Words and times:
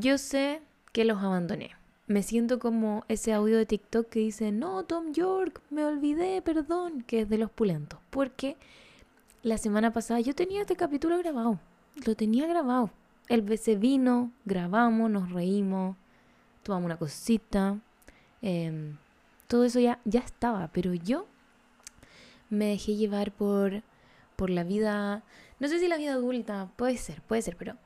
yo 0.00 0.18
sé 0.18 0.62
que 0.92 1.04
los 1.04 1.22
abandoné. 1.22 1.70
Me 2.06 2.22
siento 2.22 2.58
como 2.58 3.04
ese 3.08 3.32
audio 3.32 3.56
de 3.56 3.66
TikTok 3.66 4.08
que 4.08 4.20
dice, 4.20 4.52
no, 4.52 4.84
Tom 4.84 5.12
York, 5.12 5.60
me 5.70 5.84
olvidé, 5.84 6.42
perdón, 6.42 7.02
que 7.02 7.20
es 7.20 7.28
de 7.28 7.38
los 7.38 7.50
pulentos. 7.50 8.00
Porque 8.10 8.56
la 9.42 9.58
semana 9.58 9.92
pasada 9.92 10.20
yo 10.20 10.34
tenía 10.34 10.62
este 10.62 10.76
capítulo 10.76 11.18
grabado. 11.18 11.58
Lo 12.06 12.14
tenía 12.14 12.46
grabado. 12.46 12.90
El 13.28 13.58
se 13.58 13.76
vino, 13.76 14.32
grabamos, 14.44 15.10
nos 15.10 15.30
reímos, 15.30 15.96
tomamos 16.62 16.86
una 16.86 16.96
cosita. 16.96 17.78
Em, 18.40 18.96
todo 19.46 19.64
eso 19.64 19.80
ya, 19.80 20.00
ya 20.04 20.20
estaba, 20.20 20.68
pero 20.68 20.94
yo 20.94 21.26
me 22.50 22.66
dejé 22.66 22.96
llevar 22.96 23.32
por, 23.32 23.82
por 24.36 24.50
la 24.50 24.64
vida, 24.64 25.22
no 25.60 25.68
sé 25.68 25.78
si 25.78 25.88
la 25.88 25.96
vida 25.96 26.12
adulta, 26.12 26.68
puede 26.76 26.96
ser, 26.98 27.22
puede 27.22 27.42
ser, 27.42 27.56
pero 27.56 27.76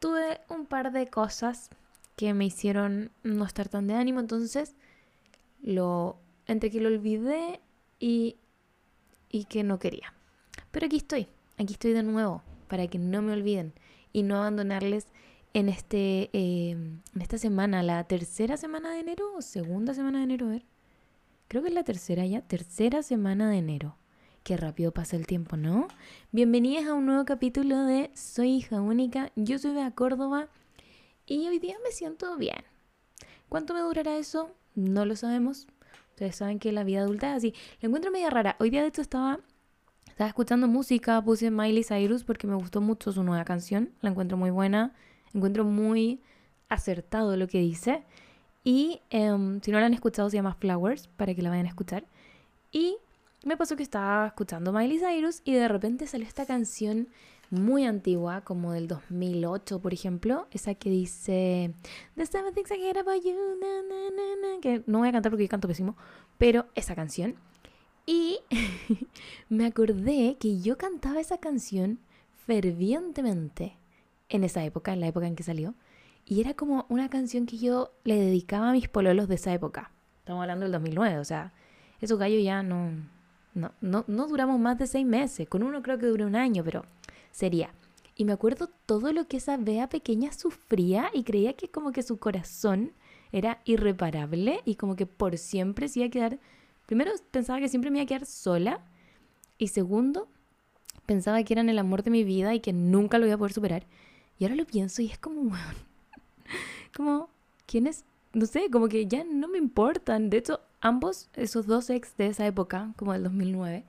tuve 0.00 0.40
un 0.48 0.66
par 0.66 0.92
de 0.92 1.06
cosas 1.06 1.70
que 2.16 2.34
me 2.34 2.44
hicieron 2.44 3.12
no 3.22 3.44
estar 3.44 3.68
tan 3.68 3.86
de 3.86 3.94
ánimo, 3.94 4.18
entonces 4.20 4.74
lo 5.62 6.18
entre 6.46 6.70
que 6.70 6.80
lo 6.80 6.88
olvidé 6.88 7.60
y 8.00 8.36
y 9.30 9.44
que 9.44 9.62
no 9.62 9.78
quería. 9.78 10.12
Pero 10.72 10.86
aquí 10.86 10.96
estoy, 10.96 11.28
aquí 11.56 11.74
estoy 11.74 11.92
de 11.92 12.02
nuevo 12.02 12.42
para 12.68 12.86
que 12.88 12.98
no 12.98 13.22
me 13.22 13.32
olviden 13.32 13.72
y 14.12 14.22
no 14.22 14.36
abandonarles 14.36 15.06
en 15.54 15.68
este 15.68 16.30
eh, 16.32 16.70
en 16.70 17.02
esta 17.20 17.38
semana, 17.38 17.82
la 17.82 18.02
tercera 18.04 18.56
semana 18.56 18.90
de 18.90 19.00
enero 19.00 19.34
o 19.36 19.42
segunda 19.42 19.94
semana 19.94 20.18
de 20.18 20.24
enero, 20.24 20.46
a 20.46 20.50
ver. 20.50 20.64
Creo 21.48 21.62
que 21.62 21.68
es 21.68 21.74
la 21.74 21.84
tercera 21.84 22.24
ya, 22.26 22.42
tercera 22.42 23.02
semana 23.02 23.50
de 23.50 23.58
enero. 23.58 23.96
Qué 24.42 24.56
rápido 24.56 24.90
pasa 24.90 25.16
el 25.16 25.26
tiempo, 25.26 25.56
¿no? 25.58 25.86
Bienvenidas 26.32 26.86
a 26.86 26.94
un 26.94 27.04
nuevo 27.04 27.24
capítulo 27.26 27.84
de 27.84 28.10
Soy 28.14 28.50
hija 28.56 28.80
única. 28.80 29.30
Yo 29.36 29.58
soy 29.58 29.74
Bea 29.74 29.90
Córdoba 29.90 30.48
y 31.26 31.46
hoy 31.46 31.58
día 31.58 31.76
me 31.84 31.92
siento 31.92 32.36
bien. 32.38 32.64
¿Cuánto 33.50 33.74
me 33.74 33.80
durará 33.80 34.16
eso? 34.16 34.50
No 34.74 35.04
lo 35.04 35.14
sabemos. 35.14 35.66
Ustedes 36.10 36.36
saben 36.36 36.58
que 36.58 36.72
la 36.72 36.84
vida 36.84 37.00
adulta 37.00 37.30
es 37.30 37.36
así. 37.36 37.54
La 37.80 37.88
encuentro 37.88 38.10
media 38.10 38.30
rara. 38.30 38.56
Hoy 38.58 38.70
día 38.70 38.80
de 38.80 38.88
hecho 38.88 39.02
estaba, 39.02 39.40
estaba 40.08 40.28
escuchando 40.28 40.68
música, 40.68 41.22
puse 41.22 41.50
Miley 41.50 41.84
Cyrus 41.84 42.24
porque 42.24 42.46
me 42.46 42.54
gustó 42.54 42.80
mucho 42.80 43.12
su 43.12 43.22
nueva 43.22 43.44
canción. 43.44 43.90
La 44.00 44.08
encuentro 44.08 44.38
muy 44.38 44.50
buena. 44.50 44.94
Encuentro 45.34 45.64
muy 45.64 46.22
acertado 46.70 47.36
lo 47.36 47.46
que 47.46 47.58
dice. 47.58 48.04
Y 48.64 49.02
em, 49.10 49.60
si 49.60 49.70
no 49.70 49.78
la 49.80 49.86
han 49.86 49.94
escuchado 49.94 50.30
se 50.30 50.36
llama 50.36 50.54
Flowers 50.54 51.08
para 51.08 51.34
que 51.34 51.42
la 51.42 51.50
vayan 51.50 51.66
a 51.66 51.68
escuchar. 51.68 52.06
Y 52.72 52.96
me 53.44 53.56
pasó 53.56 53.76
que 53.76 53.82
estaba 53.82 54.26
escuchando 54.26 54.72
Miley 54.72 54.98
Cyrus 54.98 55.40
y 55.44 55.54
de 55.54 55.68
repente 55.68 56.06
salió 56.06 56.26
esta 56.26 56.46
canción 56.46 57.08
muy 57.50 57.84
antigua, 57.84 58.42
como 58.42 58.72
del 58.72 58.86
2008, 58.86 59.80
por 59.80 59.92
ejemplo, 59.92 60.46
esa 60.52 60.74
que 60.74 60.88
dice 60.88 61.74
The 62.14 62.26
Seven 62.26 62.54
Things 62.54 62.70
I 62.70 62.96
About 62.96 63.24
You, 63.24 63.34
que 64.60 64.84
no 64.86 64.98
voy 64.98 65.08
a 65.08 65.12
cantar 65.12 65.32
porque 65.32 65.44
yo 65.44 65.50
canto 65.50 65.66
pésimo, 65.66 65.96
pero 66.38 66.66
esa 66.74 66.94
canción. 66.94 67.34
Y 68.06 68.38
me 69.48 69.66
acordé 69.66 70.36
que 70.38 70.60
yo 70.60 70.78
cantaba 70.78 71.20
esa 71.20 71.38
canción 71.38 71.98
fervientemente 72.46 73.76
en 74.28 74.44
esa 74.44 74.64
época, 74.64 74.92
en 74.92 75.00
la 75.00 75.08
época 75.08 75.26
en 75.26 75.34
que 75.34 75.42
salió, 75.42 75.74
y 76.24 76.40
era 76.40 76.54
como 76.54 76.86
una 76.88 77.08
canción 77.10 77.46
que 77.46 77.58
yo 77.58 77.92
le 78.04 78.16
dedicaba 78.16 78.70
a 78.70 78.72
mis 78.72 78.88
pololos 78.88 79.26
de 79.28 79.34
esa 79.34 79.52
época. 79.52 79.90
Estamos 80.18 80.42
hablando 80.42 80.64
del 80.64 80.72
2009, 80.72 81.18
o 81.18 81.24
sea, 81.24 81.52
esos 82.00 82.18
gallos 82.18 82.44
ya 82.44 82.62
no, 82.62 82.92
no, 83.60 83.72
no, 83.80 84.04
no 84.08 84.26
duramos 84.26 84.58
más 84.58 84.78
de 84.78 84.86
seis 84.86 85.06
meses. 85.06 85.48
Con 85.48 85.62
uno 85.62 85.82
creo 85.82 85.98
que 85.98 86.06
duró 86.06 86.26
un 86.26 86.36
año, 86.36 86.64
pero 86.64 86.84
sería. 87.30 87.70
Y 88.16 88.24
me 88.24 88.32
acuerdo 88.32 88.68
todo 88.86 89.12
lo 89.12 89.28
que 89.28 89.38
esa 89.38 89.56
Bea 89.56 89.88
pequeña 89.88 90.32
sufría 90.32 91.10
y 91.14 91.22
creía 91.22 91.54
que 91.54 91.68
como 91.68 91.92
que 91.92 92.02
su 92.02 92.18
corazón 92.18 92.92
era 93.32 93.60
irreparable 93.64 94.60
y 94.64 94.74
como 94.74 94.96
que 94.96 95.06
por 95.06 95.38
siempre 95.38 95.88
se 95.88 96.00
iba 96.00 96.08
a 96.08 96.10
quedar... 96.10 96.38
Primero 96.86 97.12
pensaba 97.30 97.60
que 97.60 97.68
siempre 97.68 97.90
me 97.90 97.98
iba 97.98 98.04
a 98.04 98.08
quedar 98.08 98.26
sola 98.26 98.80
y 99.58 99.68
segundo 99.68 100.28
pensaba 101.06 101.42
que 101.44 101.54
eran 101.54 101.68
el 101.68 101.78
amor 101.78 102.02
de 102.02 102.10
mi 102.10 102.24
vida 102.24 102.54
y 102.54 102.60
que 102.60 102.72
nunca 102.72 103.18
lo 103.18 103.26
iba 103.26 103.36
a 103.36 103.38
poder 103.38 103.52
superar. 103.52 103.86
Y 104.38 104.44
ahora 104.44 104.56
lo 104.56 104.64
pienso 104.64 105.02
y 105.02 105.06
es 105.06 105.18
como, 105.18 105.42
bueno, 105.42 105.78
como, 106.96 107.30
¿quiénes? 107.66 108.04
No 108.32 108.46
sé, 108.46 108.70
como 108.70 108.88
que 108.88 109.06
ya 109.06 109.24
no 109.24 109.48
me 109.48 109.58
importan. 109.58 110.30
De 110.30 110.38
hecho, 110.38 110.60
ambos, 110.80 111.28
esos 111.34 111.66
dos 111.66 111.90
ex 111.90 112.16
de 112.16 112.28
esa 112.28 112.46
época, 112.46 112.92
como 112.96 113.12
del 113.12 113.24
2009, 113.24 113.84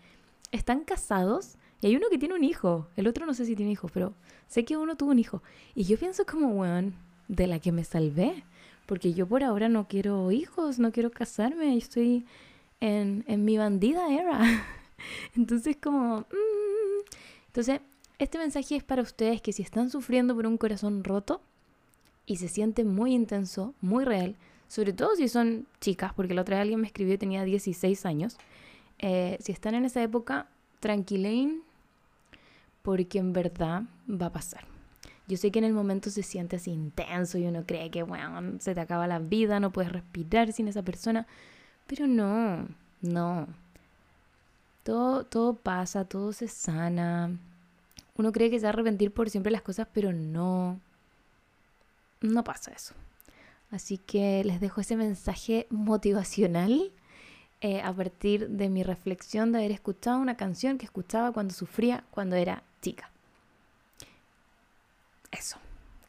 están 0.52 0.82
casados 0.82 1.58
y 1.82 1.88
hay 1.88 1.96
uno 1.96 2.08
que 2.10 2.18
tiene 2.18 2.36
un 2.36 2.44
hijo. 2.44 2.88
El 2.96 3.08
otro 3.08 3.26
no 3.26 3.34
sé 3.34 3.46
si 3.46 3.56
tiene 3.56 3.72
hijos, 3.72 3.92
pero 3.92 4.14
sé 4.48 4.66
que 4.66 4.78
uno 4.78 4.96
tuvo 4.96 5.12
un 5.12 5.20
hijo. 5.20 5.42
Y 5.74 5.86
yo 5.86 5.98
pienso 5.98 6.26
como, 6.26 6.50
weón, 6.50 6.94
de 7.28 7.48
la 7.48 7.60
que 7.60 7.72
me 7.72 7.84
salvé. 7.84 8.44
Porque 8.86 9.14
yo 9.14 9.26
por 9.26 9.44
ahora 9.44 9.70
no 9.70 9.88
quiero 9.88 10.32
hijos, 10.32 10.78
no 10.78 10.92
quiero 10.92 11.12
casarme. 11.12 11.76
Estoy 11.78 12.26
en, 12.82 13.24
en 13.28 13.46
mi 13.46 13.58
bandida 13.58 14.14
era. 14.14 14.42
Entonces 15.36 15.78
como... 15.82 16.20
Mm. 16.20 17.06
Entonces, 17.48 17.82
este 18.20 18.38
mensaje 18.38 18.76
es 18.76 18.84
para 18.84 19.02
ustedes 19.02 19.42
que 19.42 19.52
si 19.52 19.64
están 19.64 19.90
sufriendo 19.90 20.36
por 20.36 20.46
un 20.46 20.58
corazón 20.58 21.04
roto 21.04 21.42
y 22.26 22.38
se 22.38 22.48
siente 22.48 22.84
muy 22.86 23.14
intenso, 23.14 23.74
muy 23.82 24.06
real, 24.06 24.36
sobre 24.72 24.94
todo 24.94 25.18
si 25.18 25.28
son 25.28 25.68
chicas, 25.82 26.14
porque 26.14 26.34
la 26.34 26.44
otra 26.44 26.56
vez 26.56 26.62
alguien 26.62 26.80
me 26.80 26.88
escribió 26.88 27.20
tenía 27.20 27.44
16 27.44 28.06
años, 28.06 28.38
eh, 29.00 29.38
si 29.42 29.52
están 29.52 29.76
en 29.76 29.84
esa 29.84 30.02
época, 30.02 30.48
tranquilen, 30.80 31.62
porque 32.82 33.20
en 33.20 33.34
verdad 33.34 33.84
va 34.10 34.28
a 34.28 34.32
pasar. 34.32 34.64
Yo 35.28 35.36
sé 35.36 35.52
que 35.52 35.60
en 35.60 35.66
el 35.66 35.74
momento 35.74 36.10
se 36.10 36.24
siente 36.24 36.56
así 36.56 36.72
intenso 36.72 37.38
y 37.38 37.48
uno 37.48 37.66
cree 37.66 37.92
que, 37.92 38.04
bueno, 38.04 38.60
se 38.62 38.74
te 38.74 38.80
acaba 38.80 39.08
la 39.08 39.20
vida, 39.20 39.60
no 39.60 39.74
puedes 39.74 39.92
respirar 39.92 40.54
sin 40.54 40.70
esa 40.70 40.84
persona, 40.84 41.28
pero 41.86 42.08
no, 42.08 42.66
no. 43.02 43.48
Todo, 44.84 45.26
todo 45.26 45.54
pasa, 45.54 46.06
todo 46.06 46.32
se 46.32 46.48
sana. 46.48 47.30
Uno 48.16 48.32
cree 48.32 48.50
que 48.50 48.58
se 48.58 48.64
va 48.64 48.70
a 48.70 48.74
arrepentir 48.74 49.12
por 49.12 49.30
siempre 49.30 49.52
las 49.52 49.64
cosas, 49.64 49.90
pero 49.92 50.14
no. 50.14 50.80
No 52.22 52.44
pasa 52.46 52.72
eso. 52.72 52.96
Así 53.72 53.98
que 53.98 54.44
les 54.44 54.60
dejo 54.60 54.82
ese 54.82 54.98
mensaje 54.98 55.66
motivacional 55.70 56.92
eh, 57.62 57.82
a 57.82 57.94
partir 57.94 58.50
de 58.50 58.70
mi 58.70 58.84
reflexión 58.84 59.52
de 59.52 59.60
haber 59.60 59.72
escuchado 59.72 60.20
una 60.20 60.36
canción 60.36 60.78
que 60.78 60.86
escuchaba 60.86 61.32
cuando 61.32 61.54
sufría, 61.54 62.04
cuando 62.12 62.36
era 62.36 62.64
chica. 62.82 63.10
Eso. 65.32 65.58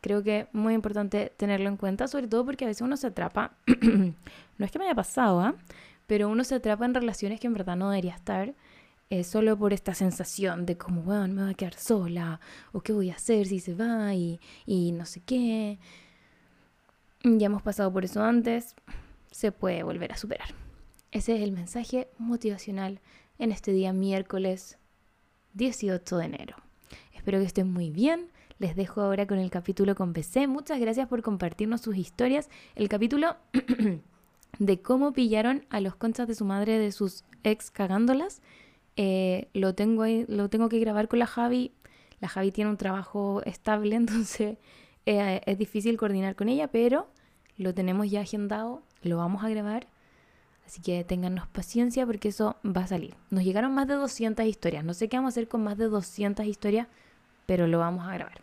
Creo 0.00 0.25
que 0.25 0.49
muy 0.53 0.75
importante 0.75 1.33
tenerlo 1.37 1.69
en 1.69 1.77
cuenta, 1.77 2.09
sobre 2.09 2.27
todo 2.27 2.45
porque 2.45 2.65
a 2.65 2.69
veces 2.69 2.83
uno 2.83 2.97
se 2.97 3.06
atrapa, 3.06 3.53
no 4.59 4.65
es 4.65 4.73
que 4.73 4.79
me 4.81 4.87
haya 4.87 4.97
pasado, 4.97 5.41
¿ah? 5.41 5.55
pero 6.09 6.29
uno 6.29 6.43
se 6.43 6.56
atrapa 6.56 6.84
en 6.84 6.94
relaciones 6.94 7.39
que 7.39 7.47
en 7.47 7.53
verdad 7.53 7.77
no 7.77 7.91
debería 7.91 8.17
estar, 8.17 8.55
eh, 9.11 9.23
solo 9.23 9.56
por 9.56 9.73
esta 9.73 9.94
sensación 9.94 10.67
de 10.67 10.77
como, 10.77 11.03
bueno, 11.03 11.34
me 11.34 11.43
voy 11.43 11.53
a 11.53 11.55
quedar 11.55 11.75
sola, 11.75 12.41
o 12.73 12.81
qué 12.81 12.93
voy 12.93 13.11
a 13.11 13.15
hacer 13.15 13.47
si 13.47 13.61
se 13.61 13.75
va, 13.75 14.12
y 14.15 14.41
no 14.67 15.06
sé 15.06 15.21
qué. 15.21 15.79
Ya 17.25 17.47
hemos 17.47 17.62
pasado 17.62 17.93
por 17.93 18.05
eso 18.05 18.22
antes, 18.22 18.75
se 19.31 19.53
puede 19.53 19.84
volver 19.84 20.12
a 20.12 20.16
superar. 20.16 20.49
Ese 21.12 21.37
es 21.37 21.43
el 21.43 21.53
mensaje 21.53 22.09
motivacional 22.19 23.00
en 23.38 23.53
este 23.53 23.72
día 23.72 23.93
miércoles 23.93 24.78
18 25.55 26.16
de 26.16 26.25
enero. 26.25 26.56
Espero 27.15 27.38
que 27.38 27.44
estén 27.44 27.72
muy 27.72 27.91
bien. 27.91 28.28
Les 28.59 28.75
dejo 28.75 29.03
ahora 29.03 29.27
con 29.27 29.38
el 29.38 29.50
capítulo 29.50 29.94
con 29.94 30.12
PC. 30.12 30.49
Muchas 30.49 30.81
gracias 30.81 31.06
por 31.09 31.22
compartirnos 31.22 31.81
sus 31.81 31.97
historias. 31.97 32.49
El 32.75 32.88
capítulo 32.88 33.37
de 34.59 34.82
cómo 34.82 35.12
pillaron 35.12 35.65
a 35.71 35.81
los 35.81 35.94
conchas 35.94 36.27
de 36.27 36.34
su 36.34 36.44
madre 36.44 36.78
de 36.78 36.91
sus 36.91 37.25
ex 37.44 37.71
cagándolas. 37.71 38.43
Eh, 38.97 39.49
lo, 39.55 39.75
tengo 39.75 40.05
lo 40.06 40.49
tengo 40.49 40.69
que 40.69 40.81
grabar 40.81 41.06
con 41.06 41.21
la 41.21 41.27
Javi. 41.27 41.72
La 42.21 42.28
Javi 42.28 42.50
tiene 42.50 42.71
un 42.71 42.77
trabajo 42.77 43.43
estable, 43.44 43.94
entonces 43.97 44.59
eh, 45.07 45.41
es 45.47 45.59
difícil 45.59 45.97
coordinar 45.97 46.37
con 46.37 46.49
ella, 46.49 46.69
pero 46.69 47.09
lo 47.56 47.75
tenemos 47.75 48.11
ya 48.11 48.21
agendado, 48.21 48.82
lo 49.03 49.17
vamos 49.17 49.44
a 49.44 49.49
grabar. 49.49 49.87
Así 50.67 50.81
que 50.81 51.05
téngannos 51.05 51.47
paciencia 51.49 52.06
porque 52.06 52.29
eso 52.29 52.56
va 52.65 52.82
a 52.82 52.87
salir. 52.87 53.15
Nos 53.31 53.44
llegaron 53.44 53.75
más 53.75 53.88
de 53.88 53.94
200 53.94 54.47
historias. 54.47 54.85
No 54.85 54.94
sé 54.94 55.09
qué 55.09 55.17
vamos 55.17 55.31
a 55.31 55.35
hacer 55.35 55.49
con 55.49 55.62
más 55.62 55.76
de 55.76 55.87
200 55.88 56.47
historias, 56.47 56.87
pero 57.47 57.67
lo 57.67 57.79
vamos 57.79 58.06
a 58.06 58.15
grabar. 58.15 58.41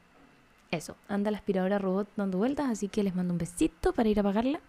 Eso, 0.72 0.96
anda 1.08 1.32
la 1.32 1.38
aspiradora 1.38 1.80
robot 1.80 2.08
dando 2.16 2.38
vueltas, 2.38 2.70
así 2.70 2.90
que 2.90 3.04
les 3.04 3.16
mando 3.16 3.34
un 3.34 3.40
besito 3.40 3.94
para 3.94 4.10
ir 4.10 4.20
a 4.20 4.22
apagarla. 4.22 4.60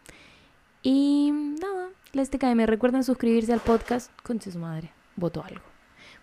Y 0.82 1.31
nada, 1.32 1.91
les 2.12 2.31
TKM, 2.31 2.64
recuerden 2.64 3.05
suscribirse 3.05 3.53
al 3.53 3.61
podcast. 3.61 4.11
Conche 4.23 4.50
su 4.50 4.59
madre, 4.59 4.93
voto 5.17 5.44
algo. 5.44 5.61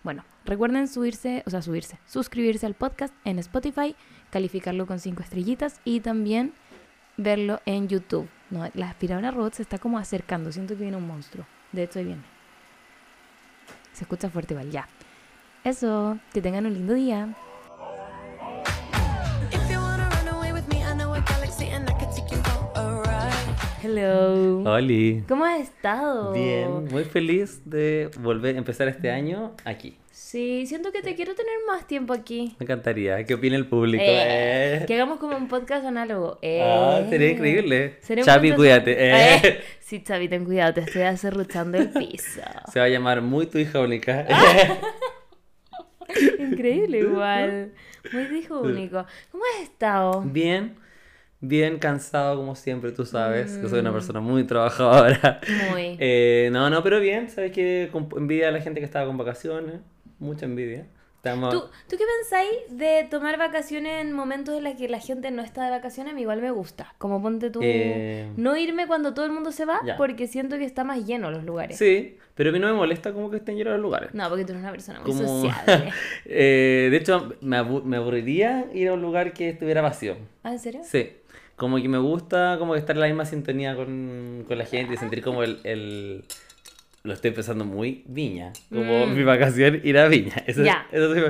Bueno, 0.03 0.23
recuerden 0.45 0.87
subirse, 0.87 1.43
o 1.45 1.49
sea, 1.49 1.61
subirse, 1.61 1.99
suscribirse 2.07 2.65
al 2.65 2.73
podcast 2.73 3.13
en 3.23 3.37
Spotify, 3.39 3.95
calificarlo 4.29 4.85
con 4.85 4.99
5 4.99 5.23
estrellitas 5.23 5.79
y 5.85 5.99
también 5.99 6.53
verlo 7.17 7.61
en 7.65 7.87
YouTube. 7.87 8.27
No, 8.49 8.69
la 8.73 8.89
aspiradora 8.89 9.31
robot 9.31 9.55
se 9.55 9.61
está 9.61 9.77
como 9.77 9.97
acercando. 9.97 10.51
Siento 10.51 10.75
que 10.75 10.81
viene 10.81 10.97
un 10.97 11.07
monstruo. 11.07 11.45
De 11.71 11.83
hecho, 11.83 11.99
ahí 11.99 12.05
viene. 12.05 12.21
Se 13.93 14.03
escucha 14.03 14.29
fuerte 14.29 14.53
igual, 14.53 14.71
ya. 14.71 14.87
Eso, 15.63 16.17
que 16.31 16.41
tengan 16.41 16.65
un 16.65 16.73
lindo 16.73 16.93
día. 16.93 17.35
Hello. 23.83 24.63
Oli. 24.69 25.23
¿Cómo 25.27 25.45
has 25.45 25.61
estado? 25.61 26.33
Bien, 26.33 26.85
muy 26.91 27.05
feliz 27.05 27.61
de 27.63 28.11
volver 28.19 28.55
a 28.55 28.57
empezar 28.57 28.87
este 28.87 29.11
año 29.11 29.55
aquí. 29.63 29.97
Sí, 30.29 30.65
siento 30.65 30.91
que 30.91 31.01
te 31.01 31.15
quiero 31.15 31.33
tener 31.35 31.53
más 31.67 31.87
tiempo 31.87 32.11
aquí. 32.13 32.53
Me 32.59 32.65
encantaría. 32.65 33.23
¿Qué 33.23 33.33
opina 33.35 33.55
el 33.55 33.65
público? 33.65 34.03
Eh, 34.05 34.79
Eh. 34.81 34.85
Que 34.85 34.95
hagamos 34.95 35.19
como 35.19 35.37
un 35.37 35.47
podcast 35.47 35.85
análogo. 35.85 36.37
Eh. 36.41 36.61
Ah, 36.61 37.01
sería 37.09 37.31
increíble. 37.31 37.95
Sería 38.01 38.25
podcast- 38.25 38.55
cuídate. 38.57 38.95
Eh. 38.99 39.61
Sí, 39.79 40.03
Chavi, 40.03 40.27
ten 40.27 40.43
cuidado, 40.43 40.73
te 40.73 40.81
estoy 40.81 41.03
acerruchando 41.03 41.77
el 41.77 41.91
piso. 41.91 42.41
Se 42.73 42.77
va 42.77 42.85
a 42.87 42.89
llamar 42.89 43.21
Muy 43.21 43.45
tu 43.45 43.57
hija 43.57 43.79
única. 43.79 44.25
Ah. 44.29 44.77
Increíble 46.39 46.99
igual. 46.99 47.71
Muy 48.11 48.25
dijo 48.25 48.59
único. 48.59 49.05
¿Cómo 49.31 49.43
has 49.55 49.63
estado? 49.63 50.23
Bien, 50.25 50.75
bien 51.39 51.79
cansado 51.79 52.35
como 52.35 52.53
siempre, 52.55 52.91
tú 52.91 53.05
sabes. 53.05 53.53
que 53.57 53.69
soy 53.69 53.77
Mm. 53.79 53.83
una 53.83 53.93
persona 53.93 54.19
muy 54.19 54.43
trabajadora. 54.43 55.39
Muy. 55.71 55.95
Eh, 56.01 56.49
no, 56.51 56.69
no, 56.69 56.83
pero 56.83 56.99
bien. 56.99 57.29
Sabes 57.29 57.53
que 57.53 57.89
envidia 58.17 58.49
a 58.49 58.51
la 58.51 58.59
gente 58.59 58.81
que 58.81 58.85
estaba 58.85 59.05
con 59.05 59.17
vacaciones. 59.17 59.79
Mucha 60.19 60.45
envidia. 60.45 60.87
Estamos... 61.17 61.51
¿Tú, 61.51 61.59
¿Tú 61.89 61.97
qué 61.97 62.03
pensáis 62.21 62.49
de 62.77 63.05
tomar 63.09 63.37
vacaciones 63.37 64.01
en 64.05 64.13
momentos 64.13 64.55
en 64.55 64.63
los 64.63 64.75
que 64.75 64.87
la 64.87 64.99
gente 64.99 65.29
no 65.31 65.41
está 65.41 65.65
de 65.65 65.71
vacaciones? 65.71 66.13
A 66.13 66.15
mí 66.15 66.21
igual 66.21 66.41
me 66.41 66.51
gusta. 66.51 66.93
Como 66.99 67.21
ponte 67.21 67.49
tú... 67.49 67.59
Eh, 67.63 68.29
No 68.37 68.55
irme 68.55 68.87
cuando 68.87 69.13
todo 69.13 69.25
el 69.25 69.31
mundo 69.31 69.51
se 69.51 69.65
va 69.65 69.81
Ya. 69.83 69.97
porque 69.97 70.27
siento 70.27 70.57
que 70.57 70.63
está 70.63 70.83
más 70.83 71.05
lleno 71.05 71.31
los 71.31 71.43
lugares. 71.43 71.77
Sí, 71.77 72.17
pero 72.35 72.51
a 72.51 72.53
mí 72.53 72.59
no 72.59 72.67
me 72.67 72.73
molesta 72.73 73.13
como 73.13 73.29
que 73.31 73.37
estén 73.37 73.57
llenos 73.57 73.73
los 73.73 73.81
lugares. 73.81 74.13
No, 74.13 74.29
porque 74.29 74.45
tú 74.45 74.51
eres 74.51 74.61
una 74.61 74.71
persona 74.71 74.99
muy 75.01 75.07
Como... 75.11 75.27
sociable. 75.27 75.91
Eh, 76.25 76.87
de 76.91 76.97
hecho, 76.97 77.33
me, 77.41 77.61
me 77.63 77.97
aburriría 77.97 78.67
ir 78.73 78.89
a 78.89 78.93
un 78.93 79.01
lugar 79.01 79.33
que 79.33 79.49
estuviera 79.49 79.81
vacío. 79.81 80.15
¿Ah, 80.43 80.51
en 80.53 80.59
serio? 80.59 80.81
Sí, 80.83 81.09
como 81.55 81.77
que 81.77 81.89
me 81.89 81.97
gusta 81.97 82.57
como 82.59 82.73
que 82.73 82.79
estar 82.79 82.95
en 82.95 82.99
la 83.01 83.07
misma 83.07 83.25
sintonía 83.25 83.75
con, 83.75 84.45
con 84.47 84.57
la 84.57 84.65
gente 84.65 84.93
y 84.93 84.97
sentir 84.97 85.23
como 85.23 85.41
el, 85.43 85.59
el- 85.63 86.23
Lo 87.03 87.13
estoy 87.13 87.31
pensando 87.31 87.63
muy 87.65 88.03
viña, 88.07 88.51
como 88.69 89.05
Mm. 89.05 89.13
mi 89.15 89.23
vacación 89.23 89.81
ir 89.83 89.97
a 89.97 90.07
viña. 90.07 90.33
Eso, 90.47 90.63
Ya. 90.63 90.87
eso 90.91 91.13
sí 91.13 91.21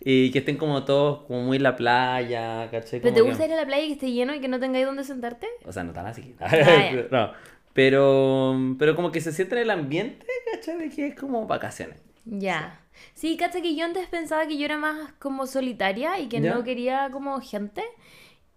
y 0.00 0.30
que 0.30 0.38
estén 0.38 0.56
como 0.56 0.84
todos 0.84 1.22
como 1.26 1.42
muy 1.42 1.56
en 1.56 1.64
la 1.64 1.74
playa, 1.74 2.68
¿cachai? 2.70 3.00
¿Pero 3.00 3.12
te 3.14 3.20
que- 3.20 3.26
gusta 3.28 3.44
ir 3.46 3.52
a 3.52 3.56
la 3.56 3.66
playa 3.66 3.82
y 3.82 3.88
que 3.88 3.92
esté 3.94 4.12
lleno 4.12 4.32
y 4.32 4.40
que 4.40 4.46
no 4.46 4.60
tengáis 4.60 4.86
dónde 4.86 5.02
sentarte? 5.02 5.48
O 5.64 5.72
sea, 5.72 5.82
no 5.82 5.92
tan 5.92 6.06
así. 6.06 6.36
Ah, 6.38 6.48
ya. 6.56 7.06
no, 7.10 7.32
pero, 7.72 8.56
pero 8.78 8.94
como 8.94 9.10
que 9.10 9.20
se 9.20 9.32
siente 9.32 9.56
en 9.56 9.62
el 9.62 9.70
ambiente, 9.70 10.24
¿cachai? 10.52 10.78
De 10.78 10.88
que 10.90 11.08
es 11.08 11.14
como 11.16 11.46
vacaciones. 11.48 11.98
Ya. 12.24 12.80
Sí, 13.14 13.36
cacha 13.36 13.60
que 13.60 13.74
yo 13.74 13.84
antes 13.84 14.06
pensaba 14.08 14.46
que 14.46 14.56
yo 14.56 14.64
era 14.64 14.76
más 14.76 15.12
como 15.18 15.46
solitaria 15.46 16.18
y 16.20 16.28
que 16.28 16.40
no 16.40 16.62
quería 16.64 17.08
como 17.12 17.40
gente. 17.40 17.82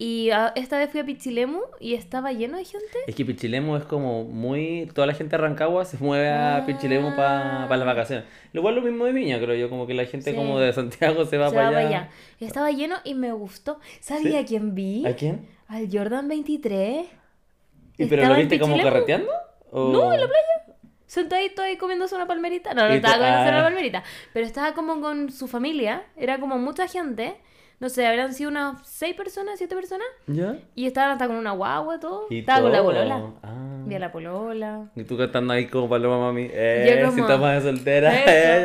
Y 0.04 0.32
ah, 0.32 0.52
esta 0.56 0.80
vez 0.80 0.90
fui 0.90 1.00
a 1.00 1.06
Pichilemu 1.06 1.60
y 1.80 1.94
estaba 1.94 2.32
lleno 2.32 2.58
de 2.58 2.66
gente. 2.66 2.98
Es 3.06 3.14
que 3.14 3.24
Pichilemu 3.24 3.76
es 3.76 3.84
como 3.84 4.24
muy... 4.24 4.90
Toda 4.96 5.06
la 5.06 5.14
gente 5.14 5.38
de 5.38 5.44
Rancagua 5.44 5.86
se 5.86 5.98
mueve 6.00 6.28
a 6.28 6.56
Ah. 6.58 6.66
Pichilemu 6.66 7.16
para 7.16 7.68
las 7.70 7.86
vacaciones. 7.86 8.26
Lo 8.52 8.64
cual 8.64 8.74
lo 8.74 8.82
mismo 8.82 9.06
de 9.06 9.12
Viña, 9.12 9.38
creo 9.40 9.54
yo. 9.54 9.70
Como 9.70 9.86
que 9.86 9.94
la 9.94 10.06
gente 10.06 10.32
Sí. 10.32 10.36
como 10.36 10.58
de 10.60 10.74
Santiago 10.74 11.26
se 11.26 11.38
va 11.38 11.50
Se 11.50 11.56
para 11.56 11.70
va 11.70 11.78
allá. 11.78 11.88
allá. 11.88 12.10
Estaba 12.40 12.72
lleno 12.72 12.96
y 13.04 13.14
me 13.14 13.32
gustó. 13.32 13.80
¿Sabía 14.00 14.40
¿Sí? 14.40 14.46
quién 14.48 14.74
vi? 14.74 15.06
¿A 15.06 15.16
quién? 15.16 15.48
Al 15.68 15.88
Jordan 15.96 16.28
23. 16.28 17.06
¿Y 18.00 18.06
pero 18.08 18.26
lo 18.26 18.34
viste 18.38 18.60
como 18.60 18.82
carreteando? 18.82 19.30
¿O- 19.70 19.92
No, 19.92 20.12
en 20.14 20.20
la 20.20 20.26
playa. 20.26 20.78
Sentadito 21.06 21.62
ahí 21.62 21.78
comiéndose 21.78 22.16
una 22.16 22.26
palmerita. 22.26 22.74
No, 22.74 22.88
no 22.88 22.94
estaba 22.96 23.18
comiéndose 23.18 23.50
ah. 23.50 23.54
una 23.54 23.64
palmerita. 23.66 24.04
Pero 24.34 24.48
estaba 24.48 24.74
como 24.74 25.00
con 25.00 25.32
su 25.32 25.48
familia. 25.48 26.06
Era 26.18 26.40
como 26.40 26.58
mucha 26.58 26.88
gente. 26.88 27.36
No 27.82 27.90
sé, 27.90 28.06
habrán 28.08 28.34
sido 28.34 28.50
unas 28.52 28.78
seis 28.88 29.16
personas, 29.16 29.56
siete 29.58 29.76
personas. 29.76 30.08
¿Ya? 30.28 30.56
Y 30.76 30.86
estaban 30.86 31.12
hasta 31.12 31.28
con 31.28 31.36
una 31.36 31.52
guagua, 31.52 32.00
todo. 32.00 32.28
Y 32.30 32.40
estaba 32.40 32.62
con 32.62 32.72
la 32.72 32.84
polola. 32.84 33.32
Ah. 33.44 33.84
Vi 33.88 33.96
a 33.96 34.00
la 34.00 34.12
polola. 34.12 34.90
Y 34.96 35.04
tú 35.04 35.18
cantando 35.18 35.52
ahí 35.54 35.66
como 35.66 35.90
paloma 35.90 36.20
mami. 36.20 36.48
Eh, 36.52 36.96
Yo 37.00 37.06
como- 37.08 37.16
Si 37.16 37.22
estamos 37.22 37.52
de 37.52 37.62
soltera. 37.62 38.16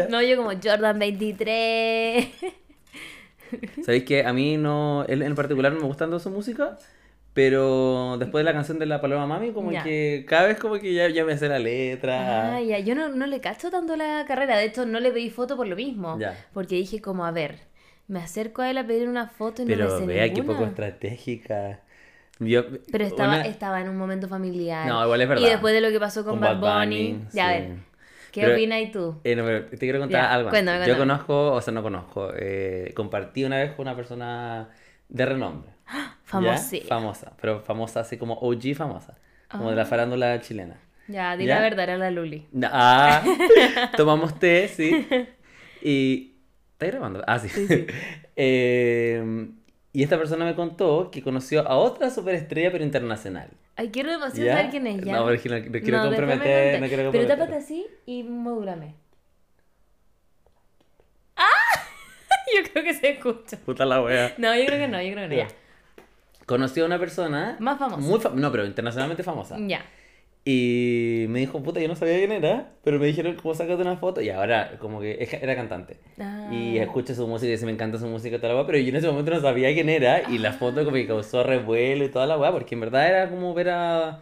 Eso. 0.00 0.08
No, 0.10 0.20
yo 0.22 0.36
como 0.36 0.50
Jordan 0.62 0.98
23. 0.98 2.28
¿Sabéis 3.84 4.04
que 4.04 4.24
a 4.24 4.32
mí 4.32 4.56
no, 4.56 5.04
él 5.08 5.22
en 5.22 5.34
particular 5.34 5.72
no 5.72 5.80
me 5.80 5.86
gusta 5.86 6.04
tanto 6.04 6.18
su 6.18 6.30
música? 6.30 6.76
Pero 7.32 8.16
después 8.18 8.40
de 8.44 8.44
la 8.50 8.52
canción 8.54 8.78
de 8.78 8.86
la 8.86 9.00
Paloma 9.00 9.26
Mami, 9.26 9.52
como 9.52 9.70
Ya. 9.70 9.82
que 9.82 10.24
cada 10.26 10.46
vez 10.46 10.58
como 10.58 10.78
que 10.78 10.94
ya, 10.94 11.08
ya 11.08 11.24
me 11.24 11.36
sé 11.36 11.48
la 11.48 11.58
letra. 11.58 12.56
Ah, 12.56 12.60
ya, 12.62 12.78
yo 12.78 12.94
no, 12.94 13.08
no 13.10 13.26
le 13.26 13.40
cacho 13.40 13.70
tanto 13.70 13.94
la 13.96 14.24
carrera. 14.26 14.56
De 14.56 14.64
hecho, 14.64 14.86
no 14.86 15.00
le 15.00 15.10
pedí 15.10 15.28
foto 15.30 15.54
por 15.56 15.66
lo 15.66 15.76
mismo. 15.76 16.18
Ya. 16.18 16.34
Porque 16.54 16.76
dije 16.76 17.00
como, 17.02 17.26
a 17.26 17.30
ver, 17.32 17.58
me 18.08 18.20
acerco 18.20 18.62
a 18.62 18.70
él 18.70 18.78
a 18.78 18.86
pedir 18.86 19.08
una 19.08 19.26
foto 19.28 19.62
y 19.62 19.64
no 19.64 19.70
me 19.70 19.76
Pero 19.76 20.06
vea 20.06 20.32
qué 20.32 20.42
poco 20.42 20.64
estratégica. 20.64 21.80
Yo, 22.38 22.64
Pero 22.92 23.04
estaba, 23.04 23.36
una- 23.36 23.46
estaba 23.46 23.80
en 23.80 23.88
un 23.88 23.96
momento 23.96 24.28
familiar. 24.28 24.86
No, 24.86 25.02
igual 25.04 25.20
es 25.22 25.28
verdad. 25.28 25.46
Y 25.46 25.48
después 25.50 25.72
de 25.74 25.80
lo 25.80 25.88
que 25.90 25.98
pasó 25.98 26.22
con, 26.24 26.34
Con 26.34 26.40
Bad 26.40 26.60
Bad 26.60 26.80
Bunny. 26.84 27.12
Bunny, 27.14 27.26
Ya, 27.32 27.48
a 27.48 27.52
sí. 27.54 27.60
ver, 27.60 27.70
¿qué 28.32 28.40
Pero- 28.42 28.52
opinas 28.54 28.92
tú? 28.92 29.20
Eh, 29.24 29.34
no, 29.36 29.44
pero 29.44 29.64
te 29.66 29.78
quiero 29.78 29.98
contar 30.00 30.22
Ya, 30.22 30.34
algo. 30.34 30.50
cuéntame, 30.50 30.76
antes. 30.76 30.88
Yo 30.88 30.96
cuéntame. 30.96 31.18
conozco, 31.24 31.52
o 31.54 31.60
sea, 31.62 31.72
no 31.72 31.82
conozco, 31.82 32.32
eh, 32.36 32.92
compartí 32.94 33.44
una 33.44 33.56
vez 33.58 33.72
con 33.72 33.86
una 33.86 33.96
persona 33.96 34.68
de 35.08 35.26
renombre. 35.26 35.70
¿ya? 35.92 36.14
Famosilla. 36.24 36.86
Famosa, 36.86 37.32
pero 37.40 37.60
famosa 37.62 38.00
así 38.00 38.18
como 38.18 38.34
OG 38.34 38.74
famosa, 38.74 39.14
como 39.50 39.70
de 39.70 39.76
la 39.76 39.84
farándula 39.86 40.40
chilena. 40.40 40.78
Ya, 41.08 41.36
di 41.36 41.46
¿Ya? 41.46 41.54
la 41.54 41.60
verdad, 41.62 41.84
era 41.84 41.96
la 41.98 42.10
Luli. 42.10 42.46
Ah, 42.64 43.22
tomamos 43.96 44.38
té, 44.38 44.68
sí. 44.68 45.06
Y. 45.82 46.32
¿Estás 46.76 46.90
grabando? 46.90 47.22
Ah, 47.26 47.38
sí. 47.38 47.48
Eh, 48.38 49.48
y 49.94 50.02
esta 50.02 50.18
persona 50.18 50.44
me 50.44 50.54
contó 50.54 51.10
que 51.10 51.22
conoció 51.22 51.66
a 51.66 51.76
otra 51.76 52.10
superestrella, 52.10 52.70
pero 52.70 52.84
internacional. 52.84 53.48
Ay, 53.76 53.88
quiero 53.90 54.10
demasiado 54.10 54.50
saber 54.50 54.70
quién 54.70 54.86
es 54.86 54.96
ya. 55.02 55.12
No, 55.14 55.24
no, 55.24 55.30
no 55.30 55.38
quiero 55.40 55.58
No, 55.58 56.04
comprometer. 56.04 56.72
conté. 56.74 56.80
No 56.80 56.86
quiero 56.88 57.12
Pero 57.12 57.26
tápate 57.26 57.54
así 57.54 57.86
y 58.04 58.24
modúlame. 58.24 58.94
¡Ah! 61.36 61.44
yo 62.54 62.70
creo 62.70 62.84
que 62.84 62.92
se 62.92 63.10
escucha. 63.12 63.56
Puta 63.64 63.86
la 63.86 64.02
wea. 64.02 64.34
No, 64.36 64.54
yo 64.54 64.66
creo 64.66 64.78
que 64.78 64.88
no, 64.88 65.00
yo 65.00 65.12
creo 65.12 65.28
que 65.30 65.36
no. 65.36 65.42
Ya. 65.42 65.48
Conoció 66.44 66.82
a 66.82 66.86
una 66.86 66.98
persona. 66.98 67.56
Más 67.58 67.78
famosa. 67.78 68.02
Muy 68.02 68.20
fa- 68.20 68.32
no, 68.34 68.52
pero 68.52 68.66
internacionalmente 68.66 69.22
famosa. 69.22 69.56
Ya. 69.60 69.80
Y 70.48 71.26
me 71.28 71.40
dijo, 71.40 71.60
puta, 71.60 71.80
yo 71.80 71.88
no 71.88 71.96
sabía 71.96 72.18
quién 72.18 72.30
era, 72.30 72.68
pero 72.84 73.00
me 73.00 73.06
dijeron, 73.06 73.34
¿cómo 73.34 73.52
sacate 73.52 73.82
una 73.82 73.96
foto? 73.96 74.20
Y 74.20 74.30
ahora, 74.30 74.78
como 74.78 75.00
que 75.00 75.28
era 75.42 75.56
cantante. 75.56 75.96
Ah. 76.20 76.48
Y 76.52 76.78
escuché 76.78 77.16
su 77.16 77.26
música 77.26 77.48
y 77.48 77.50
dice, 77.50 77.66
me 77.66 77.72
encanta 77.72 77.98
su 77.98 78.06
música 78.06 78.36
y 78.36 78.38
toda 78.38 78.50
la 78.50 78.60
weá, 78.60 78.66
pero 78.66 78.78
yo 78.78 78.90
en 78.90 78.94
ese 78.94 79.08
momento 79.08 79.32
no 79.32 79.40
sabía 79.40 79.74
quién 79.74 79.88
era. 79.88 80.30
Y 80.30 80.38
la 80.38 80.52
foto 80.52 80.84
como 80.84 80.94
que 80.94 81.08
causó 81.08 81.42
revuelo 81.42 82.04
y 82.04 82.10
toda 82.10 82.26
la 82.26 82.38
weá, 82.38 82.52
porque 82.52 82.76
en 82.76 82.80
verdad 82.80 83.08
era 83.08 83.28
como 83.28 83.54
ver 83.54 83.70
a, 83.70 84.20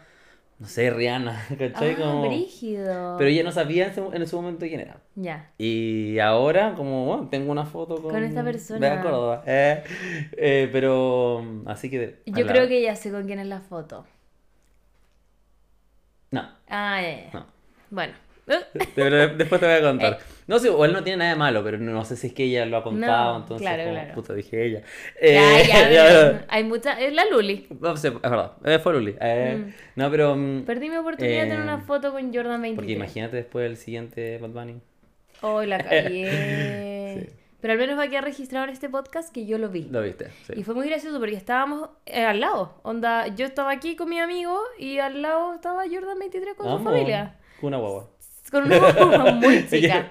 no 0.59 0.67
sé, 0.67 0.89
Rihanna, 0.89 1.45
¿cachai? 1.59 1.93
Ah, 1.93 1.97
como... 1.99 2.27
brígido. 2.27 3.17
Pero 3.19 3.29
ella 3.29 3.43
no 3.43 3.53
sabía 3.53 3.85
en 3.85 3.91
ese, 3.91 4.01
en 4.01 4.23
ese 4.23 4.35
momento 4.35 4.65
quién 4.65 4.81
era. 4.81 4.97
Ya. 5.17 5.51
Y 5.59 6.21
ahora, 6.21 6.73
como, 6.75 7.05
bueno, 7.05 7.29
tengo 7.29 7.53
una 7.53 7.67
foto 7.67 7.97
con... 7.97 8.13
Con 8.13 8.25
esta 8.25 8.43
persona. 8.43 8.81
Bea 8.81 9.03
Córdoba. 9.03 9.43
Eh, 9.47 9.85
eh, 10.39 10.71
pero, 10.73 11.45
así 11.67 11.91
que... 11.91 12.23
Yo 12.25 12.47
creo 12.47 12.67
que 12.67 12.81
ya 12.81 12.97
sé 12.97 13.11
con 13.11 13.27
quién 13.27 13.41
es 13.41 13.47
la 13.47 13.61
foto. 13.61 14.07
No, 16.35 16.49
Ah, 16.69 17.01
ya. 17.01 17.31
no. 17.33 17.47
Bueno. 17.91 18.13
Pero 18.95 19.17
de- 19.17 19.29
después 19.37 19.61
te 19.61 19.67
voy 19.67 19.77
a 19.77 19.81
contar. 19.83 20.19
Eh. 20.45 20.47
No 20.47 20.59
sé, 20.59 20.69
o 20.69 20.85
él 20.85 20.93
no 20.93 21.03
tiene 21.03 21.17
nada 21.17 21.31
de 21.31 21.37
malo, 21.37 21.65
pero 21.65 21.79
no 21.79 22.05
sé 22.05 22.17
si 22.17 22.27
es 22.27 22.35
que 22.35 22.45
ella 22.45 22.67
lo 22.67 22.77
ha 22.77 22.83
contado, 22.83 23.33
No, 23.33 23.39
entonces 23.39 23.67
claro, 23.67 23.85
como, 23.85 23.95
claro. 23.95 24.15
puta, 24.15 24.35
dije 24.35 24.63
ella. 24.67 24.83
Eh, 25.19 25.65
ya, 25.67 25.89
ya, 25.91 26.05
pero 26.35 26.45
Hay 26.51 26.65
mucha. 26.65 27.01
Es 27.01 27.15
la 27.15 27.25
Luli. 27.25 27.67
No 27.81 27.97
sé, 27.97 28.09
es 28.09 28.21
verdad, 28.21 28.53
eh, 28.63 28.79
fue 28.79 28.93
Luli. 28.93 29.17
Eh, 29.19 29.57
Mm. 29.65 29.73
No, 29.97 30.11
pero... 30.11 30.37
mm, 30.37 30.65
Perdí 30.67 30.91
mi 30.91 30.97
oportunidad 30.99 31.37
de 31.45 31.49
tener 31.49 31.61
Eh, 31.61 31.63
una 31.63 31.79
foto 31.79 32.13
con 32.13 32.25
Jordan 32.35 32.61
23. 32.61 32.75
Porque 32.77 32.93
imagínate 32.93 33.37
después 33.37 33.65
el 33.71 33.79
siguiente 33.79 34.37
Bad 34.37 34.51
Bunny. 34.51 34.81
Hoy 35.41 35.67
la 35.67 35.79
cagué. 35.79 37.27
Sí. 37.27 37.35
Pero 37.65 37.73
al 37.73 37.79
menos 37.79 37.99
va 37.99 38.03
a 38.03 38.09
quedar 38.09 38.25
registrado 38.25 38.67
en 38.67 38.73
este 38.75 38.91
podcast 38.91 39.33
que 39.33 39.47
yo 39.47 39.57
lo 39.57 39.71
vi. 39.71 39.85
¿Lo 39.85 40.03
viste? 40.03 40.31
Sí. 40.47 40.53
Y 40.55 40.65
fue 40.65 40.75
muy 40.75 40.87
gracioso 40.87 41.19
porque 41.19 41.35
estábamos 41.35 41.89
eh, 42.05 42.23
al 42.23 42.39
lado. 42.41 42.79
Onda, 42.83 43.29
yo 43.29 43.47
estaba 43.47 43.71
aquí 43.71 43.97
con 43.97 44.11
mi 44.11 44.21
amigo 44.21 44.61
y 44.79 44.99
al 44.99 45.23
lado 45.23 45.55
estaba 45.55 45.85
Jordan 45.91 46.19
23 46.19 46.57
con 46.57 46.77
su 46.77 46.85
familia. 46.85 47.37
Con 47.59 47.69
una 47.69 47.79
guagua. 47.79 48.11
Con 48.51 48.65
una 48.65 48.79
guagua 48.79 49.33
muy 49.41 49.67
chica. 49.67 50.11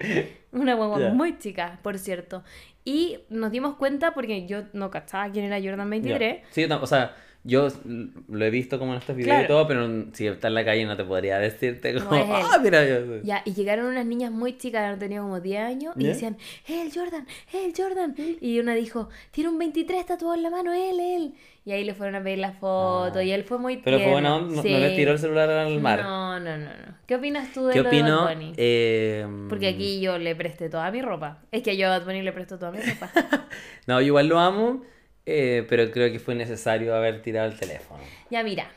Una 0.51 0.73
guagua 0.73 0.99
Ya. 0.99 1.09
muy 1.11 1.37
chica, 1.37 1.77
por 1.83 1.99
cierto. 1.99 2.43
Y 2.85 3.19
nos 3.29 3.51
dimos 3.51 3.75
cuenta 3.75 4.15
porque 4.15 4.47
yo 4.47 4.63
no 4.73 4.89
cachaba 4.89 5.29
quién 5.29 5.45
era 5.45 5.61
Jordan 5.61 5.91
23. 5.91 6.41
Ya. 6.41 6.47
Sí, 6.49 6.63
o 6.65 6.87
sea, 6.87 7.15
yo 7.45 7.67
l- 7.67 8.07
lo 8.29 8.45
he 8.45 8.49
visto 8.49 8.79
como 8.79 8.93
en 8.93 8.99
estos 8.99 9.15
videos 9.15 9.29
Claro. 9.31 9.43
y 9.43 9.47
todo, 9.47 9.67
pero 9.67 10.05
si 10.13 10.27
está 10.27 10.47
en 10.47 10.53
la 10.53 10.63
calle 10.65 10.85
no 10.85 10.95
te 10.95 11.03
podría 11.03 11.39
decirte 11.39 11.93
como, 12.01 12.15
él. 12.15 12.23
ah, 12.29 12.59
mira, 12.63 12.85
yo. 12.87 13.21
Ya, 13.23 13.41
y 13.45 13.53
llegaron 13.53 13.85
unas 13.87 14.05
niñas 14.05 14.31
muy 14.31 14.57
chicas, 14.57 14.89
no 14.91 14.97
tenía 14.97 15.19
como 15.19 15.39
10 15.41 15.61
años, 15.61 15.93
y 15.97 16.05
decían, 16.05 16.37
¡Eh, 16.67 16.81
el 16.81 16.93
Jordan! 16.93 17.27
¡Eh, 17.53 17.65
el 17.65 17.73
Jordan! 17.75 18.15
Y 18.41 18.59
una 18.59 18.73
dijo, 18.75 19.09
tiene 19.31 19.49
un 19.49 19.57
23 19.59 20.05
tatuado 20.05 20.35
en 20.35 20.43
la 20.43 20.49
mano, 20.49 20.73
él, 20.73 20.99
él. 20.99 21.33
Y 21.65 21.71
ahí 21.71 21.85
le 21.85 21.93
fueron 21.93 22.15
a 22.15 22.23
pedir 22.23 22.39
la 22.39 22.51
foto, 22.51 23.19
Ah. 23.19 23.23
y 23.23 23.31
él 23.31 23.43
fue 23.45 23.57
muy 23.57 23.77
Pero 23.77 23.97
fue 23.99 24.13
onda, 24.15 24.39
no, 24.41 24.61
Sí. 24.61 24.69
no 24.71 24.79
le 24.79 24.95
tiró 24.97 25.13
el 25.13 25.19
celular 25.19 25.49
al 25.49 25.79
mar. 25.79 26.01
No, 26.03 26.37
no, 26.39 26.57
no, 26.57 26.65
no. 26.65 26.93
¿Qué 27.05 27.15
opinas 27.15 27.53
tú 27.53 27.67
de 27.67 27.73
¿Qué 27.73 27.79
lo 27.83 27.89
de 27.89 27.97
opino? 27.97 28.25
Bad 28.25 28.33
Bunny? 28.35 28.53
Eh, 28.57 29.25
Porque 29.47 29.67
aquí 29.67 30.01
yo 30.01 30.17
le 30.17 30.35
presté 30.35 30.69
toda 30.69 30.91
mi 30.91 31.01
ropa. 31.01 31.39
Es 31.51 31.61
que 31.63 31.77
yo 31.77 31.87
a 31.87 31.97
Bad 31.99 32.05
Bunny 32.05 32.21
le 32.21 32.31
presto 32.33 32.57
toda 32.57 32.71
mi 32.71 32.79
ropa. 32.79 33.09
No, 33.87 33.99
yo 34.01 34.07
igual 34.07 34.27
lo 34.27 34.39
amo, 34.39 34.81
eh, 35.25 35.65
pero 35.69 35.89
creo 35.91 36.11
que 36.11 36.19
fue 36.19 36.35
necesario 36.35 36.95
haber 36.95 37.21
tirado 37.21 37.47
el 37.51 37.57
teléfono. 37.57 38.01
ya, 38.29 38.43
mira. 38.43 38.71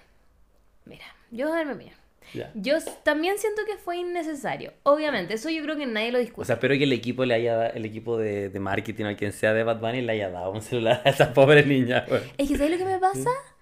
Mira, 0.84 1.04
yo 1.30 1.46
voy 1.46 1.54
a 1.54 1.58
darme 1.58 1.74
mi 1.74 1.76
opinión. 1.84 1.96
Ya. 2.34 2.50
Yo 2.54 2.74
también 3.04 3.38
siento 3.38 3.62
que 3.66 3.76
fue 3.76 3.98
innecesario. 3.98 4.72
Obviamente, 4.82 5.34
eso 5.34 5.48
yo 5.48 5.62
creo 5.62 5.76
que 5.76 5.86
nadie 5.86 6.10
lo 6.12 6.18
discute. 6.18 6.42
O 6.42 6.44
sea, 6.44 6.54
espero 6.56 6.74
que 6.76 6.84
el 6.84 6.92
equipo 6.92 7.24
le 7.24 7.34
haya 7.34 7.68
el 7.68 7.84
equipo 7.84 8.18
de, 8.18 8.48
de 8.50 8.60
marketing 8.60 9.04
o 9.04 9.16
quien 9.16 9.32
sea 9.32 9.52
de 9.52 9.62
Bad 9.62 9.78
Bunny 9.80 10.02
le 10.02 10.12
haya 10.12 10.28
dado 10.30 10.50
un 10.50 10.60
celular 10.62 11.02
a 11.04 11.10
esa 11.10 11.32
pobre 11.32 11.64
niña. 11.64 12.04
güey. 12.08 12.22
Es 12.36 12.48
que 12.48 12.56
¿sabes 12.56 12.72
lo 12.72 12.78
que 12.78 12.84
me 12.84 12.98
pasa? 12.98 13.30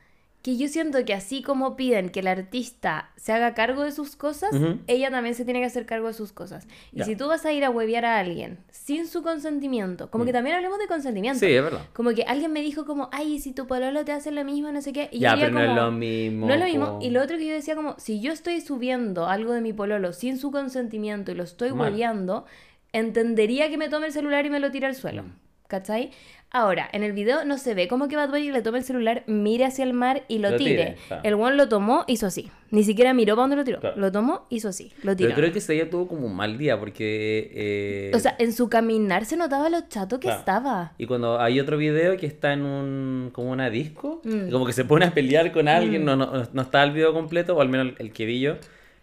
Que 0.45 0.59
yo 0.59 0.69
siento 0.69 1.03
que 1.07 1.15
así 1.15 1.43
como 1.43 1.75
piden 1.75 2.11
que 2.11 2.21
el 2.21 2.27
artista 2.27 3.09
se 3.17 3.33
haga 3.33 3.55
cargo 3.55 3.83
de 3.83 3.93
sus 3.93 4.15
cosas, 4.15 4.51
ella 4.87 5.11
también 5.11 5.35
se 5.35 5.47
tiene 5.47 5.61
que 5.61 5.65
hacer 5.65 5.87
cargo 5.87 6.09
de 6.09 6.13
sus 6.13 6.33
cosas. 6.33 6.69
Y 6.93 7.03
si 7.05 7.17
tú 7.17 7.29
vas 7.29 7.47
a 7.47 7.53
ir 7.55 7.65
a 7.65 7.71
huevear 7.71 8.05
a 8.05 8.19
alguien 8.19 8.59
sin 8.71 9.07
su 9.07 9.23
consentimiento, 9.23 10.11
como 10.11 10.27
que 10.27 10.35
también 10.35 10.57
hablemos 10.57 10.79
de 10.79 10.87
consentimiento. 10.87 11.41
Sí, 11.41 11.47
es 11.47 11.63
verdad. 11.63 11.87
Como 11.95 12.11
que 12.11 12.25
alguien 12.25 12.53
me 12.53 12.61
dijo 12.61 12.85
como, 12.85 13.09
ay, 13.11 13.37
¿y 13.37 13.41
si 13.41 13.53
tu 13.53 13.67
pololo 13.67 14.05
te 14.05 14.13
hace 14.13 14.33
lo 14.33 14.45
mismo, 14.45 14.71
no 14.71 14.83
sé 14.83 14.93
qué. 14.93 15.09
Y 15.11 15.21
Ya, 15.21 15.35
pero 15.35 15.51
no 15.51 15.61
es 15.61 15.69
como, 15.69 15.81
lo 15.81 15.91
mismo. 15.93 16.47
No 16.47 16.53
es 16.53 16.61
lo 16.61 16.67
mismo. 16.67 16.99
Y 17.01 17.09
lo 17.09 17.23
otro 17.23 17.39
que 17.39 17.47
yo 17.47 17.55
decía 17.55 17.75
como, 17.75 17.95
si 17.99 18.21
yo 18.21 18.31
estoy 18.31 18.61
subiendo 18.61 19.27
algo 19.27 19.55
de 19.55 19.63
mi 19.63 19.73
pololo 19.73 20.13
sin 20.13 20.37
su 20.37 20.51
consentimiento 20.51 21.33
y 21.33 21.37
lo 21.37 21.45
estoy 21.45 21.71
hueveando, 21.71 22.45
entendería 22.93 23.71
que 23.71 23.79
me 23.79 23.89
tome 23.89 24.09
el 24.09 24.13
celular 24.13 24.45
y 24.45 24.51
me 24.51 24.61
lo 24.61 24.71
tire 24.71 24.89
al 24.89 24.95
suelo. 24.95 25.23
Mm. 25.23 25.33
¿Cachai? 25.69 26.11
Ahora, 26.57 26.89
en 26.93 27.03
el 27.03 27.13
video 27.13 27.45
no 27.45 27.59
se 27.59 27.75
ve 27.75 27.89
como 27.89 28.07
que 28.07 28.15
Bad 28.15 28.29
Bunny 28.31 28.53
le 28.53 28.63
toma 28.63 28.79
el 28.79 28.85
celular, 28.85 29.25
mire 29.27 29.65
hacia 29.65 29.83
el 29.85 29.93
mar 29.93 30.23
y 30.29 30.39
lo, 30.39 30.51
Lo 30.51 30.57
tire. 30.57 30.71
tire, 30.71 30.97
claro. 31.09 31.23
El 31.25 31.35
one 31.35 31.57
lo 31.57 31.69
tomó, 31.69 32.05
hizo 32.07 32.27
así. 32.29 32.49
Ni 32.71 32.85
siquiera 32.85 33.13
miró 33.13 33.35
para 33.35 33.43
dónde 33.43 33.57
lo 33.57 33.65
tiró. 33.65 33.81
Claro. 33.81 33.97
Lo 34.01 34.13
tomó, 34.13 34.47
hizo 34.51 34.69
así. 34.69 34.93
Lo 35.03 35.17
tiró. 35.17 35.31
Pero 35.31 35.41
creo 35.41 35.53
que 35.53 35.59
ese 35.59 35.73
día 35.73 35.91
tuvo 35.91 36.07
como 36.07 36.27
un 36.29 36.37
mal 36.37 36.57
día 36.57 36.79
porque... 36.79 37.51
eh, 37.55 38.13
O 38.15 38.21
sea, 38.21 38.37
en 38.39 38.53
su 38.53 38.69
caminar 38.69 39.25
se 39.25 39.37
notaba 39.37 39.69
lo 39.69 39.81
chato 39.89 40.21
que 40.21 40.29
Claro. 40.29 40.39
estaba. 40.39 40.93
Y 40.97 41.07
cuando 41.07 41.41
hay 41.41 41.59
otro 41.59 41.77
video 41.77 42.17
que 42.17 42.27
está 42.27 42.53
en 42.53 42.63
un 42.63 43.31
como 43.33 43.51
una 43.51 43.69
disco, 43.69 44.21
Mm. 44.25 44.51
como 44.51 44.65
que 44.65 44.73
se 44.73 44.85
pone 44.85 45.07
a 45.07 45.13
pelear 45.13 45.51
con 45.51 45.67
alguien, 45.67 46.05
no, 46.05 46.15
no, 46.15 46.31
no 46.53 46.63
está 46.63 46.85
el 46.85 46.93
video 46.93 47.13
completo, 47.13 47.57
o 47.57 47.61
al 47.63 47.69
menos 47.69 47.89
el, 47.89 48.07
el 48.07 48.13
que 48.13 48.27
vi 48.27 48.39
yo, 48.41 48.55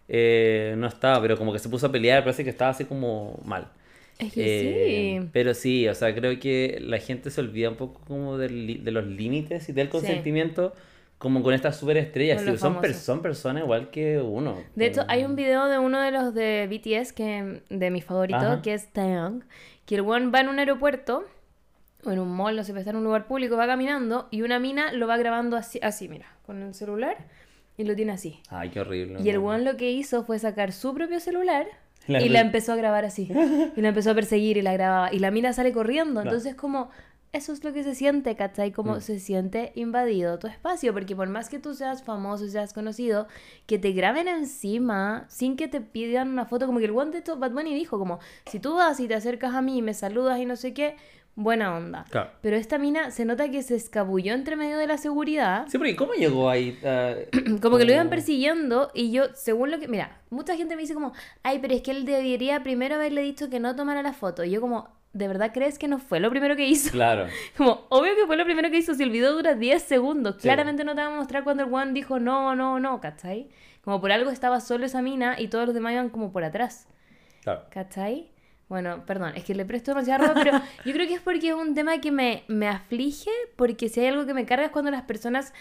eh, 0.08 0.74
no 0.78 0.88
estaba, 0.88 1.22
pero 1.22 1.38
como 1.38 1.52
que 1.52 1.60
se 1.60 1.68
puso 1.68 1.88
a 1.88 1.92
pelear, 1.92 2.24
parece 2.24 2.46
que 2.46 2.50
estaba 2.50 2.72
así 2.72 2.86
como 2.86 3.40
mal. 3.44 3.68
Es 4.22 4.34
que 4.34 5.18
Eh, 5.18 5.20
sí. 5.22 5.30
Pero 5.34 5.54
sí, 5.54 5.88
o 5.88 5.96
sea, 5.96 6.14
creo 6.16 6.40
que 6.40 6.78
la 6.82 7.00
gente 7.00 7.30
se 7.32 7.42
olvida 7.42 7.70
un 7.70 7.76
poco 7.76 8.02
como 8.08 8.38
del 8.38 8.84
de 8.84 8.92
los 8.92 9.06
límites 9.06 9.68
y 9.68 9.74
del 9.74 9.90
consentimiento, 9.90 10.74
como 11.18 11.44
con 11.44 11.54
estas 11.54 11.78
superestrellas. 11.78 12.42
Sí, 12.42 12.58
son, 12.58 12.80
per- 12.82 12.94
son 12.94 13.22
personas 13.22 13.64
igual 13.64 13.90
que 13.90 14.20
uno. 14.20 14.58
De 14.76 14.86
hecho, 14.86 15.04
hay 15.08 15.24
un 15.24 15.36
video 15.36 15.66
de 15.66 15.78
uno 15.80 16.00
de 16.02 16.12
los 16.12 16.34
de 16.34 16.68
BTS, 16.70 17.14
que, 17.14 17.62
de 17.70 17.90
mi 17.92 18.02
favorito, 18.02 18.38
Ajá. 18.40 18.62
que 18.62 18.74
es 18.74 18.88
Taeyong, 18.94 19.44
que 19.86 19.96
el 19.96 20.02
one 20.02 20.30
va 20.32 20.40
en 20.42 20.50
un 20.50 20.60
aeropuerto, 20.60 21.26
o 22.06 22.12
en 22.12 22.20
un 22.20 22.30
mall, 22.36 22.56
no 22.56 22.64
sé, 22.64 22.78
está 22.78 22.92
en 22.92 22.96
un 22.98 23.04
lugar 23.04 23.28
público, 23.28 23.56
va 23.58 23.68
caminando, 23.68 24.28
y 24.32 24.42
una 24.44 24.60
mina 24.60 24.92
lo 24.94 25.06
va 25.08 25.18
grabando 25.18 25.58
así, 25.58 25.80
así 25.84 26.08
mira, 26.10 26.26
con 26.46 26.62
el 26.64 26.74
celular, 26.74 27.18
y 27.78 27.84
lo 27.84 27.96
tiene 27.96 28.12
así. 28.14 28.40
Ay, 28.50 28.70
qué 28.70 28.80
horrible. 28.80 29.20
Y 29.24 29.30
el 29.30 29.38
one 29.38 29.64
lo 29.64 29.78
que 29.78 29.92
hizo 29.92 30.24
fue 30.24 30.40
sacar 30.40 30.72
su 30.72 30.94
propio 30.96 31.20
celular 31.20 31.68
La 32.08 32.22
y 32.22 32.30
la 32.30 32.40
empezó 32.40 32.74
a 32.74 32.76
grabar 32.76 33.06
así. 33.06 33.30
Y 33.76 33.82
la 33.82 33.90
empezó 33.90 34.12
a 34.12 34.16
perseguir 34.16 34.58
y 34.58 34.62
la 34.62 34.74
grababa. 34.74 35.14
Y 35.14 35.20
la 35.20 35.32
mina 35.32 35.54
sale 35.54 35.72
corriendo. 35.72 36.22
Entonces, 36.22 36.56
como, 36.56 36.90
eso 37.32 37.54
es 37.54 37.64
lo 37.64 37.72
que 37.74 37.84
se 37.84 37.96
siente, 37.96 38.36
¿cachai? 38.36 38.72
Como 38.72 38.96
Mm. 38.96 39.02
se 39.02 39.20
siente 39.20 39.72
invadido 39.76 40.38
tu 40.40 40.48
espacio. 40.48 40.94
Porque 40.94 41.16
por 41.16 41.30
más 41.30 41.48
que 41.50 41.60
tú 41.60 41.74
seas 41.74 42.04
famoso, 42.04 42.48
seas 42.48 42.74
conocido, 42.74 43.28
que 43.68 43.78
te 43.80 43.92
graben 43.92 44.28
encima 44.28 45.26
sin 45.30 45.56
que 45.56 45.68
te 45.68 45.80
pidan 45.82 46.30
una 46.30 46.46
foto. 46.46 46.66
Como 46.66 46.80
que 46.80 46.86
el 46.86 46.92
one 46.92 47.12
de 47.12 47.20
esto, 47.20 47.38
Bad 47.38 47.52
Bunny 47.52 47.74
dijo, 47.76 47.98
como, 48.00 48.20
si 48.48 48.60
tú 48.60 48.76
vas 48.76 49.00
y 49.00 49.08
te 49.08 49.14
acercas 49.16 49.54
a 49.54 49.62
mí 49.62 49.78
y 49.78 49.82
me 49.82 49.94
saludas 49.94 50.40
y 50.40 50.46
no 50.46 50.56
sé 50.56 50.74
qué, 50.74 50.96
buena 51.36 51.76
onda. 51.76 52.06
Claro. 52.10 52.30
Pero 52.42 52.56
esta 52.58 52.78
mina 52.78 53.12
se 53.12 53.26
nota 53.26 53.50
que 53.50 53.64
se 53.64 53.76
escabulló 53.76 54.34
entre 54.34 54.56
medio 54.56 54.78
de 54.78 54.88
la 54.88 54.98
seguridad. 54.98 55.66
Sí, 55.70 55.78
porque 55.78 55.96
¿cómo 55.96 56.14
llegó 56.14 56.50
ahí? 56.50 56.78
Ah, 56.86 57.14
Como 57.62 57.78
que 57.78 57.86
lo 57.86 57.94
iban 57.94 58.10
persiguiendo 58.10 58.92
y 58.94 59.12
yo, 59.12 59.26
según 59.34 59.72
lo 59.72 59.80
que... 59.80 59.88
Mira, 59.88 60.20
mucha 60.30 60.56
gente 60.56 60.76
me 60.76 60.82
dice 60.82 60.94
como, 60.94 61.14
ay, 61.44 61.60
pero 61.60 61.74
es 61.74 61.82
que 61.82 61.92
él 61.92 62.06
debería 62.06 62.64
primero 62.64 62.96
haberle 62.96 63.22
dicho 63.22 63.50
que 63.50 63.60
no 63.60 63.76
tomara 63.76 64.02
la 64.04 64.14
foto. 64.14 64.44
Y 64.44 64.52
yo 64.52 64.62
como, 64.62 64.90
¿de 65.14 65.28
verdad 65.28 65.52
crees 65.54 65.78
que 65.80 65.88
no 65.88 66.00
fue 66.00 66.20
lo 66.20 66.30
primero 66.30 66.56
que 66.56 66.68
hizo? 66.68 66.92
Claro. 66.92 67.28
Como, 67.58 67.86
obvio 67.90 68.16
que 68.16 68.26
fue 68.28 68.38
lo 68.38 68.46
primero 68.46 68.70
que 68.70 68.78
hizo. 68.78 68.94
Si 68.94 69.04
el 69.04 69.10
video 69.12 69.34
dura 69.34 69.56
10 69.56 69.82
segundos, 69.82 70.36
Sí, 70.36 70.42
claramente 70.44 70.84
no 70.84 70.96
te 70.96 71.02
va 71.02 71.08
a 71.08 71.18
mostrar 71.18 71.44
cuando 71.44 71.64
el 71.64 71.74
one 71.74 71.94
dijo 71.94 72.20
no, 72.20 72.56
no, 72.56 72.80
no, 72.80 73.02
¿cachai? 73.02 73.50
Como 73.84 74.00
por 74.00 74.12
algo 74.12 74.30
estaba 74.32 74.60
solo 74.62 74.86
esa 74.86 75.02
mina 75.02 75.40
y 75.40 75.48
todos 75.48 75.66
los 75.66 75.74
demás 75.74 75.94
iban 75.94 76.10
como 76.10 76.32
por 76.32 76.44
atrás, 76.44 76.88
Claro. 77.44 77.64
¿cachai? 77.72 78.31
Bueno, 78.72 79.04
perdón, 79.06 79.34
es 79.36 79.44
que 79.44 79.54
le 79.54 79.66
presto 79.66 79.92
demasiada 79.92 80.28
ropa, 80.30 80.40
pero 80.46 80.62
yo 80.86 80.94
creo 80.94 81.06
que 81.06 81.16
es 81.16 81.20
porque 81.20 81.50
es 81.50 81.54
un 81.56 81.76
tema 81.76 82.00
que 82.00 82.10
me, 82.10 82.44
me 82.48 82.70
aflige, 82.70 83.30
porque 83.58 83.90
si 83.90 84.00
hay 84.00 84.08
algo 84.08 84.26
que 84.26 84.34
me 84.34 84.46
carga 84.46 84.68
es 84.68 84.72
cuando 84.72 84.92
las 84.92 85.02
personas 85.02 85.54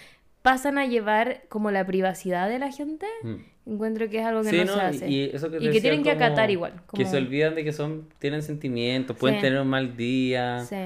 pasan 0.42 0.78
a 0.78 0.86
llevar 0.86 1.42
como 1.48 1.72
la 1.72 1.84
privacidad 1.84 2.48
de 2.48 2.60
la 2.60 2.70
gente. 2.70 3.06
Mm. 3.24 3.34
Encuentro 3.72 4.08
que 4.08 4.20
es 4.20 4.24
algo 4.24 4.42
que 4.42 4.50
Sí, 4.50 4.56
no, 4.58 4.64
¿no? 4.66 4.74
se 4.74 4.80
hace. 4.80 5.08
Y, 5.10 5.24
eso 5.34 5.50
que, 5.50 5.56
Y 5.56 5.80
tienen 5.80 6.04
que 6.04 6.12
como 6.12 6.24
acatar 6.24 6.52
igual, 6.52 6.74
Que 6.94 7.04
se 7.04 7.10
como- 7.16 7.26
olvidan 7.26 7.56
de 7.56 7.64
que 7.64 7.72
son 7.72 8.06
tienen 8.20 8.42
sentimientos, 8.42 9.16
pueden 9.16 9.38
Sí. 9.38 9.42
tener 9.42 9.60
un 9.60 9.66
mal 9.68 9.96
día. 9.96 10.60
Sí. 10.60 10.76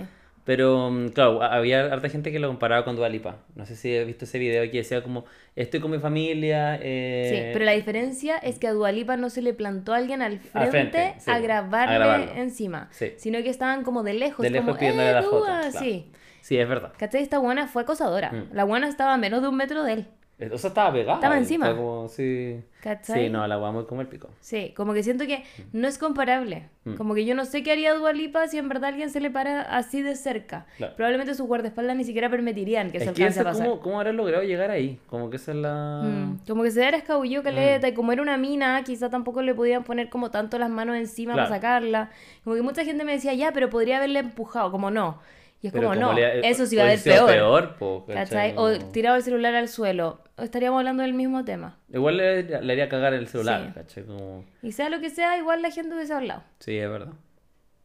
Pero, 0.45 0.91
mm, 0.91 1.09
claro, 1.09 1.43
había 1.43 1.87
harta 1.93 2.09
gente 2.11 2.31
que 2.31 2.39
lo 2.39 2.49
comparaba 2.49 2.85
con 2.85 2.97
Dua 2.97 3.09
Lipa. 3.09 3.37
No 3.55 3.65
sé 3.65 3.77
si 3.77 3.97
has 3.97 4.07
visto 4.07 4.27
ese 4.27 4.39
video 4.39 4.63
que 4.71 4.79
decía 4.79 5.03
como, 5.03 5.25
estoy 5.57 5.81
con 5.81 5.91
mi 5.91 5.99
familia. 5.99 6.79
eh, 6.83 7.31
Sí, 7.31 7.51
pero 7.53 7.65
la 7.65 7.73
diferencia 7.73 8.37
es 8.37 8.59
que 8.59 8.67
a 8.69 8.73
Dualipa 8.73 9.17
no 9.17 9.31
se 9.31 9.41
le 9.41 9.55
plantó 9.55 9.95
a 9.95 9.97
alguien 9.97 10.21
al 10.21 10.39
frente, 10.41 10.59
Al 10.59 10.71
frente, 10.71 11.15
sí, 11.19 11.31
a 11.31 11.35
a 11.37 11.39
grabarle 11.41 11.95
grabarlo. 11.95 12.33
encima, 12.35 12.89
Sí. 12.91 13.13
sino 13.17 13.43
que 13.43 13.49
estaban 13.49 13.85
como 13.85 14.03
de 14.03 14.15
lejos, 14.15 14.43
De 14.43 14.51
lejos 14.51 14.67
como, 14.67 14.79
pidiéndole 14.79 15.11
¡eh, 15.11 15.15
la 15.15 15.23
foto, 15.23 15.37
Dua! 15.39 15.61
claro. 15.71 15.79
Sí. 15.79 16.11
Sí, 16.43 16.59
es 16.59 16.69
verdad. 16.69 16.93
¿Cachai? 16.99 17.23
Esta 17.23 17.39
buena 17.39 17.67
fue 17.69 17.81
acosadora. 17.83 18.31
Mm. 18.31 18.49
La 18.53 18.65
buena 18.65 18.87
estaba 18.89 19.15
a 19.15 19.17
menos 19.17 19.41
de 19.41 19.49
un 19.49 19.57
metro 19.57 19.83
de 19.83 19.93
él. 19.95 20.07
Eh, 20.39 20.51
O 20.53 20.59
sea, 20.59 20.69
estaba 20.69 20.93
pegada. 20.93 21.15
Estaba 21.15 21.39
encima. 21.39 21.67
fue 21.67 21.77
como, 21.77 22.09
sí. 22.09 22.61
¿Cachai? 22.83 23.25
Sí, 23.27 23.31
no, 23.31 23.47
la 23.47 23.57
muy 23.71 23.85
como 23.85 24.01
el 24.03 24.09
pico. 24.09 24.29
Sí, 24.41 24.75
como 24.77 24.93
que 24.93 25.03
siento 25.03 25.27
que 25.27 25.43
no 25.73 25.89
es 25.89 25.97
comparable. 25.97 26.69
Mm. 26.85 26.95
Como 26.97 27.15
que 27.15 27.25
yo 27.25 27.35
no 27.35 27.45
sé 27.47 27.63
qué 27.63 27.73
haría 27.73 27.95
Dualipa 27.95 28.47
si 28.49 28.59
en 28.59 28.69
verdad 28.69 28.91
alguien 28.91 29.09
se 29.09 29.21
le 29.21 29.31
para 29.31 29.63
así 29.63 30.03
de 30.03 30.17
cerca. 30.17 30.67
Claro. 30.77 30.95
Probablemente 30.97 31.35
sus 31.35 31.47
guardaespaldas 31.47 31.97
ni 31.97 32.05
siquiera 32.05 32.29
permitirían 32.29 32.91
que 32.91 32.99
se 32.99 33.07
Es 33.07 33.13
que 33.13 33.23
alcance 33.23 33.41
a 33.41 33.45
pasar. 33.45 33.67
¿cómo, 33.69 33.81
¿cómo 33.81 34.01
habrá 34.01 34.13
logrado 34.13 34.43
llegar 34.45 34.71
ahí? 34.71 34.99
Como 35.09 35.31
que 35.31 35.37
esa 35.37 35.53
es 35.53 35.57
la... 35.59 36.03
Mm, 36.05 36.41
Como 36.47 36.63
que 36.63 36.71
se 36.73 36.87
era 36.87 36.99
escabulló 36.99 37.43
caleta 37.43 37.89
y 37.89 37.95
como 37.95 38.13
era 38.13 38.21
una 38.21 38.37
mina, 38.37 38.83
quizá 38.85 39.09
tampoco 39.09 39.41
le 39.41 39.55
podían 39.55 39.85
poner 39.85 40.11
como 40.11 40.31
tanto 40.31 40.59
las 40.59 40.69
manos 40.69 40.97
encima 40.97 41.33
Claro. 41.35 41.49
para 41.49 41.57
sacarla. 41.61 42.11
Como 42.43 42.57
que 42.57 42.63
mucha 42.63 42.85
gente 42.85 43.05
me 43.05 43.13
decía, 43.13 43.33
ya, 43.33 43.53
pero 43.53 43.71
podría 43.71 43.97
haberle 43.97 44.19
empujado, 44.19 44.71
como 44.71 44.91
no. 44.91 45.21
Y 45.65 45.69
es 45.69 45.73
Pero 45.73 45.89
como, 45.89 45.99
como 45.99 46.13
no, 46.13 46.19
le- 46.19 46.47
eso 46.47 46.67
sí 46.67 46.77
va 46.77 46.87
a 46.91 46.95
ser 46.99 47.15
peor. 47.27 47.75
peor. 47.79 48.55
O 48.57 48.79
tirado 48.93 49.17
el 49.17 49.23
celular 49.23 49.55
al 49.55 49.69
suelo. 49.69 50.21
O 50.37 50.43
estaríamos 50.43 50.77
hablando 50.79 51.03
del 51.03 51.15
mismo 51.15 51.43
tema. 51.47 51.79
Igual 51.91 52.19
le, 52.19 52.43
le 52.61 52.73
haría 52.75 52.87
cagar 52.91 53.15
el 53.15 53.27
celular, 53.29 53.69
Sí. 53.69 53.73
¿cachai? 53.73 54.05
Como... 54.05 54.45
Y 54.63 54.73
sea 54.73 54.91
lo 54.91 55.01
que 55.01 55.09
sea, 55.09 55.39
igual 55.39 55.63
la 55.63 55.71
gente 55.71 55.95
hubiese 55.95 56.13
hablado. 56.13 56.43
Sí, 56.59 56.77
es 56.77 56.91
verdad. 56.91 57.15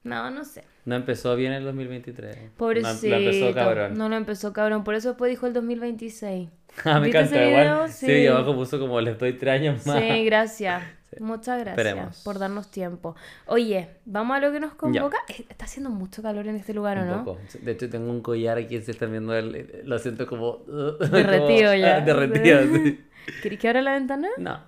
No, 0.04 0.30
no 0.30 0.44
sé. 0.44 0.66
No 0.84 0.96
empezó 0.98 1.38
bien 1.38 1.54
el 1.54 1.64
2023. 1.64 2.52
Pobrecito. 2.58 3.16
No, 3.16 3.22
lo 3.22 3.30
empezó 3.32 3.54
cabrón. 3.54 3.98
No 3.98 4.10
lo 4.10 4.16
empezó 4.18 4.52
cabrón. 4.52 4.84
Por 4.84 4.96
eso 4.96 5.08
después 5.10 5.30
dijo 5.30 5.48
el 5.48 5.54
2026. 5.54 6.50
Ah, 6.84 7.00
me 7.00 7.06
¿Viste 7.08 7.22
ese 7.22 7.36
encanta, 7.46 7.62
igual. 7.72 7.90
Sí. 7.90 8.06
Sí. 8.08 8.28
abajo 8.28 8.56
puso 8.56 8.78
como 8.78 9.00
les 9.00 9.18
doy 9.18 9.34
tres 9.34 9.54
años 9.54 9.86
más. 9.88 10.00
Sí, 10.00 10.26
gracias. 10.26 10.84
Sí. 11.12 11.24
Muchas 11.24 11.60
gracias 11.60 11.86
Esperemos. 11.88 12.22
por 12.24 12.38
darnos 12.40 12.70
tiempo. 12.70 13.16
Oye, 13.48 13.90
¿vamos 14.06 14.38
a 14.38 14.40
lo 14.40 14.52
que 14.52 14.60
nos 14.60 14.74
convoca? 14.76 15.18
Eh, 15.30 15.46
Está 15.50 15.66
haciendo 15.66 15.90
mucho 15.90 16.22
calor 16.22 16.48
en 16.48 16.56
este 16.56 16.74
lugar, 16.74 16.98
¿o 17.00 17.02
Un 17.02 17.08
no? 17.08 17.26
poco. 17.26 17.40
De 17.62 17.72
hecho, 17.72 17.90
tengo 17.90 18.10
un 18.12 18.22
collar 18.22 18.58
aquí, 18.60 18.80
se 18.82 18.92
están 18.92 19.12
viendo, 19.12 19.36
el- 19.36 19.82
lo 19.86 19.98
siento 20.00 20.28
como... 20.28 20.60
Derretido 21.00 21.72
como- 21.72 21.80
ya. 21.82 21.98
ah, 21.98 22.02
derretido, 22.02 22.62
sí. 22.64 23.04
¿Querés 23.42 23.60
que 23.60 23.68
abra 23.70 23.82
la 23.82 23.94
ventana? 23.94 24.28
No. 24.38 24.60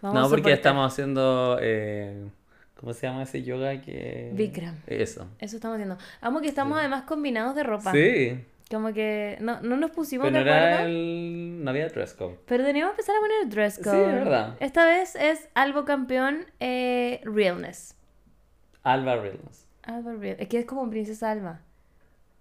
Vamos 0.00 0.20
no, 0.22 0.28
porque 0.28 0.52
estamos 0.52 0.92
haciendo... 0.92 1.58
eh, 1.60 2.28
¿Cómo 2.80 2.92
se 2.92 3.06
llama 3.06 3.22
ese 3.22 3.44
yoga 3.44 3.80
que...? 3.80 4.32
Bikram. 4.34 4.74
Eso. 4.88 5.28
Eso 5.38 5.54
estamos 5.56 5.76
haciendo. 5.76 5.96
Amo 6.20 6.40
que 6.40 6.48
estamos 6.48 6.76
además 6.76 7.04
combinados 7.04 7.54
de 7.54 7.62
ropa. 7.62 7.92
Sí. 7.92 8.44
Como 8.72 8.92
que 8.94 9.36
no, 9.40 9.60
no 9.60 9.76
nos 9.76 9.90
pusimos 9.90 10.26
Pero 10.28 10.38
no 10.38 10.44
de 10.44 10.50
era 10.50 10.68
acuerdo. 10.74 10.86
el... 10.88 11.64
No 11.64 11.70
había 11.70 11.88
dress 11.88 12.14
code. 12.14 12.38
Pero 12.46 12.64
teníamos 12.64 12.94
que 12.94 13.02
empezar 13.02 13.16
a 13.16 13.20
poner 13.20 13.48
dress 13.48 13.74
Sí, 13.74 13.82
code. 13.82 14.00
es 14.08 14.14
verdad. 14.14 14.56
Esta 14.60 14.86
vez 14.86 15.14
es 15.14 15.48
Albo 15.54 15.84
Campeón 15.84 16.46
eh, 16.58 17.20
Realness. 17.24 17.96
Alba 18.82 19.16
Realness. 19.16 19.68
Alba 19.82 20.14
Real. 20.14 20.36
Es 20.38 20.48
que 20.48 20.58
es 20.60 20.64
como 20.64 20.88
Princesa 20.88 21.30
Alba. 21.30 21.60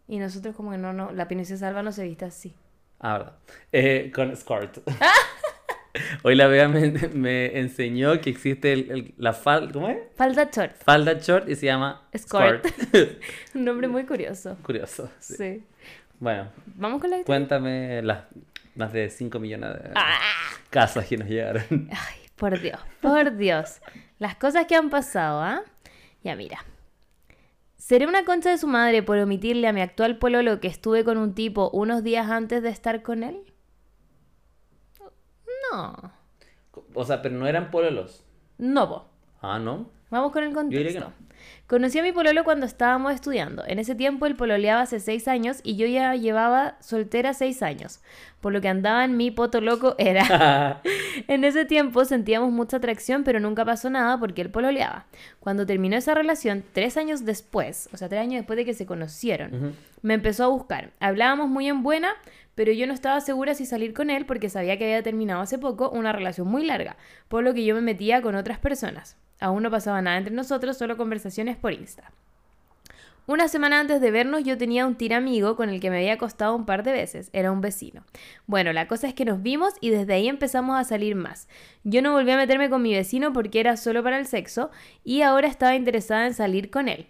Y 0.07 0.19
nosotros 0.19 0.55
como 0.55 0.71
que 0.71 0.77
no, 0.77 0.93
no, 0.93 1.11
la 1.11 1.27
Princesa 1.27 1.67
Alba 1.67 1.83
no 1.83 1.91
se 1.91 2.03
viste 2.03 2.25
así. 2.25 2.53
Ah, 3.00 3.17
verdad. 3.17 3.35
Eh, 3.71 4.11
con 4.13 4.35
skirt. 4.35 4.77
Hoy 6.23 6.35
la 6.35 6.47
Bea 6.47 6.69
me, 6.69 6.89
me 7.13 7.59
enseñó 7.59 8.21
que 8.21 8.29
existe 8.29 8.71
el, 8.71 8.91
el- 8.91 9.13
la 9.17 9.33
falda, 9.33 9.73
¿cómo 9.73 9.89
es? 9.89 9.97
Falda 10.15 10.50
short. 10.50 10.75
Falda 10.83 11.13
short 11.19 11.50
y 11.50 11.55
se 11.55 11.65
llama 11.65 12.07
skirt. 12.17 12.65
Un 13.55 13.65
nombre 13.65 13.88
muy 13.89 14.05
curioso. 14.05 14.55
Curioso. 14.63 15.09
sí. 15.19 15.35
Sí. 15.35 15.63
Bueno, 16.21 16.49
Vamos 16.75 17.01
con 17.01 17.09
la 17.09 17.17
historia. 17.17 17.25
cuéntame 17.39 18.01
las 18.03 18.25
más 18.75 18.93
de 18.93 19.09
5 19.09 19.39
millones 19.39 19.73
de 19.73 19.91
Ah. 19.95 20.19
casas 20.69 21.05
que 21.07 21.17
nos 21.17 21.27
llegaron. 21.27 21.63
Ay, 21.91 22.17
por 22.35 22.59
Dios, 22.59 22.79
por 23.01 23.35
Dios. 23.35 23.81
Las 24.19 24.35
cosas 24.35 24.65
que 24.67 24.75
han 24.75 24.89
pasado, 24.89 25.41
¿ah? 25.41 25.63
Ya 26.23 26.35
mira. 26.35 26.63
¿Seré 27.75 28.05
una 28.05 28.23
concha 28.23 28.51
de 28.51 28.59
su 28.59 28.67
madre 28.67 29.01
por 29.01 29.17
omitirle 29.17 29.67
a 29.67 29.73
mi 29.73 29.81
actual 29.81 30.17
pololo 30.19 30.59
que 30.59 30.67
estuve 30.67 31.03
con 31.03 31.17
un 31.17 31.33
tipo 31.33 31.71
unos 31.71 32.03
días 32.03 32.29
antes 32.29 32.61
de 32.61 32.69
estar 32.69 33.01
con 33.01 33.23
él? 33.23 33.41
No. 35.71 36.11
O 36.93 37.03
sea, 37.03 37.21
pero 37.23 37.35
no 37.35 37.47
eran 37.47 37.71
pololos. 37.71 38.23
No, 38.59 38.87
po. 38.87 39.05
Ah, 39.41 39.57
¿no? 39.57 39.89
Vamos 40.11 40.31
con 40.31 40.43
el 40.43 40.49
diría 40.69 40.91
que 40.93 40.99
contexto. 40.99 41.13
Conocí 41.67 42.00
a 42.00 42.03
mi 42.03 42.12
pololo 42.12 42.43
cuando 42.43 42.65
estábamos 42.65 43.13
estudiando. 43.13 43.63
En 43.65 43.79
ese 43.79 43.95
tiempo 43.95 44.25
él 44.25 44.36
pololeaba 44.36 44.81
hace 44.81 45.00
seis 45.00 45.27
años 45.27 45.60
y 45.63 45.75
yo 45.75 45.88
ya 45.88 46.15
llevaba 46.15 46.75
soltera 46.81 47.33
seis 47.33 47.63
años. 47.63 48.01
Por 48.41 48.51
lo 48.51 48.60
que 48.60 48.67
andaba 48.67 49.05
en 49.05 49.15
mi 49.17 49.31
poto 49.31 49.62
loco 49.62 49.95
era. 50.00 50.81
en 51.27 51.43
ese 51.43 51.65
tiempo 51.65 52.03
sentíamos 52.05 52.51
mucha 52.51 52.77
atracción, 52.77 53.24
pero 53.24 53.39
nunca 53.39 53.63
pasó 53.63 53.89
nada 53.89 54.19
porque 54.19 54.41
él 54.41 54.50
pololeaba. 54.50 55.05
Cuando 55.39 55.65
terminó 55.65 55.95
esa 55.95 56.13
relación, 56.13 56.63
tres 56.74 56.98
años 56.98 57.25
después, 57.25 57.89
o 57.93 57.98
sea, 57.98 58.10
tres 58.10 58.21
años 58.21 58.41
después 58.41 58.57
de 58.57 58.65
que 58.65 58.74
se 58.74 58.86
conocieron, 58.86 59.75
me 60.01 60.13
empezó 60.13 60.43
a 60.43 60.48
buscar. 60.48 60.91
Hablábamos 61.00 61.48
muy 61.48 61.67
en 61.67 61.83
buena, 61.83 62.15
pero 62.55 62.71
yo 62.71 62.86
no 62.88 62.93
estaba 62.93 63.21
segura 63.21 63.55
si 63.55 63.65
salir 63.65 63.93
con 63.93 64.10
él 64.10 64.25
porque 64.25 64.50
sabía 64.50 64.77
que 64.77 64.86
había 64.86 65.03
terminado 65.03 65.41
hace 65.41 65.57
poco 65.57 65.89
una 65.89 66.12
relación 66.12 66.48
muy 66.48 66.65
larga, 66.65 66.98
por 67.27 67.43
lo 67.43 67.53
que 67.53 67.65
yo 67.65 67.75
me 67.75 67.81
metía 67.81 68.21
con 68.21 68.36
otras 68.36 68.60
personas. 68.60 69.17
Aún 69.41 69.63
no 69.63 69.69
pasaba 69.69 70.01
nada 70.01 70.17
entre 70.17 70.33
nosotros, 70.33 70.77
solo 70.77 70.95
conversaciones 70.95 71.57
por 71.57 71.74
Insta. 71.74 72.12
Una 73.27 73.48
semana 73.48 73.79
antes 73.79 74.00
de 74.00 74.12
vernos 74.12 74.43
yo 74.43 74.57
tenía 74.57 74.86
un 74.86 74.95
tiramigo 74.95 75.55
con 75.55 75.69
el 75.69 75.79
que 75.79 75.89
me 75.89 75.98
había 75.98 76.13
acostado 76.13 76.55
un 76.55 76.65
par 76.65 76.83
de 76.83 76.91
veces, 76.91 77.29
era 77.33 77.51
un 77.51 77.60
vecino. 77.62 78.03
Bueno, 78.48 78.71
la 78.71 78.88
cosa 78.88 79.07
es 79.07 79.13
que 79.13 79.25
nos 79.25 79.41
vimos 79.41 79.74
y 79.81 79.89
desde 79.89 80.13
ahí 80.13 80.27
empezamos 80.27 80.79
a 80.79 80.83
salir 80.83 81.15
más. 81.15 81.48
Yo 81.83 82.01
no 82.01 82.13
volví 82.13 82.31
a 82.31 82.38
meterme 82.38 82.69
con 82.69 82.81
mi 82.81 82.93
vecino 82.93 83.33
porque 83.33 83.60
era 83.60 83.77
solo 83.77 84.01
para 84.03 84.17
el 84.17 84.25
sexo 84.25 84.71
y 85.03 85.21
ahora 85.21 85.48
estaba 85.48 85.75
interesada 85.75 86.25
en 86.25 86.33
salir 86.33 86.69
con 86.69 86.88
él 86.88 87.07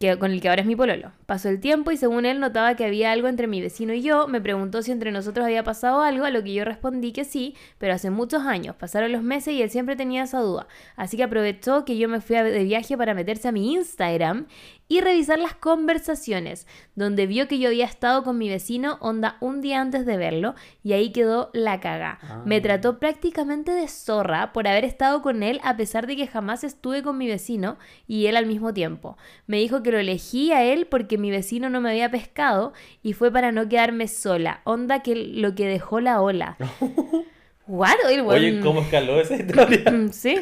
que, 0.00 0.18
con 0.18 0.32
el 0.32 0.40
que 0.40 0.48
ahora 0.48 0.62
es 0.62 0.66
mi 0.66 0.76
pololo. 0.76 1.12
Pasó 1.26 1.50
el 1.50 1.60
tiempo 1.60 1.90
y 1.90 1.98
según 1.98 2.24
él 2.24 2.40
notaba 2.40 2.74
que 2.74 2.86
había 2.86 3.12
algo 3.12 3.28
entre 3.28 3.46
mi 3.46 3.60
vecino 3.60 3.92
y 3.92 4.00
yo, 4.00 4.28
me 4.28 4.40
preguntó 4.40 4.80
si 4.80 4.92
entre 4.92 5.12
nosotros 5.12 5.44
había 5.44 5.62
pasado 5.62 6.00
algo, 6.00 6.24
a 6.24 6.30
lo 6.30 6.42
que 6.42 6.54
yo 6.54 6.64
respondí 6.64 7.12
que 7.12 7.26
sí, 7.26 7.54
pero 7.76 7.92
hace 7.92 8.08
muchos 8.08 8.44
años, 8.44 8.74
pasaron 8.76 9.12
los 9.12 9.22
meses 9.22 9.52
y 9.52 9.60
él 9.60 9.68
siempre 9.68 9.96
tenía 9.96 10.22
esa 10.22 10.40
duda. 10.40 10.66
Así 10.96 11.18
que 11.18 11.24
aprovechó 11.24 11.84
que 11.84 11.98
yo 11.98 12.08
me 12.08 12.22
fui 12.22 12.36
de 12.36 12.64
viaje 12.64 12.96
para 12.96 13.12
meterse 13.12 13.48
a 13.48 13.52
mi 13.52 13.74
Instagram 13.74 14.46
y 14.90 15.00
revisar 15.00 15.38
las 15.38 15.54
conversaciones, 15.54 16.66
donde 16.96 17.28
vio 17.28 17.46
que 17.46 17.60
yo 17.60 17.68
había 17.68 17.84
estado 17.84 18.24
con 18.24 18.36
mi 18.38 18.48
vecino 18.48 18.98
onda 19.00 19.36
un 19.38 19.60
día 19.60 19.80
antes 19.80 20.04
de 20.04 20.16
verlo 20.16 20.56
y 20.82 20.94
ahí 20.94 21.12
quedó 21.12 21.48
la 21.52 21.78
caga. 21.78 22.18
Ah. 22.22 22.42
Me 22.44 22.60
trató 22.60 22.98
prácticamente 22.98 23.70
de 23.70 23.86
zorra 23.86 24.52
por 24.52 24.66
haber 24.66 24.84
estado 24.84 25.22
con 25.22 25.44
él 25.44 25.60
a 25.62 25.76
pesar 25.76 26.08
de 26.08 26.16
que 26.16 26.26
jamás 26.26 26.64
estuve 26.64 27.04
con 27.04 27.16
mi 27.18 27.28
vecino 27.28 27.78
y 28.08 28.26
él 28.26 28.36
al 28.36 28.46
mismo 28.46 28.74
tiempo. 28.74 29.16
Me 29.46 29.58
dijo 29.58 29.84
que 29.84 29.92
lo 29.92 29.98
elegí 29.98 30.50
a 30.50 30.64
él 30.64 30.88
porque 30.88 31.18
mi 31.18 31.30
vecino 31.30 31.70
no 31.70 31.80
me 31.80 31.90
había 31.90 32.10
pescado 32.10 32.72
y 33.00 33.12
fue 33.12 33.30
para 33.30 33.52
no 33.52 33.68
quedarme 33.68 34.08
sola. 34.08 34.60
Onda 34.64 35.04
que 35.04 35.14
lo 35.14 35.54
que 35.54 35.68
dejó 35.68 36.00
la 36.00 36.20
ola. 36.20 36.56
What? 37.68 37.94
Oye, 38.26 38.58
¿cómo 38.58 38.80
escaló 38.80 39.20
esa 39.20 39.36
historia? 39.36 39.84
Sí. 40.10 40.34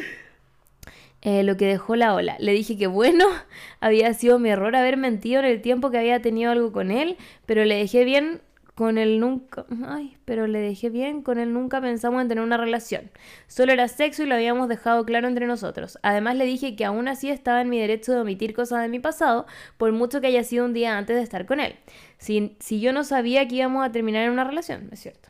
Eh, 1.21 1.43
lo 1.43 1.57
que 1.57 1.65
dejó 1.65 1.95
la 1.95 2.15
ola. 2.15 2.37
Le 2.39 2.53
dije 2.53 2.77
que 2.77 2.87
bueno, 2.87 3.25
había 3.81 4.13
sido 4.13 4.39
mi 4.39 4.49
error 4.49 4.75
haber 4.75 4.97
mentido 4.97 5.39
en 5.39 5.45
el 5.45 5.61
tiempo 5.61 5.91
que 5.91 5.97
había 5.97 6.21
tenido 6.21 6.51
algo 6.51 6.71
con 6.71 6.91
él, 6.91 7.17
pero 7.45 7.65
le 7.65 7.75
dejé 7.75 8.05
bien 8.05 8.41
con 8.79 8.97
él 8.97 9.19
nunca. 9.19 9.65
Ay, 9.85 10.15
pero 10.23 10.47
le 10.47 10.59
dejé 10.59 10.89
bien 10.89 11.21
con 11.21 11.37
él 11.37 11.51
nunca 11.51 11.81
pensamos 11.81 12.21
en 12.21 12.29
tener 12.29 12.41
una 12.41 12.55
relación. 12.55 13.11
Solo 13.47 13.73
era 13.73 13.89
sexo 13.89 14.23
y 14.23 14.25
lo 14.25 14.35
habíamos 14.35 14.69
dejado 14.69 15.03
claro 15.03 15.27
entre 15.27 15.47
nosotros. 15.47 15.99
Además 16.01 16.37
le 16.37 16.45
dije 16.45 16.77
que 16.77 16.85
aún 16.85 17.09
así 17.09 17.29
estaba 17.29 17.59
en 17.59 17.67
mi 17.67 17.77
derecho 17.77 18.13
de 18.13 18.21
omitir 18.21 18.53
cosas 18.53 18.81
de 18.81 18.87
mi 18.87 18.99
pasado, 18.99 19.45
por 19.75 19.91
mucho 19.91 20.21
que 20.21 20.27
haya 20.27 20.45
sido 20.45 20.63
un 20.63 20.71
día 20.71 20.97
antes 20.97 21.17
de 21.17 21.23
estar 21.23 21.45
con 21.45 21.59
él. 21.59 21.75
Si, 22.19 22.55
si 22.61 22.79
yo 22.79 22.93
no 22.93 23.03
sabía 23.03 23.45
que 23.49 23.55
íbamos 23.55 23.85
a 23.85 23.91
terminar 23.91 24.23
en 24.23 24.31
una 24.31 24.45
relación, 24.45 24.87
¿es 24.93 25.01
cierto? 25.01 25.27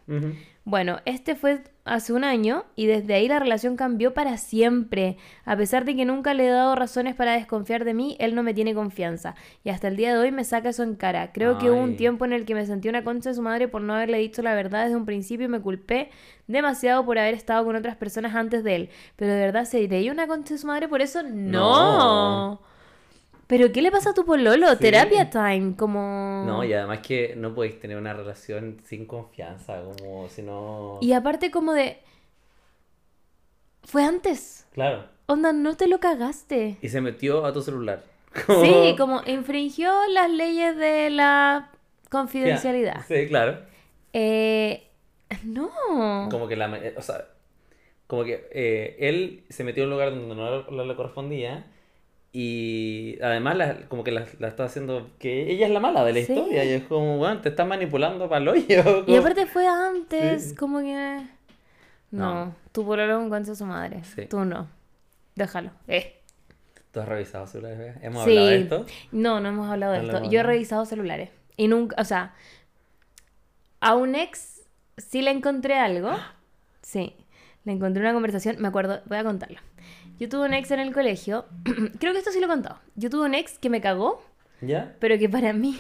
Bueno, 0.70 1.00
este 1.06 1.34
fue 1.34 1.64
hace 1.84 2.14
un 2.14 2.24
año 2.24 2.64
y 2.76 2.86
desde 2.86 3.16
ahí 3.16 3.28
la 3.28 3.40
relación 3.40 3.76
cambió 3.76 4.14
para 4.14 4.38
siempre. 4.38 5.18
A 5.44 5.58
pesar 5.58 5.84
de 5.84 5.96
que 5.96 6.06
nunca 6.06 6.36
le 6.36 6.46
he 6.46 6.52
dado 6.52 6.76
razones 6.76 7.16
para 7.16 7.34
desconfiar 7.34 7.86
de 7.86 7.96
mí, 7.96 8.16
él 8.20 8.36
no 8.36 8.44
me 8.44 8.54
tiene 8.54 8.76
confianza. 8.76 9.34
Y 9.64 9.72
hasta 9.72 9.88
el 9.88 9.96
día 9.96 10.14
de 10.14 10.20
hoy 10.20 10.32
me 10.32 10.44
saca 10.44 10.70
eso 10.70 10.84
en 10.84 10.94
cara. 10.94 11.32
Creo 11.32 11.58
que 11.58 11.72
hubo 11.72 11.82
un 11.82 11.98
tiempo 11.98 12.24
en 12.24 12.34
el 12.34 12.46
que 12.46 12.54
me 12.54 12.68
sentí 12.68 12.88
una 12.88 13.04
concha 13.04 13.30
de 13.30 13.36
su 13.36 13.42
madre 13.42 13.68
por 13.68 13.82
no 13.82 13.96
haberle 13.96 14.20
dicho 14.20 14.44
la 14.44 14.54
verdad 14.54 14.84
desde 14.84 14.96
un 14.96 15.06
principio 15.06 15.48
y 15.48 15.50
me 15.50 15.60
culpé 15.60 16.12
demasiado 16.46 17.04
por 17.04 17.18
haber 17.18 17.34
estado 17.34 17.66
con 17.66 17.76
otras 17.76 17.96
personas 17.96 18.36
antes 18.36 18.64
de 18.64 18.76
él. 18.76 18.90
Pero 19.16 19.34
de 19.34 19.40
verdad, 19.40 19.66
¿se 19.66 19.80
ella 19.80 20.12
una 20.12 20.28
concha 20.28 20.54
de 20.54 20.60
su 20.60 20.68
madre 20.68 20.88
por 20.88 21.02
eso? 21.02 21.24
No. 21.24 21.98
No. 21.98 22.69
¿Pero 23.50 23.72
qué 23.72 23.82
le 23.82 23.90
pasa 23.90 24.12
a 24.12 24.14
tu 24.14 24.26
pololo? 24.26 24.70
Sí. 24.74 24.78
Terapia 24.78 25.32
time, 25.32 25.76
como... 25.76 26.44
No, 26.46 26.64
y 26.64 26.72
además 26.72 27.00
que 27.00 27.34
no 27.36 27.56
podéis 27.56 27.80
tener 27.80 27.98
una 27.98 28.14
relación 28.14 28.78
sin 28.86 29.08
confianza, 29.08 29.82
como 29.82 30.30
si 30.30 30.44
no... 30.44 31.00
Y 31.02 31.14
aparte 31.14 31.50
como 31.50 31.74
de... 31.74 31.98
Fue 33.82 34.04
antes. 34.04 34.68
Claro. 34.74 35.06
Onda, 35.26 35.52
no 35.52 35.76
te 35.76 35.88
lo 35.88 36.00
cagaste. 36.00 36.78
Y 36.80 36.90
se 36.90 37.02
metió 37.02 37.44
a 37.44 37.52
tu 37.52 37.64
celular. 37.64 38.04
Sí, 38.62 38.94
como 39.00 39.24
infringió 39.26 39.92
las 40.12 40.30
leyes 40.30 40.78
de 40.78 41.10
la 41.10 41.72
confidencialidad. 42.12 43.02
Sí, 43.08 43.28
claro. 43.28 43.62
Eh, 44.14 44.88
no. 45.44 45.72
Como 46.30 46.48
que 46.48 46.56
la... 46.56 46.68
eh, 46.78 46.94
O 46.96 47.02
sea, 47.02 47.26
como 48.06 48.24
que 48.26 48.48
eh, 48.52 48.96
él 49.00 49.44
se 49.50 49.64
metió 49.64 49.82
en 49.82 49.90
un 49.90 49.94
lugar 49.94 50.12
donde 50.12 50.36
no 50.36 50.86
le 50.86 50.96
correspondía 50.96 51.66
y 52.32 53.18
además 53.22 53.58
la- 53.58 53.76
como 53.88 54.04
que 54.04 54.12
la, 54.12 54.26
la 54.40 54.48
está 54.48 54.66
haciendo... 54.66 55.10
Que 55.20 55.52
ella 55.52 55.66
es 55.68 55.72
la 55.74 55.80
mala 55.80 56.04
de 56.04 56.14
la 56.14 56.22
Sí. 56.22 56.32
historia 56.34 56.64
y 56.64 56.70
es 56.74 56.84
como, 56.84 57.18
bueno, 57.18 57.42
te 57.42 57.50
están 57.50 57.68
manipulando 57.68 58.30
para 58.30 58.42
el 58.42 58.48
hoyo. 58.50 59.04
Y 59.08 59.16
aparte 59.16 59.46
fue 59.48 59.68
antes, 59.68 60.50
Sí. 60.52 60.56
como 60.56 60.80
que... 60.80 61.22
No, 62.12 62.46
No. 62.46 62.56
tu 62.72 62.86
pololo 62.86 63.28
concha 63.30 63.52
de 63.52 63.56
su 63.56 63.66
madre. 63.66 64.04
Sí. 64.04 64.26
Tú 64.28 64.46
no. 64.46 64.68
Déjalo. 65.36 65.72
Eh. 65.88 66.16
¿Tú 66.92 67.00
has 67.00 67.08
revisado 67.08 67.46
celulares? 67.48 67.96
¿Hemos 68.02 68.24
hablado 68.24 68.48
de 68.48 68.62
esto? 68.62 68.86
No, 69.12 69.40
no 69.40 69.50
hemos 69.50 69.70
hablado 69.70 69.94
de 69.94 70.00
No 70.00 70.06
esto. 70.06 70.18
hemos 70.18 70.32
Yo 70.32 70.40
he 70.40 70.44
revisado 70.44 70.86
celulares. 70.86 71.30
Y 71.56 71.68
nunca, 71.68 71.96
o 72.00 72.04
sea, 72.04 72.34
a 73.80 73.96
un 73.96 74.16
ex 74.16 74.62
sí 74.98 75.22
le 75.22 75.32
encontré 75.32 75.76
algo. 75.76 76.12
Sí, 76.82 77.14
le 77.66 77.74
encontré 77.74 78.02
una 78.02 78.14
conversación. 78.14 78.56
Me 78.60 78.68
acuerdo, 78.68 79.02
voy 79.06 79.18
a 79.20 79.24
contarlo. 79.24 79.60
Yo 80.20 80.30
tuve 80.30 80.46
un 80.46 80.54
ex 80.54 80.70
en 80.72 80.80
el 80.80 80.94
colegio. 80.94 81.46
Creo 82.00 82.14
que 82.14 82.20
esto 82.20 82.32
sí 82.32 82.40
lo 82.40 82.46
he 82.46 82.50
contado. 82.50 82.80
Yo 82.96 83.10
tuve 83.10 83.26
un 83.26 83.34
ex 83.36 83.58
que 83.58 83.70
me 83.70 83.82
cagó, 83.82 84.24
¿Ya? 84.62 84.96
pero 85.00 85.18
que 85.18 85.30
para 85.30 85.54
mí 85.54 85.80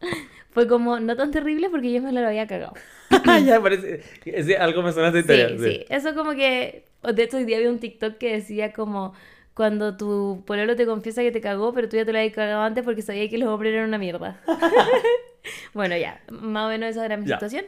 fue 0.50 0.66
como 0.66 0.98
no 1.00 1.16
tan 1.16 1.30
terrible 1.30 1.70
porque 1.70 1.92
yo 1.92 2.02
me 2.02 2.12
lo 2.12 2.26
había 2.26 2.46
cagado. 2.46 2.74
ya 3.46 3.60
parece... 3.60 4.02
sí, 4.42 4.54
algo 4.54 4.82
me 4.82 4.92
suena 4.92 5.08
esta 5.08 5.20
historia. 5.20 5.48
Sí, 5.50 5.58
sí. 5.58 5.84
Eso 5.88 6.14
como 6.14 6.32
que. 6.32 6.84
De 7.14 7.22
hecho, 7.22 7.36
hoy 7.36 7.44
día 7.44 7.56
había 7.58 7.70
un 7.70 7.78
TikTok 7.78 8.18
que 8.18 8.32
decía 8.32 8.72
como. 8.72 9.14
Cuando 9.54 9.96
tu 9.96 10.44
pololo 10.46 10.76
te 10.76 10.86
confiesa 10.86 11.20
que 11.22 11.32
te 11.32 11.40
cagó, 11.40 11.74
pero 11.74 11.88
tú 11.88 11.96
ya 11.96 12.04
te 12.04 12.12
lo 12.12 12.18
habías 12.18 12.32
cagado 12.32 12.62
antes 12.62 12.84
porque 12.84 13.02
sabía 13.02 13.28
que 13.28 13.38
los 13.38 13.48
hombres 13.48 13.72
eran 13.74 13.88
una 13.88 13.98
mierda. 13.98 14.40
bueno, 15.74 15.96
ya. 15.96 16.20
Más 16.30 16.66
o 16.66 16.68
menos 16.68 16.90
esa 16.90 17.04
era 17.04 17.16
mi 17.16 17.26
Ya. 17.26 17.36
situación. 17.36 17.64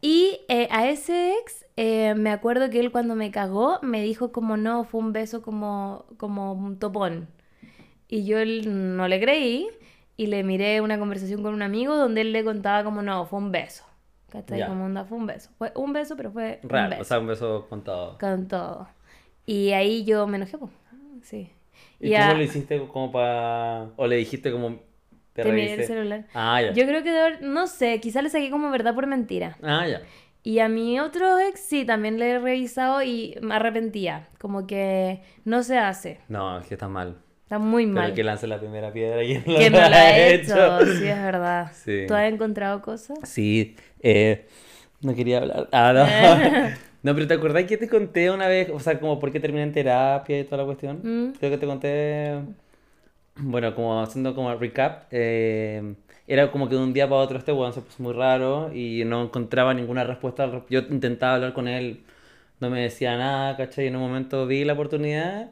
Y 0.00 0.40
eh, 0.48 0.66
a 0.70 0.88
ese 0.88 1.34
ex, 1.34 1.66
eh, 1.76 2.14
me 2.14 2.30
acuerdo 2.30 2.70
que 2.70 2.80
él 2.80 2.90
cuando 2.92 3.14
me 3.14 3.30
cagó 3.30 3.78
me 3.82 4.02
dijo 4.02 4.32
como 4.32 4.56
no, 4.56 4.84
fue 4.84 5.00
un 5.00 5.12
beso 5.12 5.42
como, 5.42 6.06
como 6.16 6.52
un 6.52 6.78
topón. 6.78 7.28
Y 8.08 8.24
yo 8.26 8.38
no 8.44 9.08
le 9.08 9.20
creí 9.20 9.68
y 10.16 10.26
le 10.26 10.42
miré 10.42 10.80
una 10.80 10.98
conversación 10.98 11.42
con 11.42 11.54
un 11.54 11.62
amigo 11.62 11.96
donde 11.96 12.22
él 12.22 12.32
le 12.32 12.44
contaba 12.44 12.84
como 12.84 13.02
no, 13.02 13.24
fue 13.26 13.38
un 13.38 13.52
beso. 13.52 13.84
¿Cachai? 14.30 14.66
Como 14.66 14.84
onda, 14.84 15.04
fue 15.04 15.18
un 15.18 15.26
beso. 15.26 15.50
Fue 15.58 15.72
un 15.74 15.92
beso, 15.92 16.16
pero 16.16 16.30
fue 16.30 16.60
un 16.62 16.68
Real, 16.70 16.90
beso. 16.90 17.02
o 17.02 17.04
sea, 17.04 17.18
un 17.18 17.26
beso 17.26 17.66
contado. 17.68 18.16
Con 18.18 18.46
todo. 18.46 18.88
Y 19.44 19.72
ahí 19.72 20.04
yo 20.04 20.26
me 20.26 20.36
enojé, 20.36 20.56
pues. 20.58 20.70
Sí. 21.22 21.50
¿Y 21.98 22.10
Ya 22.10 22.28
cómo 22.28 22.38
lo 22.38 22.44
hiciste 22.44 22.86
como 22.86 23.10
para... 23.10 23.90
o 23.96 24.06
le 24.06 24.16
dijiste 24.16 24.52
como... 24.52 24.78
Te 25.32 25.42
te 25.42 25.52
miré 25.52 25.74
el 25.74 25.84
celular. 25.84 26.26
Ah, 26.34 26.60
ya. 26.62 26.72
Yo 26.72 26.84
creo 26.86 27.02
que 27.02 27.10
de 27.10 27.40
no 27.40 27.66
sé, 27.66 28.00
quizá 28.00 28.20
le 28.22 28.30
saqué 28.30 28.50
como 28.50 28.70
verdad 28.70 28.94
por 28.94 29.06
mentira. 29.06 29.56
Ah, 29.62 29.86
ya. 29.86 30.02
Y 30.42 30.60
a 30.60 30.68
mi 30.68 30.98
otro 31.00 31.38
ex 31.38 31.60
sí, 31.60 31.84
también 31.84 32.18
le 32.18 32.30
he 32.30 32.38
revisado 32.38 33.02
y 33.02 33.36
me 33.42 33.54
arrepentía. 33.56 34.28
Como 34.38 34.66
que 34.66 35.20
no 35.44 35.62
se 35.62 35.78
hace. 35.78 36.20
No, 36.28 36.58
es 36.58 36.66
que 36.66 36.74
está 36.74 36.88
mal. 36.88 37.16
Está 37.42 37.58
muy 37.58 37.84
Pero 37.84 37.94
mal. 37.94 38.10
el 38.10 38.14
que 38.14 38.24
lance 38.24 38.46
la 38.46 38.58
primera 38.58 38.92
piedra 38.92 39.22
y 39.24 39.34
no 39.38 39.58
Que 39.58 39.70
no 39.70 39.78
lo 39.78 39.84
ha 39.84 39.98
ha 39.98 40.28
hecho. 40.28 40.80
Sí, 40.86 41.06
es 41.08 41.22
verdad. 41.22 41.70
Sí. 41.74 42.04
¿Tú 42.06 42.14
has 42.14 42.32
encontrado 42.32 42.80
cosas? 42.80 43.18
Sí, 43.24 43.76
eh, 44.00 44.46
no 45.02 45.14
quería 45.14 45.38
hablar. 45.38 45.68
Ah, 45.72 45.92
no. 45.92 46.76
No, 47.02 47.14
pero 47.14 47.26
¿te 47.26 47.32
acordás 47.34 47.64
que 47.64 47.78
te 47.78 47.88
conté 47.88 48.30
una 48.30 48.46
vez, 48.46 48.68
o 48.68 48.78
sea, 48.78 49.00
como 49.00 49.18
por 49.18 49.32
qué 49.32 49.40
terminé 49.40 49.62
en 49.62 49.72
terapia 49.72 50.38
y 50.40 50.44
toda 50.44 50.58
la 50.58 50.64
cuestión? 50.66 51.00
Mm. 51.02 51.32
Creo 51.38 51.50
que 51.50 51.56
te 51.56 51.66
conté, 51.66 52.40
bueno, 53.36 53.74
como 53.74 54.02
haciendo 54.02 54.34
como 54.34 54.54
recap, 54.54 55.04
eh, 55.10 55.94
era 56.32 56.50
como 56.52 56.68
que 56.68 56.76
de 56.76 56.82
un 56.82 56.92
día 56.92 57.08
para 57.08 57.20
otro 57.22 57.38
este 57.38 57.52
weón 57.52 57.72
se 57.72 57.80
puso 57.80 58.02
muy 58.02 58.12
raro 58.12 58.72
y 58.72 59.02
no 59.04 59.22
encontraba 59.24 59.74
ninguna 59.74 60.04
respuesta. 60.04 60.62
Yo 60.70 60.80
intentaba 60.90 61.34
hablar 61.34 61.52
con 61.52 61.66
él, 61.66 62.02
no 62.60 62.70
me 62.70 62.80
decía 62.82 63.16
nada, 63.16 63.56
¿cachai? 63.56 63.86
Y 63.86 63.88
en 63.88 63.96
un 63.96 64.02
momento 64.02 64.46
vi 64.46 64.64
la 64.64 64.74
oportunidad 64.74 65.50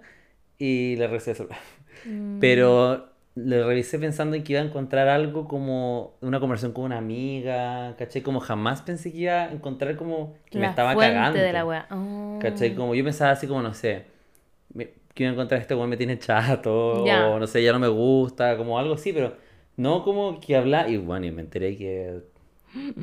y 0.58 0.94
le 0.96 1.06
el 1.06 1.20
celular. 1.20 1.58
Mm. 2.06 2.38
Pero 2.38 3.08
le 3.34 3.64
revisé 3.64 3.98
pensando 3.98 4.36
en 4.36 4.42
que 4.44 4.52
iba 4.52 4.62
a 4.62 4.64
encontrar 4.64 5.08
algo 5.08 5.48
como 5.48 6.14
una 6.20 6.38
conversación 6.38 6.72
con 6.72 6.84
una 6.84 6.98
amiga, 6.98 7.96
¿cachai? 7.98 8.22
Como 8.22 8.38
jamás 8.40 8.82
pensé 8.82 9.10
que 9.12 9.18
iba 9.18 9.44
a 9.44 9.52
encontrar 9.52 9.96
como 9.96 10.34
que 10.50 10.58
me 10.58 10.64
La 10.64 10.70
estaba 10.70 10.92
fuente 10.94 11.12
cagando. 11.14 11.38
de 11.40 11.52
la 11.52 11.64
wea. 11.64 11.86
Oh. 11.90 12.38
¿Cachai? 12.40 12.74
Como 12.76 12.94
yo 12.94 13.02
pensaba 13.04 13.32
así 13.32 13.46
como, 13.48 13.62
no 13.62 13.74
sé, 13.74 14.04
me- 14.74 14.90
que 15.14 15.24
iba 15.24 15.30
a 15.30 15.32
encontrar 15.34 15.60
este 15.60 15.74
weón 15.74 15.88
me 15.90 15.96
tiene 15.96 16.18
chato, 16.18 17.04
Ya. 17.06 17.26
o 17.28 17.38
no 17.40 17.46
sé, 17.48 17.62
ya 17.62 17.72
no 17.72 17.78
me 17.80 17.88
gusta, 17.88 18.56
como 18.56 18.78
algo 18.78 18.94
así, 18.94 19.12
pero 19.12 19.34
no 19.78 20.04
como 20.04 20.40
que 20.40 20.56
habla, 20.56 20.88
y 20.88 20.96
bueno, 20.98 21.26
y 21.26 21.30
me 21.30 21.40
enteré 21.40 21.76
que 21.76 22.20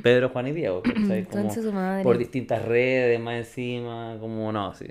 Pedro, 0.03 0.29
Juan 0.29 0.47
y 0.47 0.51
Diego, 0.51 0.83
madre. 1.73 2.03
por 2.03 2.17
distintas 2.17 2.63
redes 2.63 3.19
más 3.19 3.35
encima, 3.37 4.17
como 4.19 4.51
no, 4.51 4.73
sí. 4.75 4.87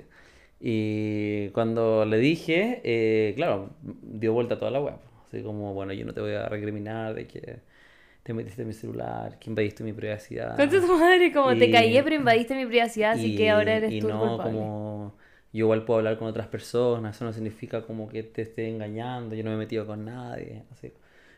Y 0.59 1.49
cuando 1.49 2.03
le 2.05 2.17
dije, 2.17 2.81
eh, 2.83 3.33
claro, 3.35 3.69
dio 3.81 4.33
vuelta 4.33 4.57
toda 4.57 4.71
la 4.71 4.79
web. 4.81 4.95
Así 5.27 5.43
como, 5.43 5.73
bueno, 5.73 5.93
yo 5.93 6.05
no 6.05 6.13
te 6.13 6.21
voy 6.21 6.33
a 6.33 6.49
recriminar 6.49 7.13
de 7.13 7.27
que 7.27 7.59
te 8.23 8.33
metiste 8.33 8.63
en 8.63 8.69
mi 8.69 8.73
celular, 8.73 9.37
que 9.37 9.51
invadiste 9.51 9.83
mi 9.83 9.93
privacidad. 9.93 10.55
Concha 10.57 10.81
su 10.81 10.97
madre, 10.97 11.31
como 11.31 11.55
te 11.55 11.69
caí, 11.69 12.01
pero 12.03 12.15
invadiste 12.15 12.55
mi 12.55 12.65
privacidad, 12.65 13.11
así 13.11 13.35
que 13.35 13.51
ahora 13.51 13.75
eres 13.75 13.93
y 13.93 13.99
tú 13.99 14.07
no 14.07 14.19
culpable. 14.19 14.57
como 14.57 15.13
yo 15.53 15.65
igual 15.65 15.85
puedo 15.85 15.99
hablar 15.99 16.17
con 16.17 16.27
otras 16.27 16.47
personas, 16.47 17.15
eso 17.15 17.25
no 17.25 17.31
significa 17.31 17.83
como 17.83 18.09
que 18.09 18.23
te 18.23 18.41
esté 18.41 18.67
engañando, 18.67 19.35
yo 19.35 19.43
no 19.43 19.51
me 19.51 19.55
he 19.57 19.59
metido 19.59 19.85
con 19.85 20.03
nadie, 20.03 20.63
así. 20.71 20.91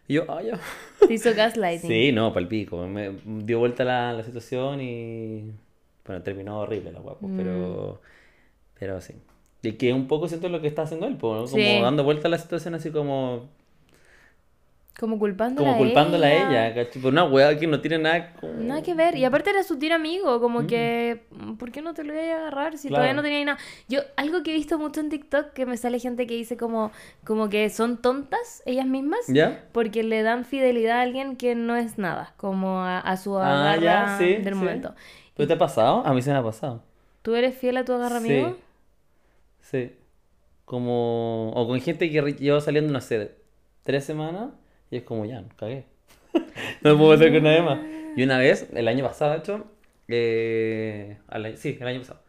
Y 0.08 0.14
yo, 0.16 0.24
ah, 0.30 0.42
ya. 0.42 0.60
Te 1.08 1.14
hizo 1.14 1.34
gaslighting. 1.36 1.90
Sí, 1.90 2.12
no, 2.12 2.34
palpico. 2.34 2.88
Me 2.88 3.12
dio 3.26 3.60
vuelta 3.60 3.84
la, 3.84 4.14
la 4.14 4.24
situación 4.24 4.80
y. 4.82 5.52
Bueno, 6.06 6.24
terminó 6.24 6.60
horrible 6.62 6.92
la 6.92 7.00
guapo, 7.00 7.28
Mm. 7.28 7.38
pero. 7.38 8.02
Pero 8.80 9.02
sí. 9.02 9.14
Y 9.64 9.74
que 9.74 9.92
un 9.92 10.08
poco 10.08 10.28
siento 10.28 10.48
lo 10.50 10.62
que 10.62 10.68
está 10.68 10.84
haciendo 10.84 11.08
él, 11.08 11.14
¿no? 11.14 11.20
Como 11.20 11.48
Sí. 11.48 11.80
dando 11.82 12.04
vuelta 12.04 12.28
a 12.28 12.32
la 12.32 12.38
situación 12.38 12.76
así 12.76 12.92
como. 12.92 13.50
Como 15.00 15.20
culpándola 15.20 15.74
Como 15.74 15.84
culpándola 15.84 16.26
a 16.26 16.70
ella. 16.72 16.88
Por 17.02 17.14
una 17.14 17.24
weá 17.26 17.56
que 17.60 17.68
no 17.68 17.80
tiene 17.82 18.00
nada. 18.00 18.34
como- 18.34 18.54
Nada 18.54 18.82
que 18.82 18.96
ver. 18.96 19.16
Y 19.16 19.26
aparte 19.26 19.52
era 19.52 19.62
su 19.62 19.78
tiro 19.78 19.94
amigo, 19.94 20.40
como 20.42 20.62
Mm. 20.64 20.68
que, 20.68 21.22
¿por 21.60 21.72
qué 21.72 21.84
no 21.84 21.94
te 21.94 22.04
lo 22.04 22.14
voy 22.14 22.24
a 22.24 22.38
agarrar 22.38 22.80
si 22.80 22.88
Claro. 22.88 23.02
todavía 23.04 23.14
no 23.16 23.22
tenía 23.22 23.46
nada? 23.46 23.60
Yo, 23.88 24.00
algo 24.16 24.42
que 24.42 24.52
he 24.52 24.54
visto 24.56 24.80
mucho 24.80 25.00
en 25.02 25.10
TikTok, 25.10 25.54
que 25.54 25.68
me 25.68 25.78
sale 25.78 26.00
gente 26.00 26.26
que 26.26 26.34
dice 26.34 26.58
como, 26.58 26.92
como 27.24 27.48
que 27.50 27.70
son 27.70 27.98
tontas 28.02 28.64
ellas 28.66 28.88
mismas, 28.88 29.20
¿Ya? 29.28 29.66
porque 29.72 30.02
le 30.02 30.24
dan 30.24 30.46
fidelidad 30.46 30.98
a 30.98 31.02
alguien 31.04 31.36
que 31.36 31.54
no 31.54 31.76
es 31.76 32.00
nada, 32.00 32.34
como 32.38 32.80
a, 32.80 33.00
a 33.00 33.18
su 33.18 33.38
Ah, 33.38 33.74
agarra 33.74 33.82
ya, 33.82 34.18
sí, 34.18 34.26
del 34.38 34.54
sí. 34.56 34.60
momento. 34.60 34.96
¿Pero 35.36 35.46
te 35.48 35.54
ha 35.54 35.58
pasado? 35.60 36.02
A 36.08 36.14
mí 36.16 36.24
se 36.24 36.32
me 36.32 36.38
ha 36.38 36.44
pasado. 36.44 36.82
¿Tú 37.22 37.36
eres 37.36 37.56
fiel 37.56 37.78
a 37.78 37.86
tu 37.86 37.94
agarra 37.94 38.20
Sí. 38.20 38.32
amigo? 38.34 38.58
Sí. 39.62 39.92
Como. 40.66 41.52
O 41.54 41.68
con 41.68 41.80
gente 41.82 42.10
que 42.10 42.22
lleva 42.34 42.62
saliendo, 42.62 42.92
no 42.92 43.00
sé, 43.02 43.36
tres 43.84 44.04
semanas 44.04 44.50
y 44.92 44.98
es 44.98 45.04
como 45.04 45.26
ya, 45.26 45.44
cagué. 45.58 45.86
no 46.84 46.98
puedo 46.98 47.14
hacer 47.14 47.32
con 47.34 47.44
nadie 47.44 47.62
más. 47.62 47.80
Y 48.16 48.24
una 48.24 48.38
vez, 48.40 48.70
el 48.74 48.88
año 48.88 49.06
pasado, 49.06 49.32
de 49.34 49.38
hecho, 49.40 49.66
eh, 50.08 51.20
al 51.28 51.58
sí, 51.58 51.78
el 51.80 51.88
año 51.88 52.00
pasado, 52.00 52.22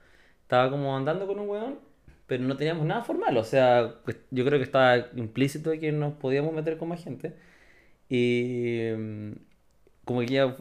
estaba 0.42 0.71
como 0.71 0.97
andando 0.97 1.27
con 1.27 1.38
un 1.40 1.49
weón, 1.49 1.79
pero 2.27 2.44
no 2.44 2.57
teníamos 2.57 2.87
nada 2.87 3.03
formal. 3.05 3.37
O 3.38 3.44
sea, 3.44 3.97
pues, 4.05 4.18
yo 4.31 4.44
creo 4.44 4.59
que 4.59 4.64
estaba 4.64 4.99
implícito 5.16 5.71
de 5.71 5.79
que 5.81 5.92
nos 5.92 6.14
podíamos 6.14 6.53
meter 6.55 6.79
con 6.79 6.88
más 6.88 7.03
gente. 7.05 7.35
Y. 8.09 8.90
mm, 8.97 9.33
Como 10.05 10.21
que 10.21 10.27
ya 10.29 10.57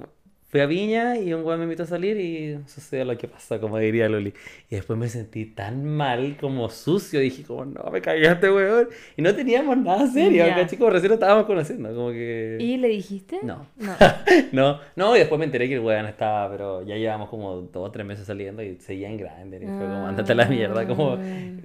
fui 0.50 0.62
a 0.62 0.66
Viña 0.66 1.18
y 1.18 1.34
un 1.34 1.44
weón 1.44 1.60
me 1.60 1.66
invitó 1.66 1.84
a 1.84 1.86
salir 1.88 2.18
y 2.20 2.58
sucedió 2.68 3.04
lo 3.04 3.18
que 3.18 3.28
pasa, 3.28 3.60
como 3.60 3.78
diría 3.78 4.08
Loli. 4.08 4.34
Y 4.70 4.76
después 4.76 4.98
me 4.98 5.10
sentí 5.10 5.46
tan 5.46 5.86
mal, 5.86 6.38
como 6.40 6.70
sucio, 6.70 7.20
dije 7.20 7.44
como, 7.44 7.66
no, 7.66 7.84
me 7.92 8.02
cagaste, 8.02 8.50
weón. 8.50 8.88
Y 9.18 9.22
no 9.22 9.36
teníamos 9.36 9.78
nada 9.78 10.08
serio, 10.08 10.46
Ya. 10.46 10.54
acá 10.54 10.66
chicos, 10.68 10.92
recién 10.94 11.10
lo 11.10 11.16
estábamos 11.16 11.46
conociendo, 11.46 11.94
como 11.94 12.12
que... 12.12 12.58
¿Y 12.62 12.78
le 12.78 12.88
dijiste? 12.88 13.40
No. 13.44 13.68
No. 13.78 13.94
No, 14.54 14.80
no, 14.96 15.16
y 15.16 15.20
después 15.20 15.38
me 15.40 15.46
enteré 15.46 15.68
que 15.68 15.76
el 15.76 15.80
weón 15.82 16.06
estaba, 16.06 16.50
pero 16.50 16.82
ya 16.86 16.96
llevamos 16.96 17.30
como 17.30 17.56
dos 17.62 17.88
o 17.88 17.92
tres 17.92 18.06
meses 18.06 18.26
saliendo 18.26 18.64
y 18.64 18.78
seguía 18.78 19.10
en 19.10 19.18
grande. 19.18 19.58
Y 19.58 19.66
fue 19.66 19.80
como, 19.86 20.08
andate 20.08 20.32
a 20.32 20.36
la 20.36 20.46
mierda, 20.46 20.88
como 20.88 21.14
Ah. 21.14 21.18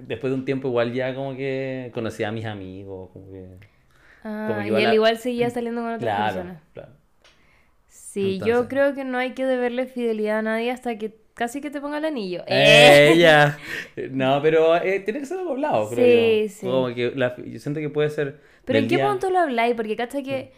después 0.07 0.31
de 0.31 0.35
un 0.39 0.45
tiempo 0.45 0.67
igual 0.67 0.91
ya 0.93 1.15
como 1.15 1.35
que 1.35 1.89
conocí 1.93 2.23
a 2.23 2.31
mis 2.31 2.45
amigos, 2.45 3.09
como 3.13 3.31
que... 3.31 3.45
Ah, 4.25 4.45
Como 4.49 4.61
que 4.61 4.67
y 4.81 4.83
él 4.83 4.89
a- 4.89 4.93
igual 4.93 5.17
seguía 5.17 5.49
saliendo 5.49 5.81
con 5.81 5.93
otras 5.93 6.01
Claro, 6.03 6.33
personas. 6.35 6.61
claro. 6.73 6.89
Sí, 8.13 8.39
yo 8.45 8.67
creo 8.67 8.93
que 8.93 9.03
no 9.03 9.17
hay 9.17 9.31
que 9.33 9.45
deberle 9.45 9.85
fidelidad 9.87 10.39
a 10.39 10.41
nadie 10.43 10.69
hasta 10.71 10.97
que 10.97 11.15
casi 11.33 11.61
que 11.61 11.71
te 11.71 11.81
ponga 11.81 11.97
el 11.97 12.05
anillo. 12.05 12.43
Ella. 12.47 13.57
No, 14.11 14.39
pero 14.41 14.75
eh, 14.75 14.99
tiene 14.99 15.19
que 15.19 15.25
ser 15.25 15.39
algo 15.39 15.51
hablado, 15.51 15.89
creo 15.89 16.05
Sí, 16.05 16.43
yo. 16.43 16.49
sí. 16.59 16.65
Como 16.67 16.93
que 16.95 17.11
la- 17.15 17.35
yo 17.37 17.59
siento 17.59 17.79
que 17.79 17.89
puede 17.89 18.09
ser. 18.09 18.39
Pero 18.65 18.79
¿en 18.79 18.87
qué 18.87 18.95
día- 18.97 19.07
punto 19.09 19.29
lo 19.29 19.39
habláis? 19.39 19.75
Porque 19.75 19.95
cacha 19.95 20.21
que 20.21 20.51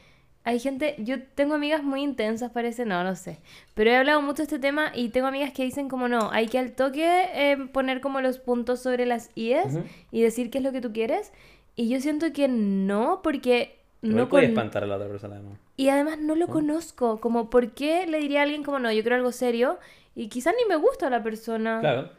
hay 0.43 0.59
gente, 0.59 0.95
yo 0.99 1.21
tengo 1.23 1.55
amigas 1.55 1.81
muy 1.83 2.01
intensas, 2.03 2.51
parece, 2.51 2.85
no, 2.85 3.03
no 3.03 3.15
sé. 3.15 3.39
Pero 3.73 3.89
he 3.89 3.95
hablado 3.95 4.21
mucho 4.21 4.37
de 4.37 4.43
este 4.43 4.59
tema 4.59 4.91
y 4.93 5.09
tengo 5.09 5.27
amigas 5.27 5.51
que 5.53 5.63
dicen 5.63 5.87
como 5.89 6.07
no, 6.07 6.29
hay 6.31 6.47
que 6.47 6.59
al 6.59 6.73
toque 6.73 7.23
eh, 7.33 7.57
poner 7.71 7.99
como 8.01 8.21
los 8.21 8.37
puntos 8.39 8.81
sobre 8.83 9.05
las 9.05 9.29
IES 9.35 9.65
Ujú. 9.75 9.83
y 10.11 10.21
decir 10.21 10.49
qué 10.51 10.57
es 10.59 10.63
lo 10.63 10.71
que 10.71 10.81
tú 10.81 10.91
quieres. 10.93 11.31
Y 11.75 11.89
yo 11.89 11.99
siento 11.99 12.31
que 12.31 12.47
no, 12.47 13.21
porque 13.23 13.79
Igual 14.05 14.23
no 14.23 14.29
puede 14.29 14.43
con- 14.45 14.51
espantar 14.51 14.83
a 14.83 14.87
la 14.87 14.95
otra 14.95 15.07
persona, 15.07 15.35
además. 15.35 15.59
Y 15.77 15.89
además 15.89 16.19
no 16.19 16.35
lo 16.35 16.47
conozco, 16.47 17.19
como 17.19 17.49
¿por 17.49 17.71
qué 17.71 18.07
le 18.07 18.19
diría 18.19 18.39
a 18.39 18.43
alguien 18.43 18.63
como 18.63 18.79
no, 18.79 18.91
yo 18.91 19.01
quiero 19.01 19.15
algo 19.17 19.31
serio? 19.31 19.77
Y 20.15 20.29
quizás 20.29 20.53
ni 20.57 20.67
me 20.67 20.75
gusta 20.77 21.09
la 21.09 21.21
persona. 21.23 21.79
Claro. 21.81 22.09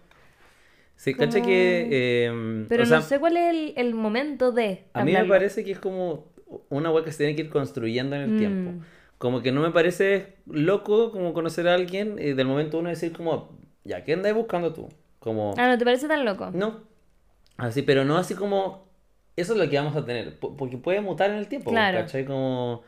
Sí, 0.97 1.15
caché 1.15 1.43
que. 1.43 1.89
eh, 1.91 2.67
Pero 2.69 2.83
o 2.83 2.87
sea, 2.87 2.99
no 2.99 3.03
sé 3.03 3.19
cuál 3.19 3.37
es 3.37 3.51
el, 3.51 3.75
el 3.77 3.95
momento 3.95 4.53
de 4.53 4.85
a 4.95 5.05
mí 5.05 5.13
me 5.13 5.25
parece 5.25 5.65
que 5.65 5.73
es 5.73 5.79
como 5.79 6.25
una 6.71 6.91
web 6.91 7.05
que 7.05 7.13
se 7.13 7.19
tiene 7.19 7.35
que 7.37 7.43
ir 7.43 7.51
construyendo 7.51 8.17
en 8.17 8.23
el 8.23 8.31
Mm. 8.33 8.39
tiempo. 8.39 8.73
Como 9.19 9.41
que 9.43 9.53
no 9.53 9.61
me 9.63 9.71
parece 9.71 10.37
loco 10.47 11.11
como 11.11 11.33
conocer 11.33 11.69
a 11.69 11.75
alguien 11.75 12.19
y 12.19 12.33
del 12.33 12.47
momento 12.47 12.79
uno 12.79 12.89
decir 12.91 13.13
como, 13.13 13.59
ya, 13.85 14.05
¿qué 14.05 14.13
andas 14.15 14.35
buscando 14.35 14.73
tú? 14.73 14.89
Como, 15.19 15.55
Ah, 15.57 15.69
¿no 15.69 15.79
te 15.79 15.85
parece 15.85 16.09
tan 16.09 16.25
loco? 16.25 16.51
no. 16.53 16.85
Así, 17.59 17.83
pero 17.83 18.05
no 18.05 18.19
así 18.19 18.35
como, 18.35 18.86
eso 19.37 19.53
es 19.53 19.59
lo 19.59 19.69
que 19.69 19.77
vamos 19.77 19.97
a 19.97 20.05
tener. 20.05 20.39
po- 20.39 20.57
Porque 20.57 20.77
puede 20.79 21.01
mutar 21.01 21.31
en 21.31 21.37
el 21.37 21.49
tiempo, 21.49 21.71
Claro. 21.71 21.99
¿cachai? 21.99 22.25
Como, 22.25 22.83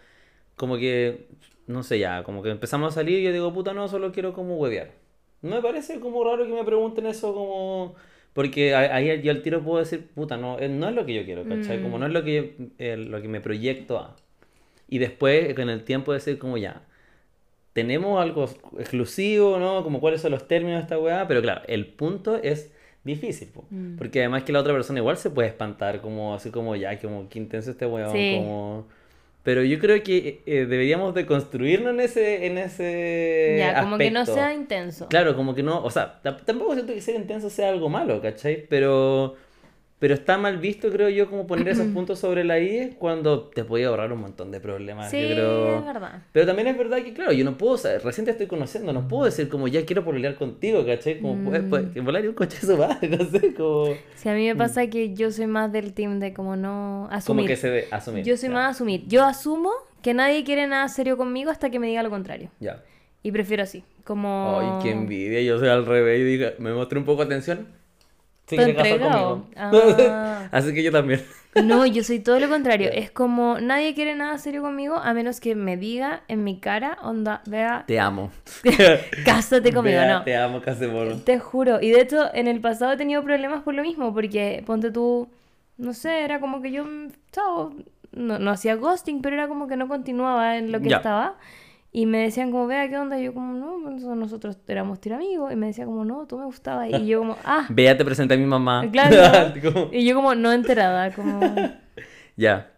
como 0.56 0.76
que, 0.78 1.28
no 1.66 1.82
sé, 1.82 1.98
ya, 1.98 2.22
como 2.24 2.42
que 2.42 2.50
empezamos 2.50 2.92
a 2.92 2.94
salir 2.94 3.18
y 3.20 3.22
yo 3.24 3.32
digo, 3.32 3.52
puta, 3.52 3.74
no, 3.74 3.88
solo 3.88 4.12
quiero 4.12 4.32
como 4.32 4.56
huevear. 4.56 4.90
No 5.42 5.56
me 5.56 5.62
parece 5.62 6.00
como 6.00 6.24
raro 6.24 6.46
que 6.46 6.52
me 6.52 6.64
pregunten 6.64 7.06
eso 7.06 7.32
como... 7.34 7.94
Porque 8.34 8.74
ahí 8.74 9.20
yo 9.22 9.32
al 9.32 9.42
tiro 9.42 9.62
puedo 9.62 9.78
decir, 9.78 10.06
puta, 10.14 10.36
no, 10.36 10.58
eh, 10.60 10.68
no 10.68 10.88
es 10.88 10.94
lo 10.94 11.04
que 11.06 11.14
yo 11.14 11.24
quiero, 11.24 11.44
¿cachai? 11.44 11.82
Como 11.82 11.96
Mm. 11.96 12.00
no 12.00 12.06
es 12.06 12.12
lo 12.12 12.24
que, 12.24 12.34
yo- 12.58 12.66
eh, 12.78 12.96
lo 12.96 13.20
que 13.20 13.28
me 13.28 13.40
proyecto 13.40 13.98
a. 13.98 14.14
Y 14.88 14.98
después, 14.98 15.54
con 15.54 15.68
el 15.68 15.82
tiempo, 15.84 16.12
decir 16.12 16.38
como 16.38 16.56
ya, 16.56 16.82
tenemos 17.72 18.20
algo 18.20 18.44
exclusivo, 18.78 19.58
¿no? 19.58 19.82
Como 19.84 20.00
cuáles 20.00 20.20
son 20.20 20.32
los 20.32 20.48
términos 20.48 20.78
de 20.78 20.82
esta 20.82 20.98
weá, 20.98 21.26
pero 21.28 21.42
claro, 21.42 21.62
el 21.68 21.86
punto 21.86 22.36
es 22.36 22.72
difícil, 23.08 23.48
po. 23.48 23.64
Mm. 23.70 23.96
porque 23.96 24.20
además 24.20 24.44
que 24.44 24.52
la 24.52 24.60
otra 24.60 24.72
persona 24.72 25.00
igual 25.00 25.16
se 25.16 25.30
puede 25.30 25.48
espantar, 25.48 26.00
como 26.00 26.34
así 26.34 26.50
como 26.50 26.76
ya, 26.76 26.96
como 27.00 27.28
que 27.28 27.38
intenso 27.40 27.72
este 27.72 27.84
weón, 27.86 28.12
Sí. 28.12 28.36
como... 28.38 28.86
Pero 29.44 29.62
yo 29.64 29.78
creo 29.78 30.02
que 30.02 30.42
eh, 30.44 30.66
deberíamos 30.66 31.14
de 31.14 31.24
construirnos 31.24 31.94
en 31.94 32.00
ese, 32.00 32.46
en 32.46 32.58
ese 32.58 33.56
Ya, 33.58 33.80
como 33.82 33.96
que 33.96 34.10
no 34.10 34.20
aspecto. 34.20 34.40
sea 34.40 34.52
intenso. 34.52 35.08
Claro, 35.08 35.34
como 35.36 35.54
que 35.54 35.62
no, 35.62 35.82
o 35.82 35.90
sea, 35.90 36.20
tam- 36.22 36.44
tampoco 36.44 36.74
siento 36.74 36.92
que 36.92 37.00
ser 37.00 37.14
intenso 37.16 37.48
sea 37.48 37.70
algo 37.70 37.88
malo, 37.88 38.20
¿cachai? 38.20 38.66
Pero, 38.68 39.36
pero 39.98 40.14
está 40.14 40.38
mal 40.38 40.58
visto, 40.58 40.90
creo 40.90 41.08
yo, 41.08 41.28
como 41.28 41.46
poner 41.46 41.68
esos 41.68 41.86
puntos 41.94 42.18
sobre 42.20 42.44
la 42.44 42.58
I 42.60 42.94
cuando 42.98 43.44
te 43.48 43.64
puede 43.64 43.84
ahorrar 43.84 44.12
un 44.12 44.20
montón 44.20 44.50
de 44.50 44.60
problemas, 44.60 45.10
Sí, 45.10 45.20
yo 45.20 45.34
creo. 45.34 45.78
es 45.80 45.84
verdad. 45.86 46.22
Pero 46.32 46.46
también 46.46 46.68
es 46.68 46.78
verdad 46.78 46.98
que, 46.98 47.12
claro, 47.12 47.32
yo 47.32 47.44
no 47.44 47.56
puedo, 47.58 47.72
o 47.72 47.78
sea, 47.78 47.98
recién 47.98 48.24
te 48.24 48.30
estoy 48.30 48.46
conociendo, 48.46 48.92
no 48.92 49.08
puedo 49.08 49.24
decir 49.24 49.48
como 49.48 49.66
ya 49.68 49.84
quiero 49.84 50.04
pololear 50.04 50.34
contigo, 50.36 50.84
¿cachai? 50.86 51.20
Como, 51.20 51.34
Mm. 51.34 51.68
pues, 51.70 51.86
que 51.92 52.00
volar 52.00 52.24
y 52.24 52.28
un 52.28 52.34
coche 52.34 52.58
su 52.58 52.76
madre, 52.76 53.08
no 53.18 53.24
sé, 53.24 53.54
como, 53.54 53.86
Sí, 54.14 54.28
a 54.28 54.34
mí 54.34 54.46
me 54.46 54.54
pasa 54.56 54.86
que 54.88 55.14
yo 55.14 55.30
soy 55.30 55.46
más 55.46 55.72
del 55.72 55.92
team 55.92 56.20
de 56.20 56.32
como 56.32 56.54
no 56.56 57.06
como 57.08 57.16
asumir. 57.16 57.46
que 57.46 57.56
se 57.56 57.68
de 57.70 57.88
asumir. 57.90 58.24
Yo 58.24 58.36
soy 58.36 58.48
ya, 58.50 58.54
más 58.54 58.76
asumir. 58.76 59.04
Yo 59.08 59.24
asumo 59.24 59.70
que 60.02 60.14
nadie 60.14 60.44
quiere 60.44 60.66
nada 60.68 60.86
serio 60.88 61.16
conmigo 61.16 61.50
hasta 61.50 61.70
que 61.70 61.80
me 61.80 61.88
diga 61.88 62.02
lo 62.04 62.10
contrario. 62.10 62.50
Ya. 62.60 62.82
Y 63.24 63.32
prefiero 63.32 63.64
así. 63.64 63.82
Como. 64.04 64.58
Ay, 64.60 64.82
qué 64.84 64.90
envidia, 64.92 65.42
yo 65.42 65.58
soy 65.58 65.68
al 65.68 65.84
revés, 65.84 66.20
y 66.20 66.22
diga, 66.24 66.52
me 66.58 66.72
mostré 66.72 66.98
un 67.00 67.04
poco 67.04 67.24
de 67.24 67.34
atención. 67.34 67.66
Sí, 68.48 68.56
¿Te 68.56 68.64
quiere 68.64 68.74
casar 68.74 68.98
conmigo. 69.00 69.46
Ah. 69.56 70.48
Así 70.52 70.72
que 70.72 70.82
yo 70.82 70.90
también. 70.90 71.22
No, 71.62 71.84
yo 71.86 72.02
soy 72.04 72.20
todo 72.20 72.38
lo 72.40 72.48
contrario. 72.48 72.90
Es 72.92 73.10
como 73.10 73.58
nadie 73.60 73.94
quiere 73.94 74.14
nada 74.14 74.38
serio 74.38 74.62
conmigo 74.62 74.96
a 74.96 75.12
menos 75.12 75.40
que 75.40 75.54
me 75.54 75.76
diga 75.76 76.22
en 76.28 76.44
mi 76.44 76.58
cara, 76.60 76.98
onda, 77.02 77.42
vea, 77.46 77.84
Te 77.86 77.98
amo. 78.00 78.30
cásate 79.24 79.72
conmigo, 79.72 79.98
Vea, 79.98 80.18
no. 80.18 80.24
Te 80.24 80.36
amo, 80.36 80.60
Casemoro. 80.62 81.16
Te 81.18 81.38
juro. 81.38 81.80
Y 81.80 81.90
de 81.90 82.00
hecho, 82.00 82.32
en 82.34 82.48
el 82.48 82.60
pasado 82.60 82.92
he 82.92 82.96
tenido 82.96 83.22
problemas 83.22 83.62
por 83.62 83.74
lo 83.74 83.82
mismo, 83.82 84.14
porque 84.14 84.62
ponte 84.66 84.90
tú, 84.90 85.28
no 85.76 85.92
sé, 85.94 86.22
era 86.24 86.40
como 86.40 86.62
que 86.62 86.70
yo, 86.70 86.84
mm, 86.84 87.08
chao, 87.32 87.74
no, 88.12 88.38
no 88.38 88.50
hacía 88.50 88.74
ghosting, 88.76 89.20
pero 89.20 89.34
era 89.36 89.48
como 89.48 89.66
que 89.68 89.76
no 89.76 89.88
continuaba 89.88 90.56
en 90.56 90.72
lo 90.72 90.80
que 90.80 90.90
Ya. 90.90 90.96
estaba. 90.98 91.36
Y 91.98 92.06
me 92.06 92.18
decían 92.18 92.52
como, 92.52 92.68
vea, 92.68 92.88
¿qué 92.88 92.96
onda? 92.96 93.18
Y 93.18 93.24
yo 93.24 93.34
como, 93.34 93.54
no, 93.54 93.80
pues, 93.82 94.04
nosotros 94.04 94.56
éramos 94.68 95.00
tiramigos. 95.00 95.52
Y 95.52 95.56
me 95.56 95.66
decía 95.66 95.84
como, 95.84 96.04
no, 96.04 96.28
tú 96.28 96.38
me 96.38 96.44
gustabas. 96.44 96.88
Y 96.90 97.08
yo 97.08 97.18
como, 97.18 97.36
ah, 97.44 97.66
Vea, 97.70 97.96
te 97.96 98.04
presenté 98.04 98.34
a 98.34 98.36
mi 98.36 98.46
mamá. 98.46 98.86
Claro. 98.92 99.52
Como- 99.60 99.88
y 99.92 100.06
yo 100.06 100.14
como 100.14 100.36
no 100.36 100.52
enterada, 100.52 101.10
como... 101.12 101.40
Ya. 102.36 102.70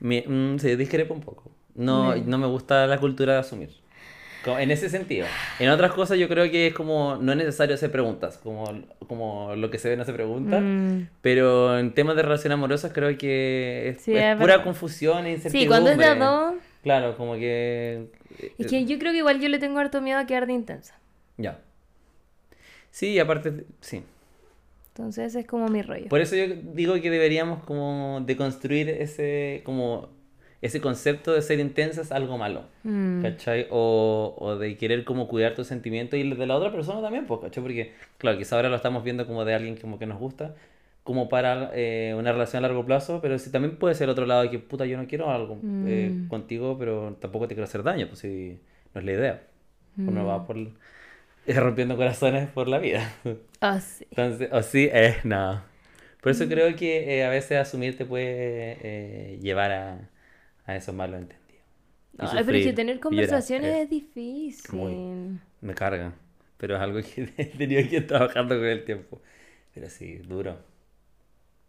Mi, 0.00 0.22
mm, 0.22 0.58
sí, 0.60 0.76
discrepo 0.76 1.12
un 1.12 1.20
poco. 1.20 1.50
No, 1.74 2.16
no 2.16 2.38
me 2.38 2.46
gusta 2.46 2.86
la 2.86 2.96
cultura 2.96 3.34
de 3.34 3.40
asumir. 3.40 3.68
En 4.46 4.70
ese 4.70 4.88
sentido. 4.88 5.26
En 5.58 5.68
otras 5.68 5.92
cosas 5.92 6.16
yo 6.16 6.26
creo 6.26 6.50
que 6.50 6.68
es 6.68 6.74
como, 6.74 7.16
no 7.16 7.32
es 7.32 7.38
necesario 7.38 7.74
hacer 7.74 7.90
preguntas, 7.92 8.38
como, 8.42 8.64
como 9.06 9.54
lo 9.56 9.70
que 9.70 9.78
se 9.78 9.90
ve 9.90 9.96
no 9.98 10.06
se 10.06 10.14
pregunta. 10.14 10.58
Mm. 10.58 11.08
Pero 11.20 11.78
en 11.78 11.92
temas 11.92 12.16
de 12.16 12.22
relaciones 12.22 12.54
amorosas 12.54 12.92
creo 12.94 13.16
que 13.18 13.90
es, 13.90 14.02
Sí, 14.02 14.16
es 14.16 14.22
es 14.22 14.36
pura 14.36 14.62
confusión 14.62 15.26
e 15.26 15.38
Sí, 15.38 15.66
cuando 15.66 15.90
es 15.90 15.98
de 15.98 16.04
incertidumbre. 16.04 16.24
dos. 16.26 16.54
Claro, 16.82 17.16
como 17.16 17.34
que... 17.36 18.08
Es 18.58 18.66
que 18.66 18.84
yo 18.84 18.98
creo 18.98 19.12
que 19.12 19.18
igual 19.18 19.40
yo 19.40 19.48
le 19.48 19.58
tengo 19.58 19.78
harto 19.78 20.00
miedo 20.00 20.18
a 20.18 20.26
quedar 20.26 20.46
de 20.46 20.52
intensa. 20.52 20.98
Ya. 21.36 21.60
Sí, 22.90 23.18
aparte, 23.18 23.64
sí. 23.80 24.02
Entonces 24.88 25.34
es 25.34 25.46
como 25.46 25.68
mi 25.68 25.82
rollo. 25.82 26.08
Por 26.08 26.20
eso 26.20 26.36
yo 26.36 26.46
digo 26.74 26.94
que 27.00 27.10
deberíamos 27.10 27.64
como 27.64 28.22
deconstruir 28.24 28.88
ese, 28.88 29.62
como, 29.64 30.08
ese 30.62 30.80
concepto 30.80 31.32
de 31.32 31.42
ser 31.42 31.58
intensas 31.58 32.12
algo 32.12 32.38
malo. 32.38 32.66
Mm. 32.84 33.22
¿Cachai? 33.22 33.66
O, 33.70 34.36
o 34.38 34.56
de 34.56 34.76
querer 34.76 35.04
como 35.04 35.26
cuidar 35.26 35.54
tus 35.56 35.66
sentimientos 35.66 36.18
y 36.18 36.22
de 36.22 36.46
la 36.46 36.54
otra 36.54 36.70
persona 36.70 37.02
también, 37.02 37.26
pues, 37.26 37.40
¿cachai? 37.40 37.62
Porque, 37.62 37.92
claro, 38.18 38.38
quizá 38.38 38.54
ahora 38.54 38.68
lo 38.68 38.76
estamos 38.76 39.02
viendo 39.02 39.26
como 39.26 39.44
de 39.44 39.54
alguien 39.54 39.76
como 39.76 39.98
que 39.98 40.06
nos 40.06 40.20
gusta, 40.20 40.54
como 41.04 41.28
para 41.28 41.70
eh, 41.74 42.14
una 42.18 42.32
relación 42.32 42.64
a 42.64 42.68
largo 42.68 42.86
plazo, 42.86 43.20
pero 43.22 43.38
sí 43.38 43.52
también 43.52 43.78
puede 43.78 43.94
ser 43.96 44.08
otro 44.10 44.26
lado 44.26 44.42
de 44.42 44.50
que, 44.50 44.58
puta, 44.60 44.86
yo 44.86 44.96
no 44.98 45.06
quiero 45.08 45.30
algo 45.30 45.64
eh, 45.82 46.22
Mm. 46.24 46.28
contigo, 46.28 46.78
pero 46.78 47.16
tampoco 47.20 47.48
te 47.48 47.54
quiero 47.54 47.66
hacer 47.66 47.82
daño, 47.84 48.08
pues 48.08 48.20
si 48.20 48.60
no 48.94 49.00
es 49.00 49.06
la 49.06 49.12
idea. 49.12 49.48
Uno 50.06 50.24
Mm. 50.24 50.26
va 50.26 50.46
por 50.46 50.58
eh, 50.58 50.72
rompiendo 51.60 51.96
corazones 51.96 52.48
por 52.50 52.68
la 52.68 52.78
vida. 52.78 53.12
Ah, 53.60 53.80
sí. 53.80 54.06
Entonces, 54.10 54.48
o 54.52 54.62
sí, 54.62 54.88
es 54.92 55.24
no. 55.24 55.62
Por 56.22 56.32
Mm. 56.32 56.32
eso 56.32 56.48
creo 56.48 56.74
que 56.76 57.18
eh, 57.18 57.24
a 57.24 57.30
veces 57.30 57.58
asumir 57.58 57.96
te 57.98 58.04
puede 58.06 58.78
eh, 58.82 59.38
llevar 59.42 59.72
a, 59.72 60.10
a 60.66 60.76
esos 60.76 60.94
malos 60.94 61.20
entendidos. 61.20 61.64
Y 62.20 62.28
Ay, 62.28 62.44
pero 62.44 62.58
es 62.58 62.64
sufrir, 62.64 62.74
tener 62.74 63.00
y 63.10 63.16
llorar. 63.18 63.40
conversaciones 63.40 63.70
Eh, 63.70 63.82
es 63.82 63.90
difícil. 63.90 65.20
Me 65.60 65.74
carga. 65.74 66.14
Pero 66.58 66.76
es 66.76 66.82
algo 66.82 67.00
que 67.14 67.32
he 67.36 67.46
tenido 67.46 67.88
que 67.88 67.96
ir 67.96 68.06
trabajando 68.06 68.56
con 68.56 68.64
el 68.66 68.84
tiempo. 68.84 69.20
Pero 69.74 69.90
sí, 69.90 70.18
duro. 70.18 70.58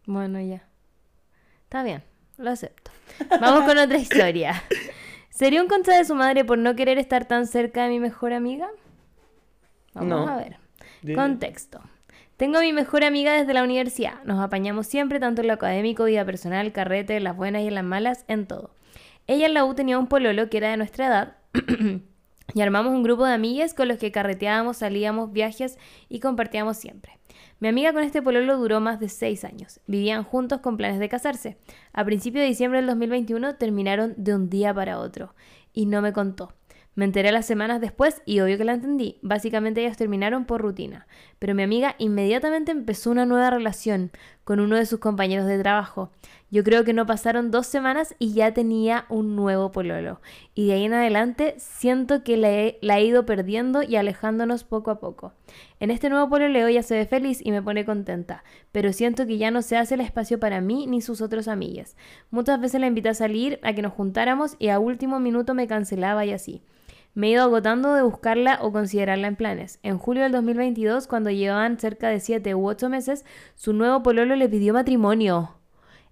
Bueno, 0.06 0.40
ya. 0.40 0.66
Está 1.64 1.82
bien, 1.82 2.02
lo 2.38 2.50
acepto. 2.50 2.90
Vamos 3.40 3.64
con 3.64 3.76
otra 3.78 3.98
historia. 3.98 4.62
¿Sería 5.30 5.60
un 5.60 5.68
contra 5.68 5.98
de 5.98 6.04
su 6.04 6.14
madre 6.14 6.44
por 6.44 6.58
no 6.58 6.74
querer 6.76 6.98
estar 6.98 7.26
tan 7.26 7.46
cerca 7.46 7.84
de 7.84 7.90
mi 7.90 8.00
mejor 8.00 8.32
amiga? 8.32 8.68
Vamos 9.94 10.08
No. 10.08 10.28
a 10.28 10.36
ver. 10.36 10.56
Contexto. 11.14 11.80
Tengo 12.36 12.58
a 12.58 12.62
mi 12.62 12.72
mejor 12.72 13.04
amiga 13.04 13.32
desde 13.34 13.54
la 13.54 13.62
universidad. 13.62 14.22
Nos 14.24 14.40
apañamos 14.40 14.86
siempre, 14.86 15.20
tanto 15.20 15.40
en 15.42 15.48
lo 15.48 15.54
académico, 15.54 16.04
vida 16.04 16.24
personal, 16.24 16.72
carrete, 16.72 17.16
en 17.16 17.24
las 17.24 17.36
buenas 17.36 17.62
y 17.62 17.68
en 17.68 17.74
las 17.74 17.84
malas, 17.84 18.24
en 18.28 18.46
todo. 18.46 18.70
Ella 19.26 19.46
en 19.46 19.54
la 19.54 19.64
U 19.64 19.74
tenía 19.74 19.98
un 19.98 20.06
pololo 20.06 20.48
que 20.50 20.58
era 20.58 20.70
de 20.70 20.76
nuestra 20.76 21.06
edad 21.06 21.36
y 22.54 22.60
armamos 22.60 22.92
un 22.92 23.02
grupo 23.02 23.24
de 23.24 23.32
amigas 23.34 23.74
con 23.74 23.88
los 23.88 23.98
que 23.98 24.12
carreteábamos, 24.12 24.76
salíamos, 24.78 25.32
viajes 25.32 25.78
y 26.08 26.20
compartíamos 26.20 26.76
siempre. 26.76 27.18
Mi 27.58 27.68
amiga 27.68 27.94
con 27.94 28.02
este 28.02 28.20
pololo 28.20 28.58
duró 28.58 28.80
más 28.80 29.00
de 29.00 29.08
seis 29.08 29.42
años. 29.42 29.80
Vivían 29.86 30.24
juntos 30.24 30.60
con 30.60 30.76
planes 30.76 30.98
de 30.98 31.08
casarse. 31.08 31.56
A 31.94 32.04
principios 32.04 32.42
de 32.42 32.48
diciembre 32.48 32.80
del 32.80 32.86
2021 32.88 33.56
terminaron 33.56 34.12
de 34.18 34.34
un 34.34 34.50
día 34.50 34.74
para 34.74 34.98
otro 34.98 35.34
y 35.72 35.86
no 35.86 36.02
me 36.02 36.12
contó. 36.12 36.52
Me 36.96 37.06
enteré 37.06 37.32
las 37.32 37.46
semanas 37.46 37.80
después 37.80 38.22
y 38.26 38.40
obvio 38.40 38.58
que 38.58 38.64
la 38.64 38.74
entendí. 38.74 39.18
Básicamente 39.22 39.82
ellos 39.82 39.96
terminaron 39.96 40.44
por 40.44 40.60
rutina. 40.60 41.06
Pero 41.38 41.54
mi 41.54 41.62
amiga 41.62 41.94
inmediatamente 41.98 42.72
empezó 42.72 43.10
una 43.10 43.24
nueva 43.24 43.48
relación 43.48 44.10
con 44.44 44.60
uno 44.60 44.76
de 44.76 44.86
sus 44.86 44.98
compañeros 44.98 45.46
de 45.46 45.58
trabajo. 45.58 46.10
Yo 46.48 46.62
creo 46.62 46.84
que 46.84 46.92
no 46.92 47.06
pasaron 47.06 47.50
dos 47.50 47.66
semanas 47.66 48.14
y 48.20 48.32
ya 48.32 48.54
tenía 48.54 49.04
un 49.08 49.34
nuevo 49.34 49.72
pololo. 49.72 50.20
Y 50.54 50.68
de 50.68 50.74
ahí 50.74 50.84
en 50.84 50.94
adelante 50.94 51.56
siento 51.58 52.22
que 52.22 52.36
la 52.36 52.50
he, 52.50 52.78
la 52.82 52.98
he 52.98 53.04
ido 53.04 53.26
perdiendo 53.26 53.82
y 53.82 53.96
alejándonos 53.96 54.62
poco 54.62 54.92
a 54.92 55.00
poco. 55.00 55.32
En 55.80 55.90
este 55.90 56.08
nuevo 56.08 56.28
pololeo 56.28 56.68
ella 56.68 56.84
se 56.84 56.94
ve 56.94 57.06
feliz 57.06 57.40
y 57.44 57.50
me 57.50 57.62
pone 57.62 57.84
contenta, 57.84 58.44
pero 58.70 58.92
siento 58.92 59.26
que 59.26 59.38
ya 59.38 59.50
no 59.50 59.60
se 59.60 59.76
hace 59.76 59.94
el 59.94 60.00
espacio 60.00 60.38
para 60.38 60.60
mí 60.60 60.86
ni 60.86 61.00
sus 61.00 61.20
otros 61.20 61.48
amigues. 61.48 61.96
Muchas 62.30 62.60
veces 62.60 62.80
la 62.80 62.86
invité 62.86 63.08
a 63.08 63.14
salir, 63.14 63.58
a 63.64 63.72
que 63.72 63.82
nos 63.82 63.92
juntáramos 63.92 64.54
y 64.60 64.68
a 64.68 64.78
último 64.78 65.18
minuto 65.18 65.52
me 65.52 65.66
cancelaba 65.66 66.24
y 66.24 66.32
así. 66.32 66.62
Me 67.14 67.28
he 67.28 67.30
ido 67.30 67.42
agotando 67.42 67.94
de 67.94 68.02
buscarla 68.02 68.58
o 68.62 68.70
considerarla 68.72 69.26
en 69.26 69.36
planes. 69.36 69.80
En 69.82 69.98
julio 69.98 70.22
del 70.22 70.32
2022, 70.32 71.08
cuando 71.08 71.30
llevaban 71.30 71.78
cerca 71.80 72.08
de 72.08 72.20
7 72.20 72.54
u 72.54 72.68
8 72.68 72.88
meses, 72.88 73.24
su 73.54 73.72
nuevo 73.72 74.02
pololo 74.02 74.36
le 74.36 74.48
pidió 74.48 74.74
matrimonio. 74.74 75.56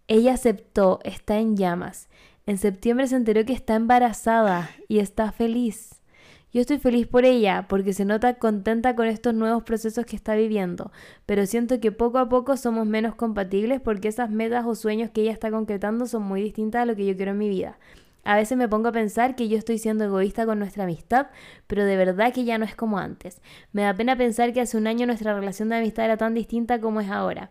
Ella 0.06 0.34
aceptó, 0.34 1.00
está 1.02 1.38
en 1.38 1.56
llamas. 1.56 2.08
En 2.44 2.58
septiembre 2.58 3.06
se 3.06 3.16
enteró 3.16 3.46
que 3.46 3.54
está 3.54 3.74
embarazada 3.74 4.68
y 4.86 4.98
está 4.98 5.32
feliz. 5.32 6.02
Yo 6.52 6.60
estoy 6.60 6.78
feliz 6.78 7.06
por 7.06 7.24
ella, 7.24 7.66
porque 7.68 7.94
se 7.94 8.04
nota 8.04 8.34
contenta 8.34 8.94
con 8.94 9.06
estos 9.06 9.32
nuevos 9.32 9.62
procesos 9.62 10.04
que 10.04 10.14
está 10.14 10.34
viviendo, 10.34 10.92
pero 11.24 11.46
siento 11.46 11.80
que 11.80 11.90
poco 11.90 12.18
a 12.18 12.28
poco 12.28 12.58
somos 12.58 12.86
menos 12.86 13.14
compatibles 13.14 13.80
porque 13.80 14.08
esas 14.08 14.28
metas 14.30 14.66
o 14.66 14.74
sueños 14.74 15.10
que 15.10 15.22
ella 15.22 15.32
está 15.32 15.50
concretando 15.50 16.06
son 16.06 16.22
muy 16.22 16.42
distintas 16.42 16.82
a 16.82 16.86
lo 16.86 16.94
que 16.94 17.06
yo 17.06 17.16
quiero 17.16 17.32
en 17.32 17.38
mi 17.38 17.48
vida. 17.48 17.78
A 18.24 18.36
veces 18.36 18.58
me 18.58 18.68
pongo 18.68 18.88
a 18.88 18.92
pensar 18.92 19.34
que 19.36 19.48
yo 19.48 19.56
estoy 19.56 19.78
siendo 19.78 20.04
egoísta 20.04 20.44
con 20.44 20.58
nuestra 20.58 20.84
amistad, 20.84 21.28
pero 21.66 21.86
de 21.86 21.96
verdad 21.96 22.32
que 22.32 22.44
ya 22.44 22.58
no 22.58 22.66
es 22.66 22.76
como 22.76 22.98
antes. 22.98 23.40
Me 23.72 23.82
da 23.82 23.94
pena 23.94 24.16
pensar 24.16 24.52
que 24.52 24.60
hace 24.60 24.76
un 24.76 24.86
año 24.86 25.06
nuestra 25.06 25.34
relación 25.34 25.70
de 25.70 25.76
amistad 25.76 26.04
era 26.04 26.18
tan 26.18 26.34
distinta 26.34 26.78
como 26.78 27.00
es 27.00 27.10
ahora. 27.10 27.50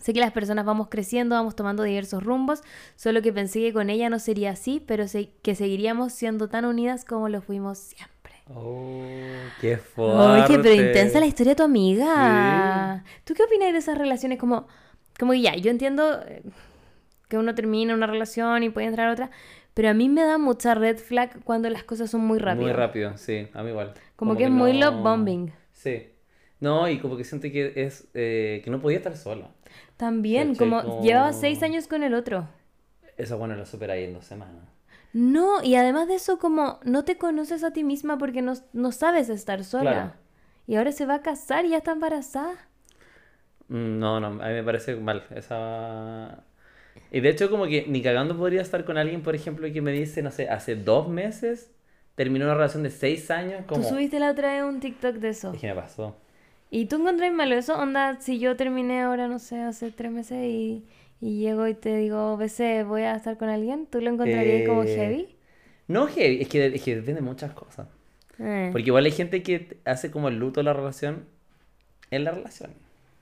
Sé 0.00 0.12
que 0.12 0.20
las 0.20 0.32
personas 0.32 0.64
vamos 0.64 0.88
creciendo, 0.90 1.34
vamos 1.36 1.56
tomando 1.56 1.82
diversos 1.82 2.22
rumbos, 2.22 2.62
solo 2.96 3.22
que 3.22 3.32
pensé 3.32 3.60
que 3.60 3.72
con 3.72 3.90
ella 3.90 4.10
no 4.10 4.18
sería 4.18 4.50
así, 4.50 4.82
pero 4.86 5.08
se- 5.08 5.30
que 5.42 5.54
seguiríamos 5.54 6.12
siendo 6.12 6.48
tan 6.48 6.64
unidas 6.64 7.04
como 7.04 7.28
lo 7.28 7.40
fuimos 7.40 7.78
siempre. 7.78 8.34
Oh, 8.54 9.54
qué 9.60 9.76
fuerte. 9.78 10.52
Oye, 10.52 10.62
pero 10.62 10.74
intensa 10.74 11.20
la 11.20 11.26
historia 11.26 11.52
de 11.52 11.56
tu 11.56 11.62
amiga. 11.62 13.04
¿Tú 13.24 13.34
qué 13.34 13.42
opinas 13.44 13.72
de 13.72 13.78
esas 13.78 13.96
relaciones? 13.96 14.38
Como, 14.38 14.66
como 15.18 15.32
ya, 15.32 15.54
yo 15.56 15.70
entiendo 15.70 16.20
eh, 16.26 16.42
que 17.28 17.38
uno 17.38 17.54
termina 17.54 17.94
una 17.94 18.06
relación 18.06 18.62
y 18.62 18.70
puede 18.70 18.88
entrar 18.88 19.08
a 19.08 19.12
otra, 19.12 19.30
pero 19.72 19.88
a 19.88 19.94
mí 19.94 20.08
me 20.08 20.22
da 20.22 20.38
mucha 20.38 20.74
red 20.74 20.98
flag 20.98 21.42
cuando 21.44 21.70
las 21.70 21.84
cosas 21.84 22.10
son 22.10 22.20
muy 22.22 22.38
rápido. 22.38 22.64
Muy 22.64 22.72
rápido, 22.72 23.16
sí, 23.16 23.48
a 23.54 23.62
mí 23.62 23.70
igual. 23.70 23.94
Como 24.16 24.36
que 24.36 24.44
es 24.44 24.50
muy 24.50 24.72
love 24.74 25.02
bombing. 25.02 25.52
Sí. 25.72 26.08
No, 26.60 26.88
y 26.88 26.98
como 26.98 27.16
que 27.16 27.24
siento 27.24 27.48
que 27.50 27.72
es 27.76 28.08
eh, 28.14 28.60
que 28.64 28.70
no 28.70 28.80
podía 28.80 28.98
estar 28.98 29.16
sola. 29.16 29.50
También, 29.96 30.54
como 30.54 30.82
Como- 30.82 31.02
llevaba 31.02 31.32
seis 31.32 31.62
años 31.62 31.86
con 31.86 32.02
el 32.02 32.14
otro. 32.14 32.48
Eso 33.16 33.38
bueno 33.38 33.54
lo 33.54 33.64
supera 33.64 33.94
ahí 33.94 34.04
en 34.04 34.14
dos 34.14 34.24
semanas. 34.24 34.64
No, 35.12 35.62
y 35.62 35.76
además 35.76 36.08
de 36.08 36.16
eso, 36.16 36.38
como 36.40 36.80
no 36.82 37.04
te 37.04 37.16
conoces 37.16 37.62
a 37.62 37.72
ti 37.72 37.84
misma 37.84 38.18
porque 38.18 38.42
no, 38.42 38.54
no 38.72 38.90
sabes 38.90 39.28
estar 39.28 39.62
sola. 39.62 39.90
Claro. 39.92 40.12
Y 40.66 40.74
ahora 40.76 40.90
se 40.92 41.06
va 41.06 41.16
a 41.16 41.22
casar 41.22 41.64
y 41.64 41.70
ya 41.70 41.76
está 41.78 41.92
embarazada. 41.92 42.54
Mm, 43.68 43.98
No, 43.98 44.18
no, 44.20 44.26
a 44.26 44.30
mí 44.48 44.54
me 44.54 44.64
parece 44.64 44.96
mal 44.96 45.24
esa... 45.34 46.42
Y 47.10 47.20
de 47.20 47.28
hecho 47.28 47.50
como 47.50 47.66
que 47.66 47.86
ni 47.86 48.02
cagando 48.02 48.36
podría 48.36 48.62
estar 48.62 48.84
con 48.84 48.98
alguien, 48.98 49.22
por 49.22 49.34
ejemplo, 49.36 49.70
que 49.72 49.80
me 49.80 49.92
dice, 49.92 50.22
no 50.22 50.30
sé, 50.32 50.48
hace 50.48 50.74
dos 50.74 51.08
meses 51.08 51.70
terminó 52.16 52.44
una 52.46 52.54
relación 52.54 52.82
de 52.82 52.90
seis 52.90 53.30
años, 53.30 53.64
como... 53.66 53.82
Tú 53.82 53.88
subiste 53.88 54.18
la 54.18 54.30
otra 54.30 54.52
vez 54.54 54.64
un 54.64 54.80
TikTok 54.80 55.16
de 55.16 55.28
eso. 55.28 55.52
Es 55.52 55.60
que 55.60 55.68
me 55.68 55.74
pasó. 55.74 56.16
¿Y 56.70 56.86
tú 56.86 56.96
encontrás 56.96 57.32
malo 57.32 57.54
eso? 57.54 57.78
Onda, 57.78 58.20
si 58.20 58.38
yo 58.38 58.56
terminé 58.56 59.02
ahora, 59.02 59.28
no 59.28 59.38
sé, 59.38 59.60
hace 59.60 59.90
tres 59.92 60.10
meses 60.12 60.38
y, 60.44 60.84
y 61.20 61.38
llego 61.40 61.66
y 61.68 61.74
te 61.74 61.96
digo, 61.96 62.36
BC, 62.36 62.84
voy 62.84 63.02
a 63.02 63.14
estar 63.16 63.36
con 63.38 63.48
alguien, 63.48 63.86
¿tú 63.86 64.00
lo 64.00 64.10
encontrarías 64.10 64.62
como 64.64 64.84
Eh, 64.84 64.86
heavy? 64.86 65.36
No 65.88 66.06
heavy, 66.08 66.42
es 66.42 66.48
que, 66.48 66.66
es 66.66 66.82
que 66.82 66.96
depende 66.96 67.20
de 67.20 67.26
muchas 67.26 67.52
cosas. 67.54 67.88
Eh. 68.38 68.72
Porque 68.72 68.88
igual 68.88 69.06
hay 69.06 69.12
gente 69.12 69.42
que 69.42 69.80
hace 69.86 70.10
como 70.10 70.28
el 70.28 70.38
luto 70.38 70.60
de 70.60 70.64
la 70.64 70.74
relación 70.74 71.28
en 72.10 72.24
la 72.24 72.32
relación. 72.32 72.74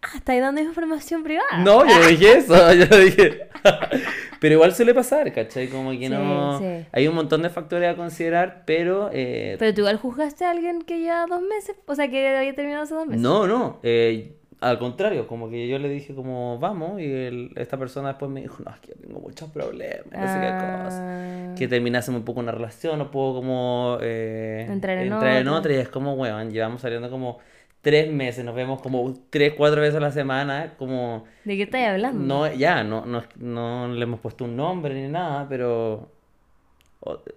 Ah, 0.03 0.17
¿estáis 0.17 0.41
dando 0.41 0.61
información 0.61 1.23
privada? 1.23 1.59
No, 1.65 1.87
yo 1.87 2.07
dije 2.09 2.39
eso, 2.39 2.55
yo 2.75 2.87
dije. 2.99 3.49
pero 4.41 4.55
igual 4.55 4.75
suele 4.75 4.95
pasar, 4.95 5.33
¿cachai? 5.33 5.69
Como 5.69 5.91
que 5.93 5.99
Sí, 5.99 6.09
no. 6.09 6.59
sí. 6.59 6.65
Hay 6.91 7.07
un 7.07 7.15
montón 7.15 7.43
de 7.43 7.51
factores 7.51 7.89
a 7.93 7.97
considerar, 7.97 8.65
pero. 8.67 9.11
eh, 9.13 9.57
Pero 9.59 9.73
tú 9.75 9.81
igual 9.83 9.99
juzgaste 9.99 10.45
a 10.45 10.51
alguien 10.51 10.83
que 10.83 10.99
lleva 10.99 11.27
dos 11.27 11.41
meses, 11.43 11.77
o 11.87 11.95
sea, 11.95 12.09
que 12.09 12.37
había 12.37 12.55
terminado 12.55 12.83
hace 12.83 12.95
dos 12.95 13.07
meses. 13.07 13.23
No, 13.23 13.47
no. 13.47 13.79
eh, 13.85 14.37
al 14.61 14.79
contrario, 14.79 15.27
como 15.27 15.51
que 15.51 15.67
yo 15.67 15.77
le 15.81 15.89
dije 15.89 16.15
como 16.15 16.57
vamos 16.61 17.01
y 17.01 17.05
el- 17.05 17.51
esta 17.57 17.77
persona 17.77 18.11
después 18.11 18.31
me 18.31 18.43
dijo, 18.43 18.63
no, 18.65 18.71
es 18.73 18.79
que 18.81 18.89
yo 18.89 18.95
tengo 18.95 19.19
muchos 19.19 19.51
problemas, 19.51 20.07
no 20.07 20.21
sé 20.29 20.39
qué 20.41 20.51
cosa. 20.85 21.01
Ah. 21.01 21.55
Que 21.59 21.67
terminase 21.67 22.13
muy 22.13 22.21
poco 22.21 22.39
una 22.39 22.53
relación, 22.53 22.97
no 22.99 23.11
puedo 23.11 23.35
como 23.35 23.99
eh, 24.01 24.67
Entrar 24.71 24.99
en 24.99 25.09
en 25.09 25.13
otra. 25.15 25.53
otra 25.53 25.73
y 25.73 25.77
es 25.79 25.89
como, 25.89 26.15
weón, 26.15 26.53
llevamos 26.53 26.81
saliendo 26.81 27.11
como 27.11 27.39
tres 27.83 28.11
meses, 28.13 28.45
nos 28.45 28.55
vemos 28.55 28.81
como 28.81 29.13
tres, 29.31 29.53
cuatro 29.57 29.81
veces 29.81 29.97
a 29.97 30.01
la 30.01 30.13
semana, 30.13 30.75
como... 30.79 31.25
¿De 31.45 31.57
qué 31.57 31.65
estáis 31.65 31.89
hablando? 31.89 32.25
No, 32.25 32.53
ya, 32.53 32.83
no, 32.85 33.05
no, 33.05 33.23
no 33.37 33.89
le 33.89 34.03
hemos 34.03 34.21
puesto 34.21 34.45
un 34.45 34.57
nombre 34.57 34.95
ni 34.95 35.09
nada, 35.09 35.47
pero 35.49 36.09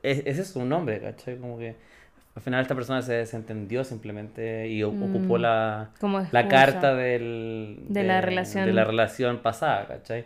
es, 0.03 0.19
ese 0.25 0.41
es 0.41 0.55
un 0.55 0.69
nombre, 0.69 0.99
¿cachai? 1.01 1.37
Como 1.37 1.57
que 1.57 1.75
al 2.35 2.41
final 2.41 2.61
esta 2.61 2.75
persona 2.75 3.01
se 3.01 3.13
desentendió 3.13 3.83
simplemente 3.83 4.67
y 4.67 4.83
ocupó 4.83 5.37
Mm, 5.37 5.41
la, 5.41 5.89
Como 5.99 6.25
la 6.31 6.47
carta 6.47 6.93
del, 6.93 7.77
De 7.89 8.03
la 8.03 8.21
relación. 8.21 8.65
de 8.65 8.73
la 8.73 8.83
relación 8.83 9.39
pasada, 9.39 9.87
¿cachai? 9.87 10.25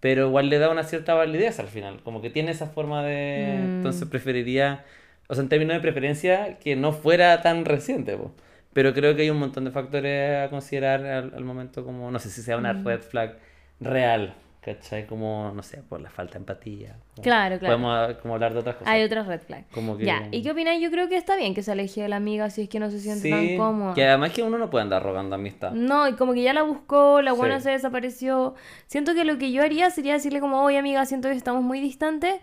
pero 0.00 0.28
igual 0.28 0.48
le 0.48 0.58
da 0.58 0.70
una 0.70 0.82
cierta 0.82 1.12
validez 1.12 1.60
al 1.60 1.66
final, 1.68 2.00
como 2.02 2.22
que 2.22 2.30
tiene 2.30 2.52
esa 2.52 2.66
forma 2.66 3.04
de... 3.04 3.58
Mm. 3.60 3.76
Entonces 3.76 4.08
preferiría, 4.08 4.82
o 5.28 5.34
sea, 5.34 5.42
en 5.42 5.50
términos 5.50 5.74
de 5.76 5.80
preferencia, 5.80 6.58
que 6.58 6.74
no 6.74 6.92
fuera 6.92 7.42
tan 7.42 7.66
reciente, 7.66 8.16
po. 8.16 8.32
Pero 8.72 8.92
creo 8.94 9.14
que 9.16 9.22
hay 9.22 9.30
un 9.30 9.38
montón 9.38 9.64
de 9.64 9.70
factores 9.70 10.46
a 10.46 10.50
considerar 10.50 11.04
al, 11.04 11.32
al 11.34 11.44
momento 11.44 11.84
como, 11.84 12.10
no 12.10 12.18
sé 12.18 12.30
si 12.30 12.42
sea 12.42 12.56
una 12.56 12.72
Mm. 12.72 12.84
red 12.86 13.00
flag 13.02 13.36
real, 13.80 14.34
¿cachai? 14.60 15.06
Como, 15.06 15.52
no 15.54 15.62
sé, 15.62 15.78
por 15.88 16.00
la 16.00 16.10
falta 16.10 16.34
de 16.34 16.38
empatía. 16.40 16.96
Claro, 17.22 17.58
claro. 17.58 17.74
Podemos 17.76 17.96
ah, 18.10 18.18
como 18.20 18.34
hablar 18.34 18.52
de 18.52 18.60
otras 18.60 18.76
cosas. 18.76 18.92
Hay 18.92 19.02
otras 19.02 19.26
red 19.26 19.40
flags. 19.40 19.66
Como 19.72 19.96
que... 19.96 20.04
Ya, 20.04 20.28
¿y 20.30 20.42
qué 20.42 20.50
opináis? 20.50 20.82
Yo 20.82 20.90
creo 20.90 21.08
que 21.08 21.16
está 21.16 21.36
bien 21.36 21.54
que 21.54 21.62
se 21.62 21.72
aleje 21.72 22.02
de 22.02 22.08
la 22.08 22.16
amiga 22.16 22.50
si 22.50 22.62
es 22.62 22.68
que 22.68 22.78
no 22.78 22.90
se 22.90 23.00
siente 23.00 23.30
tan 23.30 23.40
Sí, 23.40 23.56
cómoda. 23.56 23.94
que 23.94 24.04
además 24.06 24.32
que 24.32 24.42
uno 24.42 24.58
no 24.58 24.68
puede 24.70 24.82
andar 24.82 25.02
rogando 25.02 25.34
amistad. 25.34 25.72
No, 25.72 26.06
y 26.08 26.12
como 26.14 26.34
que 26.34 26.42
ya 26.42 26.52
la 26.52 26.62
buscó, 26.62 27.22
la 27.22 27.32
buena 27.32 27.58
Sí. 27.58 27.64
se 27.64 27.70
desapareció. 27.70 28.54
Siento 28.86 29.14
que 29.14 29.24
lo 29.24 29.38
que 29.38 29.50
yo 29.50 29.62
haría 29.62 29.88
sería 29.90 30.12
decirle 30.12 30.40
como, 30.40 30.62
oye 30.62 30.78
amiga, 30.78 31.04
siento 31.06 31.28
que 31.28 31.34
estamos 31.34 31.62
muy 31.62 31.80
distantes. 31.80 32.34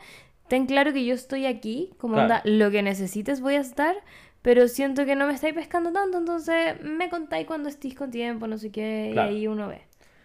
Ten 0.47 0.65
claro 0.65 0.93
que 0.93 1.05
yo 1.05 1.13
estoy 1.13 1.45
aquí, 1.45 1.91
como 1.97 2.13
Claro. 2.15 2.35
onda, 2.35 2.41
lo 2.45 2.71
que 2.71 2.81
necesites 2.81 3.41
voy 3.41 3.55
a 3.55 3.59
estar, 3.59 3.95
pero 4.41 4.67
siento 4.67 5.05
que 5.05 5.15
no 5.15 5.27
me 5.27 5.33
estáis 5.33 5.53
pescando 5.53 5.91
tanto, 5.91 6.17
entonces 6.17 6.81
me 6.83 7.09
contáis 7.09 7.45
cuando 7.47 7.69
estéis 7.69 7.95
con 7.95 8.11
tiempo, 8.11 8.47
no 8.47 8.57
sé 8.57 8.71
qué, 8.71 9.09
Claro. 9.13 9.31
y 9.31 9.35
ahí 9.35 9.47
uno 9.47 9.67
ve. 9.67 9.81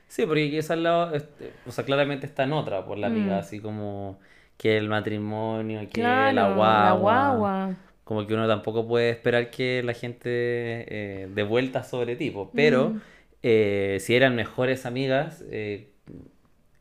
Sí, 0.08 0.26
porque 0.26 0.50
quizás 0.50 0.72
al 0.72 0.82
lado, 0.82 1.14
este, 1.14 1.52
o 1.66 1.72
sea, 1.72 1.84
claramente 1.84 2.26
está 2.26 2.44
en 2.44 2.52
otra 2.52 2.84
por 2.84 2.98
la 2.98 3.06
amiga, 3.06 3.36
Mm. 3.36 3.40
así 3.40 3.60
como 3.60 4.18
que 4.58 4.76
el 4.76 4.88
matrimonio, 4.88 5.80
que 5.80 6.00
Claro, 6.02 6.32
la 6.34 6.54
guagua. 6.54 6.84
la 6.84 6.92
guagua. 6.92 7.74
Como 8.04 8.26
que 8.26 8.34
uno 8.34 8.46
tampoco 8.46 8.86
puede 8.86 9.10
esperar 9.10 9.50
que 9.50 9.82
la 9.82 9.94
gente 9.94 10.28
eh, 10.30 11.28
dé 11.34 11.42
vueltas 11.44 11.88
sobre 11.88 12.14
ti, 12.16 12.30
po. 12.30 12.50
pero 12.54 12.90
Mm. 12.90 13.00
eh, 13.42 13.96
si 14.00 14.14
eran 14.14 14.36
mejores 14.36 14.84
amigas, 14.86 15.42
eh, 15.50 15.88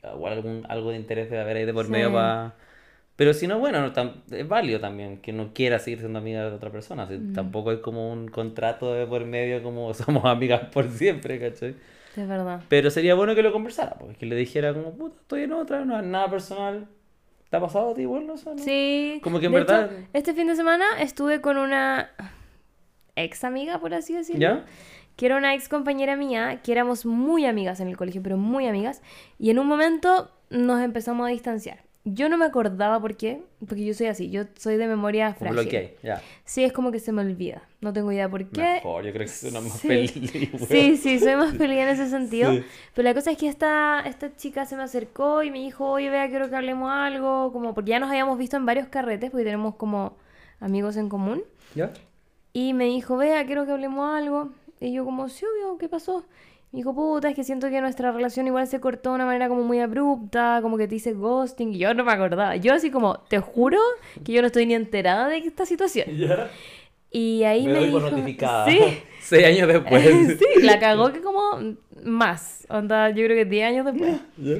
algún, 0.03 0.65
algo 0.67 0.89
de 0.91 0.97
interés 0.97 1.29
debe 1.29 1.41
haber 1.41 1.57
ahí 1.57 1.65
de 1.65 1.73
por 1.73 1.85
Sí. 1.85 1.91
medio 1.91 2.11
para... 2.11 2.53
Pero 3.15 3.33
si 3.33 3.45
no, 3.45 3.59
bueno, 3.59 3.81
no, 3.81 3.93
tam- 3.93 4.21
es 4.31 4.47
válido 4.47 4.79
también 4.79 5.17
que 5.21 5.31
no 5.33 5.53
quiera 5.53 5.77
seguir 5.79 5.99
siendo 5.99 6.17
amiga 6.19 6.41
de 6.49 6.55
otra 6.55 6.71
persona. 6.71 7.07
si 7.07 7.15
Mm. 7.17 7.33
Tampoco 7.33 7.69
hay 7.69 7.81
como 7.81 8.11
un 8.11 8.27
contrato 8.29 8.93
de 8.93 9.05
por 9.05 9.25
medio 9.25 9.61
como 9.61 9.93
somos 9.93 10.25
amigas 10.25 10.61
por 10.73 10.89
siempre, 10.89 11.39
¿cachai? 11.39 11.75
Es 12.15 12.27
verdad. 12.27 12.61
Pero 12.67 12.89
sería 12.89 13.13
bueno 13.15 13.35
que 13.35 13.43
lo 13.43 13.51
conversara, 13.53 13.95
porque 13.99 14.15
que 14.15 14.25
le 14.25 14.35
dijera 14.35 14.73
como, 14.73 14.91
puta, 14.93 15.15
estoy 15.21 15.43
en 15.43 15.53
otra, 15.53 15.85
no 15.85 15.97
es 15.99 16.05
nada 16.05 16.29
personal. 16.29 16.87
¿Te 17.49 17.57
ha 17.57 17.59
pasado 17.59 17.91
a 17.91 17.93
ti 17.93 18.01
igual 18.01 18.25
no? 18.27 18.35
Sí. 18.57 19.19
Como 19.23 19.39
que 19.39 19.45
en 19.47 19.51
de 19.51 19.57
verdad- 19.59 19.91
hecho, 19.91 20.07
este 20.13 20.33
fin 20.33 20.47
de 20.47 20.55
semana 20.55 20.85
estuve 20.99 21.41
con 21.41 21.57
una 21.57 22.09
ex 23.15 23.43
amiga, 23.43 23.79
por 23.79 23.93
así 23.93 24.13
decirlo. 24.13 24.41
¿Ya? 24.41 24.65
Que 25.17 25.25
era 25.25 25.37
una 25.37 25.53
ex 25.53 25.67
compañera 25.69 26.15
mía, 26.15 26.61
que 26.63 26.71
éramos 26.71 27.05
muy 27.05 27.45
amigas 27.45 27.79
en 27.81 27.87
el 27.89 27.97
colegio, 27.97 28.21
pero 28.23 28.37
muy 28.37 28.67
amigas. 28.67 29.01
Y 29.37 29.49
en 29.49 29.59
un 29.59 29.67
momento 29.67 30.31
nos 30.49 30.81
empezamos 30.81 31.27
a 31.27 31.29
distanciar. 31.29 31.79
Yo 32.03 32.29
no 32.29 32.37
me 32.37 32.45
acordaba 32.45 32.99
por 32.99 33.15
qué, 33.15 33.43
porque 33.67 33.85
yo 33.85 33.93
soy 33.93 34.07
así, 34.07 34.31
yo 34.31 34.45
soy 34.57 34.77
de 34.77 34.87
memoria 34.87 35.35
frágil. 35.35 35.59
bloqueo, 35.61 35.89
ya. 36.01 36.19
Sí, 36.45 36.63
es 36.63 36.73
como 36.73 36.91
que 36.91 36.99
se 36.99 37.11
me 37.11 37.21
olvida. 37.21 37.61
No 37.79 37.93
tengo 37.93 38.11
idea 38.11 38.27
por 38.27 38.43
qué. 38.49 38.61
Mejor, 38.83 39.03
yo 39.05 39.11
creo 39.13 39.25
que 39.27 39.31
es 39.31 39.43
una 39.43 39.61
más 39.61 39.73
Sí. 39.79 39.87
weón. 39.87 40.67
Sí, 40.67 40.97
sí, 40.97 41.19
soy 41.19 41.35
más 41.35 41.55
feliz 41.55 41.77
en 41.77 41.87
ese 41.89 42.09
sentido. 42.09 42.51
Sí. 42.53 42.63
Pero 42.95 43.07
la 43.07 43.13
cosa 43.13 43.29
es 43.31 43.37
que 43.37 43.47
esta, 43.47 44.01
esta 44.05 44.35
chica 44.35 44.65
se 44.65 44.75
me 44.75 44.81
acercó 44.83 45.43
y 45.43 45.51
me 45.51 45.59
dijo, 45.59 45.87
oye, 45.91 46.09
vea, 46.09 46.27
quiero 46.29 46.49
que 46.49 46.55
hablemos 46.55 46.91
algo. 46.91 47.51
Como 47.53 47.75
porque 47.75 47.91
ya 47.91 47.99
nos 47.99 48.09
habíamos 48.09 48.37
visto 48.39 48.57
en 48.57 48.65
varios 48.65 48.87
carretes, 48.87 49.29
porque 49.29 49.43
tenemos 49.43 49.75
como 49.75 50.17
amigos 50.59 50.97
en 50.97 51.07
común. 51.07 51.43
¿Ya? 51.75 51.91
Y 52.51 52.73
me 52.73 52.85
dijo, 52.85 53.15
vea, 53.17 53.45
quiero 53.45 53.67
que 53.67 53.73
hablemos 53.73 54.09
algo. 54.17 54.49
Y 54.79 54.91
yo 54.93 55.05
como, 55.05 55.29
sí, 55.29 55.45
obvio, 55.45 55.77
¿qué 55.77 55.87
pasó? 55.87 56.25
Me 56.71 56.77
dijo, 56.77 56.95
puta, 56.95 57.29
es 57.29 57.35
que 57.35 57.43
siento 57.43 57.69
que 57.69 57.81
nuestra 57.81 58.13
relación 58.13 58.47
igual 58.47 58.65
se 58.65 58.79
cortó 58.79 59.09
de 59.09 59.15
una 59.15 59.25
manera 59.25 59.49
como 59.49 59.63
muy 59.63 59.79
abrupta, 59.81 60.59
como 60.61 60.77
que 60.77 60.87
te 60.87 60.95
hice 60.95 61.11
ghosting. 61.11 61.73
Y 61.73 61.79
yo 61.79 61.93
no 61.93 62.05
me 62.05 62.13
acordaba. 62.13 62.55
Yo 62.55 62.73
así 62.73 62.89
como, 62.89 63.19
te 63.27 63.39
juro 63.39 63.77
que 64.23 64.31
yo 64.31 64.41
no 64.41 64.47
estoy 64.47 64.65
ni 64.65 64.73
enterada 64.73 65.27
de 65.27 65.39
esta 65.39 65.65
situación. 65.65 66.07
¿Ya? 66.17 66.49
Y 67.11 67.43
ahí 67.43 67.67
Me 67.67 67.73
me, 67.73 67.79
doy 67.79 67.91
por 67.91 68.03
dijo, 68.03 68.15
notificada. 68.15 68.65
Sí, 68.69 68.79
Seis 69.21 69.45
años 69.47 69.67
después. 69.67 70.37
sí, 70.39 70.61
la 70.61 70.79
cagó 70.79 71.11
que 71.11 71.21
como 71.21 71.75
más. 72.05 72.65
Onda, 72.69 73.09
yo 73.09 73.25
creo 73.25 73.35
que 73.35 73.45
10 73.45 73.67
años 73.67 73.85
después. 73.85 74.15
¿Ya? 74.37 74.55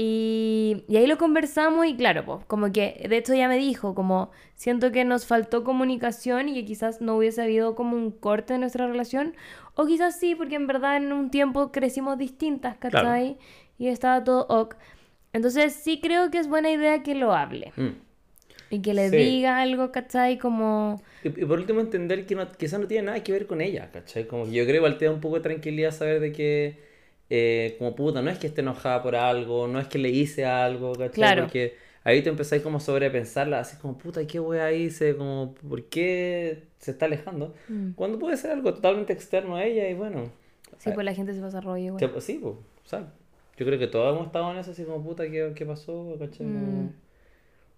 Y, 0.00 0.84
y 0.86 0.96
ahí 0.96 1.08
lo 1.08 1.18
conversamos 1.18 1.84
y 1.86 1.96
claro, 1.96 2.24
pues 2.24 2.44
como 2.46 2.70
que 2.70 3.04
de 3.08 3.16
hecho 3.16 3.34
ya 3.34 3.48
me 3.48 3.58
dijo, 3.58 3.96
como 3.96 4.30
siento 4.54 4.92
que 4.92 5.04
nos 5.04 5.26
faltó 5.26 5.64
comunicación 5.64 6.48
y 6.48 6.54
que 6.54 6.64
quizás 6.64 7.00
no 7.00 7.16
hubiese 7.16 7.42
habido 7.42 7.74
como 7.74 7.96
un 7.96 8.12
corte 8.12 8.54
en 8.54 8.60
nuestra 8.60 8.86
relación, 8.86 9.34
o 9.74 9.86
quizás 9.86 10.16
sí, 10.20 10.36
porque 10.36 10.54
en 10.54 10.68
verdad 10.68 10.98
en 10.98 11.12
un 11.12 11.30
tiempo 11.32 11.72
crecimos 11.72 12.16
distintas, 12.16 12.76
¿cachai? 12.78 13.38
Y 13.76 13.88
estaba 13.88 14.22
todo 14.22 14.46
ok. 14.48 14.76
Entonces 15.32 15.72
sí 15.74 15.98
creo 16.00 16.30
que 16.30 16.38
es 16.38 16.46
buena 16.48 16.70
idea 16.70 17.02
que 17.02 17.16
lo 17.16 17.32
hable 17.32 17.72
Mm. 17.76 17.88
y 18.70 18.80
que 18.82 18.94
le 18.94 19.10
Sí. 19.10 19.16
diga 19.16 19.58
algo, 19.60 19.90
¿cachai? 19.90 20.38
Como... 20.38 21.02
Y, 21.24 21.28
y 21.28 21.44
por 21.44 21.58
último 21.58 21.80
entender 21.80 22.24
que, 22.24 22.36
no, 22.36 22.46
eso 22.56 22.78
no 22.78 22.86
tiene 22.86 23.06
nada 23.06 23.22
que 23.24 23.32
ver 23.32 23.48
con 23.48 23.60
ella, 23.60 23.90
¿cachai? 23.90 24.28
Como 24.28 24.44
que 24.44 24.52
yo 24.52 24.64
creo 24.64 24.84
que 24.84 24.90
te 24.92 25.06
da 25.06 25.10
un 25.10 25.20
poco 25.20 25.36
de 25.36 25.40
tranquilidad 25.42 25.90
saber 25.90 26.20
de 26.20 26.30
que, 26.32 26.87
eh, 27.30 27.76
como 27.78 27.94
puta, 27.94 28.22
no 28.22 28.30
es 28.30 28.38
que 28.38 28.46
esté 28.46 28.60
enojada 28.62 29.02
por 29.02 29.16
algo, 29.16 29.68
no 29.68 29.78
es 29.80 29.88
que 29.88 29.98
le 29.98 30.10
hice 30.10 30.44
algo, 30.46 30.92
¿cachai? 30.96 31.10
Claro. 31.10 31.42
Porque 31.42 31.76
ahí 32.04 32.22
te 32.22 32.30
empezáis 32.30 32.62
como 32.62 32.78
a 32.78 32.80
sobrepensarla, 32.80 33.60
así 33.60 33.76
como, 33.78 33.98
puta, 33.98 34.26
¿qué 34.26 34.40
wea 34.40 34.72
hice? 34.72 35.16
Como, 35.16 35.54
¿por 35.68 35.84
qué 35.84 36.64
se 36.78 36.92
está 36.92 37.06
alejando? 37.06 37.54
mm, 37.68 37.90
Cuando 37.94 38.18
puede 38.18 38.36
ser 38.36 38.52
algo 38.52 38.72
totalmente 38.74 39.12
externo 39.12 39.56
a 39.56 39.64
ella 39.64 39.88
y 39.88 39.94
bueno, 39.94 40.30
Sí, 40.78 40.90
pues 40.92 41.04
la 41.04 41.14
gente 41.14 41.34
se 41.34 41.40
pasa 41.40 41.60
rollo 41.60 41.96
te- 41.96 42.20
sí, 42.20 42.38
pues, 42.42 42.54
o 42.54 42.88
sea, 42.88 43.12
yo 43.56 43.66
creo 43.66 43.78
que 43.78 43.88
todos 43.88 44.14
hemos 44.14 44.26
estado 44.26 44.50
en 44.52 44.58
eso, 44.58 44.70
así 44.70 44.84
como, 44.84 45.02
puta, 45.02 45.28
¿qué, 45.30 45.52
qué 45.54 45.66
pasó? 45.66 46.16
¿cachai? 46.18 46.46
Mm. 46.46 46.90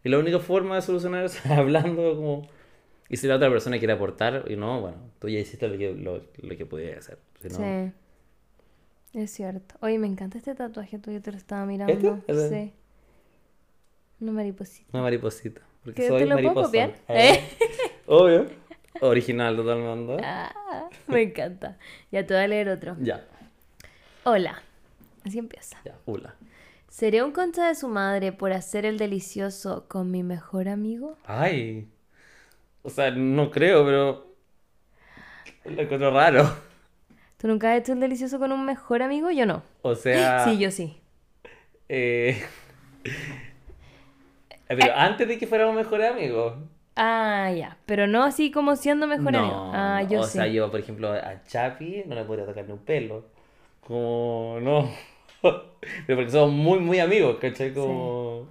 Y 0.05 0.09
la 0.09 0.19
única 0.19 0.39
forma 0.39 0.77
de 0.77 0.83
solucionar 0.83 1.25
eso 1.25 1.39
es 1.45 1.51
hablando 1.51 2.17
como... 2.17 2.49
Y 3.09 3.17
si 3.17 3.27
la 3.27 3.37
otra 3.37 3.51
persona 3.51 3.79
quiere 3.79 3.93
aportar, 3.95 4.45
y 4.49 4.57
no, 4.57 4.81
bueno, 4.81 4.99
tú 5.19 5.29
ya 5.29 5.39
hiciste 5.41 5.69
lo 5.69 5.77
que, 5.79 5.93
lo, 5.95 6.23
lo 6.43 6.57
que 6.57 6.67
podías 6.67 6.99
hacer. 6.99 7.19
Si 7.43 7.49
no- 7.49 7.57
Sí. 7.57 7.93
Es 9.13 9.31
cierto. 9.33 9.75
Oye, 9.81 9.99
me 9.99 10.07
encanta 10.07 10.39
este 10.39 10.55
tatuaje 10.55 10.99
tuyo, 10.99 11.21
te 11.21 11.33
lo 11.33 11.37
estaba 11.39 11.67
mirando. 11.67 12.23
¿Este? 12.27 12.49
Sí. 12.49 12.73
Una 14.21 14.33
mariposita. 14.33 14.89
Una 14.93 15.03
mariposita. 15.03 15.61
Porque 15.83 16.03
¿Que 16.03 16.09
soy 16.09 16.21
te 16.21 16.27
lo 16.27 16.35
puedo 16.37 16.47
mariposón. 16.55 16.65
copiar? 16.67 16.95
Eh, 17.09 17.43
Obvio. 18.07 18.47
Original 19.01 19.57
totalmente. 19.57 20.23
Ah, 20.27 20.89
me 21.09 21.23
encanta. 21.23 21.79
Ya 22.13 22.25
te 22.27 22.35
voy 22.35 22.43
a 22.45 22.49
leer 22.49 22.69
otro. 22.69 22.97
Ya, 23.01 23.25
Hola. 24.25 24.63
Así 25.25 25.39
empieza. 25.39 25.79
ya, 25.85 25.97
hula. 26.07 26.35
¿Seré 26.89 27.23
un 27.23 27.33
concha 27.33 27.67
de 27.69 27.75
su 27.75 27.89
madre 27.89 28.33
por 28.33 28.53
hacer 28.53 28.85
el 28.87 28.99
delicioso 28.99 29.87
con 29.89 30.11
mi 30.11 30.23
mejor 30.23 30.69
amigo? 30.69 31.17
Ay. 31.25 31.89
O 32.83 32.91
sea, 32.91 33.11
no 33.11 33.51
creo, 33.51 33.85
pero... 33.85 34.27
Lo 35.65 35.83
encuentro 35.83 36.11
raro. 36.11 36.49
¿Tú 37.41 37.49
nunca 37.49 37.73
has 37.73 37.79
hecho 37.81 37.93
el 37.95 38.01
delicioso 38.01 38.39
con 38.39 38.53
un 38.53 38.65
mejor 38.65 39.03
amigo? 39.03 39.31
Yo 39.31 39.47
no. 39.47 39.63
O 39.83 39.95
sea... 39.95 40.45
Sí, 40.45 40.59
yo 40.59 40.71
sí. 40.71 41.01
eh, 41.89 42.37
Pero 44.69 44.95
antes 44.95 45.29
de 45.29 45.39
que 45.39 45.47
fuéramos 45.47 45.75
mejores 45.75 46.11
amigos. 46.11 46.55
Ah, 46.97 47.51
ya. 47.57 47.79
Pero 47.87 48.07
no 48.07 48.25
así 48.25 48.51
como 48.51 48.77
siendo 48.77 49.07
mejor 49.07 49.37
amigo. 49.37 49.65
No, 49.73 49.73
Ah, 49.73 50.03
no, 50.03 50.09
yo 50.09 50.21
o 50.21 50.25
sí. 50.25 50.33
sea, 50.35 50.47
yo, 50.49 50.71
por 50.71 50.81
ejemplo, 50.81 51.13
a 51.13 51.45
Chapi 51.45 52.05
no 52.07 52.15
le 52.15 52.25
podría 52.25 52.47
tocar 52.47 52.65
ni 52.67 52.73
un 52.73 52.79
pelo. 52.85 53.25
Como, 53.81 54.59
no. 54.61 54.91
Pero 56.07 56.19
porque 56.19 56.31
somos 56.31 56.53
muy, 56.53 56.79
muy 56.81 57.01
amigos, 57.01 57.39
¿cachai? 57.41 57.73
Como... 57.75 58.49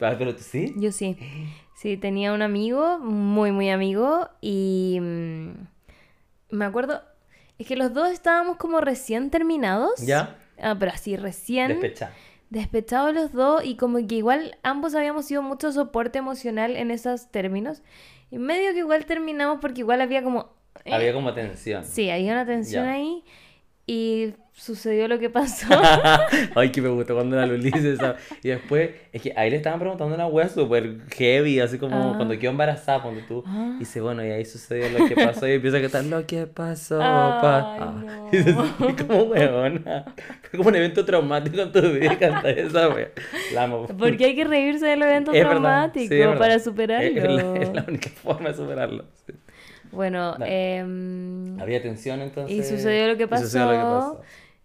Ah, 0.00 0.16
pero 0.18 0.34
tú 0.34 0.42
sí. 0.42 0.74
Yo 0.76 0.90
sí. 0.92 1.16
Sí, 1.74 1.96
tenía 1.96 2.32
un 2.32 2.42
amigo, 2.42 2.98
muy, 2.98 3.52
muy 3.52 3.70
amigo, 3.70 4.28
y 4.40 4.98
mm, 5.00 5.50
me 6.50 6.64
acuerdo, 6.64 7.02
es 7.62 7.66
que 7.66 7.76
los 7.76 7.92
dos 7.92 8.10
estábamos 8.10 8.56
como 8.56 8.80
recién 8.80 9.30
terminados. 9.30 10.00
¿Ya? 10.00 10.38
Ah, 10.60 10.76
pero 10.78 10.92
así, 10.92 11.16
recién 11.16 11.68
Despecha. 11.68 12.12
despechados 12.50 13.12
los 13.14 13.32
dos, 13.32 13.64
y 13.64 13.76
como 13.76 13.98
que 14.06 14.14
igual 14.16 14.56
ambos 14.62 14.94
habíamos 14.94 15.24
sido 15.26 15.42
mucho 15.42 15.72
soporte 15.72 16.18
emocional 16.18 16.76
en 16.76 16.90
esos 16.90 17.30
términos. 17.30 17.82
Y 18.30 18.38
medio 18.38 18.72
que 18.72 18.78
igual 18.78 19.04
terminamos 19.06 19.58
porque 19.60 19.80
igual 19.80 20.00
había 20.00 20.22
como... 20.22 20.54
eh, 20.84 20.92
Había 20.92 21.12
como 21.12 21.32
tensión. 21.34 21.84
Sí, 21.84 22.10
había 22.10 22.32
una 22.32 22.46
tensión 22.46 22.84
Ya. 22.86 22.92
ahí, 22.92 23.24
y 23.86 24.34
sucedió 24.54 25.08
lo 25.08 25.18
que 25.18 25.28
pasó. 25.30 25.66
Ay, 26.54 26.70
que 26.70 26.80
me 26.82 26.88
gustó 26.90 27.14
cuando 27.14 27.36
la 27.36 27.46
Luli 27.46 27.70
dice 27.70 27.94
esa. 27.94 28.16
Y 28.42 28.48
después, 28.48 28.90
es 29.12 29.20
que 29.22 29.32
ahí 29.36 29.50
le 29.50 29.56
estaban 29.56 29.80
preguntando 29.80 30.14
una 30.14 30.26
wea 30.26 30.48
súper 30.48 30.98
heavy, 31.16 31.58
así 31.58 31.78
como 31.78 31.96
Ah. 31.96 32.14
cuando 32.16 32.38
quedó 32.38 32.50
embarazada, 32.52 33.02
cuando 33.02 33.22
tú. 33.26 33.42
Ah. 33.46 33.72
Y 33.76 33.80
dice, 33.80 34.00
bueno, 34.00 34.24
y 34.24 34.30
ahí 34.30 34.44
sucedió 34.44 34.88
lo 34.96 35.06
que 35.08 35.16
pasó. 35.16 35.48
Y 35.48 35.52
empieza 35.52 35.78
a 35.78 35.80
cantar, 35.80 36.04
lo 36.04 36.24
que 36.26 36.46
pasó, 36.46 36.98
pa. 36.98 37.92
no. 38.04 38.28
Y 38.32 38.36
dice, 38.36 38.52
"Sí, 38.54 39.04
como 39.06 39.22
weona. 39.24 40.04
Fue 40.50 40.58
como 40.58 40.68
un 40.68 40.76
evento 40.76 41.04
traumático 41.04 41.60
en 41.60 41.72
tu 41.72 41.80
vida 41.80 42.16
cantar 42.18 42.56
esa 42.58 42.88
wea. 42.90 43.08
La 43.54 43.64
amo. 43.64 43.86
Porque 43.98 44.26
hay 44.26 44.36
que 44.36 44.44
reírse 44.44 44.86
de 44.86 44.96
los 44.96 45.08
eventos 45.08 45.34
Es 45.34 45.40
verdad, 45.44 45.60
traumáticos 45.60 46.08
sí, 46.08 46.14
es 46.14 46.20
verdad. 46.26 46.38
para 46.38 46.54
Es- 46.54 46.64
superarlo. 46.64 47.08
Es, 47.08 47.24
la, 47.24 47.56
es 47.62 47.72
la 47.74 47.84
única 47.88 48.10
forma 48.10 48.48
de 48.50 48.54
superarlo. 48.54 49.04
sí. 49.26 49.32
Bueno, 49.92 50.36
em, 50.44 51.60
Había 51.60 51.80
tensión 51.82 52.20
entonces. 52.22 52.56
Y 52.56 52.62
sucedió 52.68 53.08
lo 53.08 53.16
que 53.16 53.24
y 53.24 53.38
sucedió 53.38 53.66
lo 53.66 53.72
que 53.72 53.76
pasó. 53.78 54.22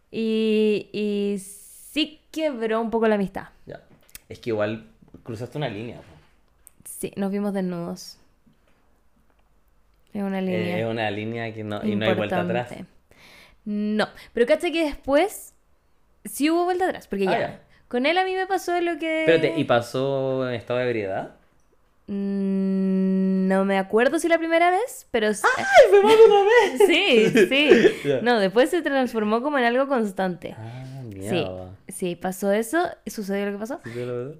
y, 0.09 0.89
y 0.93 1.37
sí 1.39 2.21
quebró 2.31 2.81
un 2.81 2.89
poco 2.89 3.07
la 3.07 3.15
amistad. 3.15 3.49
Ya. 3.65 3.81
Es 4.29 4.39
que 4.39 4.49
igual 4.51 4.87
cruzaste 5.23 5.57
una 5.57 5.69
línea. 5.69 5.97
po. 5.97 6.03
Sí, 6.85 7.11
nos 7.15 7.31
vimos 7.31 7.53
desnudos. 7.53 8.17
Es 10.13 10.23
una 10.23 10.39
Eh, 10.39 10.43
línea. 10.43 10.79
es 10.79 10.85
una 10.85 11.11
línea 11.11 11.53
que 11.53 11.63
no, 11.63 11.83
y 11.85 11.95
no 11.95 12.05
hay 12.05 12.13
vuelta 12.15 12.41
atrás. 12.41 12.73
No, 13.65 14.07
pero 14.33 14.45
caché 14.45 14.71
que 14.71 14.85
después 14.85 15.53
sí 16.25 16.49
hubo 16.49 16.63
vuelta 16.63 16.85
atrás, 16.85 17.07
porque 17.07 17.27
Ah, 17.27 17.31
ya. 17.31 17.39
ya. 17.39 17.61
Con 17.89 18.05
él 18.05 18.17
a 18.17 18.25
mí 18.25 18.33
me 18.33 18.47
pasó 18.47 18.79
lo 18.81 18.97
que... 18.97 19.21
Espérate, 19.25 19.53
¿y 19.59 19.63
pasó 19.65 20.47
en 20.49 20.55
estado 20.55 20.79
de 20.79 20.85
ebriedad? 20.85 21.35
Mm, 22.07 23.47
No 23.47 23.65
me 23.65 23.77
acuerdo 23.77 24.19
si 24.19 24.27
la 24.27 24.37
primera 24.37 24.71
vez, 24.71 25.07
pero... 25.11 25.33
sí- 25.33 25.43
¡Ay, 25.57 25.63
fue 25.89 26.03
más 26.03 26.13
de 26.17 26.25
una 26.25 26.43
vez! 26.43 26.81
Sí, 26.87 27.47
sí. 27.47 28.09
No, 28.23 28.39
después 28.39 28.69
se 28.69 28.81
transformó 28.81 29.41
como 29.41 29.57
en 29.57 29.65
algo 29.65 29.87
constante. 29.87 30.55
Ah, 30.57 30.83
Sí, 31.09 31.17
mierda. 31.19 31.71
sí, 31.87 32.15
pasó 32.15 32.51
eso, 32.51 32.77
sucedió 33.07 33.47
lo 33.47 33.53
que 33.53 33.57
pasó. 33.57 33.79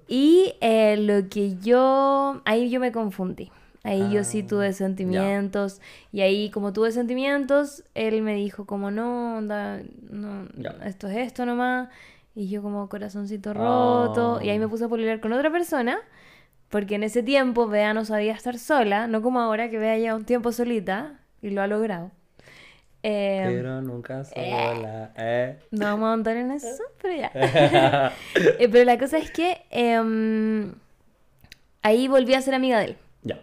Y 0.07 0.53
eh, 0.61 0.95
lo 0.97 1.28
que 1.30 1.55
yo, 1.57 2.41
ahí 2.45 2.70
yo 2.70 2.80
me 2.80 2.91
confundí. 2.91 3.51
Ahí 3.84 4.11
yo 4.11 4.24
sí 4.24 4.41
Ah, 4.43 4.47
tuve 4.47 4.74
sentimientos. 4.74 5.82
Y 6.11 6.22
ahí 6.22 6.49
como 6.51 6.74
tuve 6.74 6.91
sentimientos, 6.91 7.84
él 7.95 8.22
me 8.22 8.36
dijo 8.36 8.65
como 8.65 8.91
no, 8.91 9.38
onda, 9.38 9.82
no, 10.09 10.47
esto 10.86 11.07
es 11.07 11.18
esto 11.18 11.45
nomás. 11.45 11.89
Y 12.36 12.47
yo 12.49 12.61
como 12.61 12.88
corazoncito 12.89 13.53
roto. 13.53 14.39
Y 14.43 14.49
ahí 14.49 14.59
me 14.59 14.65
Ah. 14.65 14.70
puse 14.70 14.86
a 14.86 14.89
pelear 14.89 15.20
con 15.20 15.34
otra 15.34 15.49
persona. 15.51 15.97
Porque 16.70 16.95
en 16.95 17.03
ese 17.03 17.24
tiempo 17.24 17.68
Bea 17.68 17.93
no 17.93 18.03
sabía 18.05 18.34
estar 18.34 18.57
sola, 18.59 19.07
no 19.07 19.22
como 19.22 19.39
ahora 19.39 19.70
que 19.70 19.78
Bea 19.80 19.97
ya 19.97 20.15
un 20.15 20.26
tiempo 20.26 20.51
solita 20.51 21.20
y 21.41 21.49
lo 21.51 21.61
ha 21.61 21.68
logrado. 21.68 22.11
Eh, 23.03 23.43
Pero 23.45 23.82
nunca 23.82 24.24
sola, 24.26 25.13
¿eh? 25.18 25.57
no 25.72 25.86
vamos 25.86 26.09
a 26.09 26.13
andar 26.13 26.36
en 26.36 26.51
eso, 26.51 26.84
pero 27.01 27.15
ya. 27.15 27.32
Eh, 28.59 28.68
pero 28.70 28.84
la 28.84 28.97
cosa 28.97 29.18
es 29.18 29.32
que 29.32 29.61
em, 29.70 30.74
ahí 31.84 32.07
volví 32.07 32.34
a 32.34 32.41
ser 32.41 32.53
amiga 32.55 32.80
de 32.80 32.86
él, 32.86 32.95
ya. 33.24 33.39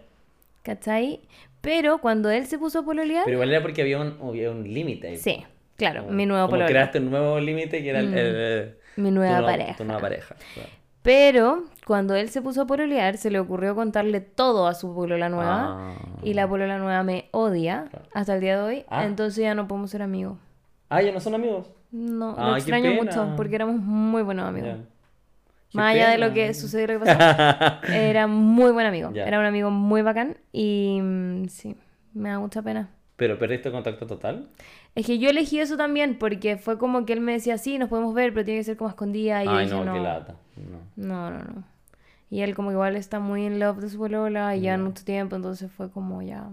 ¿cachai? 0.61 1.21
Pero 1.61 1.97
cuando 1.99 2.29
él 2.29 2.45
se 2.45 2.59
puso 2.59 2.79
a 2.79 2.85
pololear, 2.85 3.23
Pero 3.25 3.35
igual 3.35 3.49
era 3.51 3.61
porque 3.63 3.81
había 3.81 3.99
un, 3.99 4.19
había 4.21 4.51
un 4.51 4.71
límite. 4.71 5.07
ahí. 5.07 5.17
sí, 5.17 5.43
claro, 5.77 6.03
Como- 6.03 6.13
mi 6.15 6.25
nuevo 6.27 6.47
pololeo, 6.47 6.67
creaste 6.67 6.99
un 6.99 7.09
nuevo 7.09 7.39
límite 7.39 7.81
que 7.81 7.89
era 7.89 7.99
el, 8.01 8.09
Mm. 8.09 8.17
el- 8.17 8.35
el- 8.35 8.75
mi 8.97 9.09
tu, 9.09 9.15
nueva 9.15 9.41
pareja. 9.41 9.75
tu 9.77 9.83
nueva 9.85 10.01
pareja. 10.01 10.35
claro. 10.53 10.69
Pero 11.01 11.63
cuando 11.85 12.15
él 12.15 12.29
se 12.29 12.41
puso 12.41 12.63
a 12.63 12.65
pololear, 12.67 13.17
se 13.17 13.29
le 13.29 13.39
ocurrió 13.39 13.75
contarle 13.75 14.19
todo 14.19 14.67
a 14.67 14.73
su 14.73 14.93
polola 14.93 15.29
nueva. 15.29 15.91
Ah. 15.91 15.93
Y 16.23 16.33
la 16.33 16.47
polola 16.47 16.77
nueva 16.79 17.03
me 17.03 17.29
odia 17.31 17.85
Claro. 17.89 18.05
hasta 18.13 18.33
el 18.35 18.41
día 18.41 18.57
de 18.57 18.63
hoy. 18.63 18.85
Ah. 18.89 19.05
Entonces 19.05 19.43
ya 19.43 19.53
no 19.53 19.67
podemos 19.67 19.91
ser 19.91 20.01
amigos. 20.01 20.37
Ah, 20.89 21.01
ya 21.01 21.11
no 21.11 21.19
son 21.19 21.35
amigos. 21.35 21.69
No, 21.91 22.31
lo 22.31 22.39
Ay, 22.39 22.53
qué 22.53 22.57
extraño 22.59 22.93
mucho 22.93 23.33
porque 23.37 23.55
éramos 23.55 23.77
muy 23.77 24.23
buenos 24.23 24.45
amigos. 24.45 24.79
Más 25.73 25.93
allá 25.93 26.09
de 26.09 26.17
lo 26.17 26.33
que 26.33 26.53
sucedió 26.53 26.85
y 26.85 26.87
lo 26.87 26.99
que 26.99 27.05
pasó, 27.05 27.81
era 27.93 28.27
muy 28.27 28.71
buen 28.71 28.85
amigo. 28.85 29.11
Era 29.13 29.39
un 29.39 29.45
amigo 29.45 29.69
muy 29.71 30.01
bacán 30.01 30.37
y 30.51 30.99
mm, 31.01 31.45
sí, 31.49 31.75
me 32.13 32.29
da 32.29 32.39
mucha 32.39 32.61
pena. 32.61 32.89
Pero 33.15 33.37
perdiste 33.37 33.71
contacto 33.71 34.07
total. 34.07 34.47
Es 34.95 35.05
que 35.05 35.19
yo 35.19 35.29
elegí 35.29 35.59
eso 35.59 35.77
también 35.77 36.17
porque 36.17 36.57
fue 36.57 36.77
como 36.77 37.05
que 37.05 37.13
él 37.13 37.21
me 37.21 37.33
decía, 37.33 37.57
sí, 37.57 37.77
nos 37.77 37.89
podemos 37.89 38.13
ver, 38.13 38.33
pero 38.33 38.45
tiene 38.45 38.59
que 38.61 38.63
ser 38.65 38.77
como 38.77 38.89
escondida. 38.89 39.43
Y 39.43 39.45
yo 39.45 39.51
Ay, 39.51 39.65
dije, 39.65 39.77
no, 39.77 39.85
no, 39.85 39.93
qué 39.93 39.99
lata. 39.99 40.35
No. 40.95 41.29
no, 41.29 41.31
no, 41.31 41.43
no. 41.43 41.74
Y 42.29 42.41
él 42.41 42.55
como 42.55 42.71
igual 42.71 42.95
está 42.95 43.19
muy 43.19 43.45
en 43.45 43.59
love 43.59 43.77
de 43.77 43.89
su 43.89 43.97
polola 43.97 44.55
y 44.55 44.61
ya 44.61 44.77
mucho 44.77 45.03
tiempo, 45.05 45.35
entonces 45.35 45.71
fue 45.71 45.89
como 45.91 46.21
ya... 46.21 46.49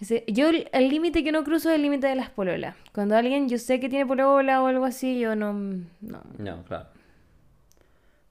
Ese- 0.00 0.24
yo 0.26 0.48
el 0.50 0.88
límite 0.88 1.22
que 1.22 1.30
no 1.32 1.44
cruzo 1.44 1.68
es 1.70 1.76
el 1.76 1.82
límite 1.82 2.06
de 2.08 2.16
las 2.16 2.30
pololas. 2.30 2.74
Cuando 2.92 3.16
alguien 3.16 3.48
yo 3.48 3.58
sé 3.58 3.78
que 3.78 3.88
tiene 3.88 4.04
polola 4.06 4.62
o 4.62 4.66
algo 4.66 4.84
así, 4.84 5.18
yo 5.20 5.36
no... 5.36 5.52
No. 6.00 6.22
No, 6.38 6.62
claro. 6.64 6.86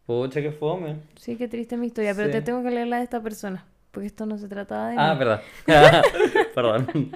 Pucha, 0.06 0.42
que 0.42 0.52
fome. 0.52 0.98
Sí, 1.16 1.38
qué 1.38 1.48
triste 1.48 1.78
mi 1.78 1.88
historia, 1.88 2.14
pero 2.16 2.30
te 2.32 2.42
tengo 2.42 2.64
que 2.64 2.72
leer 2.72 2.88
la 2.88 2.98
de 2.98 3.04
esta 3.04 3.22
persona. 3.22 3.64
Porque 3.92 4.08
esto 4.08 4.26
no 4.26 4.38
se 4.38 4.48
trataba 4.48 4.90
de 4.90 4.96
Ah, 4.98 5.14
mí. 5.14 5.20
verdad. 5.20 5.42
Perdón. 6.56 7.12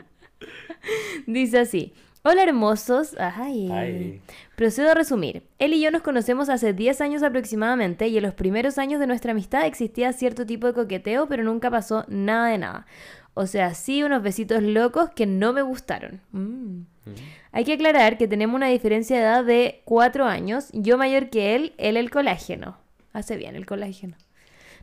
Dice 1.26 1.60
así. 1.60 1.94
Hola 2.28 2.42
hermosos. 2.42 3.16
Ay. 3.20 3.70
Ay. 3.72 4.22
Procedo 4.56 4.90
a 4.90 4.94
resumir. 4.96 5.44
Él 5.60 5.76
y 5.76 5.82
yo 5.82 5.92
nos 5.92 6.02
conocemos 6.02 6.50
hace 6.50 6.74
10 6.74 7.00
años 7.02 7.22
aproximadamente 7.22 8.08
y 8.08 8.18
en 8.18 8.24
los 8.24 8.34
primeros 8.34 8.80
años 8.80 9.00
de 9.00 9.06
nuestra 9.06 9.34
amistad 9.34 9.68
existía 9.68 10.12
cierto 10.12 10.44
tipo 10.44 10.66
de 10.66 10.74
coqueteo, 10.74 11.28
pero 11.28 11.44
nunca 11.44 11.70
pasó 11.70 12.04
nada 12.08 12.48
de 12.48 12.58
nada. 12.58 12.88
O 13.36 13.46
sea, 13.46 13.76
sí 13.76 14.02
unos 14.02 14.24
besitos 14.24 14.64
locos 14.64 15.12
que 15.12 15.28
no 15.28 15.54
me 15.54 15.62
gustaron. 15.62 16.20
Mm. 16.32 16.86
Hay 17.52 17.64
que 17.64 17.74
aclarar 17.74 18.18
que 18.18 18.28
tenemos 18.28 18.56
una 18.56 18.70
diferencia 18.70 19.18
de 19.18 19.22
edad 19.22 19.46
de 19.46 19.82
4 19.86 20.26
años, 20.26 20.70
yo 20.74 20.98
mayor 20.98 21.30
que 21.30 21.54
él, 21.54 21.74
él 21.78 21.96
el 21.96 22.10
colágeno. 22.10 22.80
Hace 23.14 23.38
bien 23.38 23.56
el 23.56 23.68
colágeno. 23.68 24.18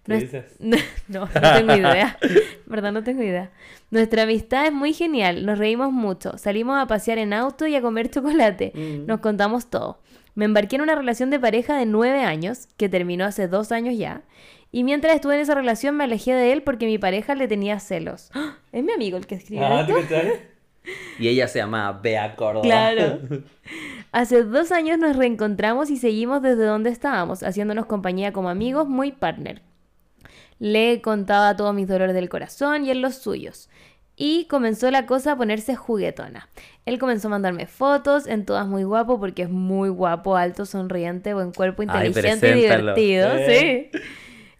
¿Qué 0.04 0.12
Nues- 0.12 0.20
dices? 0.20 0.56
No, 1.08 1.20
no 1.20 1.52
tengo 1.54 1.74
idea. 1.76 2.18
¿Verdad? 2.66 2.92
No 2.92 3.02
tengo 3.04 3.22
idea. 3.22 3.50
Nuestra 3.90 4.22
amistad 4.22 4.66
es 4.66 4.72
muy 4.72 4.92
genial. 4.92 5.44
Nos 5.46 5.58
reímos 5.58 5.92
mucho. 5.92 6.38
Salimos 6.38 6.80
a 6.80 6.86
pasear 6.86 7.18
en 7.18 7.32
auto 7.32 7.66
y 7.66 7.74
a 7.76 7.82
comer 7.82 8.10
chocolate. 8.10 8.72
Mm. 8.74 9.06
Nos 9.06 9.20
contamos 9.20 9.70
todo. 9.70 10.00
Me 10.34 10.44
embarqué 10.46 10.76
en 10.76 10.82
una 10.82 10.94
relación 10.94 11.28
de 11.30 11.38
pareja 11.38 11.76
de 11.76 11.84
nueve 11.86 12.24
años, 12.24 12.66
que 12.78 12.88
terminó 12.88 13.24
hace 13.26 13.48
dos 13.48 13.70
años 13.70 13.96
ya. 13.98 14.22
Y 14.70 14.82
mientras 14.84 15.14
estuve 15.14 15.34
en 15.34 15.40
esa 15.42 15.54
relación 15.54 15.94
me 15.96 16.04
alejé 16.04 16.32
de 16.32 16.52
él 16.54 16.62
porque 16.62 16.86
mi 16.86 16.96
pareja 16.96 17.34
le 17.34 17.46
tenía 17.48 17.78
celos. 17.80 18.30
¿Es 18.72 18.82
mi 18.82 18.92
amigo 18.92 19.18
el 19.18 19.26
que 19.26 19.34
escribió 19.34 19.66
Ah, 19.66 19.86
esto? 19.86 20.16
Y 21.18 21.28
ella 21.28 21.46
se 21.46 21.58
llama 21.60 21.92
Bea 22.02 22.34
Córdoba. 22.34 22.62
Claro. 22.64 23.20
Hace 24.10 24.42
dos 24.42 24.72
años 24.72 24.98
nos 24.98 25.14
reencontramos 25.16 25.90
y 25.90 25.96
seguimos 25.96 26.42
desde 26.42 26.64
donde 26.64 26.90
estábamos, 26.90 27.42
haciéndonos 27.42 27.86
compañía 27.86 28.32
como 28.32 28.48
amigos, 28.48 28.88
muy 28.88 29.12
partner. 29.12 29.62
Le 30.58 31.00
contaba 31.02 31.56
todos 31.56 31.74
mis 31.74 31.88
dolores 31.88 32.14
del 32.14 32.28
corazón 32.28 32.84
y 32.84 32.90
él 32.90 33.00
los 33.00 33.16
suyos. 33.16 33.68
Y 34.14 34.44
comenzó 34.44 34.90
la 34.90 35.06
cosa 35.06 35.32
a 35.32 35.36
ponerse 35.36 35.74
juguetona. 35.74 36.48
Él 36.84 36.98
comenzó 36.98 37.28
a 37.28 37.30
mandarme 37.30 37.66
fotos, 37.66 38.26
en 38.26 38.44
todas 38.44 38.66
muy 38.66 38.84
guapo, 38.84 39.18
porque 39.18 39.42
es 39.42 39.50
muy 39.50 39.88
guapo, 39.88 40.36
alto, 40.36 40.66
sonriente, 40.66 41.34
buen 41.34 41.52
cuerpo, 41.52 41.82
Ay, 41.88 42.08
inteligente 42.08 42.50
y 42.50 42.54
divertido, 42.60 43.28
Eh. 43.36 43.90
sí. 43.92 43.98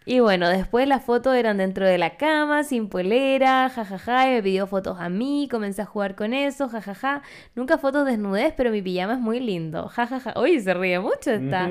Y 0.05 0.19
bueno, 0.19 0.49
después 0.49 0.89
las 0.89 1.05
fotos 1.05 1.37
eran 1.37 1.59
dentro 1.59 1.87
de 1.87 1.97
la 1.97 2.17
cama, 2.17 2.65
sin 2.65 2.89
polera, 2.89 3.69
jajaja, 3.69 4.29
y 4.29 4.33
me 4.33 4.43
pidió 4.43 4.67
fotos 4.67 4.99
a 4.99 5.09
mí, 5.09 5.47
comencé 5.49 5.83
a 5.83 5.87
jugar 5.87 6.17
con 6.17 6.35
eso, 6.35 6.69
jajaja. 6.69 7.23
Nunca 7.55 7.79
fotos 7.79 8.05
desnudez, 8.05 8.53
pero 8.57 8.73
mi 8.73 8.83
pijama 8.83 9.13
es 9.13 9.21
muy 9.21 9.39
lindo, 9.39 9.87
jajaja. 9.87 10.35
Uy, 10.41 10.59
se 10.61 10.75
ríe 10.75 10.99
mucho 10.99 11.31
esta. 11.31 11.71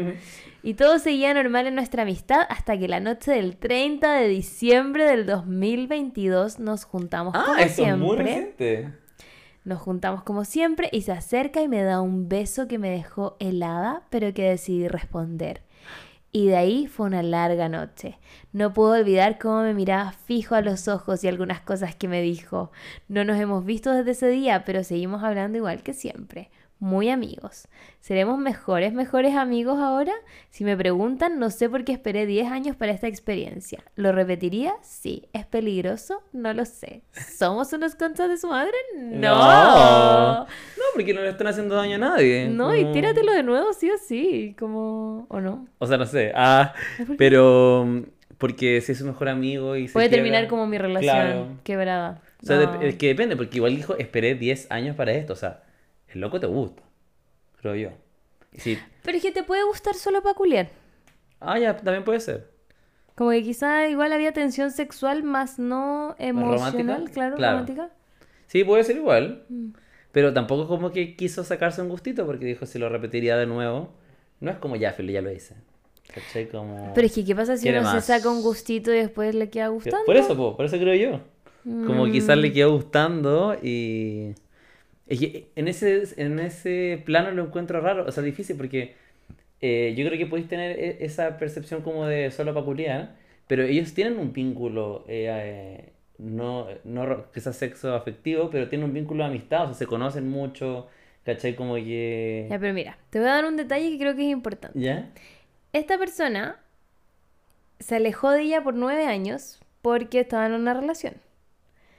Y 0.64 0.76
todo 0.76 0.99
seguía 0.99 1.34
normal 1.34 1.68
en 1.68 1.76
nuestra 1.76 2.03
amistad 2.03 2.41
hasta 2.49 2.78
que 2.78 2.88
la 2.88 2.99
noche 2.99 3.32
del 3.32 3.57
30 3.57 4.14
de 4.14 4.28
diciembre 4.28 5.05
del 5.05 5.26
2022 5.26 6.59
nos 6.59 6.84
juntamos 6.86 7.34
como 7.34 7.53
Ah, 7.53 7.62
eso 7.62 7.86
es 7.86 7.97
muy. 7.97 8.18
Nos 9.64 9.80
juntamos 9.80 10.24
como 10.24 10.45
siempre 10.45 10.89
y 10.91 11.01
se 11.01 11.12
acerca 11.12 11.62
y 11.62 11.68
me 11.68 11.84
da 11.84 12.01
un 12.01 12.30
beso 12.30 12.68
que 12.68 12.80
me 12.80 12.89
dejó 12.89 13.38
helada, 13.39 14.03
pero 14.09 14.34
que 14.34 14.49
decidí 14.49 14.88
responder. 14.88 15.62
Y 16.32 16.47
de 16.47 16.55
ahí 16.55 16.88
fue 16.88 17.07
una 17.07 17.24
larga 17.24 17.68
noche. 17.68 18.18
No 18.53 18.74
puedo 18.74 18.93
olvidar 18.93 19.38
cómo 19.38 19.64
me 19.64 19.74
miraba 19.74 20.14
fijo 20.14 20.55
a 20.55 20.62
los 20.62 20.88
ojos 20.88 21.24
y 21.24 21.28
algunas 21.28 21.59
cosas 21.59 21.95
que 21.95 22.07
me 22.07 22.22
dijo. 22.22 22.72
No 23.07 23.26
nos 23.26 23.39
hemos 23.39 23.66
visto 23.66 23.91
desde 23.91 24.12
ese 24.12 24.28
día, 24.30 24.64
pero 24.64 24.84
seguimos 24.84 25.24
hablando 25.24 25.57
igual 25.57 25.84
que 25.84 25.93
siempre. 25.93 26.49
Muy 26.82 27.11
amigos. 27.11 27.67
¿Seremos 27.99 28.39
mejores, 28.39 28.91
mejores 28.91 29.36
amigos 29.36 29.77
ahora? 29.79 30.13
Si 30.49 30.63
me 30.63 30.75
preguntan, 30.75 31.38
no 31.38 31.51
sé 31.51 31.69
por 31.69 31.84
qué 31.84 31.91
esperé 31.91 32.25
10 32.25 32.51
años 32.51 32.75
para 32.75 32.91
esta 32.91 33.07
experiencia. 33.07 33.84
¿Lo 33.95 34.11
repetiría? 34.11 34.73
Sí. 34.82 35.29
¿Es 35.32 35.45
peligroso? 35.45 36.23
No 36.34 36.55
lo 36.55 36.65
sé. 36.65 37.03
¿Somos 37.38 37.71
unos 37.73 37.93
conchas 37.93 38.29
de 38.29 38.38
su 38.39 38.47
madre? 38.47 38.73
No. 38.97 39.36
No. 39.36 40.47
Porque 40.95 41.13
no 41.13 41.21
le 41.21 41.29
están 41.29 41.45
haciendo 41.47 41.75
daño 41.75 41.97
a 41.97 41.99
nadie. 41.99 42.49
No, 42.49 42.75
y 42.75 42.84
tíratelo 42.91 43.32
de 43.32 43.43
nuevo, 43.43 43.73
sí 43.73 43.91
o 43.91 43.97
sí. 43.99 44.55
Como... 44.57 45.27
¿O 45.29 45.39
no? 45.39 45.67
O 45.77 45.86
sea, 45.86 45.97
no 45.97 46.07
sé. 46.07 46.32
Ah, 46.36 46.73
pero 47.15 47.86
mm, 47.86 48.01
porque 48.39 48.82
si 48.82 48.93
es 48.93 48.97
su 48.97 49.05
mejor 49.05 49.29
amigo 49.29 49.75
y 49.75 49.88
se 49.88 49.93
Puede 49.93 50.09
quiebra- 50.09 50.23
terminar 50.23 50.47
como 50.49 50.65
mi 50.65 50.79
relación 50.79 51.15
Claro. 51.15 51.47
quebrada. 51.63 52.21
O 52.41 52.45
sea, 52.47 52.57
No. 52.57 52.82
es 52.82 52.95
que 52.95 53.05
depende, 53.07 53.36
porque 53.38 53.57
igual 53.57 53.75
dijo, 53.75 53.95
esperé 53.99 54.34
10 54.34 54.71
años 54.71 54.95
para 54.95 55.11
esto. 55.11 55.34
O 55.34 55.36
sea, 55.36 55.61
el 56.16 56.22
loco 56.22 56.39
te 56.39 56.47
gusta, 56.47 56.82
creo 57.62 57.76
yo. 57.76 57.89
Y. 58.66 58.78
Pero 59.03 59.18
es 59.18 59.24
que 59.24 59.32
te 59.32 59.43
puede 59.43 59.64
gustar 59.64 59.95
solo 59.95 60.22
para 60.22 60.36
culiar. 60.36 60.70
Ah, 61.39 61.57
ya, 61.57 61.76
también 61.76 62.03
puede 62.03 62.20
ser. 62.20 62.49
Como 63.16 63.32
que 63.32 63.43
quizá 63.43 63.88
igual 63.88 64.14
había 64.14 64.32
tensión 64.32 64.72
sexual, 64.72 65.24
más 65.24 65.59
no 65.59 66.16
emocional, 66.20 66.57
romántica? 66.97 67.14
claro, 67.14 67.36
Claro. 67.38 67.51
romántica. 67.59 67.89
Sí, 68.47 68.64
puede 68.64 68.84
ser 68.84 68.97
igual. 68.97 69.45
Mm. 69.49 69.70
Pero 70.12 70.34
tampoco 70.34 70.68
como 70.68 70.91
que 70.91 71.16
quiso 71.16 71.43
sacarse 71.43 71.82
un 71.82 71.89
gustito 71.89 72.26
porque 72.26 72.45
dijo 72.45 72.66
si 72.66 72.78
lo 72.80 72.89
repetiría 72.89 73.38
de 73.38 73.45
nuevo. 73.47 73.93
No 74.39 74.51
es 74.51 74.57
como 74.57 74.76
ya, 74.76 74.95
ya 74.97 75.22
lo 75.22 75.32
hice. 75.32 75.55
¿Cachai? 76.14 76.49
Como... 76.49 76.93
Pero 76.93 77.07
es 77.07 77.14
que, 77.14 77.24
¿qué 77.24 77.34
pasa 77.36 77.55
si 77.55 77.70
uno 77.70 77.84
más. 77.84 78.03
se 78.03 78.14
saca 78.14 78.30
un 78.30 78.41
gustito 78.41 78.91
y 78.93 78.97
después 78.97 79.34
le 79.36 79.49
queda 79.49 79.70
gustando? 79.70 80.03
Por 80.05 80.18
eso, 80.18 80.36
po, 80.36 80.57
por 80.57 80.66
eso 80.66 80.78
creo 80.78 80.95
yo. 80.95 81.22
Como 81.64 82.07
Mm. 82.07 82.12
quizás 82.12 82.38
le 82.38 82.51
quedó 82.51 82.72
gustando 82.74 83.55
y... 83.62 84.34
Es 85.12 85.20
que 85.20 85.51
en 85.57 85.68
ese, 85.68 86.03
en 86.16 86.39
ese 86.39 87.03
plano 87.05 87.32
lo 87.32 87.43
encuentro 87.43 87.82
raro, 87.82 88.05
o 88.07 88.12
sea, 88.14 88.24
difícil 88.24 88.55
porque 88.55 88.95
eh, 89.59 89.93
yo 89.97 90.05
creo 90.07 90.18
que 90.18 90.26
podéis 90.26 90.47
tener 90.47 90.80
e- 90.80 91.03
esa 91.03 91.38
percepción 91.38 91.82
como 91.82 92.05
de 92.05 92.32
solo 92.32 92.53
peculiar, 92.53 93.18
pero 93.45 93.64
ellos 93.64 93.93
tienen 93.93 94.18
un 94.20 94.32
vínculo, 94.32 95.03
eh, 95.09 95.28
eh, 95.30 95.93
no, 96.18 96.68
no 96.86 97.26
sea 97.36 97.51
sexo 97.51 97.93
afectivo, 97.93 98.49
pero 98.49 98.70
tienen 98.70 98.88
un 98.88 98.93
vínculo 98.93 99.26
de 99.26 99.32
amistad, 99.32 99.64
o 99.64 99.66
sea, 99.68 99.74
se 99.74 99.86
conocen 99.86 100.30
mucho, 100.30 100.88
¿cachai? 101.26 101.57
Como 101.57 101.76
que... 101.76 102.47
Ya, 102.49 102.57
pero 102.57 102.74
mira, 102.74 102.97
te 103.09 103.20
voy 103.20 103.28
a 103.28 103.34
dar 103.34 103.43
un 103.43 103.57
detalle 103.57 103.89
que 103.89 103.97
creo 103.99 104.16
que 104.16 104.24
es 104.28 104.32
importante. 104.32 104.80
¿Ya? 104.80 105.12
Esta 105.74 105.97
persona 105.97 106.57
se 107.80 107.97
alejó 107.97 108.32
de 108.32 108.43
ella 108.43 108.64
por 108.64 108.76
nueve 108.76 109.07
años 109.07 109.59
porque 109.82 110.22
estaba 110.22 110.45
en 110.45 110.53
una 110.53 110.74
relación. 110.74 111.16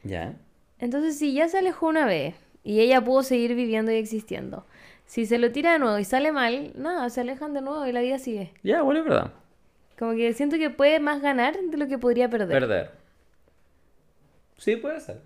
¿Ya? 0.02 0.34
Entonces, 0.78 1.18
si 1.18 1.34
ya 1.34 1.46
se 1.48 1.58
alejó 1.58 1.88
una 1.88 2.06
vez 2.06 2.34
y 2.64 2.80
ella 2.80 3.02
pudo 3.02 3.22
seguir 3.22 3.54
viviendo 3.54 3.90
y 3.92 3.96
existiendo, 3.96 4.66
si 5.04 5.26
se 5.26 5.38
lo 5.38 5.52
tira 5.52 5.72
de 5.72 5.78
nuevo 5.78 5.98
y 5.98 6.04
sale 6.04 6.32
mal, 6.32 6.72
nada, 6.74 7.10
se 7.10 7.20
alejan 7.20 7.54
de 7.54 7.60
nuevo 7.60 7.86
y 7.86 7.92
la 7.92 8.00
vida 8.00 8.18
sigue. 8.18 8.52
Ya, 8.62 8.82
bueno, 8.82 9.00
es 9.00 9.06
verdad. 9.06 9.32
Como 9.98 10.14
que 10.14 10.32
siento 10.32 10.56
que 10.56 10.70
puede 10.70 11.00
más 11.00 11.20
ganar 11.20 11.56
de 11.56 11.76
lo 11.76 11.86
que 11.86 11.98
podría 11.98 12.28
perder. 12.28 12.48
Perder. 12.48 12.90
Sí, 14.56 14.76
puede 14.76 15.00
ser. 15.00 15.20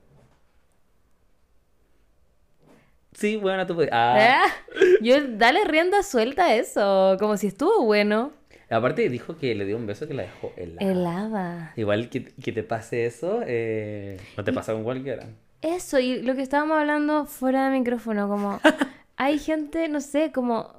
Sí, 3.12 3.36
bueno, 3.36 3.66
tú 3.66 3.74
puedes... 3.74 3.90
Ah. 3.92 4.42
Ah, 4.44 4.76
Yo, 5.00 5.16
dale 5.26 5.64
rienda 5.64 6.02
suelta 6.02 6.46
a 6.46 6.54
eso, 6.56 7.16
como 7.18 7.36
si 7.36 7.46
estuvo 7.46 7.84
bueno. 7.84 8.32
Aparte 8.68 9.08
dijo 9.08 9.38
que 9.38 9.54
le 9.54 9.64
dio 9.64 9.76
un 9.76 9.86
beso 9.86 10.08
que 10.08 10.14
la 10.14 10.24
dejó 10.24 10.52
helada. 10.56 10.90
Helada. 10.90 11.72
Igual 11.76 12.10
que, 12.10 12.24
que 12.24 12.52
te 12.52 12.62
pase 12.62 13.06
eso, 13.06 13.40
eh, 13.46 14.18
no 14.36 14.44
te 14.44 14.52
pasa 14.52 14.72
con 14.72 14.82
cualquiera. 14.84 15.28
Eso, 15.66 15.98
y 15.98 16.22
lo 16.22 16.36
que 16.36 16.42
estábamos 16.42 16.78
hablando 16.78 17.26
fuera 17.26 17.68
de 17.68 17.76
micrófono, 17.76 18.28
como 18.28 18.60
hay 19.16 19.40
gente, 19.40 19.88
no 19.88 20.00
sé, 20.00 20.30
como 20.32 20.70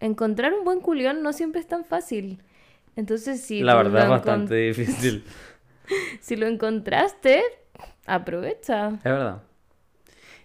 encontrar 0.00 0.52
un 0.52 0.64
buen 0.64 0.80
culión 0.80 1.22
no 1.22 1.32
siempre 1.32 1.60
es 1.60 1.68
tan 1.68 1.84
fácil. 1.84 2.42
Entonces, 2.96 3.40
si 3.40 3.60
La 3.62 3.76
verdad 3.76 4.02
es 4.02 4.08
bastante 4.08 4.54
difícil. 4.74 5.24
si 6.20 6.34
lo 6.34 6.48
encontraste, 6.48 7.44
aprovecha. 8.04 8.88
Es 8.88 9.04
verdad. 9.04 9.42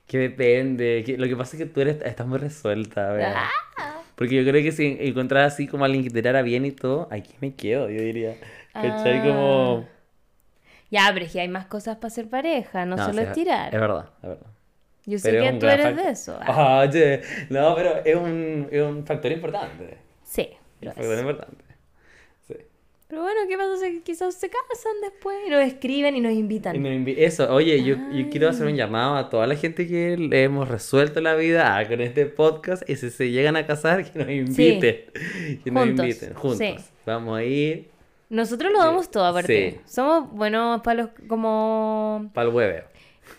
Que 0.05 0.19
depende. 0.19 1.03
que- 1.03 1.17
lo 1.17 1.27
que 1.27 1.35
pasa 1.35 1.57
es 1.57 1.63
que 1.63 1.69
tú 1.69 1.81
eres, 1.81 1.99
estás 2.03 2.27
muy 2.27 2.37
resuelta, 2.37 3.11
¿verdad? 3.11 3.33
Ah. 3.79 4.01
Porque 4.15 4.35
yo 4.35 4.49
creo 4.49 4.61
que 4.61 4.71
si 4.71 4.95
encontrara 4.99 5.47
así 5.47 5.67
como 5.67 5.85
alguien 5.85 6.03
que 6.03 6.09
te 6.11 6.41
bien 6.43 6.65
y 6.65 6.71
todo, 6.71 7.07
aquí 7.11 7.33
me 7.41 7.55
quedo, 7.55 7.89
yo 7.89 7.99
diría. 7.99 8.35
¿Cachai? 8.73 9.21
Como... 9.23 9.87
Ya, 10.89 11.09
pero 11.13 11.25
es 11.25 11.31
que 11.33 11.41
hay 11.41 11.47
más 11.49 11.65
cosas 11.67 11.97
para 11.97 12.09
ser 12.09 12.29
pareja, 12.29 12.85
no, 12.85 12.97
solo 12.97 13.13
sí, 13.13 13.27
es 13.27 13.33
tirar. 13.33 13.73
Es 13.73 13.79
verdad, 13.81 14.09
es 14.23 14.29
verdad. 14.29 14.47
Yo 15.05 15.17
sé 15.19 15.31
Pero 15.31 15.43
que 15.43 15.49
un 15.51 15.59
tú 15.59 15.67
eres 15.67 15.95
de 15.95 16.09
eso. 16.09 16.37
ah. 16.41 16.85
Oye, 16.87 17.21
no, 17.49 17.75
pero 17.75 18.03
es 18.03 18.15
un, 18.15 18.67
es 18.71 18.81
un 18.81 19.05
factor 19.05 19.31
importante. 19.31 19.97
Sí, 20.23 20.49
Un 20.81 20.87
es. 20.89 20.93
factor 20.95 21.19
importante. 21.19 21.63
Sí. 22.47 22.55
Pero 23.07 23.21
bueno, 23.21 23.39
¿qué 23.47 23.57
pasa 23.57 23.77
si 23.85 24.01
quizás 24.01 24.35
se 24.35 24.49
casan 24.49 24.91
después 25.01 25.37
y 25.47 25.49
nos 25.49 25.61
escriben 25.63 26.15
y 26.17 26.19
nos 26.19 26.33
invitan? 26.33 26.75
Y 26.75 26.79
nos 26.79 26.91
invi- 26.91 27.15
Eso, 27.17 27.53
oye, 27.53 27.81
yo, 27.85 27.95
yo 28.13 28.29
quiero 28.29 28.49
hacer 28.49 28.67
un 28.67 28.75
llamado 28.75 29.15
a 29.15 29.29
toda 29.29 29.47
la 29.47 29.55
gente 29.55 29.87
que 29.87 30.17
le 30.17 30.43
hemos 30.43 30.67
resuelto 30.67 31.21
la 31.21 31.35
vida 31.35 31.85
con 31.87 32.01
este 32.01 32.25
podcast 32.25 32.89
y 32.89 32.97
si 32.97 33.09
se 33.09 33.31
llegan 33.31 33.55
a 33.55 33.65
casar, 33.65 34.03
que 34.11 34.19
nos 34.19 34.29
inviten. 34.29 35.05
Que 35.63 35.71
nos 35.71 35.85
Juntos, 35.85 36.05
inviten, 36.05 36.33
juntos. 36.33 36.57
sí. 36.57 36.75
Vamos 37.05 37.37
a 37.39 37.43
ir 37.45 37.89
Nosotros 38.29 38.71
lo 38.71 38.79
damos 38.79 39.09
todo 39.09 39.25
aparte. 39.25 39.71
Sí. 39.85 39.91
Somos 39.93 40.31
buenos 40.31 40.81
para 40.81 41.03
los 41.03 41.09
como 41.27 42.29
para 42.33 42.49
el 42.49 42.53
hueveo. 42.55 42.83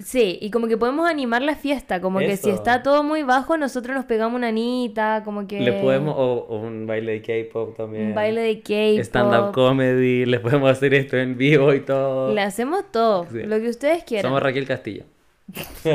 Sí, 0.00 0.38
y 0.42 0.50
como 0.50 0.68
que 0.68 0.76
podemos 0.76 1.08
animar 1.08 1.40
la 1.42 1.56
fiesta, 1.56 2.00
como 2.00 2.18
que 2.18 2.36
si 2.36 2.50
está 2.50 2.82
todo 2.82 3.02
muy 3.02 3.22
bajo, 3.22 3.56
nosotros 3.56 3.96
nos 3.96 4.04
pegamos 4.04 4.36
una 4.36 4.48
anita, 4.48 5.22
como 5.24 5.46
que 5.48 5.60
Le 5.60 5.72
podemos, 5.72 6.14
o, 6.16 6.46
o 6.48 6.58
un 6.60 6.86
baile 6.86 7.12
de 7.20 7.22
K-pop 7.22 7.74
también. 7.76 8.08
un 8.08 8.14
baile 8.14 8.42
de 8.42 8.60
K-pop. 8.60 9.00
Stand-up 9.04 9.52
comedy, 9.52 10.24
les 10.26 10.40
podemos 10.40 10.70
hacer 10.70 10.92
esto 10.94 11.16
en 11.16 11.38
vivo 11.38 11.72
y 11.72 11.80
todo. 11.80 12.32
Le 12.34 12.42
hacemos 12.42 12.84
todo, 12.92 13.26
Sí. 13.32 13.42
lo 13.44 13.58
que 13.60 13.68
ustedes 13.70 14.04
quieran. 14.04 14.28
Somos 14.28 14.42
Raquel 14.42 14.66
Castillo. 14.66 15.04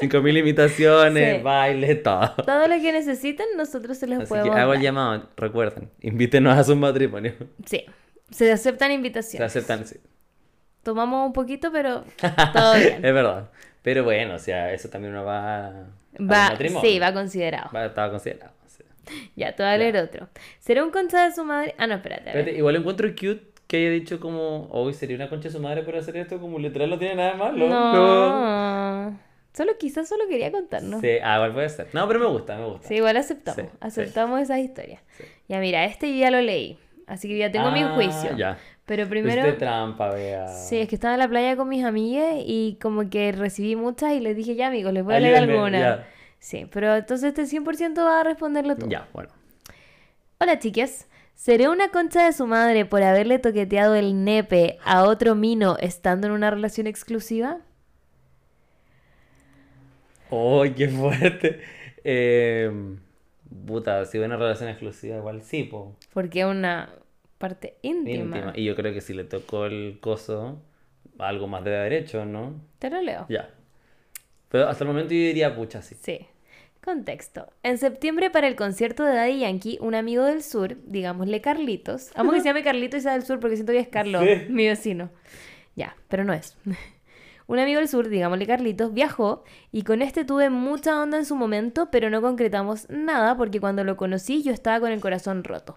5000 0.00 0.36
imitaciones, 0.36 1.36
Sí. 1.38 1.42
baile, 1.42 1.94
todo. 1.96 2.32
Todo 2.44 2.66
lo 2.68 2.74
que 2.80 2.92
necesiten, 2.92 3.46
nosotros 3.56 3.96
se 3.96 4.06
los 4.08 4.18
Así 4.18 4.24
que 4.24 4.28
podemos 4.40 4.56
hago 4.56 4.74
el 4.74 4.80
llamado, 4.80 5.28
recuerden, 5.36 5.88
invítenos 6.00 6.58
a 6.58 6.64
su 6.64 6.74
matrimonio. 6.76 7.32
Sí, 7.64 7.84
se 8.30 8.50
aceptan 8.52 8.88
Se 8.88 8.94
invitaciones. 8.94 9.46
aceptan, 9.50 9.86
sí. 9.86 9.96
Tomamos 10.82 11.26
un 11.26 11.32
poquito, 11.32 11.70
pero 11.72 12.04
todo 12.54 12.74
bien. 12.74 13.04
Es 13.04 13.14
verdad. 13.14 13.50
Pero 13.82 14.04
bueno, 14.04 14.34
o 14.34 14.38
sea, 14.38 14.72
eso 14.72 14.88
también 14.88 15.12
no 15.14 15.24
va 15.24 15.66
a 15.66 15.70
Va, 16.18 16.50
matrimonio. 16.50 16.88
sí, 16.88 16.98
va 16.98 17.12
considerado. 17.12 17.70
Va- 17.74 17.86
estaba 17.86 18.10
considerado. 18.10 18.52
sí. 18.66 18.84
Ya, 19.36 19.54
te 19.56 19.62
voy 19.62 19.72
a 19.72 19.76
leer 19.78 19.96
otro. 19.96 20.28
¿Será 20.58 20.84
un 20.84 20.90
concha 20.90 21.24
de 21.24 21.34
su 21.34 21.44
madre? 21.44 21.74
Ah, 21.78 21.86
no, 21.86 21.94
espérate. 21.96 22.28
Espérate, 22.30 22.52
igual 22.56 22.76
encuentro 22.76 23.08
cute 23.10 23.50
que 23.66 23.76
haya 23.78 23.90
dicho 23.90 24.18
como, 24.20 24.66
hoy 24.70 24.92
sería 24.94 25.16
una 25.16 25.28
concha 25.28 25.48
de 25.48 25.52
su 25.54 25.60
madre 25.60 25.82
por 25.82 25.96
hacer 25.96 26.16
esto, 26.16 26.40
como 26.40 26.58
literal 26.58 26.90
no 26.90 26.98
tiene 26.98 27.14
nada 27.16 27.32
de 27.32 27.36
malo. 27.38 27.68
No. 27.68 29.18
Solo 29.52 29.76
quizás 29.78 30.08
solo 30.08 30.24
quería 30.28 30.50
contarnos. 30.52 31.00
Sí, 31.00 31.08
ah, 31.22 31.36
igual 31.36 31.52
puede 31.54 31.68
ser. 31.68 31.88
No, 31.92 32.06
pero 32.06 32.20
me 32.20 32.26
gusta, 32.26 32.56
me 32.56 32.66
gusta. 32.66 32.88
Sí, 32.88 32.94
igual 32.96 33.16
aceptamos. 33.16 33.56
Sí, 33.60 33.66
sí. 33.70 33.76
aceptamos 33.80 34.40
esas 34.40 34.58
historias. 34.58 35.02
Ya, 35.48 35.58
mira, 35.58 35.84
este 35.84 36.16
ya 36.16 36.30
lo 36.30 36.40
leí. 36.40 36.78
Así 37.10 37.26
que 37.26 37.36
ya 37.36 37.50
tengo 37.50 37.70
mi 37.72 37.82
Ah, 37.82 37.92
juicio. 37.96 38.36
Ya. 38.36 38.56
Pero 38.86 39.08
Primero... 39.08 39.42
primero. 39.42 39.58
trampa, 39.58 40.10
vea. 40.10 40.46
Sí, 40.48 40.78
es 40.78 40.88
que 40.88 40.94
estaba 40.94 41.14
en 41.14 41.20
la 41.20 41.28
playa 41.28 41.56
con 41.56 41.68
mis 41.68 41.84
amigas 41.84 42.36
y 42.38 42.78
como 42.80 43.10
que 43.10 43.32
recibí 43.32 43.74
muchas 43.74 44.12
y 44.12 44.20
les 44.20 44.36
dije, 44.36 44.54
ya 44.54 44.68
amigos, 44.68 44.92
les 44.92 45.02
voy 45.04 45.14
a 45.14 45.20
leer 45.20 45.36
alguna. 45.36 45.78
ya. 45.78 46.06
Sí, 46.38 46.66
pero 46.72 46.94
entonces 46.96 47.34
este 47.36 47.42
100% 47.44 47.98
va 48.04 48.20
a 48.20 48.24
responderlo 48.24 48.76
tú. 48.76 48.88
Ya, 48.88 49.08
bueno. 49.12 49.28
Hola 50.38 50.58
chiques, 50.60 51.08
¿seré 51.34 51.68
una 51.68 51.88
concha 51.90 52.24
de 52.24 52.32
su 52.32 52.46
madre 52.46 52.84
por 52.86 53.02
haberle 53.02 53.38
toqueteado 53.40 53.94
el 53.96 54.24
nepe 54.24 54.78
a 54.84 55.02
otro 55.04 55.34
mino 55.34 55.76
estando 55.80 56.28
en 56.28 56.32
una 56.32 56.50
relación 56.50 56.86
exclusiva? 56.86 57.58
¡Ay, 60.30 60.70
qué 60.74 60.88
fuerte! 60.88 61.60
Eh, 62.04 62.70
puta, 63.66 64.04
si 64.04 64.18
hubiera 64.18 64.34
una 64.34 64.42
relación 64.44 64.68
exclusiva, 64.68 65.16
igual 65.16 65.42
sí, 65.42 65.64
po. 65.64 65.96
Porque 66.12 66.40
es 66.40 66.46
una 66.46 66.90
parte 67.38 67.76
íntima. 67.82 68.36
Íntima. 68.36 68.52
Y 68.56 68.64
yo 68.64 68.76
creo 68.76 68.92
que 68.92 69.00
si 69.00 69.14
le 69.14 69.24
tocó 69.24 69.66
el 69.66 69.98
coso, 70.00 70.60
algo 71.18 71.46
más 71.48 71.64
de 71.64 71.70
derecho, 71.70 72.24
¿no? 72.24 72.60
Te 72.78 72.90
lo 72.90 73.00
leo. 73.00 73.26
Ya. 73.28 73.50
Pero 74.48 74.68
hasta 74.68 74.84
el 74.84 74.88
momento 74.88 75.14
yo 75.14 75.20
diría, 75.20 75.54
pucha, 75.54 75.80
sí. 75.82 75.96
Sí. 76.00 76.26
Contexto. 76.82 77.46
En 77.62 77.76
septiembre 77.76 78.30
para 78.30 78.48
el 78.48 78.56
concierto 78.56 79.04
de 79.04 79.14
Daddy 79.14 79.40
Yankee, 79.40 79.76
un 79.82 79.94
amigo 79.94 80.24
del 80.24 80.42
sur, 80.42 80.76
digámosle 80.86 81.42
Carlitos, 81.42 82.10
amo 82.14 82.32
que 82.32 82.40
se 82.40 82.46
llame 82.46 82.62
Carlitos 82.62 83.00
y 83.00 83.02
sea 83.02 83.12
del 83.12 83.22
sur 83.22 83.38
porque 83.38 83.56
siento 83.56 83.72
que 83.72 83.80
es 83.80 83.88
Carlos, 83.88 84.22
Sí. 84.24 84.46
mi 84.50 84.66
vecino. 84.66 85.10
Ya, 85.76 85.94
pero 86.08 86.24
no 86.24 86.32
es. 86.32 86.56
Un 87.50 87.58
amigo 87.58 87.80
del 87.80 87.88
sur, 87.88 88.08
digámosle 88.08 88.46
Carlitos, 88.46 88.94
viajó 88.94 89.42
y 89.72 89.82
con 89.82 90.02
este 90.02 90.24
tuve 90.24 90.50
mucha 90.50 91.02
onda 91.02 91.18
en 91.18 91.24
su 91.24 91.34
momento, 91.34 91.88
pero 91.90 92.08
no 92.08 92.22
concretamos 92.22 92.88
nada 92.88 93.36
porque 93.36 93.58
cuando 93.58 93.82
lo 93.82 93.96
conocí 93.96 94.44
yo 94.44 94.52
estaba 94.52 94.78
con 94.78 94.92
el 94.92 95.00
corazón 95.00 95.42
roto. 95.42 95.76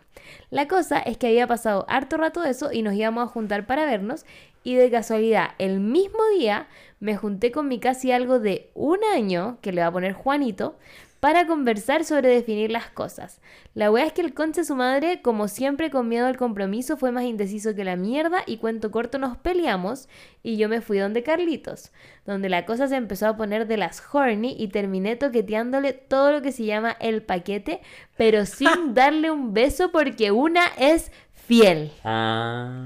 La 0.51 0.67
cosa 0.67 0.99
es 0.99 1.17
que 1.17 1.25
había 1.25 1.47
pasado 1.47 1.87
harto 1.89 2.17
rato 2.17 2.43
de 2.43 2.51
eso 2.51 2.71
y 2.71 2.83
nos 2.83 2.93
íbamos 2.93 3.23
a 3.23 3.31
juntar 3.31 3.65
para 3.65 3.85
vernos 3.85 4.23
y 4.63 4.75
de 4.75 4.91
casualidad 4.91 5.53
el 5.57 5.79
mismo 5.79 6.19
día 6.37 6.67
me 6.99 7.17
junté 7.17 7.51
con 7.51 7.67
mi 7.67 7.79
casi 7.79 8.11
algo 8.11 8.37
de 8.37 8.69
un 8.75 8.99
año, 9.11 9.57
que 9.61 9.71
le 9.71 9.81
va 9.81 9.87
a 9.87 9.91
poner 9.91 10.13
Juanito, 10.13 10.77
para 11.23 11.47
conversar 11.47 12.03
sobre 12.03 12.27
definir 12.27 12.69
las 12.69 12.89
cosas. 12.89 13.39
La 13.75 13.89
wea 13.89 14.05
es 14.05 14.11
que 14.11 14.19
el 14.19 14.33
conche 14.33 14.65
su 14.65 14.75
madre, 14.75 15.21
como 15.21 15.47
siempre 15.47 15.89
con 15.89 16.09
miedo 16.09 16.27
al 16.27 16.35
compromiso, 16.35 16.97
fue 16.97 17.13
más 17.13 17.23
indeciso 17.23 17.73
que 17.73 17.85
la 17.85 17.95
mierda 17.95 18.39
y 18.45 18.57
cuento 18.57 18.91
corto 18.91 19.19
nos 19.19 19.37
peleamos 19.37 20.09
y 20.43 20.57
yo 20.57 20.67
me 20.67 20.81
fui 20.81 20.97
donde 20.97 21.23
Carlitos, 21.23 21.93
donde 22.25 22.49
la 22.49 22.65
cosa 22.65 22.89
se 22.89 22.97
empezó 22.97 23.27
a 23.27 23.37
poner 23.37 23.67
de 23.67 23.77
las 23.77 24.03
horny 24.11 24.53
y 24.59 24.67
terminé 24.67 25.15
toqueteándole 25.15 25.93
todo 25.93 26.33
lo 26.33 26.41
que 26.41 26.51
se 26.51 26.65
llama 26.65 26.97
el 26.99 27.21
paquete, 27.21 27.79
pero 28.17 28.45
sin 28.45 28.93
darle 28.93 29.31
un 29.31 29.53
beso 29.53 29.93
porque 29.93 30.31
una 30.31 30.65
es 30.77 31.09
fiel. 31.31 31.93
Ah. 32.03 32.85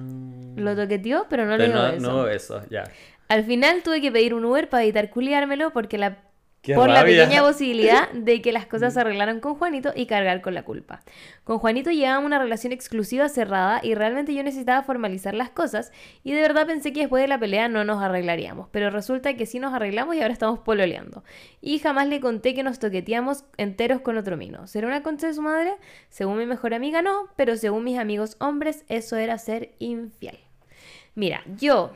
Lo 0.56 0.76
toqueteó, 0.76 1.26
pero 1.28 1.48
no 1.48 1.58
le 1.58 1.66
Pero 1.66 1.74
dio 1.74 1.82
no, 1.82 1.92
beso. 1.96 2.12
no 2.12 2.28
eso, 2.28 2.62
ya. 2.70 2.84
Al 3.30 3.44
final 3.46 3.82
tuve 3.82 4.00
que 4.00 4.12
pedir 4.12 4.36
un 4.36 4.46
Uber 4.46 4.70
para 4.70 4.84
evitar 4.84 5.10
culiármelo 5.10 5.74
porque 5.74 5.98
la 5.98 6.20
Qué 6.68 6.76
por 6.76 6.90
la 6.90 7.06
pequeña 7.06 7.42
posibilidad 7.42 8.10
de 8.14 8.42
que 8.42 8.52
las 8.52 8.66
cosas 8.66 8.94
se 8.94 9.00
arreglaran 9.00 9.40
con 9.40 9.56
Juanito 9.56 9.94
y 9.96 10.06
cargar 10.06 10.42
con 10.42 10.54
la 10.54 10.64
culpa. 10.64 11.00
Con 11.46 11.60
Juanito 11.60 11.92
llevábamos 11.92 12.26
una 12.26 12.40
relación 12.40 12.74
exclusiva 12.74 13.30
cerrada 13.30 13.80
y 13.82 13.96
realmente 13.96 14.34
yo 14.34 14.44
necesitaba 14.44 14.84
formalizar 14.84 15.34
las 15.34 15.50
cosas 15.50 15.94
y 16.26 16.34
de 16.34 16.42
verdad 16.42 16.68
pensé 16.68 16.92
que 16.92 17.00
después 17.00 17.24
de 17.24 17.30
la 17.30 17.40
pelea 17.40 17.70
no 17.70 17.86
nos 17.86 18.04
arreglaríamos, 18.04 18.68
pero 18.70 18.90
resulta 18.90 19.36
que 19.36 19.46
sí 19.46 19.60
nos 19.60 19.74
arreglamos 19.74 20.14
y 20.16 20.22
ahora 20.22 20.34
estamos 20.34 20.60
pololeando. 20.60 21.24
Y 21.62 21.80
jamás 21.80 22.10
le 22.10 22.20
conté 22.20 22.54
que 22.54 22.64
nos 22.64 22.80
toqueteamos 22.80 23.46
enteros 23.56 24.02
con 24.02 24.18
otro 24.18 24.36
mino. 24.36 24.68
¿Será 24.68 24.88
una 24.88 25.04
concha 25.04 25.28
de 25.28 25.36
su 25.36 25.42
madre? 25.42 25.74
Según 26.10 26.38
mi 26.38 26.46
mejor 26.46 26.74
amiga 26.74 27.02
no, 27.02 27.30
pero 27.38 27.56
según 27.56 27.86
mis 27.86 27.98
amigos 27.98 28.36
hombres 28.42 28.84
eso 28.90 29.16
era 29.16 29.38
ser 29.38 29.72
infiel. 29.80 30.38
Mira, 31.16 31.44
yo... 31.58 31.94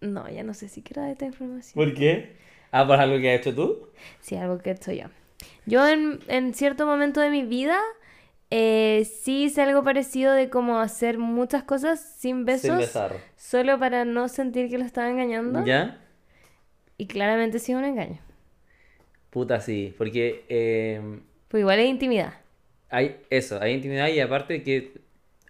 No, 0.00 0.30
ya 0.30 0.42
no 0.44 0.54
sé 0.54 0.68
si 0.70 0.80
quiero 0.80 1.02
dar 1.02 1.10
esta 1.10 1.26
información. 1.26 1.74
¿Por 1.74 1.94
qué? 1.94 2.43
Ah, 2.76 2.86
por 2.86 2.98
algo 3.00 3.18
que 3.20 3.32
has 3.32 3.40
hecho 3.40 3.54
tú. 3.54 3.88
Sí, 4.20 4.36
algo 4.36 4.58
que 4.58 4.70
he 4.70 4.72
hecho 4.74 4.92
yo. 4.92 5.06
Yo 5.66 5.86
en, 5.88 6.20
en 6.28 6.54
cierto 6.54 6.86
momento 6.86 7.20
de 7.20 7.30
mi 7.30 7.42
vida 7.44 7.78
Eh, 8.50 9.04
sí 9.24 9.44
hice 9.46 9.62
algo 9.62 9.84
parecido 9.84 10.32
de 10.32 10.50
como 10.50 10.78
hacer 10.80 11.18
muchas 11.18 11.64
cosas 11.64 12.00
sin 12.00 12.44
besos. 12.46 12.62
Sin 12.62 12.76
besar. 12.78 13.12
Solo 13.36 13.78
para 13.78 14.04
no 14.06 14.28
sentir 14.28 14.70
que 14.70 14.78
lo 14.78 14.84
estaba 14.84 15.10
engañando. 15.10 15.64
¿Ya? 15.66 15.98
Y 16.98 17.06
claramente 17.06 17.58
sí 17.60 17.72
un 17.74 17.84
engaño. 17.84 18.18
Puta, 19.30 19.60
sí. 19.60 19.94
Porque 19.98 20.44
eh, 20.48 21.20
Pues 21.48 21.60
igual 21.62 21.78
es 21.78 21.88
intimidad. 21.88 22.34
hay 22.90 23.16
eso, 23.30 23.60
hay 23.60 23.74
intimidad 23.74 24.08
y 24.08 24.20
aparte 24.20 24.62
que 24.62 25.02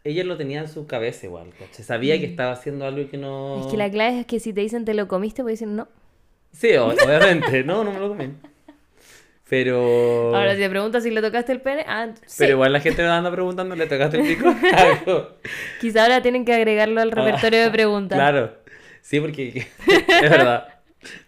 ella 0.04 0.24
lo 0.24 0.36
tenía 0.36 0.60
en 0.60 0.68
su 0.68 0.86
cabeza 0.86 1.26
igual, 1.26 1.52
¿cachai? 1.58 1.84
Sabía 1.84 2.18
que 2.20 2.26
estaba 2.26 2.52
haciendo 2.52 2.86
algo 2.86 3.08
que 3.10 3.16
no... 3.18 3.58
Mm. 3.58 3.60
Es 3.60 3.66
que 3.66 3.76
la 3.76 3.90
clave 3.90 4.20
es 4.20 4.26
que 4.26 4.40
si 4.40 4.52
te 4.52 4.60
dicen 4.60 4.84
te 4.84 4.94
lo 4.94 5.08
comiste, 5.08 5.42
puedes 5.42 5.60
decir 5.60 5.72
no. 5.74 5.88
Sí, 6.54 6.74
obviamente. 6.76 7.64
no, 7.64 7.84
no 7.84 7.92
me 7.92 7.98
lo 7.98 8.08
comí. 8.10 8.30
Pero... 9.48 10.34
Ahora, 10.34 10.54
si 10.54 10.60
te 10.60 10.70
preguntas 10.70 11.02
si 11.02 11.10
le 11.10 11.20
tocaste 11.20 11.52
el 11.52 11.60
pene, 11.60 11.84
ah, 11.86 12.08
sí. 12.24 12.36
Pero 12.38 12.52
igual 12.52 12.72
la 12.72 12.80
gente 12.80 13.02
me 13.02 13.08
anda 13.08 13.30
preguntando, 13.30 13.76
¿le 13.76 13.86
tocaste 13.86 14.20
el 14.20 14.26
pico? 14.26 14.54
Quizá 15.80 16.02
ahora 16.04 16.22
tienen 16.22 16.44
que 16.44 16.54
agregarlo 16.54 17.00
al 17.00 17.10
repertorio 17.10 17.60
de 17.60 17.70
preguntas. 17.70 18.18
Ah, 18.18 18.30
Claro. 18.30 18.54
Sí, 19.02 19.20
porque 19.20 19.66
es 19.86 20.30
verdad. 20.30 20.68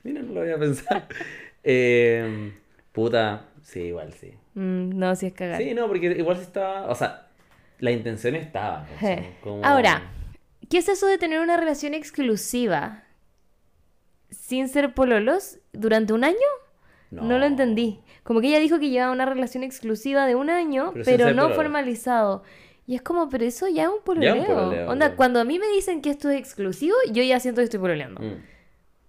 Mira, 0.03 0.23
no 0.23 0.33
lo 0.33 0.41
voy 0.41 0.51
a 0.51 0.59
pensar. 0.59 1.07
Eh, 1.63 2.53
puta, 2.93 3.45
sí, 3.63 3.81
igual 3.81 4.15
sí. 4.15 4.33
Mm, 4.55 4.99
no, 4.99 5.15
si 5.15 5.27
es 5.27 5.35
cagar. 5.35 5.61
Sí, 5.61 5.75
no, 5.75 5.87
porque 5.87 6.07
igual 6.07 6.37
sí 6.39 6.45
estaba, 6.45 6.87
o 6.87 6.95
sea, 6.95 7.27
la 7.81 7.91
intención 7.91 8.35
estaba. 8.35 8.87
Ahora, 9.63 10.11
¿qué 10.71 10.79
es 10.79 10.89
eso 10.89 11.07
de 11.07 11.19
tener 11.19 11.41
una 11.41 11.59
relación 11.59 11.93
exclusiva 11.93 13.03
sin 14.31 14.69
ser 14.69 14.95
pololos 14.95 15.59
durante 15.73 16.13
un 16.13 16.25
año? 16.25 16.37
No, 17.11 17.39
lo 17.39 17.45
entendí. 17.47 18.01
Como 18.25 18.41
que 18.41 18.49
ella 18.49 18.59
dijo 18.59 18.79
que 18.81 18.91
llevaba 18.91 19.13
una 19.13 19.27
relación 19.27 19.63
exclusiva 19.63 20.27
de 20.27 20.35
un 20.35 20.51
año, 20.51 20.91
Pero 20.93 21.05
pero, 21.05 21.33
no 21.35 21.51
formalizado. 21.51 22.43
Y 22.89 22.95
es 22.97 23.03
como, 23.03 23.29
pero 23.29 23.45
eso 23.45 23.69
ya 23.69 23.85
es 23.85 23.89
un 23.89 24.03
pololeo. 24.05 24.35
un 24.37 24.45
pololeo, 24.47 24.89
Onda, 24.91 25.07
claro. 25.07 25.17
cuando 25.17 25.41
a 25.41 25.45
mí 25.45 25.59
me 25.59 25.67
dicen 25.69 26.03
que 26.03 26.11
esto 26.11 26.29
es 26.31 26.39
exclusivo, 26.39 26.95
yo 27.13 27.23
ya 27.23 27.41
siento 27.41 27.61
que 27.61 27.65
estoy 27.65 27.81
pololeando. 27.81 28.21
Mm. 28.21 28.43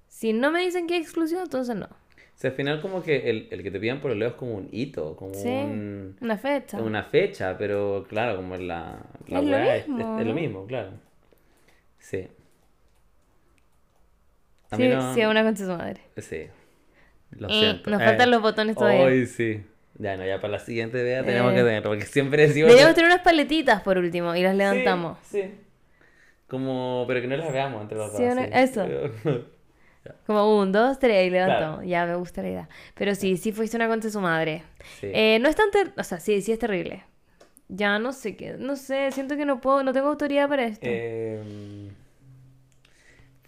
Si 0.07 0.33
no 0.33 0.51
me 0.51 0.61
dicen 0.61 0.87
que 0.87 0.95
es 0.97 1.01
exclusivo, 1.03 1.41
entonces 1.41 1.75
no. 1.75 1.85
O 1.85 2.39
sea, 2.39 2.51
al 2.51 2.55
final 2.55 2.81
como 2.81 3.01
que 3.01 3.29
el, 3.31 3.47
el 3.51 3.63
que 3.63 3.71
te 3.71 3.79
pidan 3.79 3.99
por 3.99 4.11
el 4.11 4.19
leo 4.19 4.29
es 4.29 4.33
como 4.35 4.53
un 4.55 4.69
hito, 4.71 5.15
como 5.15 5.33
Sí, 5.33 5.47
un- 5.47 6.15
una 6.21 6.37
fecha. 6.37 6.77
una 6.81 7.03
fecha, 7.03 7.57
pero 7.57 8.05
claro, 8.07 8.35
como 8.37 8.55
la, 8.57 8.99
la 9.27 9.39
Es 9.39 9.45
lo 9.45 9.57
es, 9.57 9.73
es- 9.81 9.83
es 9.85 9.89
lo 9.89 10.23
¿no? 10.25 10.33
mismo, 10.33 10.65
claro. 10.67 10.91
Sí. 11.99 12.27
A 14.71 14.75
Sí, 14.75 14.87
no- 14.89 15.13
sí, 15.13 15.21
una 15.25 15.43
de 15.43 15.55
su 15.57 15.65
madre. 15.67 16.01
Sí. 16.17 16.47
Lo 17.31 17.47
Eh, 17.49 17.53
siento. 17.53 17.89
nos 17.89 18.01
Eh, 18.01 18.05
faltan 18.05 18.31
los 18.31 18.41
botones 18.41 18.75
todavía. 18.75 19.05
Ay, 19.07 19.25
sí. 19.25 19.63
Ya, 19.99 20.15
no, 20.15 20.25
ya 20.25 20.39
para 20.39 20.53
la 20.53 20.59
siguiente 20.59 21.01
vea 21.01 21.23
tenemos 21.23 21.51
Eh. 21.53 21.55
que 21.55 21.61
tenerlo, 21.63 21.89
porque 21.89 22.05
siempre 22.05 22.43
decimos... 22.47 22.67
Deberíamos 22.69 22.95
tener 22.95 23.09
unas 23.11 23.23
paletitas 23.23 23.81
por 23.81 23.97
último 23.97 24.35
y 24.35 24.43
las 24.43 24.55
levantamos. 24.55 25.17
Sí, 25.23 25.43
Como, 26.47 27.03
pero 27.07 27.19
que 27.21 27.27
no 27.27 27.35
las 27.35 27.51
veamos 27.51 27.81
entre 27.81 27.97
los 27.97 28.15
Sí, 28.15 28.23
dos. 28.23 28.33
una- 28.33 28.43
sí. 28.45 28.49
eso. 28.53 28.85
Como 30.25 30.57
un, 30.59 30.71
dos, 30.71 30.99
tres 30.99 31.27
y 31.27 31.29
levantamos. 31.29 31.85
Ya 31.85 32.05
me 32.05 32.15
gusta 32.15 32.41
la 32.41 32.49
idea. 32.49 32.69
Pero 32.95 33.13
sí, 33.15 33.35
sí 33.37 33.51
fuiste 33.51 33.75
una 33.75 33.87
concha 33.89 34.07
de 34.07 34.11
su 34.13 34.21
madre. 34.21 34.63
Sí. 35.01 35.07
Eh, 35.13 35.39
no 35.41 35.49
es 35.49 35.55
tan 35.57 35.69
ter- 35.71 35.91
O 35.97 36.03
sea, 36.03 36.19
sí, 36.21 36.41
sí 36.41 36.51
es 36.53 36.59
terrible. 36.59 37.03
Ya 37.67 37.99
no 37.99 38.13
sé 38.13 38.37
qué. 38.37 38.55
No 38.57 38.77
sé, 38.77 39.11
siento 39.11 39.35
que 39.35 39.43
no 39.45 39.59
puedo, 39.59 39.83
no 39.83 39.91
tengo 39.91 40.07
autoridad 40.07 40.47
para 40.47 40.63
esto. 40.65 40.85
Eh, 40.89 41.89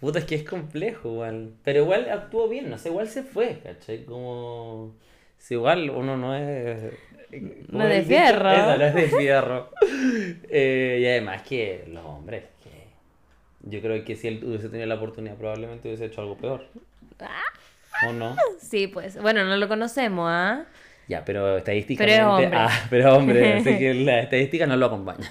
Puta, 0.00 0.18
es 0.18 0.24
que 0.24 0.34
es 0.34 0.44
complejo 0.44 1.08
igual. 1.08 1.52
Pero 1.62 1.80
igual 1.80 2.08
actuó 2.10 2.48
bien, 2.48 2.70
no 2.70 2.78
sé, 2.78 2.88
igual 2.88 3.08
se 3.08 3.22
fue, 3.22 3.60
¿cachai? 3.62 4.04
Como... 4.04 4.94
Si 5.38 5.54
igual 5.54 5.90
uno 5.90 6.16
no 6.16 6.34
es... 6.34 6.92
No 7.68 7.86
es 7.86 7.90
de 7.90 8.02
fierro. 8.02 8.50
Eso, 8.50 8.76
no 8.76 8.84
es 8.84 8.94
de 8.94 9.08
fierro. 9.08 9.70
Eh, 10.52 10.98
y 11.00 11.06
además 11.06 11.42
que 11.42 11.84
los 11.88 12.04
hombres, 12.04 12.44
que... 12.62 12.88
Yo 13.62 13.80
creo 13.80 14.04
que 14.04 14.16
si 14.16 14.28
él 14.28 14.42
hubiese 14.44 14.68
tenido 14.68 14.86
la 14.86 14.96
oportunidad 14.96 15.36
probablemente 15.36 15.88
hubiese 15.88 16.06
hecho 16.06 16.22
algo 16.22 16.36
peor. 16.36 16.66
¿O 18.08 18.12
no? 18.12 18.36
Sí, 18.58 18.86
pues. 18.86 19.20
Bueno, 19.20 19.44
no 19.44 19.56
lo 19.56 19.68
conocemos, 19.68 20.26
¿ah? 20.28 20.64
Ya, 21.08 21.24
pero 21.24 21.56
estadísticamente... 21.58 22.16
Pero 22.16 22.34
hombre. 22.34 22.50
Ah, 22.52 22.86
pero 22.88 23.16
hombre, 23.16 23.54
así 23.54 23.78
que 23.78 23.94
la 24.04 24.20
estadística 24.20 24.66
no 24.66 24.76
lo 24.76 24.86
acompaña. 24.86 25.30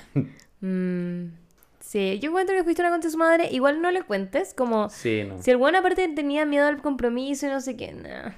Mm, 0.62 1.28
sí, 1.90 2.20
yo 2.20 2.30
encuentro 2.30 2.56
que 2.56 2.64
fuiste 2.64 2.82
una 2.82 2.98
de 2.98 3.10
su 3.10 3.18
madre. 3.18 3.50
Igual 3.52 3.82
no 3.82 3.92
le 3.92 4.04
cuentes, 4.04 4.54
como. 4.54 4.90
Sí, 4.90 5.24
no. 5.24 5.38
Si 5.40 5.52
el 5.52 5.58
buen 5.58 5.76
aparte 5.76 6.08
tenía 6.10 6.46
miedo 6.46 6.68
al 6.68 6.82
compromiso 6.82 7.46
y 7.48 7.50
no 7.50 7.62
sé 7.62 7.76
qué, 7.78 7.92
nah, 7.94 8.32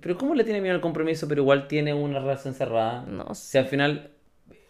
Pero 0.00 0.16
¿cómo 0.18 0.34
le 0.34 0.44
tiene 0.44 0.60
miedo 0.60 0.74
al 0.74 0.80
compromiso, 0.80 1.28
pero 1.28 1.42
igual 1.42 1.68
tiene 1.68 1.94
una 1.94 2.18
relación 2.18 2.54
cerrada? 2.54 3.04
no 3.06 3.24
O 3.28 3.34
sé. 3.34 3.50
sea, 3.52 3.60
al 3.62 3.68
final, 3.68 4.10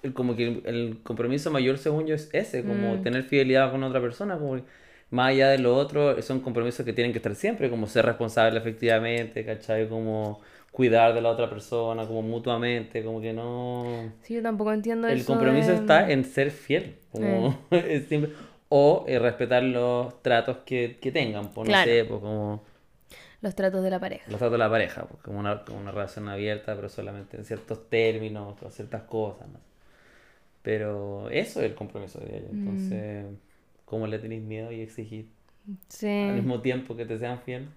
el- 0.03 0.14
como 0.14 0.37
que 0.37 0.47
el, 0.49 0.62
el 0.66 1.03
compromiso 1.03 1.51
mayor, 1.51 1.79
según 1.79 2.07
yo, 2.07 2.14
es 2.14 2.31
ese, 2.33 2.64
como 2.64 3.01
tener 3.01 3.24
fidelidad 3.24 3.70
con 3.72 3.83
otra 3.85 4.01
persona, 4.01 4.39
como 4.39 4.62
más 5.11 5.29
allá 5.31 5.49
de 5.51 5.59
lo 5.59 5.74
otro, 5.77 6.20
son 6.22 6.41
compromisos 6.41 6.85
que 6.85 6.93
tienen 6.93 7.12
que 7.12 7.18
estar 7.18 7.35
siempre, 7.35 7.70
como 7.70 7.87
ser 7.87 8.07
responsable 8.07 8.59
efectivamente, 8.59 9.45
¿cachai? 9.45 9.89
Como 9.89 10.41
cuidar 10.77 11.14
de 11.14 11.22
la 11.22 11.31
otra 11.31 11.49
persona, 11.49 12.07
como 12.07 12.20
mutuamente, 12.20 13.03
como 13.03 13.18
que 13.20 13.33
no... 13.33 14.12
Sí, 14.22 14.35
yo 14.35 14.43
tampoco 14.43 14.72
entiendo 14.74 15.09
El 15.09 15.18
eso 15.18 15.27
compromiso 15.27 15.70
de- 15.70 15.77
está 15.77 16.11
en 16.11 16.24
ser 16.24 16.51
fiel, 16.51 16.97
como 17.11 17.59
es 17.70 18.07
siempre- 18.09 18.33
o 18.68 19.05
eh, 19.09 19.18
respetar 19.18 19.62
los 19.62 20.22
tratos 20.22 20.59
que, 20.66 20.99
que 21.01 21.11
tengan, 21.12 21.49
pues 21.49 21.66
no 21.66 21.74
sé, 21.77 22.05
pues 22.05 22.20
como... 22.20 22.62
Los 23.41 23.55
tratos 23.55 23.83
de 23.83 23.91
la 23.91 24.01
pareja. 24.01 24.24
Los 24.31 24.39
tratos 24.39 24.53
de 24.53 24.59
la 24.59 24.68
pareja, 24.70 25.07
pues, 25.07 25.22
como 25.22 25.39
una, 25.39 25.64
como 25.64 25.79
una 25.79 25.93
relación 25.93 26.29
abierta, 26.29 26.74
pero 26.77 26.89
solamente 26.91 27.39
en 27.39 27.45
ciertos 27.45 27.89
términos, 27.89 28.61
o 28.62 28.70
ciertas 28.70 29.03
cosas, 29.05 29.49
¿no? 29.49 29.61
Pero 30.62 31.31
eso 31.31 31.61
es 31.61 31.66
el 31.66 31.74
compromiso 31.74 32.18
de 32.20 32.39
ella. 32.39 32.49
Entonces, 32.51 33.27
¿cómo 33.85 34.07
le 34.07 34.18
tenéis 34.18 34.43
miedo 34.43 34.72
y 34.72 34.81
exigir 34.81 35.29
al 36.29 36.35
mismo 36.35 36.61
tiempo 36.61 36.97
que 36.97 37.07
te 37.07 37.18
sean 37.18 37.41
fiel? 37.41 37.68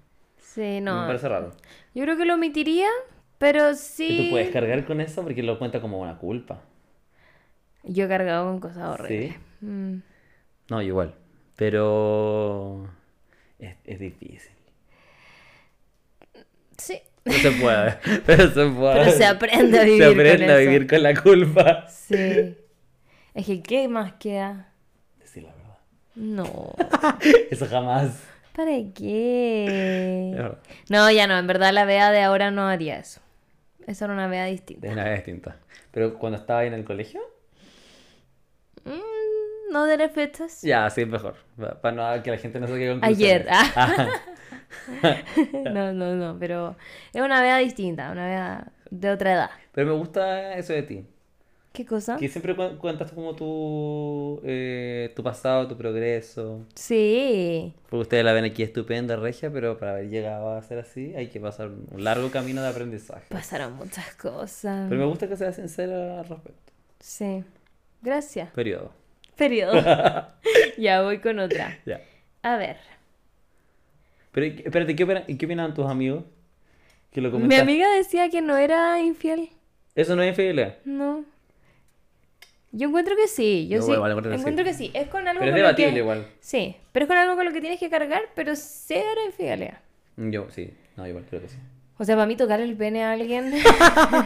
Sí, 0.54 0.62
Me 0.62 0.82
no. 0.82 1.08
parece 1.08 1.28
raro. 1.30 1.52
Yo 1.94 2.04
creo 2.04 2.18
que 2.18 2.26
lo 2.26 2.36
omitiría, 2.36 2.90
pero 3.38 3.72
Y 3.72 3.76
sí. 3.76 4.24
tú 4.26 4.32
puedes 4.32 4.50
cargar 4.52 4.86
con 4.86 5.02
eso 5.02 5.24
porque 5.24 5.44
lo 5.44 5.58
cuenta 5.60 5.82
como 5.82 6.00
una 6.00 6.18
culpa. 6.18 6.62
Yo 7.84 8.06
he 8.06 8.08
cargado 8.08 8.46
con 8.46 8.60
cosas 8.60 8.90
horribles. 9.00 9.34
¿Sí? 9.60 9.66
Mm. 9.66 10.02
No, 10.70 10.82
igual. 10.82 11.16
Pero 11.56 12.88
es, 13.60 13.76
es 13.86 14.00
difícil. 14.00 14.52
Sí. 16.78 17.00
No 17.26 17.34
se 17.34 17.52
puede, 17.52 17.98
pero 18.26 18.48
se 18.50 18.66
puede. 18.68 19.00
Pero 19.00 19.12
se 19.12 19.26
aprende 19.26 19.80
a 19.80 19.84
Se 19.84 19.88
vivir 19.88 20.02
con 20.02 20.12
aprende 20.20 20.46
a 20.46 20.60
eso. 20.60 20.70
vivir 20.72 20.88
con 20.88 21.04
la 21.04 21.14
culpa. 21.22 21.88
Sí. 21.88 22.56
Es 23.34 23.46
que, 23.46 23.62
¿qué 23.62 23.88
más 23.88 24.14
queda? 24.14 24.72
Decir 25.20 25.44
la 25.44 25.54
verdad. 25.54 25.78
No. 26.16 26.74
Eso 27.52 27.68
jamás. 27.68 28.24
¿Para 28.56 28.72
qué? 28.94 30.32
Es. 30.36 30.90
No, 30.90 31.10
ya 31.12 31.28
no. 31.28 31.38
En 31.38 31.48
verdad, 31.48 31.72
la 31.74 31.86
Bea 31.86 32.12
de 32.12 32.22
ahora 32.22 32.52
no 32.52 32.68
haría 32.68 32.98
eso. 33.00 33.22
Esa 33.88 34.06
era 34.06 34.14
una 34.14 34.28
Bea 34.28 34.46
distinta. 34.46 34.88
De 34.88 34.94
una 34.94 35.04
vez 35.06 35.16
distinta. 35.26 35.58
Pero 35.92 36.20
cuando 36.20 36.38
estaba 36.38 36.60
ahí 36.62 36.68
en 36.68 36.74
el 36.74 36.86
colegio, 36.86 37.22
Mm, 38.86 39.72
no 39.74 39.86
daré 39.88 40.10
fechas. 40.10 40.62
ya, 40.62 40.90
sí, 40.90 41.06
mejor. 41.06 41.36
Para 41.82 42.16
no 42.18 42.24
que 42.24 42.32
la 42.32 42.38
gente 42.38 42.60
no 42.60 42.68
se 42.68 42.74
quede 42.74 42.92
con 43.00 43.04
Ayer. 43.06 43.46
conclusiones. 43.46 43.74
ah. 43.76 44.08
no, 45.74 45.94
no, 45.94 46.16
no. 46.16 46.38
Pero 46.40 46.76
es 47.14 47.22
una 47.22 47.42
Bea 47.42 47.58
distinta. 47.58 48.12
Una 48.12 48.26
Bea 48.26 48.72
de 48.90 49.10
otra 49.12 49.34
edad. 49.34 49.50
Pero 49.74 49.88
me 49.88 49.94
gusta 49.94 50.54
eso 50.56 50.74
de 50.74 50.84
ti. 50.84 51.06
¿Qué 51.72 51.86
cosa? 51.86 52.18
Que 52.18 52.28
siempre 52.28 52.56
cu- 52.56 52.78
cuentas 52.80 53.12
como 53.12 53.36
tu, 53.36 54.42
eh, 54.44 55.14
tu 55.16 55.22
pasado, 55.24 55.68
tu 55.68 55.78
progreso. 55.78 56.66
Sí. 56.76 57.74
Porque 57.90 58.02
ustedes 58.02 58.26
la 58.26 58.34
ven 58.34 58.44
aquí 58.46 58.64
estupenda, 58.64 59.16
regia, 59.16 59.52
pero 59.52 59.78
para 59.78 59.92
haber 59.92 60.10
llegado 60.10 60.52
a 60.52 60.62
ser 60.64 60.80
así 60.80 61.14
hay 61.16 61.28
que 61.28 61.40
pasar 61.40 61.70
un 61.70 62.04
largo 62.04 62.32
camino 62.32 62.62
de 62.64 62.70
aprendizaje. 62.70 63.28
Pasaron 63.30 63.74
muchas 63.76 64.16
cosas. 64.16 64.88
Pero 64.90 65.00
me 65.00 65.06
gusta 65.08 65.28
que 65.30 65.38
seas 65.38 65.56
sincera 65.56 66.20
al 66.22 66.28
respecto. 66.28 66.74
Sí. 67.00 67.44
Gracias. 68.02 68.50
Periodo. 68.52 68.92
Periodo. 69.36 69.74
ya 70.78 71.04
voy 71.04 71.20
con 71.20 71.38
otra. 71.40 71.78
Ya. 71.86 72.02
A 72.42 72.58
ver. 72.58 72.78
Pero 74.32 74.46
¿y 74.48 74.56
qué- 74.56 74.64
espérate, 74.64 74.96
¿qué 74.96 75.04
opinan, 75.04 75.24
qué 75.26 75.46
opinan 75.46 75.74
tus 75.74 75.86
amigos? 75.86 76.24
Que 77.12 77.22
lo 77.22 77.32
Mi 77.32 77.56
amiga 77.56 77.88
decía 77.96 78.30
que 78.30 78.42
no 78.42 78.58
era 78.58 79.00
infiel. 79.00 79.50
Eso 79.96 80.16
no 80.16 80.22
es 80.24 80.30
infidelidad. 80.30 80.78
No. 80.86 81.26
Yo 82.72 82.88
encuentro 82.90 83.16
que 83.16 83.28
sí. 83.28 83.68
Yo, 83.68 83.78
Yo 83.78 83.82
sí. 83.84 83.92
igual 83.94 84.12
encuentro 84.12 84.32
que 84.32 84.38
sí. 84.38 84.42
encuentro 84.42 84.66
que 84.66 84.74
sí. 84.74 84.92
Es 84.94 85.08
con 85.08 85.28
algo 85.28 85.40
Pero 85.40 85.52
es 85.52 85.52
lo 85.52 85.56
que- 85.56 85.62
debatible 85.84 86.00
igual. 86.00 86.28
Sí. 86.40 86.76
Pero 86.92 87.04
es 87.06 87.08
con 87.08 87.18
algo 87.18 87.36
con 87.36 87.46
lo 87.46 87.52
que 87.52 87.62
tienes 87.62 87.80
que 87.80 87.90
cargar, 87.90 88.22
pero 88.36 88.54
cero 88.56 89.20
infidelidad. 89.26 89.80
Yo, 90.18 90.48
sí. 90.52 90.74
No, 90.98 91.08
igual 91.08 91.26
creo 91.30 91.42
que 91.42 91.50
sí. 91.50 91.58
O 91.98 92.06
sea, 92.06 92.16
para 92.16 92.28
mí 92.28 92.36
tocar 92.38 92.62
el 92.62 92.76
pene 92.78 93.04
a 93.04 93.12
alguien. 93.14 93.52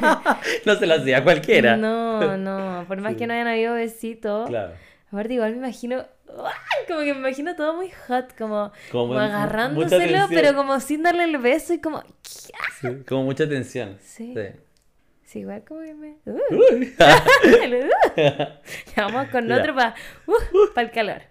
No 0.66 0.76
se 0.76 0.86
lo 0.88 0.96
hacía 0.96 1.20
a 1.20 1.24
cualquiera. 1.24 1.76
No, 1.78 2.38
no. 2.38 2.86
Por 2.88 3.00
más 3.02 3.14
Sí. 3.14 3.18
que 3.20 3.28
no 3.28 3.34
hayan 3.34 3.48
habido 3.48 3.74
besitos. 3.76 4.48
Claro. 4.50 4.74
Aparte, 5.12 5.34
igual 5.36 5.52
me 5.52 5.58
imagino. 5.58 6.06
¡ay! 6.28 6.86
Como 6.88 7.00
que 7.02 7.14
me 7.14 7.20
imagino 7.20 7.56
todo 7.56 7.76
muy 7.76 7.92
hot, 8.08 8.36
como, 8.38 8.72
agarrándoselo, 9.20 10.26
pero 10.30 10.56
como 10.56 10.80
sin 10.80 11.04
darle 11.04 11.26
el 11.26 11.38
beso 11.38 11.74
y 11.74 11.80
como. 11.80 12.04
Sí, 12.24 12.52
como 13.08 13.24
mucha 13.24 13.48
tensión. 13.48 13.98
Sí. 14.02 14.34
Sí. 15.34 15.40
Igual 15.40 15.64
como 15.64 15.82
que 15.82 15.94
me... 15.96 16.16
Uy. 16.26 16.94
Ya 16.96 18.62
vamos 19.08 19.28
con 19.30 19.52
otro 19.52 19.74
para 19.76 19.96
el 20.78 20.92
calor. 20.92 21.22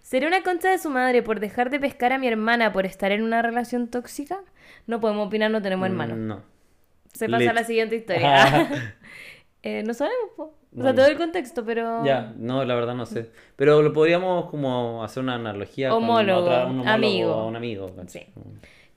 ¿Seré 0.00 0.26
una 0.26 0.42
concha 0.42 0.70
de 0.70 0.78
su 0.78 0.88
madre 0.88 1.22
por 1.22 1.38
dejar 1.38 1.68
de 1.68 1.78
pescar 1.78 2.14
a 2.14 2.18
mi 2.18 2.26
hermana 2.26 2.72
por 2.72 2.86
estar 2.86 3.12
en 3.12 3.22
una 3.22 3.42
relación 3.42 3.88
tóxica? 3.88 4.40
No 4.86 5.00
podemos 5.00 5.26
opinar, 5.26 5.50
no 5.50 5.60
tenemos 5.60 5.86
hermanos. 5.86 6.16
No. 6.16 6.42
Se 7.12 7.26
pasa 7.26 7.40
lit. 7.40 7.50
a 7.50 7.52
la 7.52 7.64
siguiente 7.64 7.96
historia. 7.96 8.94
Eh, 9.64 9.82
no 9.84 9.92
sabemos, 9.92 10.30
po. 10.36 10.42
O 10.44 10.82
sea, 10.82 10.92
No. 10.92 10.94
todo 10.94 11.06
el 11.06 11.16
contexto, 11.18 11.64
pero... 11.64 12.04
Ya, 12.04 12.32
no, 12.38 12.64
la 12.64 12.76
verdad 12.76 12.94
no 12.94 13.06
sé. 13.06 13.32
Pero 13.56 13.82
lo 13.82 13.92
podríamos 13.92 14.48
como 14.50 15.02
hacer 15.02 15.24
una 15.24 15.34
analogía 15.34 15.92
Homólogo, 15.92 16.44
con 16.44 16.52
otra, 16.52 16.64
un 16.66 16.70
homólogo 16.78 16.90
amigo. 16.90 17.34
a 17.34 17.46
un 17.46 17.56
amigo. 17.56 17.92
Sí. 18.06 18.24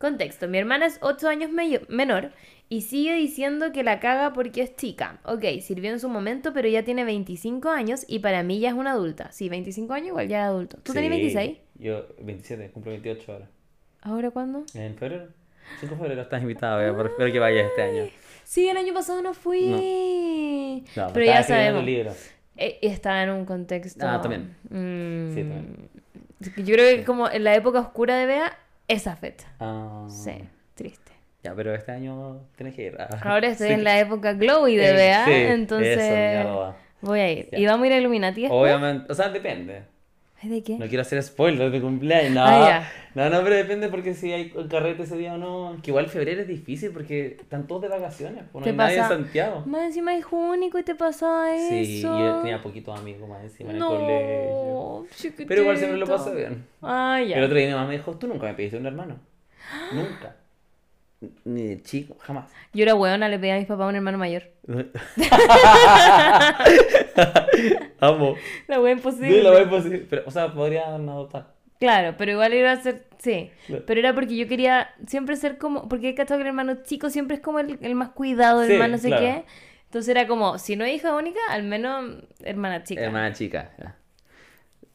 Contexto. 0.02 0.48
Mi 0.50 0.58
hermana 0.58 0.88
es 0.88 0.98
8 1.02 1.30
años 1.30 1.52
meyo- 1.52 1.82
menor 1.88 2.32
y 2.68 2.82
sigue 2.82 3.14
diciendo 3.16 3.72
que 3.72 3.84
la 3.84 4.00
caga 4.00 4.34
porque 4.34 4.62
es 4.64 4.76
chica. 4.76 5.20
Ok, 5.24 5.44
sirvió 5.62 5.92
en 5.92 6.00
su 6.00 6.10
momento, 6.10 6.52
pero 6.54 6.68
ya 6.68 6.84
tiene 6.84 7.06
25 7.06 7.70
años 7.70 8.04
y 8.08 8.20
para 8.20 8.44
mí 8.44 8.60
ya 8.60 8.70
es 8.70 8.76
una 8.76 8.92
adulta. 8.92 9.32
Sí, 9.32 9.48
25 9.48 9.94
años 9.94 10.08
igual 10.10 10.28
ya 10.28 10.40
es 10.42 10.46
adulto. 10.48 10.78
¿Tú 10.84 10.92
tenés 10.94 11.10
Sí, 11.12 11.18
26? 11.36 11.58
Yo 11.76 12.06
27, 12.20 12.72
cumplo 12.72 12.92
28 12.92 13.32
ahora. 13.32 13.48
¿Ahora 14.02 14.32
cuándo? 14.32 14.64
En 14.74 14.96
febrero. 14.98 15.28
5 15.80 15.94
de 15.96 16.02
febrero 16.02 16.22
estás 16.24 16.42
invitado, 16.42 16.82
eh, 16.82 16.92
pero 16.92 17.10
espero 17.10 17.32
que 17.32 17.40
vayas 17.40 17.66
este 17.70 17.82
año. 17.84 18.04
Sí, 18.44 18.68
el 18.68 18.76
año 18.78 18.94
pasado 18.94 19.22
no 19.22 19.34
fui. 19.34 20.84
No, 20.96 21.08
pero 21.14 21.26
estaba 21.26 21.42
ya 21.42 21.44
sabemos. 21.44 21.86
Eh, 22.58 22.80
estaba 22.82 23.24
en 23.24 23.30
un 23.30 23.46
contexto. 23.46 24.06
Ah, 24.08 24.20
también. 24.22 24.56
Mm, 24.70 25.34
Sí, 25.34 25.42
también. 25.42 25.90
Yo 26.58 26.74
creo 26.76 26.98
que 26.98 27.04
como 27.06 27.30
en 27.30 27.44
la 27.44 27.56
época 27.56 27.80
oscura 27.80 28.16
de 28.18 28.26
Bea, 28.26 28.58
esa 28.92 29.16
fecha. 29.16 29.48
Ah, 29.60 30.06
Sí, 30.10 30.34
triste. 30.76 31.12
Ya, 31.44 31.56
pero 31.56 31.74
este 31.74 31.92
año 31.92 32.42
tienes 32.56 32.76
que 32.76 32.84
ir. 32.88 32.98
Ah, 33.00 33.10
Ahora 33.24 33.48
estoy 33.48 33.70
sí. 33.70 33.74
en 33.74 33.84
la 33.84 34.00
época 34.00 34.34
glowy 34.34 34.76
de 34.76 35.10
Eh, 35.12 35.16
sí, 35.26 35.32
entonces 35.32 35.98
eso, 35.98 36.76
voy 37.02 37.20
a 37.20 37.32
ir. 37.32 37.50
Ya. 37.52 37.58
¿Y 37.58 37.66
vamos 37.66 37.84
a 37.84 37.88
ir 37.88 37.94
a 37.94 37.98
Illuminati? 37.98 38.48
Obviamente, 38.50 39.12
o 39.12 39.16
sea, 39.16 39.30
depende. 39.30 39.84
Ay, 40.44 40.50
¿De 40.50 40.64
qué? 40.64 40.78
No 40.78 40.88
quiero 40.88 41.02
hacer 41.02 41.22
spoilers 41.22 41.72
de 41.72 41.82
cumpleaños. 41.82 42.32
No, 42.32 42.42
Ah, 42.44 42.84
no, 43.14 43.30
no, 43.30 43.44
pero 43.44 43.56
depende 43.56 43.90
porque 43.90 44.14
si 44.14 44.32
hay 44.32 44.50
carrete 44.70 45.04
ese 45.04 45.18
día 45.18 45.36
o 45.36 45.38
no. 45.38 45.78
Que 45.84 45.92
igual 45.92 46.08
febrero 46.08 46.42
es 46.42 46.48
difícil 46.48 46.92
porque 46.92 47.38
están 47.40 47.68
todos 47.68 47.84
de 47.84 47.90
vacaciones. 47.90 48.46
Pues 48.52 48.62
no 48.62 48.64
¿Te 48.64 48.70
hay 48.72 48.76
nadie 48.76 48.96
en 48.96 49.02
pasa? 49.02 49.16
Santiago. 49.16 49.64
Más 49.68 49.84
encima 49.84 50.16
es 50.16 50.26
único 50.32 50.80
y 50.80 50.84
te 50.84 50.96
pasaba 50.96 51.54
eso. 51.54 51.70
Sí, 51.70 52.02
yo 52.02 52.38
tenía 52.40 52.62
poquitos 52.62 53.00
amigos 53.00 53.30
más 53.30 53.44
encima 53.44 53.70
en 53.70 53.76
el 53.78 53.84
colegio. 53.84 55.06
Pero 55.48 55.62
igual 55.62 55.78
siempre 55.78 56.00
lo 56.00 56.08
paso 56.08 56.34
bien. 56.34 56.66
Ah, 56.82 57.22
ya. 57.22 57.38
El 57.38 57.44
otro 57.44 57.58
día 57.58 57.68
mi 57.68 57.74
mamá 57.74 57.88
me 57.88 57.98
dijo, 57.98 58.18
tú 58.18 58.28
nunca 58.28 58.48
me 58.48 58.54
pediste 58.56 58.78
un 58.78 58.86
hermano. 58.88 59.20
Nunca. 59.94 60.36
Ni 61.46 61.68
de 61.68 61.84
chico, 61.84 62.16
jamás. 62.20 62.52
Yo 62.74 62.84
era 62.84 62.96
hueona, 62.96 63.30
le 63.30 63.38
pedí 63.38 63.52
a 63.52 63.58
mis 63.58 63.68
papás 63.68 63.88
un 63.90 63.96
hermano 63.96 64.18
mayor. 64.18 64.44
Amo. 68.00 68.36
La 68.68 68.92
imposible. 68.92 69.30
Sí, 69.30 69.42
la 69.42 69.52
voy 69.52 69.62
a 69.62 69.70
posible. 69.70 70.06
Pero, 70.10 70.24
o 70.26 70.32
sea, 70.32 70.54
podrían 70.54 71.08
adoptar. 71.08 71.54
Claro, 71.80 72.16
pero 72.18 72.34
igual 72.34 72.54
iba 72.54 72.72
a 72.72 72.76
ser, 72.78 73.06
sí. 73.20 73.52
Claro. 73.68 73.84
Pero 73.86 74.00
era 74.00 74.14
porque 74.14 74.36
yo 74.36 74.48
quería 74.48 74.90
siempre 75.08 75.36
ser 75.36 75.58
como, 75.58 75.88
porque 75.90 76.10
he 76.10 76.16
cachado 76.16 76.38
que 76.40 76.44
el 76.44 76.48
hermano 76.50 76.84
chico 76.84 77.10
siempre 77.10 77.38
es 77.38 77.42
como 77.42 77.60
el, 77.60 77.78
el 77.82 77.96
más 77.96 78.10
cuidado, 78.10 78.64
el 78.64 78.72
Sí, 78.72 78.78
más 78.78 78.90
no 78.90 78.98
sé 78.98 79.08
claro. 79.08 79.24
qué. 79.24 79.44
Entonces 79.86 80.10
era 80.10 80.28
como, 80.28 80.58
si 80.58 80.76
no 80.76 80.86
es 80.86 80.94
hija 80.96 81.16
única, 81.16 81.40
al 81.50 81.64
menos 81.64 82.24
hermana 82.44 82.84
chica. 82.84 83.02
Hermana 83.02 83.34
chica. 83.34 83.72
ya. 83.80 83.96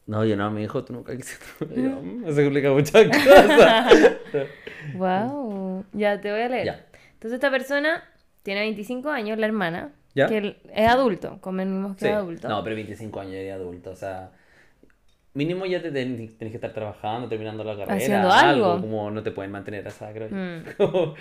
No, 0.07 0.25
yo 0.25 0.37
no, 0.37 0.51
mi 0.51 0.63
hijo, 0.63 0.85
tú 0.85 0.93
nunca 0.93 1.17
quisiste. 1.17 1.45
Yo, 1.75 2.01
mm, 2.01 2.27
Eso 2.29 2.43
complica 2.43 2.71
muchas 2.73 3.07
cosas. 3.09 4.17
Wow. 4.95 5.85
Ya 5.93 6.21
te 6.21 6.31
voy 6.31 6.41
a 6.43 6.49
leer. 6.49 6.67
Ya. 6.67 6.87
Entonces 7.15 7.35
esta 7.35 7.51
persona 7.51 8.05
tiene 8.43 8.61
25 8.61 9.11
años, 9.11 9.37
la 9.39 9.47
hermana, 9.47 9.93
¿Ya? 10.15 10.29
que 10.29 10.57
es 10.73 10.89
adulto, 10.89 11.39
convenimos 11.41 11.97
que 11.97 12.05
Sí. 12.05 12.07
es 12.09 12.15
adulto. 12.15 12.49
No, 12.49 12.63
pero 12.63 12.77
25 12.77 13.19
años 13.21 13.33
ya 13.35 13.41
de 13.41 13.53
adulto, 13.53 13.91
o 13.91 13.97
sea, 13.97 14.31
mínimo 15.37 15.66
ya 15.66 15.80
te 15.80 15.93
ten- 15.93 16.16
tienes 16.16 16.37
que 16.51 16.57
estar 16.57 16.72
trabajando, 16.72 17.28
terminando 17.28 17.62
la 17.62 17.76
carrera, 17.76 17.95
Haciendo 17.95 18.32
algo. 18.32 18.80
como 18.80 19.11
no 19.11 19.22
te 19.22 19.30
pueden 19.30 19.53
mantener 19.53 19.87
a 19.87 19.91
esa, 19.91 20.12
creo 20.12 20.28
yo. 20.28 20.37
Mm. 20.37 20.62
Como- 20.76 21.14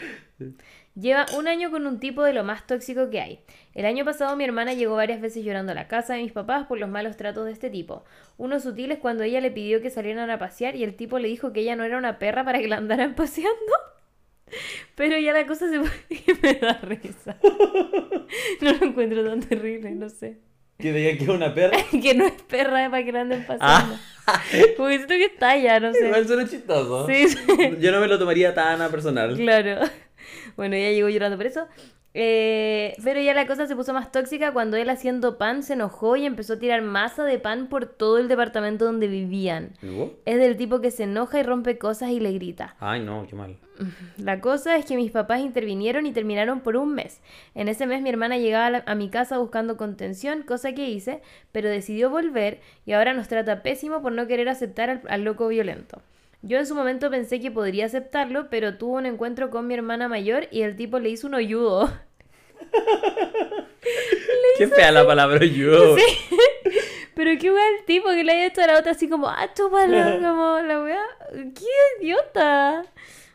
Lleva 0.95 1.25
un 1.37 1.49
año 1.49 1.71
con 1.71 1.85
un 1.87 1.99
tipo 1.99 2.23
de 2.23 2.31
lo 2.31 2.45
más 2.45 2.65
tóxico 2.65 3.09
que 3.09 3.19
hay. 3.19 3.39
El 3.73 3.85
año 3.85 4.05
pasado 4.05 4.35
mi 4.37 4.45
hermana 4.45 4.73
llegó 4.73 4.95
varias 4.95 5.19
veces 5.19 5.43
llorando 5.43 5.73
a 5.73 5.75
la 5.75 5.89
casa 5.89 6.13
de 6.13 6.21
mis 6.23 6.31
papás 6.31 6.67
por 6.67 6.79
los 6.79 6.89
malos 6.89 7.17
tratos 7.17 7.45
de 7.45 7.51
este 7.51 7.69
tipo. 7.69 8.05
Uno 8.37 8.61
sutil 8.61 8.93
es 8.93 8.99
cuando 8.99 9.23
ella 9.23 9.41
le 9.41 9.51
pidió 9.51 9.81
que 9.81 9.89
salieran 9.89 10.29
a 10.29 10.39
pasear 10.39 10.77
y 10.77 10.85
el 10.85 10.95
tipo 10.95 11.19
le 11.19 11.27
dijo 11.27 11.51
que 11.51 11.59
ella 11.59 11.75
no 11.75 11.83
era 11.83 11.97
una 11.97 12.17
perra 12.17 12.45
para 12.45 12.59
que 12.59 12.69
la 12.69 12.77
andaran 12.77 13.13
paseando. 13.15 13.51
Pero 14.95 15.17
ya 15.17 15.33
la 15.33 15.45
cosa 15.45 15.67
se 15.69 15.79
me 16.41 16.53
da 16.53 16.73
risa. 16.83 17.35
No 18.61 18.71
lo 18.73 18.85
encuentro 18.85 19.25
tan 19.25 19.41
terrible, 19.41 19.91
no 19.91 20.07
sé. 20.07 20.37
Que 20.77 20.93
diga 20.93 21.17
que 21.17 21.23
es 21.23 21.29
una 21.29 21.53
perra. 21.53 21.77
Que 22.01 22.13
no 22.13 22.25
es 22.25 22.33
perra 22.43 22.89
para 22.89 23.03
que 23.03 23.11
la 23.11 23.21
anden 23.21 23.45
paseando. 23.45 23.97
Porque 24.77 24.95
siento 24.97 25.13
que 25.13 25.25
está 25.25 25.55
ya, 25.57 25.79
no 25.79 25.93
sé. 25.93 25.99
Ah. 26.03 26.07
Igual 26.07 26.27
suena 26.27 26.47
chistoso. 26.47 27.07
Sí, 27.07 27.27
sí. 27.29 27.37
Yo 27.79 27.91
no 27.91 27.99
me 27.99 28.07
lo 28.07 28.17
tomaría 28.17 28.53
tan 28.53 28.81
a 28.81 28.89
personal. 28.89 29.35
Claro. 29.35 29.81
Bueno, 30.55 30.75
ella 30.75 30.91
llegó 30.91 31.09
llorando 31.09 31.37
por 31.37 31.45
eso. 31.45 31.67
Eh, 32.17 32.95
pero 33.03 33.19
ya 33.19 33.33
la 33.33 33.45
cosa 33.45 33.67
se 33.67 33.75
puso 33.75 33.93
más 33.93 34.09
tóxica 34.09 34.53
cuando 34.53 34.77
él 34.77 34.89
haciendo 34.89 35.37
pan 35.37 35.63
se 35.63 35.73
enojó 35.73 36.15
y 36.15 36.25
empezó 36.25 36.53
a 36.53 36.59
tirar 36.59 36.81
masa 36.81 37.25
de 37.25 37.39
pan 37.39 37.67
por 37.67 37.87
todo 37.87 38.19
el 38.19 38.29
departamento 38.29 38.85
donde 38.85 39.07
vivían. 39.07 39.71
¿Luego? 39.81 40.13
Es 40.23 40.37
del 40.37 40.55
tipo 40.55 40.79
que 40.79 40.91
se 40.91 41.03
enoja 41.03 41.41
y 41.41 41.43
rompe 41.43 41.77
cosas 41.77 42.11
y 42.11 42.21
le 42.21 42.31
grita. 42.31 42.77
Ay, 42.79 43.01
no, 43.03 43.27
qué 43.29 43.35
mal. 43.35 43.57
La 44.17 44.39
cosa 44.39 44.77
es 44.77 44.85
que 44.85 44.95
mis 44.95 45.11
papás 45.11 45.41
intervinieron 45.41 46.05
y 46.05 46.13
terminaron 46.13 46.61
por 46.61 46.77
un 46.77 46.95
mes. 46.95 47.21
En 47.53 47.67
ese 47.67 47.85
mes 47.85 48.01
mi 48.01 48.07
hermana 48.09 48.37
llegaba 48.37 48.67
a, 48.67 48.69
la- 48.69 48.83
a 48.85 48.95
mi 48.95 49.09
casa 49.09 49.37
buscando 49.37 49.75
contención, 49.75 50.43
cosa 50.43 50.71
que 50.71 50.87
hice, 50.89 51.21
pero 51.51 51.67
decidió 51.67 52.09
volver 52.09 52.61
y 52.85 52.93
ahora 52.93 53.13
nos 53.13 53.27
trata 53.27 53.61
pésimo 53.61 54.01
por 54.01 54.13
no 54.13 54.25
querer 54.27 54.47
aceptar 54.47 54.89
al, 54.89 55.01
al 55.09 55.23
loco 55.25 55.49
violento. 55.49 56.01
Yo 56.45 56.59
en 56.59 56.67
su 56.67 56.75
momento 56.75 57.09
pensé 57.09 57.39
que 57.39 57.49
podría 57.49 57.87
aceptarlo, 57.87 58.51
pero 58.51 58.77
tuvo 58.77 58.97
un 58.97 59.07
encuentro 59.07 59.49
con 59.49 59.65
mi 59.65 59.73
hermana 59.73 60.07
mayor 60.07 60.47
y 60.51 60.61
el 60.61 60.75
tipo 60.75 60.99
le 60.99 61.09
hizo 61.09 61.25
un 61.25 61.33
hoyudo. 61.33 61.91
Qué 64.59 64.67
fea 64.67 64.91
la 64.91 65.07
palabra 65.07 65.43
yo. 65.43 65.95
Pero 67.15 67.31
qué 67.39 67.49
wea 67.49 67.63
el 67.79 67.85
tipo 67.85 68.09
que 68.09 68.25
le 68.25 68.33
haya 68.33 68.47
hecho 68.47 68.61
a 68.61 68.67
la 68.67 68.77
otra 68.77 68.91
así 68.91 69.07
como, 69.07 69.29
ah, 69.29 69.49
chúpalo, 69.55 70.19
como 70.21 70.59
la 70.59 70.83
wea. 70.83 71.01
¡Qué 71.31 71.65
idiota! 72.01 72.83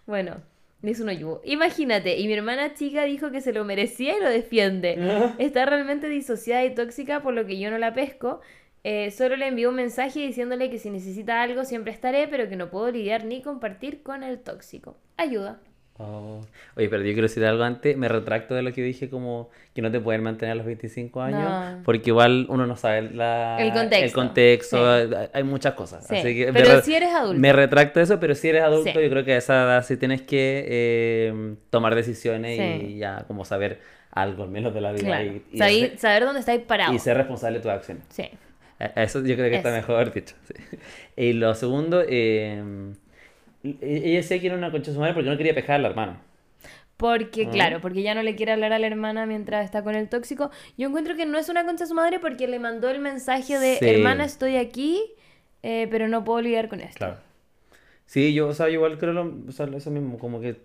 Bueno, 0.05 0.43
le 0.83 0.91
hizo 0.91 1.03
un 1.03 1.09
hoyudo. 1.09 1.41
Imagínate, 1.45 2.19
y 2.19 2.27
mi 2.27 2.35
hermana 2.35 2.75
chica 2.75 3.05
dijo 3.05 3.31
que 3.31 3.41
se 3.41 3.55
lo 3.55 3.65
merecía 3.65 4.19
y 4.19 4.21
lo 4.21 4.29
defiende. 4.29 5.33
Está 5.39 5.65
realmente 5.65 6.11
disociada 6.11 6.65
y 6.65 6.75
tóxica, 6.75 7.23
por 7.23 7.33
lo 7.33 7.47
que 7.47 7.59
yo 7.59 7.71
no 7.71 7.79
la 7.79 7.95
pesco. 7.95 8.43
Eh, 8.83 9.11
solo 9.11 9.37
le 9.37 9.47
envió 9.47 9.69
un 9.69 9.75
mensaje 9.75 10.21
diciéndole 10.21 10.71
que 10.71 10.79
si 10.79 10.89
necesita 10.91 11.43
algo 11.43 11.65
siempre 11.65 11.93
estaré, 11.93 12.29
pero 12.29 12.49
que 12.49 12.57
no 12.57 12.71
puedo 12.71 12.91
lidiar 12.91 13.25
ni 13.25 13.43
compartir 13.43 14.03
con 14.03 14.23
el 14.23 14.39
tóxico. 14.41 14.97
Ayuda. 15.19 15.59
Oh. 16.03 16.41
Oye, 16.79 16.89
pero 16.89 17.03
yo 17.03 17.13
quiero 17.13 17.29
decir 17.29 17.45
algo 17.45 17.63
antes. 17.63 17.95
Me 17.95 18.09
retracto 18.09 18.55
de 18.55 18.63
lo 18.63 18.73
que 18.73 18.81
dije, 18.83 19.11
como 19.11 19.51
que 19.75 19.83
no 19.83 19.91
te 19.91 20.01
pueden 20.01 20.23
mantener 20.23 20.53
a 20.53 20.55
los 20.55 20.65
25 20.65 21.21
años. 21.21 21.43
No. 21.43 21.83
Porque 21.85 22.09
igual 22.09 22.47
uno 22.49 22.67
no 22.67 22.75
sabe 22.75 23.03
la, 23.11 23.59
El 23.61 23.71
contexto. 23.75 24.07
el 24.07 24.13
contexto, 24.15 24.79
Sí. 25.09 25.15
hay- 25.35 25.43
muchas 25.43 25.75
cosas. 25.75 26.07
Sí, 26.07 26.17
Así 26.17 26.35
que 26.35 26.47
me 26.47 26.53
pero 26.63 26.77
re- 26.77 26.83
si 26.83 26.95
eres 26.95 27.11
adulto. 27.13 27.39
Me 27.39 27.53
retracto 27.53 27.99
de 28.01 28.05
eso, 28.05 28.19
pero 28.19 28.35
si 28.35 28.49
eres 28.49 28.63
adulto, 28.63 28.93
Sí. 28.99 29.03
yo 29.05 29.11
creo 29.11 29.25
que 29.27 29.35
a 29.35 29.37
esa 29.37 29.63
edad 29.65 29.85
sí 29.85 29.99
tienes 29.99 30.23
que 30.23 30.65
eh, 30.67 31.55
tomar 31.69 31.95
decisiones 31.95 32.83
y 32.83 32.97
ya 32.97 33.25
como 33.29 33.45
saber 33.45 33.81
algo, 34.11 34.45
al 34.45 34.49
menos 34.51 34.73
de 34.73 34.81
la 34.81 34.93
vida. 34.93 35.05
Claro. 35.05 35.25
Y, 35.25 35.43
y 35.53 35.59
Saber- 35.59 35.85
hacer- 35.85 35.99
saber 35.99 36.25
dónde 36.25 36.41
estáis 36.41 36.63
parados. 36.63 36.95
y 36.95 36.99
ser 36.99 37.19
responsable 37.19 37.59
de 37.59 37.63
tus 37.63 37.73
acciones. 37.73 38.05
Sí. 38.09 38.25
Eso 38.97 39.21
yo 39.25 39.37
creo 39.37 39.51
que 39.51 39.57
está 39.57 39.71
mejor 39.73 40.13
dicho. 40.13 40.35
sí. 40.45 40.55
Y 41.17 41.33
lo 41.35 41.55
segundo, 41.55 42.03
eh, 42.09 42.63
ella 43.63 44.17
decía 44.17 44.41
que 44.41 44.47
era 44.47 44.57
una 44.57 44.71
concha 44.71 44.91
de 44.91 44.95
su 44.95 45.01
madre 45.01 45.15
porque 45.15 45.29
no 45.29 45.37
quería 45.37 45.55
pescar 45.55 45.77
a 45.77 45.79
la 45.81 45.89
hermana. 45.89 46.21
Porque, 46.97 47.49
claro, 47.49 47.81
porque 47.81 48.03
ya 48.03 48.15
no 48.15 48.23
le 48.23 48.35
quiere 48.37 48.53
hablar 48.53 48.75
a 48.75 48.79
la 48.79 48.87
hermana 48.87 49.25
mientras 49.25 49.65
está 49.65 49.83
con 49.83 49.95
el 49.95 50.09
tóxico. 50.11 50.51
Yo 50.77 50.89
encuentro 50.89 51.17
que 51.17 51.25
no 51.25 51.39
es 51.39 51.49
una 51.49 51.65
concha 51.65 51.85
de 51.85 51.89
su 51.89 51.95
madre 51.95 52.19
porque 52.21 52.47
le 52.47 52.59
mandó 52.59 52.91
el 52.91 53.01
mensaje 53.01 53.59
de, 53.59 53.77
Sí. 53.77 53.87
hermana, 53.89 54.25
estoy 54.25 54.57
aquí, 54.57 55.01
eh, 55.63 55.89
pero 55.91 56.09
no 56.09 56.25
puedo 56.25 56.43
lidiar 56.43 56.69
con 56.69 56.81
esto. 56.81 57.17
Sí, 58.05 58.35
yo, 58.35 58.49
o 58.49 58.53
sea, 58.55 58.69
igual 58.69 58.99
creo 58.99 59.13
lo, 59.15 59.35
o 59.49 59.53
sea, 59.53 59.67
eso 59.75 59.91
mismo, 59.91 60.19
como 60.19 60.41
que 60.43 60.57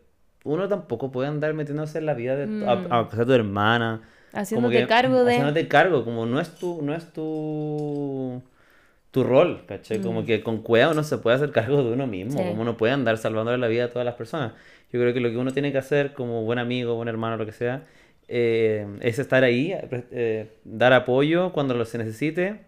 uno 0.43 0.67
tampoco 0.67 1.09
puede 1.11 1.29
andar 1.29 1.53
metiéndose 1.53 1.99
en 1.99 2.05
la 2.05 2.13
vida 2.15 2.35
de, 2.35 2.47
tu- 2.47 2.69
a- 2.69 2.75
Mm. 2.75 2.87
aunque 2.91 3.15
sea 3.15 3.25
tu 3.25 3.33
hermana. 3.33 4.01
Haciéndote 4.35 4.81
que- 4.81 4.87
cargo 4.87 5.23
de... 5.23 5.31
Haciéndote 5.31 5.67
cargo, 5.67 6.03
como 6.05 6.25
no 6.25 6.39
es 6.39 6.53
tu, 6.55 6.81
no 6.81 6.93
es 6.93 7.11
tu, 7.13 8.41
tu 9.11 9.23
rol, 9.23 9.63
¿cachai? 9.67 10.01
Como 10.01 10.25
que 10.25 10.43
con 10.43 10.61
cuidado 10.61 10.91
uno 10.91 11.03
se 11.03 11.17
puede 11.17 11.37
hacer 11.37 11.51
cargo 11.51 11.83
de 11.83 11.93
uno 11.93 12.05
mismo, 12.07 12.41
Mm. 12.41 12.43
Sí. 12.43 12.49
como 12.49 12.61
uno 12.61 12.77
puede 12.77 12.93
andar 12.93 13.17
salvándole 13.17 13.57
la 13.57 13.67
vida 13.67 13.85
a 13.85 13.89
todas 13.89 14.05
las 14.05 14.15
personas. 14.15 14.53
Yo 14.91 14.99
creo 14.99 15.13
que 15.13 15.19
lo 15.19 15.29
que 15.29 15.37
uno 15.37 15.51
tiene 15.51 15.71
que 15.71 15.77
hacer 15.77 16.13
como 16.13 16.43
buen 16.43 16.59
amigo, 16.59 16.95
buen 16.95 17.07
hermano, 17.07 17.37
lo 17.37 17.45
que 17.45 17.51
sea, 17.51 17.83
eh, 18.27 18.85
es 19.01 19.19
estar 19.19 19.43
ahí, 19.43 19.71
eh, 19.71 20.03
eh, 20.11 20.51
dar 20.63 20.93
apoyo 20.93 21.51
cuando 21.53 21.73
lo 21.73 21.85
se 21.85 21.97
necesite, 21.97 22.61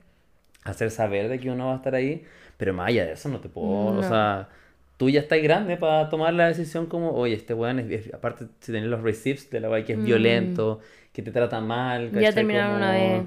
hacer 0.64 0.92
saber 0.92 1.30
de 1.30 1.40
que 1.40 1.50
uno 1.50 1.68
va 1.68 1.74
a 1.74 1.78
estar 1.78 1.96
ahí, 1.96 2.24
pero 2.58 2.74
más 2.74 2.88
allá 2.90 3.06
de 3.06 3.14
eso 3.14 3.30
no 3.30 3.40
te 3.40 3.50
puedo, 3.50 3.68
o 3.88 3.94
No. 3.94 4.04
sea, 4.04 4.50
tú 4.98 5.10
ya 5.10 5.20
estás 5.22 5.42
grande 5.42 5.78
para 5.78 6.10
tomar 6.10 6.34
la 6.34 6.48
decisión 6.48 6.88
como, 6.88 7.12
oye, 7.12 7.36
este 7.36 7.54
weón 7.54 7.80
es, 7.80 7.92
es- 8.08 8.14
aparte 8.14 8.46
si 8.60 8.72
tenés 8.72 8.90
los 8.90 9.02
receipts 9.02 9.50
de 9.50 9.60
la 9.60 9.70
weá 9.70 9.86
que 9.86 9.94
es 9.94 10.00
Mm. 10.00 10.06
violento, 10.06 10.80
que 11.14 11.22
te 11.22 11.32
trata 11.32 11.60
mal, 11.62 12.12
Ya 12.12 12.32
terminaron 12.34 12.78
una 12.78 12.94
Como- 12.94 13.18
vez. 13.18 13.24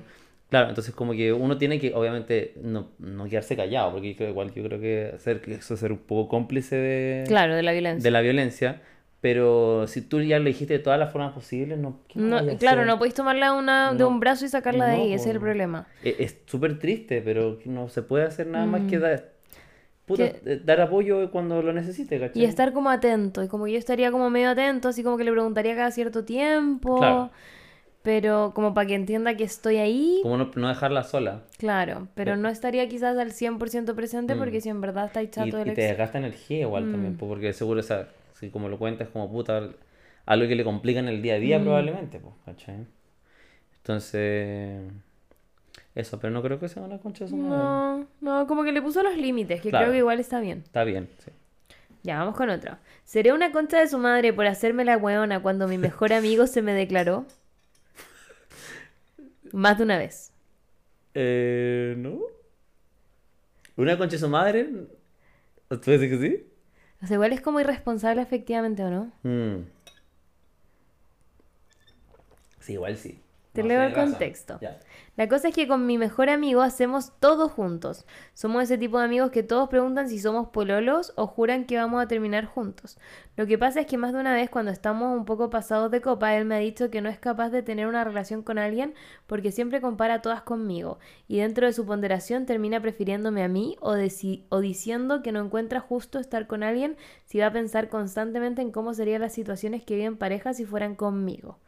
Claro, 0.48 0.68
entonces 0.68 0.92
como 0.92 1.12
que 1.12 1.32
uno 1.32 1.56
tiene 1.58 1.78
que, 1.78 1.94
obviamente, 1.94 2.54
no, 2.60 2.88
no 2.98 3.26
quedarse 3.28 3.54
callado, 3.54 3.92
porque 3.92 4.14
yo 4.14 4.26
igual 4.28 4.52
yo 4.52 4.64
creo 4.64 4.80
que 4.80 5.14
que 5.44 5.54
eso 5.54 5.74
es 5.74 5.80
ser 5.80 5.92
un 5.92 5.98
poco 5.98 6.28
cómplice 6.28 6.74
de, 6.74 7.24
Claro, 7.28 7.54
de 7.54 7.62
la 7.62 7.70
violencia. 7.70 8.02
de 8.02 8.10
la 8.10 8.20
violencia, 8.20 8.82
pero 9.20 9.86
si 9.86 10.00
tú 10.02 10.20
ya 10.22 10.40
lo 10.40 10.46
dijiste 10.46 10.72
de 10.74 10.78
todas 10.80 10.98
las 10.98 11.12
formas 11.12 11.32
posibles, 11.34 11.78
no, 11.78 12.00
¿qué 12.08 12.18
No, 12.18 12.38
claro, 12.58 12.78
hacer? 12.80 12.86
no 12.86 12.98
podéis 12.98 13.14
tomarla 13.14 13.52
una, 13.52 13.94
de 13.94 14.02
un 14.04 14.18
brazo 14.18 14.44
y 14.44 14.48
sacarla 14.48 14.86
de 14.86 14.96
ahí, 14.96 15.12
ese 15.12 15.28
es 15.28 15.34
el 15.36 15.40
problema. 15.40 15.86
Es 16.02 16.16
es 16.18 16.38
súper 16.46 16.80
triste, 16.80 17.22
pero 17.24 17.58
no 17.66 17.88
se 17.88 18.02
puede 18.02 18.24
hacer 18.24 18.48
nada 18.48 18.66
más 18.66 18.82
que 18.90 18.98
Mm. 18.98 19.02
dar, 19.02 19.28
puta, 20.11 20.30
Que- 20.32 20.52
eh, 20.52 20.61
dar 20.64 20.80
apoyo 20.80 21.30
cuando 21.30 21.62
lo 21.62 21.72
necesite, 21.72 22.18
¿cachai? 22.20 22.42
Y 22.42 22.44
estar 22.44 22.72
como 22.72 22.90
atento, 22.90 23.42
y 23.42 23.48
como 23.48 23.66
yo 23.66 23.78
estaría 23.78 24.11
como 24.12 24.28
medio 24.30 24.50
atento, 24.50 24.88
así 24.88 25.02
como 25.02 25.16
que 25.16 25.24
le 25.24 25.32
preguntaría 25.32 25.74
cada 25.74 25.90
cierto 25.90 26.24
tiempo, 26.24 26.98
Claro. 26.98 27.30
pero 28.02 28.52
como 28.54 28.72
para 28.74 28.86
que 28.86 28.94
entienda 28.94 29.36
que 29.36 29.44
estoy 29.44 29.76
ahí, 29.76 30.20
Como 30.22 30.36
no, 30.38 30.50
no 30.54 30.68
dejarla 30.68 31.02
sola. 31.04 31.42
claro, 31.58 32.08
pero 32.14 32.36
no 32.36 32.48
estaría 32.48 32.88
quizás 32.88 33.16
al 33.18 33.32
100% 33.32 33.94
presente 33.94 34.34
Mm. 34.34 34.38
porque 34.38 34.61
si 34.61 34.68
en 34.70 34.80
verdad 34.80 35.06
estáis 35.06 35.28
Y, 35.28 35.32
chato 35.32 35.56
del 35.58 35.68
y 35.68 35.74
te 35.74 35.82
desgasta 35.82 36.18
energía 36.18 36.61
igual 36.61 36.90
también, 36.90 37.14
Mm. 37.14 37.16
po, 37.18 37.28
porque 37.28 37.52
seguro, 37.52 37.80
o 37.80 37.82
sea, 37.82 38.08
si 38.38 38.48
como 38.50 38.68
lo 38.68 38.78
cuentas 38.78 39.08
como 39.08 39.30
puta, 39.30 39.68
algo 40.26 40.48
que 40.48 40.54
le 40.54 40.64
complica 40.64 41.00
en 41.00 41.08
el 41.08 41.20
día 41.22 41.34
a 41.34 41.38
día 41.38 41.58
Mm. 41.58 41.62
probablemente, 41.62 42.20
pues, 42.20 42.34
¿cachai? 42.46 42.86
Entonces, 43.78 44.80
eso, 45.95 46.18
pero 46.20 46.32
no 46.32 46.43
creo 46.43 46.59
que 46.61 46.68
sea 46.68 46.82
una 46.82 46.99
concha 46.99 47.24
de 47.24 47.30
su 47.30 47.36
madre. 47.36 47.59
No, 47.59 48.07
no, 48.20 48.47
como 48.47 48.62
que 48.64 48.72
le 48.72 48.80
puso 48.82 49.03
los 49.03 49.16
límites, 49.16 49.61
que 49.61 49.70
Claro. 49.70 49.86
creo 49.86 49.93
que 49.93 49.99
igual 49.99 50.20
está 50.20 50.41
bien. 50.41 50.62
Está 50.64 50.84
bien, 50.84 51.09
sí. 51.24 51.30
Ya, 52.03 52.18
vamos 52.18 52.36
con 52.36 52.49
otro. 52.49 52.78
¿Seré 53.05 53.32
una 53.32 53.53
concha 53.53 53.78
de 53.78 53.86
su 53.88 53.99
madre 53.99 54.32
por 54.32 54.47
hacerme 54.47 54.84
la 54.84 54.97
weona 54.97 55.43
cuando 55.43 55.68
mi 55.68 55.76
mejor 55.78 56.12
amigo 56.12 56.47
se 56.47 56.62
me 56.62 56.72
declaró? 56.72 57.26
Más 59.53 59.76
de 59.78 59.84
una 59.84 59.99
vez. 59.99 60.32
Eh, 61.14 61.95
¿no? 61.99 62.18
¿Una 63.76 63.99
concha 63.99 64.12
de 64.12 64.18
su 64.20 64.28
madre? 64.28 64.68
¿Tú 65.68 65.91
dices 65.91 66.09
que 66.11 66.18
sí? 66.18 66.47
O 67.03 67.07
sea, 67.07 67.14
igual 67.14 67.32
es 67.32 67.41
como 67.41 67.61
irresponsable 67.61 68.22
efectivamente, 68.22 68.82
¿o 68.84 68.91
no? 68.91 69.12
Mm. 69.22 69.64
Sí, 72.61 72.74
igual 72.74 72.97
sí. 72.97 73.20
Te 73.53 73.62
No, 73.62 73.68
leo 73.68 73.82
el 73.82 73.93
razón. 73.93 74.11
contexto. 74.11 74.59
Ya. 74.61 74.78
La 75.20 75.28
cosa 75.28 75.48
es 75.48 75.54
que 75.54 75.68
con 75.68 75.84
mi 75.84 75.98
mejor 75.98 76.30
amigo 76.30 76.62
hacemos 76.62 77.12
todo 77.20 77.50
juntos. 77.50 78.06
Somos 78.32 78.62
ese 78.62 78.78
tipo 78.78 78.98
de 78.98 79.04
amigos 79.04 79.30
que 79.30 79.42
todos 79.42 79.68
preguntan 79.68 80.08
si 80.08 80.18
somos 80.18 80.48
pololos 80.48 81.12
o 81.14 81.26
juran 81.26 81.66
que 81.66 81.76
vamos 81.76 82.02
a 82.02 82.08
terminar 82.08 82.46
juntos. 82.46 82.96
Lo 83.36 83.46
que 83.46 83.58
pasa 83.58 83.80
es 83.80 83.86
que 83.86 83.98
más 83.98 84.14
de 84.14 84.20
una 84.20 84.34
vez 84.34 84.48
cuando 84.48 84.70
estamos 84.70 85.14
un 85.14 85.26
poco 85.26 85.50
pasados 85.50 85.90
de 85.90 86.00
copa, 86.00 86.34
él 86.36 86.46
me 86.46 86.54
ha 86.54 86.58
dicho 86.58 86.88
que 86.90 87.02
no 87.02 87.10
es 87.10 87.18
capaz 87.18 87.50
de 87.50 87.62
tener 87.62 87.86
una 87.86 88.02
relación 88.02 88.42
con 88.42 88.56
alguien 88.56 88.94
porque 89.26 89.52
siempre 89.52 89.82
compara 89.82 90.22
todas 90.22 90.40
conmigo 90.40 90.98
y 91.28 91.40
dentro 91.40 91.66
de 91.66 91.74
su 91.74 91.84
ponderación 91.84 92.46
termina 92.46 92.80
prefiriéndome 92.80 93.42
a 93.42 93.48
mí 93.48 93.76
o, 93.80 93.96
diciendo 93.96 95.22
que 95.22 95.32
no 95.32 95.44
encuentra 95.44 95.80
justo 95.80 96.18
estar 96.18 96.46
con 96.46 96.62
alguien 96.62 96.96
si 97.26 97.40
va 97.40 97.48
a 97.48 97.52
pensar 97.52 97.90
constantemente 97.90 98.62
en 98.62 98.72
cómo 98.72 98.94
serían 98.94 99.20
las 99.20 99.34
situaciones 99.34 99.84
que 99.84 99.96
viven 99.96 100.16
pareja 100.16 100.54
si 100.54 100.64
fueran 100.64 100.94
conmigo. 100.94 101.58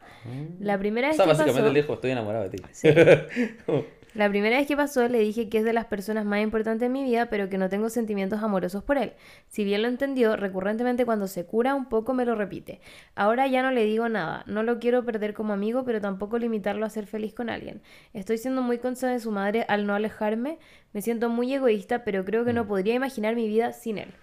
La 0.59 0.77
primera 0.77 1.09
O 1.09 1.13
sea, 1.13 1.25
que 1.25 1.29
básicamente 1.29 1.61
pasó... 1.61 1.73
le 1.73 1.81
dijo, 1.81 1.93
estoy 1.93 2.11
enamorado 2.11 2.49
de 2.49 2.57
ti. 2.57 2.63
Sí. 2.71 2.89
La 4.13 4.29
primera 4.29 4.57
vez 4.57 4.67
que 4.67 4.77
pasó 4.77 5.07
le 5.07 5.17
dije 5.17 5.49
que 5.49 5.57
es 5.57 5.63
de 5.63 5.73
las 5.73 5.85
personas 5.85 6.23
más 6.23 6.39
importantes 6.43 6.85
en 6.85 6.91
mi 6.91 7.03
vida, 7.03 7.31
pero 7.31 7.49
que 7.49 7.57
no 7.57 7.67
tengo 7.67 7.89
sentimientos 7.89 8.43
amorosos 8.43 8.83
por 8.83 8.99
él. 8.99 9.13
Si 9.47 9.63
bien 9.63 9.81
lo 9.81 9.87
entendió, 9.87 10.35
recurrentemente 10.35 11.03
cuando 11.03 11.25
se 11.25 11.47
cura 11.47 11.73
un 11.73 11.89
poco 11.89 12.13
me 12.13 12.23
lo 12.23 12.35
repite. 12.35 12.79
Ahora 13.15 13.47
ya 13.47 13.63
no 13.63 13.71
le 13.71 13.85
digo 13.85 14.07
nada, 14.09 14.43
no 14.45 14.61
lo 14.61 14.77
quiero 14.77 15.03
perder 15.03 15.33
como 15.33 15.53
amigo, 15.53 15.83
pero 15.83 15.99
tampoco 15.99 16.37
limitarlo 16.37 16.85
a 16.85 16.91
ser 16.91 17.07
feliz 17.07 17.33
con 17.33 17.49
alguien. 17.49 17.81
Estoy 18.13 18.37
siendo 18.37 18.61
muy 18.61 18.77
consciente 18.77 19.13
de 19.13 19.19
su 19.19 19.31
madre 19.31 19.65
al 19.67 19.87
no 19.87 19.95
alejarme, 19.95 20.59
me 20.93 21.01
siento 21.01 21.29
muy 21.29 21.51
egoísta, 21.51 22.03
pero 22.03 22.23
creo 22.23 22.45
que 22.45 22.53
no 22.53 22.67
podría 22.67 22.93
imaginar 22.93 23.35
mi 23.35 23.47
vida 23.47 23.73
sin 23.73 23.97
él. 23.97 24.13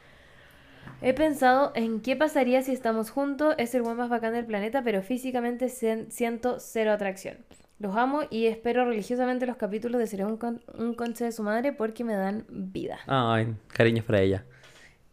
He 1.02 1.14
pensado 1.14 1.72
en 1.74 2.00
qué 2.00 2.14
pasaría 2.14 2.62
si 2.62 2.70
estamos 2.70 3.10
juntos, 3.10 3.56
es 3.58 3.74
el 3.74 3.82
buen 3.82 3.96
más 3.96 4.08
bacán 4.08 4.34
del 4.34 4.46
planeta, 4.46 4.84
pero 4.84 5.02
físicamente 5.02 5.68
siento 5.68 6.60
cero 6.60 6.92
atracción. 6.92 7.38
Los 7.80 7.96
amo 7.96 8.20
y 8.30 8.46
espero 8.46 8.84
religiosamente 8.84 9.46
los 9.46 9.56
capítulos 9.56 9.98
de 9.98 10.06
Seré 10.06 10.24
un, 10.24 10.36
con- 10.36 10.60
un 10.78 10.94
conche 10.94 11.24
de 11.24 11.32
su 11.32 11.42
madre 11.42 11.72
porque 11.72 12.04
me 12.04 12.14
dan 12.14 12.44
vida. 12.48 12.98
Ay, 13.06 13.54
cariños 13.72 14.04
para 14.04 14.20
ella. 14.20 14.44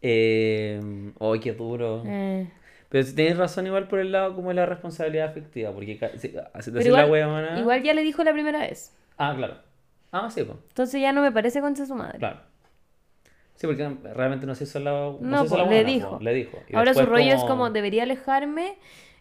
Eh, 0.02 0.80
ay, 1.18 1.40
qué 1.40 1.52
duro. 1.54 2.02
Eh, 2.06 2.46
Pero 2.90 3.04
si 3.04 3.14
tienes 3.14 3.36
razón 3.36 3.66
igual 3.66 3.88
por 3.88 3.98
el 3.98 4.12
lado 4.12 4.34
como 4.34 4.52
la 4.52 4.66
responsabilidad 4.66 5.28
afectiva, 5.28 5.72
porque 5.72 5.98
si, 6.16 6.20
si 6.20 6.28
te 6.28 6.40
haces 6.52 6.74
la 6.74 6.82
igual, 6.84 7.10
huevona... 7.10 7.58
igual 7.58 7.82
ya 7.82 7.94
le 7.94 8.02
dijo 8.02 8.22
la 8.22 8.32
primera 8.32 8.60
vez. 8.60 8.92
Ah, 9.16 9.34
claro. 9.36 9.56
Ah, 10.12 10.30
sí, 10.30 10.42
pues, 10.44 10.56
Entonces 10.68 11.00
ya 11.00 11.12
no 11.12 11.22
me 11.22 11.32
parece 11.32 11.60
concha 11.60 11.82
de 11.82 11.88
su 11.88 11.94
madre. 11.94 12.18
claro. 12.18 12.40
Sí, 13.56 13.66
porque 13.66 13.88
realmente 14.14 14.46
no 14.46 14.54
se 14.54 14.64
hizo 14.64 14.78
la, 14.78 14.92
no 14.92 15.18
No, 15.20 15.44
po, 15.46 15.56
la 15.56 15.64
le 15.64 15.68
huevona, 15.70 15.88
dijo. 15.88 16.18
le 16.22 16.34
dijo. 16.34 16.58
Y 16.68 16.76
Ahora 16.76 16.94
su 16.94 17.04
rollo 17.06 17.32
es 17.34 17.42
como 17.42 17.70
debería 17.70 18.04
alejarme. 18.04 18.76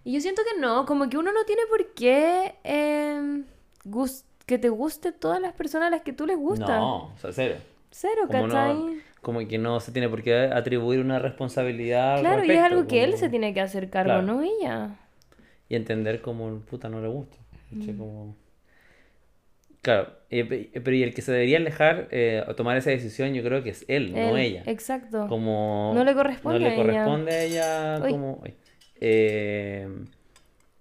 Y 0.07 0.13
yo 0.13 0.21
siento 0.21 0.41
que 0.49 0.57
no, 0.61 0.85
como 0.85 1.09
que 1.09 1.17
uno 1.17 1.33
no 1.33 1.43
tiene 1.43 1.63
por 1.69 1.93
qué 1.93 2.55
eh, 2.63 3.43
gus- 3.83 4.23
que 4.45 4.57
te 4.57 4.69
guste 4.69 5.11
todas 5.11 5.41
las 5.41 5.51
personas 5.51 5.87
a 5.87 5.91
las 5.91 6.01
que 6.03 6.13
tú 6.13 6.25
les 6.25 6.37
gusta. 6.37 6.79
No, 6.79 7.07
o 7.13 7.17
sea, 7.17 7.33
cero. 7.33 7.55
Cero, 7.91 8.21
Como, 8.27 8.43
¿cachai? 8.43 8.73
no, 8.73 8.93
como 9.21 9.45
que 9.45 9.57
no 9.57 9.81
se 9.81 9.91
tiene 9.91 10.07
por 10.07 10.23
qué 10.23 10.33
atribuir 10.33 11.01
una 11.01 11.19
responsabilidad 11.19 12.13
al 12.15 12.19
Claro, 12.21 12.37
y 12.37 12.41
es 12.43 12.47
respecto, 12.47 12.75
algo 12.75 12.87
que 12.87 13.03
él 13.03 13.17
se 13.17 13.27
tiene 13.27 13.53
que 13.53 13.59
hacer 13.59 13.89
cargo, 13.89 14.07
Claro. 14.11 14.21
no 14.21 14.43
ella. 14.43 14.95
Y 15.67 15.75
entender 15.75 16.21
como 16.21 16.57
puta 16.61 16.87
no 16.87 17.01
le 17.01 17.09
gusta. 17.09 17.35
Mm. 17.71 17.97
Como... 17.97 18.35
Claro, 19.81 20.09
eh, 20.29 20.45
pe- 20.45 20.71
pero 20.81 20.95
y 20.95 21.03
el 21.03 21.13
que 21.13 21.21
se 21.21 21.33
debería 21.33 21.57
alejar 21.57 22.07
eh, 22.11 22.45
o 22.47 22.55
tomar 22.55 22.77
esa 22.77 22.91
decisión 22.91 23.33
yo 23.33 23.43
creo 23.43 23.61
que 23.61 23.71
es 23.71 23.83
él, 23.89 24.13
no 24.13 24.37
ella. 24.37 24.63
Exacto. 24.67 25.27
Como 25.27 25.91
No 25.93 26.05
le 26.05 26.13
corresponde 26.13 26.59
no 26.61 26.69
le 26.69 26.75
corresponde 26.77 27.31
a 27.33 27.43
ella 27.43 27.99
como 28.09 28.41
eh, 29.01 29.87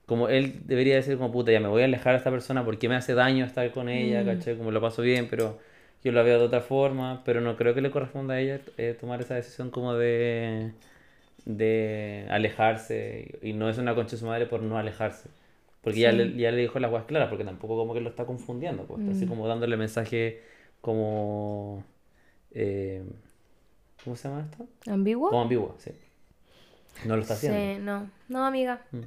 como 0.07 0.29
él 0.29 0.63
debería 0.67 0.97
decir 0.97 1.17
como 1.19 1.33
puta 1.33 1.53
ya 1.53 1.61
me 1.61 1.69
voy 1.69 1.83
a 1.83 1.85
alejar 1.87 2.13
de 2.15 2.19
esta 2.19 2.31
persona 2.31 2.65
porque 2.65 2.89
me 2.89 2.97
hace 2.97 3.15
daño 3.15 3.45
estar 3.45 3.71
con 3.73 3.89
ella, 3.89 4.25
Mm. 4.25 4.27
¿cachai? 4.27 4.57
Como 4.57 4.71
lo 4.71 4.81
paso 4.81 5.03
bien, 5.03 5.29
pero 5.29 5.59
yo 6.05 6.13
la 6.13 6.23
veo 6.23 6.39
de 6.39 6.45
otra 6.47 6.61
forma, 6.61 7.23
pero 7.25 7.41
no 7.41 7.57
creo 7.57 7.75
que 7.75 7.81
le 7.81 7.91
corresponda 7.91 8.35
a 8.35 8.41
ella 8.41 8.61
eh, 8.79 8.97
tomar 8.99 9.21
esa 9.21 9.35
decisión 9.35 9.71
como 9.71 9.95
de 9.95 10.73
de 11.45 12.27
alejarse 12.31 13.39
y 13.43 13.53
no 13.53 13.69
es 13.71 13.79
una 13.79 13.95
concha 13.95 14.13
de 14.13 14.19
su 14.19 14.27
madre 14.27 14.47
por 14.47 14.63
no 14.63 14.79
alejarse. 14.79 15.31
Porque 15.83 16.01
ya, 16.01 16.13
le, 16.13 16.37
ya 16.37 16.51
le 16.51 16.59
dijo 16.63 16.79
las 16.81 16.91
cosas 16.91 17.07
claras, 17.07 17.29
porque 17.29 17.45
tampoco 17.45 17.77
como 17.77 17.95
que 17.95 18.01
lo 18.01 18.11
está 18.11 18.27
confundiendo, 18.27 18.85
pues, 18.87 19.01
está 19.01 19.13
así 19.13 19.27
Mm. 19.27 19.29
como 19.29 19.47
dándole 19.49 19.77
mensaje 19.77 20.43
como... 20.81 21.85
eh, 22.53 23.05
¿Cómo 24.05 24.17
se 24.17 24.29
llama 24.29 24.43
esto? 24.43 24.67
¿Ambiguo? 24.87 25.31
Como 25.31 25.43
ambiguo, 25.43 25.75
sí. 25.79 25.91
No 27.05 27.17
lo 27.17 27.23
está 27.23 27.35
haciendo. 27.35 27.59
Sí, 27.59 27.79
no. 27.83 28.11
No, 28.29 28.45
amiga. 28.47 28.83
Mm. 28.93 29.01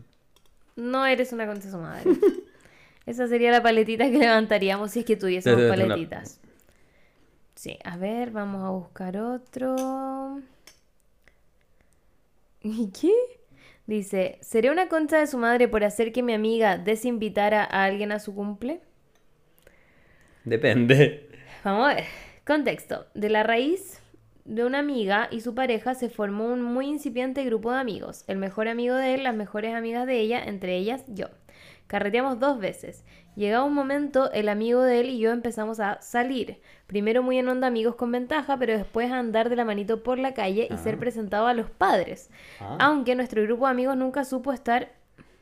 No 0.77 1.05
eres 1.05 1.33
una 1.33 1.45
concha 1.45 1.65
de 1.65 1.71
su 1.71 1.77
madre. 1.77 2.11
Esa 3.05 3.27
sería 3.27 3.51
la 3.51 3.63
paletita 3.63 4.05
que 4.09 4.17
levantaríamos 4.19 4.91
si 4.91 4.99
es 4.99 5.05
que 5.05 5.15
tuviésemos 5.15 5.59
Sí, 5.59 5.67
sí, 5.67 5.73
sí, 5.75 5.81
no. 5.83 5.87
paletitas. 5.87 6.39
Sí, 7.55 7.77
a 7.83 7.97
ver, 7.97 8.31
vamos 8.31 8.63
a 8.63 8.69
buscar 8.69 9.17
otro. 9.17 10.41
¿Y 12.61 12.89
qué? 12.91 13.11
Dice, 13.87 14.37
¿seré 14.41 14.69
una 14.69 14.87
concha 14.87 15.17
de 15.17 15.27
su 15.27 15.37
madre 15.37 15.67
por 15.67 15.83
hacer 15.83 16.11
que 16.13 16.21
mi 16.21 16.33
amiga 16.33 16.77
desinvitara 16.77 17.63
a 17.63 17.85
alguien 17.85 18.11
a 18.11 18.19
su 18.19 18.35
cumple? 18.35 18.81
Depende. 20.45 21.29
Vamos 21.63 21.89
a 21.89 21.95
ver. 21.95 22.05
Contexto. 22.45 23.07
De 23.15 23.29
la 23.29 23.43
raíz 23.43 23.99
de 24.49 24.65
una 24.65 24.79
amiga 24.79 25.27
y 25.31 25.41
su 25.41 25.53
pareja 25.53 25.93
se 25.93 26.09
formó 26.09 26.47
un 26.47 26.61
muy 26.63 26.87
incipiente 26.87 27.43
grupo 27.45 27.71
de 27.71 27.79
amigos. 27.79 28.23
El 28.27 28.37
mejor 28.37 28.67
amigo 28.67 28.95
de 28.95 29.13
él, 29.13 29.23
las 29.23 29.35
mejores 29.35 29.75
amigas 29.75 30.07
de 30.07 30.19
ella, 30.19 30.43
entre 30.43 30.75
ellas 30.75 31.03
yo. 31.07 31.27
Carreteamos 31.87 32.39
dos 32.39 32.59
veces. 32.59 33.03
Llegado 33.35 33.65
un 33.65 33.73
momento, 33.73 34.31
el 34.31 34.49
amigo 34.49 34.81
de 34.81 34.99
él 35.01 35.09
y 35.09 35.19
yo 35.19 35.31
empezamos 35.31 35.79
a 35.79 36.01
salir. 36.01 36.59
Primero 36.87 37.23
muy 37.23 37.37
en 37.37 37.47
onda 37.47 37.67
amigos 37.67 37.95
con 37.95 38.11
ventaja, 38.11 38.57
pero 38.57 38.73
después 38.73 39.11
a 39.11 39.19
andar 39.19 39.49
de 39.49 39.55
la 39.55 39.65
manito 39.65 40.03
por 40.03 40.17
la 40.19 40.33
calle 40.33 40.67
y 40.69 40.77
ser 40.77 40.95
Ah. 40.95 40.99
presentado 40.99 41.47
a 41.47 41.53
los 41.53 41.69
padres. 41.69 42.29
Ah. 42.59 42.77
Aunque 42.79 43.15
nuestro 43.15 43.41
grupo 43.43 43.65
de 43.65 43.71
amigos 43.71 43.97
nunca 43.97 44.25
supo 44.25 44.51
estar, 44.51 44.91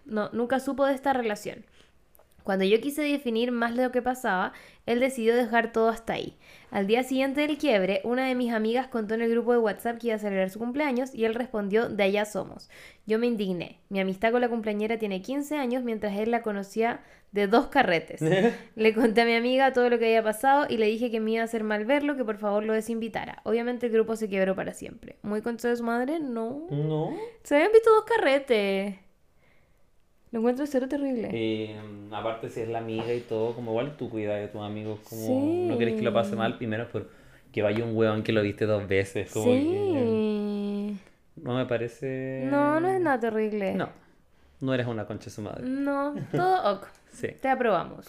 no, 0.05 0.30
nunca 0.32 0.60
supo 0.60 0.86
de 0.86 0.93
esta 0.93 1.12
relación. 1.14 1.66
Cuando 2.48 2.64
yo 2.64 2.80
quise 2.80 3.02
definir 3.02 3.52
más 3.52 3.76
lo 3.76 3.91
que 3.91 4.02
pasaba, 4.02 4.54
él 4.86 5.02
decidió 5.02 5.36
dejar 5.36 5.74
todo 5.74 5.89
hasta 5.89 6.14
ahí. 6.14 6.38
Al 6.72 6.88
día 6.88 7.04
siguiente 7.04 7.41
del 7.41 7.58
quiebre, 7.58 8.00
una 8.06 8.26
de 8.26 8.36
mis 8.36 8.54
amigas 8.54 8.88
contó 8.88 9.16
en 9.16 9.22
el 9.22 9.32
grupo 9.32 9.52
de 9.52 9.58
WhatsApp 9.58 9.98
que 9.98 10.08
iba 10.08 10.16
a 10.16 10.20
celebrar 10.20 10.50
su 10.50 10.58
cumpleaños 10.58 11.14
y 11.14 11.26
él 11.26 11.36
respondió, 11.36 11.89
de 11.89 12.04
allá 12.04 12.24
somos. 12.24 12.70
Yo 13.06 13.20
me 13.20 13.28
indigné. 13.28 13.82
Mi 13.89 14.00
amistad 14.00 14.32
con 14.32 14.39
la 14.39 14.48
cumpleañera 14.48 14.98
tiene 14.98 15.22
15 15.22 15.58
años 15.58 15.84
mientras 15.84 16.18
él 16.18 16.32
la 16.32 16.41
conocía 16.41 17.02
de 17.34 17.48
dos 17.48 17.68
carretes. 17.68 18.22
le 18.76 18.93
conté 18.93 19.24
a 19.24 19.26
mi 19.26 19.36
amiga 19.36 19.74
todo 19.74 19.89
lo 19.89 20.00
que 20.00 20.06
había 20.06 20.24
pasado 20.24 20.68
y 20.70 20.78
le 20.78 20.86
dije 20.86 21.12
que 21.12 21.20
me 21.20 21.32
iba 21.32 21.41
a 21.41 21.45
hacer 21.45 21.66
mal 21.66 21.84
verlo, 21.84 22.16
que 22.16 22.24
por 22.24 22.38
favor 22.38 22.64
lo 22.64 22.72
desinvitara. 22.72 23.41
Obviamente 23.43 23.88
el 23.88 23.91
grupo 23.91 24.16
se 24.16 24.30
quebró 24.30 24.56
para 24.56 24.72
siempre. 24.72 25.18
¿Muy 25.22 25.41
contra 25.41 25.70
de 25.70 25.76
su 25.76 25.84
madre? 25.84 26.22
No. 26.22 26.66
No. 26.72 27.14
Se 27.43 27.56
habían 27.56 27.74
visto 27.74 27.91
dos 27.93 28.06
carretes. 28.06 28.95
Lo 30.32 30.39
encuentro 30.39 30.65
cero 30.67 30.88
terrible. 30.89 31.30
Y 31.38 31.73
mm, 31.73 32.13
aparte 32.13 32.49
si 32.49 32.61
es 32.61 32.67
la 32.69 32.80
amiga 32.80 33.13
y 33.13 33.21
todo, 33.21 33.53
como 33.55 33.71
igual 33.71 33.95
tú 33.97 34.09
cuidas 34.09 34.39
de 34.39 34.47
tus 34.47 34.61
amigos, 34.61 34.99
como 35.07 35.21
Sí. 35.25 35.67
no 35.67 35.78
quieres 35.78 35.95
que 35.95 36.01
lo 36.01 36.13
pase 36.13 36.36
mal, 36.36 36.57
primero 36.57 36.88
por 36.89 37.09
que 37.51 37.61
vaya 37.61 37.84
un 37.84 37.95
huevón 37.95 38.23
que 38.23 38.34
lo 38.34 38.41
viste 38.41 38.65
dos 38.65 38.88
veces, 38.88 39.32
como 39.32 39.45
que 39.45 39.61
Sí. 39.61 40.99
no 41.41 41.55
me 41.55 41.65
parece... 41.65 42.43
No, 42.51 42.80
no 42.80 42.89
es 42.89 42.99
nada 42.99 43.19
terrible. 43.19 43.73
No, 43.73 43.89
no 44.59 44.73
eres 44.73 44.86
una 44.88 45.05
concha 45.05 45.25
de 45.25 45.32
su 45.32 45.41
madre. 45.41 45.63
No, 45.67 46.13
todo 46.32 46.73
ok. 46.75 46.88
Sí. 47.11 47.30
Te 47.41 47.47
aprobamos. 47.47 48.05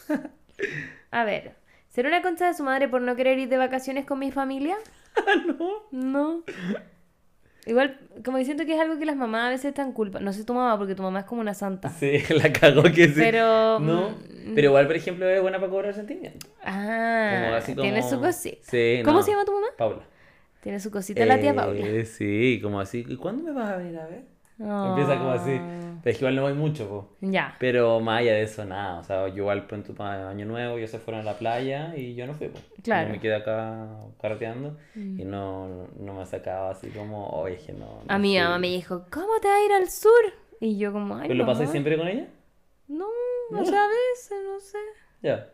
A 1.13 1.25
ver, 1.25 1.53
¿será 1.89 2.09
una 2.09 2.21
concha 2.21 2.49
de 2.49 2.55
su 2.55 2.65
madre 2.65 2.89
por 2.89 3.01
no 3.01 3.15
querer 3.17 3.39
ir 3.39 3.49
de 3.49 3.57
vacaciones 3.59 4.05
con 4.05 4.19
mi 4.19 4.33
familia? 4.33 4.77
no. 5.47 5.83
No. 5.93 6.43
Igual, 7.67 7.99
como 8.25 8.43
siento 8.45 8.65
que 8.65 8.75
es 8.75 8.81
algo 8.81 8.99
que 8.99 9.05
las 9.05 9.17
mamás 9.17 9.47
a 9.47 9.51
veces 9.51 9.67
están 9.67 9.93
culpa. 9.93 10.21
No 10.21 10.33
sé 10.33 10.45
tu 10.45 10.55
mamá, 10.55 10.79
porque 10.79 10.95
tu 10.95 11.03
mamá 11.03 11.21
es 11.21 11.25
como 11.27 11.41
una 11.43 11.53
santa. 11.55 11.91
Sí, 11.91 12.19
la 12.43 12.53
cagó 12.53 12.83
que 12.85 13.09
sí. 13.09 13.15
Pero. 13.17 13.79
No, 13.81 14.11
mm, 14.11 14.55
pero 14.55 14.69
igual, 14.69 14.87
por 14.87 14.97
ejemplo, 14.97 15.29
es 15.29 15.43
buena 15.43 15.59
para 15.59 15.71
cobrar 15.71 15.95
sentimientos. 15.95 16.51
Ah, 16.65 17.43
Como 17.45 17.55
así 17.57 17.75
tiene 17.75 18.03
su 18.03 18.11
como- 18.11 18.23
cosita. 18.23 18.59
Sí, 18.63 19.03
¿Cómo 19.05 19.19
no. 19.19 19.23
se 19.23 19.31
llama 19.33 19.45
tu 19.45 19.53
mamá? 19.53 19.67
Paula. 19.77 20.03
Tiene 20.63 20.81
su 20.81 20.91
cosita 20.91 21.25
la 21.27 21.39
tía 21.41 21.55
Paula. 21.55 21.79
Eh, 21.87 22.05
Sí, 22.07 22.59
como 22.63 22.81
así. 22.81 23.05
¿Y 23.07 23.17
cuándo 23.17 23.43
me 23.45 23.53
vas 23.53 23.71
a 23.73 23.77
venir 23.77 23.99
a 23.99 24.07
ver? 24.07 24.23
Empieza 24.59 25.19
como 25.19 25.31
así. 25.31 25.53
Ah. 25.61 25.75
Pero 26.03 26.13
es 26.13 26.19
que 26.19 26.25
igual 26.25 26.37
no 26.37 26.43
voy 26.43 26.55
mucho, 26.55 26.89
po. 26.89 27.09
Ya. 27.21 27.57
Pero 27.59 28.01
más 28.01 28.21
allá 28.21 28.33
de 28.35 28.43
eso, 28.43 28.65
nada. 28.65 29.01
O 29.01 29.03
sea, 29.03 29.29
yo 29.29 29.37
igual 29.39 29.67
pronto 29.67 29.95
para 29.95 30.29
Año 30.29 30.47
Nuevo, 30.47 30.77
ellos 30.79 30.91
se 30.91 30.99
fueron 30.99 31.23
a 31.23 31.25
la 31.25 31.35
playa 31.39 31.95
y 31.97 32.15
yo 32.15 32.27
no 32.27 32.35
fui, 32.35 32.49
po. 32.49 32.59
Claro. 32.83 33.07
Mm. 33.09 33.11
Yo 33.11 33.13
me 33.17 33.21
quedé 33.21 33.35
acá 33.37 33.87
carreteando 34.21 34.77
y 34.95 35.25
no, 35.25 35.89
no 35.99 36.15
me 36.15 36.25
sacaba 36.27 36.71
así 36.71 36.89
como, 36.91 37.29
oye, 37.31 37.57
es 37.57 37.63
que 37.65 37.73
no. 37.73 38.01
A 38.09 38.15
no 38.15 38.19
mi 38.21 38.35
sé". 38.35 38.43
mamá 38.43 38.59
me 38.59 38.69
dijo, 38.69 39.07
¿cómo 39.11 39.27
te 39.41 39.49
vas 39.49 39.57
a 39.59 39.65
ir 39.65 39.73
al 39.73 39.89
sur? 39.91 40.11
Y 40.61 40.79
yo 40.79 40.93
como, 40.93 41.17
ay, 41.17 41.29
¿Pero 41.29 41.35
lo 41.39 41.47
mamá. 41.47 41.67
siempre 41.67 41.97
con 41.97 42.09
ella? 42.09 42.27
No, 42.89 43.07
No. 43.51 43.61
o 43.61 43.65
sea, 43.65 43.85
a 43.85 43.89
veces, 43.89 44.39
no 44.45 44.61
sé. 44.61 44.79
Ya. 45.23 45.49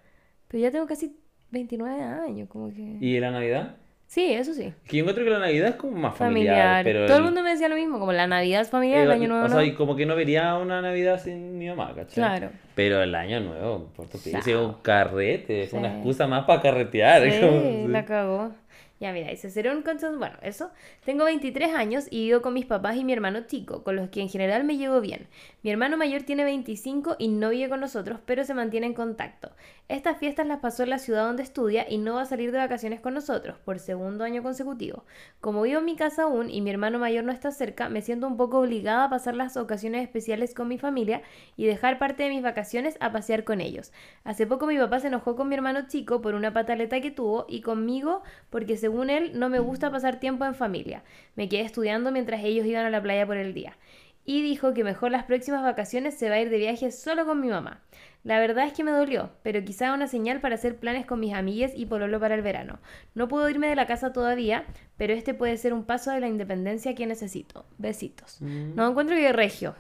Pero 0.49 0.63
ya 0.63 0.71
tengo 0.71 0.87
casi 0.87 1.17
29 1.51 2.03
años, 2.03 2.49
como 2.49 2.69
que... 2.73 2.99
¿Y 3.01 3.19
la 3.21 3.31
Navidad? 3.31 3.77
Sí, 4.15 4.33
eso 4.33 4.55
sí. 4.55 4.67
Es 4.67 4.89
que 4.89 4.99
yo 4.99 5.03
encuentro 5.03 5.25
que 5.25 5.31
la 5.31 5.41
Navidad 5.41 5.71
es 5.71 5.75
como 5.75 5.97
más 5.99 6.15
familiar, 6.15 6.55
Familiar. 6.55 6.85
pero 6.85 7.07
Todo 7.07 7.17
el 7.17 7.23
el- 7.23 7.25
mundo 7.25 7.43
me 7.43 7.51
decía 7.51 7.69
lo 7.69 7.75
mismo, 7.75 7.99
como 7.99 8.13
la 8.13 8.29
Navidad 8.29 8.61
es 8.61 8.71
familiar, 8.71 9.01
el 9.03 9.11
Eh, 9.11 9.15
Año 9.15 9.27
Nuevo 9.27 9.47
o 9.47 9.49
sea, 9.49 9.57
no. 9.59 9.65
y 9.65 9.73
como 9.75 9.97
que 9.97 10.07
no 10.07 10.15
vería 10.15 10.55
una 10.55 10.81
Navidad 10.81 11.21
sin 11.21 11.59
mi 11.59 11.67
mamá, 11.67 11.89
¿cachai? 11.97 12.15
Claro. 12.15 12.51
Pero 12.77 13.03
el 13.03 13.13
año 13.17 13.41
nuevo, 13.41 13.89
por 13.97 14.07
tu 14.07 14.19
es 14.19 14.47
un 14.47 14.75
carrete, 14.83 15.65
es 15.65 15.73
una 15.73 15.89
Sí. 15.91 15.95
excusa 15.97 16.29
más 16.29 16.45
para 16.45 16.63
carretear. 16.63 17.23
como- 17.41 17.61
Sí, 17.61 17.83
sí. 17.83 17.89
la 17.89 18.05
cagó. 18.05 18.53
Ya, 19.01 19.13
mira, 19.13 19.29
dice, 19.29 19.49
un 19.71 19.83
consejo. 19.83 20.17
Bueno, 20.17 20.37
eso. 20.43 20.71
Tengo 21.05 21.25
23 21.25 21.75
años 21.75 22.07
y 22.11 22.27
vivo 22.27 22.43
con 22.43 22.55
mis 22.55 22.65
papás 22.65 22.97
y 22.97 23.05
mi 23.05 23.13
hermano 23.13 23.41
chico, 23.47 23.83
con 23.83 23.97
los 23.97 24.09
que 24.09 24.21
en 24.21 24.29
general 24.29 24.63
me 24.65 24.77
llevo 24.77 25.01
bien. 25.01 25.27
Mi 25.63 25.71
hermano 25.71 25.97
mayor 25.97 26.23
tiene 26.23 26.45
25 26.45 27.17
y 27.19 27.29
no 27.29 27.51
vive 27.51 27.69
con 27.69 27.81
nosotros, 27.81 28.21
pero 28.25 28.45
se 28.45 28.55
mantiene 28.55 28.87
en 28.87 28.95
contacto. 28.95 29.51
Estas 29.89 30.17
fiestas 30.19 30.47
las 30.47 30.61
pasó 30.61 30.85
en 30.85 30.91
la 30.91 30.99
ciudad 30.99 31.27
donde 31.27 31.43
estudia 31.43 31.87
y 31.91 31.99
no 31.99 32.15
va 32.15 32.23
a 32.23 32.27
salir 32.27 32.53
de 32.53 32.59
vacaciones 32.59 33.01
con 33.01 33.15
nosotros 33.15 33.59
por 33.65 33.79
segundo 33.79 34.25
año 34.25 34.43
consecutivo. 34.43 35.05
Como 35.41 35.63
vivo 35.63 35.81
en 35.81 35.85
mi 35.85 35.97
casa 35.97 36.23
aún 36.23 36.49
y 36.49 36.61
mi 36.61 36.71
hermano 36.71 36.99
mayor 36.99 37.25
no 37.25 37.33
está 37.33 37.51
cerca, 37.51 37.89
me 37.89 38.01
siento 38.01 38.27
un 38.27 38.37
poco 38.37 38.61
obligada 38.61 39.05
a 39.05 39.11
pasar 39.11 39.35
las 39.35 39.57
ocasiones 39.57 40.03
especiales 40.03 40.55
con 40.55 40.69
mi 40.69 40.79
familia 40.79 41.21
y 41.57 41.67
dejar 41.67 41.99
parte 41.99 42.23
de 42.23 42.31
mis 42.31 42.43
vacaciones 42.43 42.97
a 43.01 43.13
pasear 43.13 43.45
con 43.45 43.61
ellos. 43.61 43.93
Hace 44.23 44.47
poco 44.47 44.67
mi 44.67 44.79
papá 44.79 45.01
se 45.01 45.09
enojó 45.09 45.37
con 45.37 45.49
mi 45.49 45.55
hermano 45.55 45.89
chico 45.89 46.23
por 46.23 46.35
una 46.35 46.55
pataleta 46.55 47.01
que 47.01 47.11
tuvo 47.11 47.45
y 47.49 47.61
conmigo 47.61 48.23
porque 48.49 48.79
según 48.85 49.09
él 49.09 49.39
no 49.39 49.49
me 49.49 49.61
gusta 49.61 49.91
pasar 49.91 50.21
tiempo 50.21 50.45
en 50.45 50.55
familia. 50.55 51.05
Me 51.37 51.49
quedé 51.49 51.63
estudiando 51.63 52.13
mientras 52.13 52.45
ellos 52.45 52.67
iban 52.67 52.85
a 52.85 52.91
la 52.91 53.01
playa 53.01 53.27
por 53.27 53.39
el 53.39 53.55
día. 53.55 53.79
Y 54.27 54.43
dijo 54.43 54.75
que 54.75 54.85
mejor 54.85 55.11
las 55.11 55.25
próximas 55.25 55.63
vacaciones 55.63 56.19
se 56.19 56.29
va 56.29 56.35
a 56.35 56.41
ir 56.43 56.51
de 56.51 56.59
viaje 56.59 56.93
solo 56.93 57.25
con 57.25 57.41
mi 57.41 57.49
mamá. 57.49 57.81
La 58.25 58.39
verdad 58.39 58.67
es 58.67 58.75
que 58.75 58.85
me 58.85 58.91
dolió, 58.91 59.31
pero 59.43 59.65
quizá 59.65 59.95
una 59.95 60.07
señal 60.07 60.43
para 60.43 60.57
hacer 60.57 60.77
planes 60.77 61.07
con 61.07 61.19
mis 61.19 61.33
amigues 61.33 61.73
y 61.75 61.87
pololo 61.87 62.21
para 62.21 62.35
el 62.35 62.43
verano. 62.43 62.79
No 63.15 63.27
puedo 63.27 63.49
irme 63.49 63.69
de 63.69 63.75
la 63.75 63.87
casa 63.87 64.13
todavía, 64.13 64.67
pero 64.99 65.15
este 65.15 65.33
puede 65.33 65.57
ser 65.57 65.73
un 65.73 65.85
paso 65.85 66.11
de 66.11 66.21
la 66.21 66.29
independencia 66.29 66.95
que 66.95 67.07
necesito. 67.07 67.65
Besitos. 67.79 68.43
Mm. 68.43 68.75
No 68.75 68.91
encuentro 68.91 69.17
que 69.17 69.33
regio. 69.33 69.77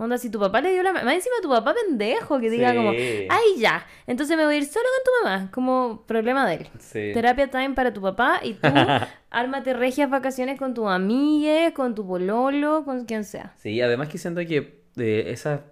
Onda, 0.00 0.16
si 0.16 0.30
tu 0.30 0.38
papá 0.38 0.60
le 0.60 0.72
dio 0.72 0.82
la 0.84 0.92
mano. 0.92 1.04
Más 1.06 1.14
encima 1.16 1.34
tu 1.42 1.48
papá 1.48 1.74
pendejo 1.74 2.38
que 2.38 2.50
diga 2.50 2.70
Sí. 2.70 2.76
como, 2.76 2.90
ay 2.90 3.58
ya, 3.58 3.84
entonces 4.06 4.36
me 4.36 4.44
voy 4.44 4.54
a 4.54 4.58
ir 4.58 4.64
solo 4.64 4.84
con 4.96 5.04
tu 5.04 5.24
mamá. 5.28 5.50
Como 5.50 6.04
problema 6.06 6.48
de 6.48 6.54
él. 6.54 6.68
Sí. 6.78 7.10
Terapia 7.12 7.50
time 7.50 7.70
para 7.70 7.92
tu 7.92 8.00
papá 8.00 8.40
y 8.44 8.54
tú 8.54 8.60
ármate 9.30 9.74
regias 9.74 10.08
vacaciones 10.08 10.56
con 10.58 10.72
tus 10.72 10.86
amigues, 10.88 11.72
con 11.72 11.94
tu 11.96 12.06
pololo, 12.06 12.84
con 12.84 13.06
quien 13.06 13.24
sea. 13.24 13.54
Sí, 13.58 13.80
además 13.80 14.08
que 14.08 14.18
siento 14.18 14.40
que 14.46 14.82
de 14.94 15.32
esa, 15.32 15.64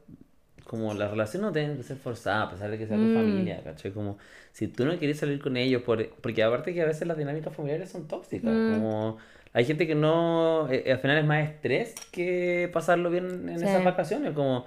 como 0.67 0.93
la 0.95 1.09
relación 1.09 1.43
no 1.43 1.53
tiene 1.53 1.77
que 1.77 1.83
ser 1.83 1.97
forzada, 1.97 2.43
a 2.45 2.51
pesar 2.51 2.71
de 2.71 2.79
que 2.79 2.87
sea 2.87 2.99
tu 2.99 3.09
Mm. 3.09 3.13
familia, 3.13 3.63
¿cachai? 3.65 3.93
Como 3.93 4.19
si 4.53 4.69
tú 4.69 4.85
no 4.85 4.99
quieres 4.99 5.19
salir 5.19 5.41
con 5.41 5.57
ellos, 5.57 5.83
por, 5.83 6.09
porque 6.21 6.43
aparte 6.43 6.75
que 6.75 6.83
a 6.83 6.87
veces 6.87 7.07
las 7.09 7.17
dinámicas 7.17 7.55
familiares 7.55 7.91
son 7.91 8.09
tóxicas, 8.09 8.63
Mm. 8.67 8.67
como 8.67 9.19
hay 9.53 9.65
gente 9.65 9.87
que 9.87 9.95
no, 9.95 10.69
eh, 10.71 10.93
al 10.93 10.99
final 10.99 11.19
es 11.19 11.25
más 11.25 11.49
estrés 11.49 11.95
que 12.13 12.69
pasarlo 12.73 13.11
bien 13.11 13.49
en 13.49 13.59
Sí. 13.59 13.65
esas 13.65 13.83
vacaciones, 13.85 14.33
como... 14.35 14.67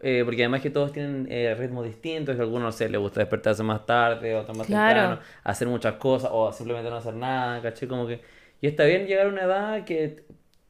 eh, 0.00 0.22
porque 0.24 0.42
además 0.42 0.62
que 0.62 0.70
todos 0.70 0.92
tienen 0.92 1.26
eh, 1.30 1.54
ritmos 1.58 1.84
distintos, 1.86 2.34
que 2.34 2.40
a 2.40 2.44
algunos 2.44 2.64
no 2.64 2.72
sé, 2.72 2.88
les 2.88 3.00
gusta 3.00 3.20
despertarse 3.20 3.62
más 3.62 3.86
tarde, 3.86 4.34
otros 4.34 4.56
más 4.56 4.66
Claro. 4.66 5.16
temprano, 5.16 5.20
hacer 5.44 5.68
muchas 5.68 5.94
cosas 5.94 6.30
o 6.32 6.52
simplemente 6.52 6.90
no 6.90 6.96
hacer 6.96 7.14
nada, 7.14 7.62
¿cachai? 7.62 7.88
Como 7.88 8.06
que... 8.06 8.20
Y 8.60 8.66
está 8.66 8.84
bien 8.84 9.06
llegar 9.06 9.26
a 9.26 9.28
una 9.30 9.42
edad 9.44 9.84
que 9.84 10.24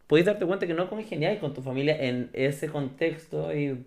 podéis 0.07 0.27
darte 0.27 0.47
cuenta 0.47 0.67
que 0.67 0.75
no 0.75 0.89
congeniáis 0.91 1.39
con 1.41 1.55
tu 1.55 1.63
familia 1.63 1.97
en 2.03 2.31
ese 2.35 2.69
contexto 2.69 3.55
y... 3.55 3.87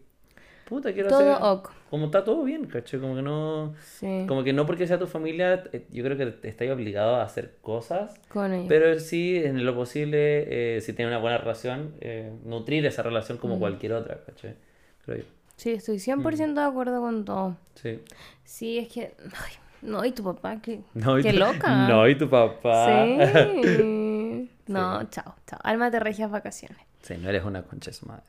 Puta, 0.67 0.93
quiero 0.93 1.09
Todo 1.09 1.33
hacer... 1.33 1.43
ok. 1.47 1.71
Como 1.89 2.05
está 2.07 2.23
todo 2.23 2.43
bien, 2.43 2.65
¿cachai? 2.65 2.99
Como 2.99 3.15
que 3.15 3.21
no... 3.21 3.73
Sí. 3.83 4.25
Como 4.27 4.43
que 4.43 4.51
no 4.51 4.65
porque 4.65 4.87
sea 4.87 4.97
tu 4.97 5.05
familia, 5.07 5.63
eh, 5.71 5.85
yo 5.91 6.03
creo 6.03 6.17
que 6.17 6.25
te 6.27 6.47
estáis 6.49 6.71
obligado 6.71 7.15
a 7.17 7.23
hacer 7.23 7.57
cosas, 7.61 8.19
Con 8.29 8.51
ellos. 8.53 8.65
pero 8.67 8.99
sí, 8.99 9.37
en 9.37 9.63
lo 9.65 9.75
posible, 9.75 10.77
eh, 10.77 10.81
si 10.81 10.93
tienes 10.93 11.11
una 11.11 11.19
buena 11.21 11.37
relación, 11.37 11.93
eh, 12.01 12.31
nutrir 12.43 12.85
esa 12.85 13.03
relación 13.03 13.37
como 13.37 13.59
cualquier 13.59 13.93
otra, 13.93 14.19
¿cachai? 14.25 14.55
Creo 15.05 15.17
yo. 15.19 15.23
Sí, 15.55 15.71
estoy 15.71 15.97
100% 15.99 16.53
de 16.55 16.61
acuerdo 16.61 16.99
con 16.99 17.23
todo. 17.23 17.55
Sí. 17.75 17.99
Sí, 18.43 18.77
es 18.79 18.89
que. 18.89 19.13
ay, 19.23 19.53
no, 19.83 20.03
y 20.03 20.11
tu 20.11 20.23
papá, 20.23 20.59
qué, 20.61 20.81
No, 20.95 21.15
qué 21.17 21.31
tu- 21.31 21.37
loca. 21.39 21.87
No, 21.87 22.09
y 22.09 22.15
tu 22.17 22.29
papá. 22.29 23.05
Sí. 23.05 24.49
No, 24.67 25.03
chao, 25.11 25.35
chao. 25.45 25.59
Ármate 25.63 25.99
regias 25.99 26.31
vacaciones. 26.31 26.79
Sí, 27.03 27.15
no 27.21 27.29
eres 27.29 27.43
una 27.45 27.61
concha 27.61 27.91
de 27.91 27.97
madre. 28.07 28.23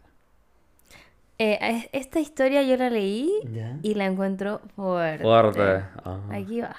Eh, 1.39 1.59
es- 1.61 1.89
esta 1.93 2.21
historia 2.21 2.63
yo 2.63 2.77
la 2.77 2.89
leí 2.91 3.31
¿Ya? 3.53 3.79
y 3.83 3.95
la 3.95 4.07
encuentro 4.07 4.61
fuerte. 4.75 5.23
Fuerte. 5.23 5.63
Ah. 6.05 6.21
Aquí 6.31 6.61
va. 6.63 6.75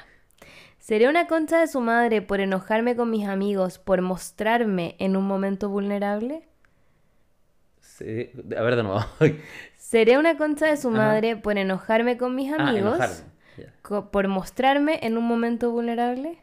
¿Seré 0.79 1.07
una 1.09 1.27
concha 1.27 1.59
de 1.59 1.67
su 1.67 1.81
madre 1.81 2.21
por 2.21 2.39
enojarme 2.39 2.95
con 2.95 3.09
mis 3.11 3.27
amigos, 3.27 3.77
por 3.77 4.01
mostrarme 4.01 4.95
en 4.99 5.15
un 5.17 5.25
momento 5.27 5.69
vulnerable? 5.69 6.47
Sí. 7.81 8.29
A 8.57 8.61
ver 8.61 8.75
de 8.77 8.83
nuevo. 8.83 9.01
¿Seré 9.77 10.17
una 10.17 10.37
concha 10.37 10.67
de 10.67 10.77
su 10.77 10.89
Ajá. 10.89 10.97
madre 10.97 11.35
por 11.35 11.57
enojarme 11.57 12.17
con 12.17 12.35
mis 12.35 12.51
Ah, 12.53 12.67
amigos, 12.69 13.23
co- 13.81 14.11
por 14.11 14.27
mostrarme 14.27 14.99
en 15.03 15.17
un 15.17 15.25
momento 15.25 15.71
vulnerable? 15.71 16.39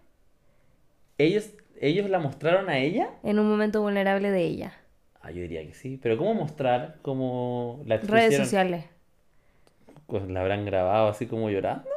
¿Ellos, 1.19 1.51
¿Ellos 1.81 2.09
la 2.11 2.19
mostraron 2.19 2.69
a 2.71 2.79
ella? 2.79 3.11
En 3.23 3.39
un 3.39 3.49
momento 3.49 3.81
vulnerable 3.83 4.31
de 4.31 4.43
ella. 4.43 4.73
Ah, 5.25 5.31
yo 5.31 5.41
diría 5.43 5.67
que 5.67 5.73
sí. 5.75 5.99
Pero 6.03 6.17
¿cómo 6.19 6.35
mostrar? 6.35 6.97
¿Cómo 7.03 7.83
la 7.87 7.97
Redes 7.97 8.37
sociales. 8.37 8.85
Pues, 10.07 10.29
¿La 10.29 10.41
habrán 10.43 10.65
grabado 10.67 11.09
así 11.09 11.27
como 11.27 11.49
llorando? 11.51 11.89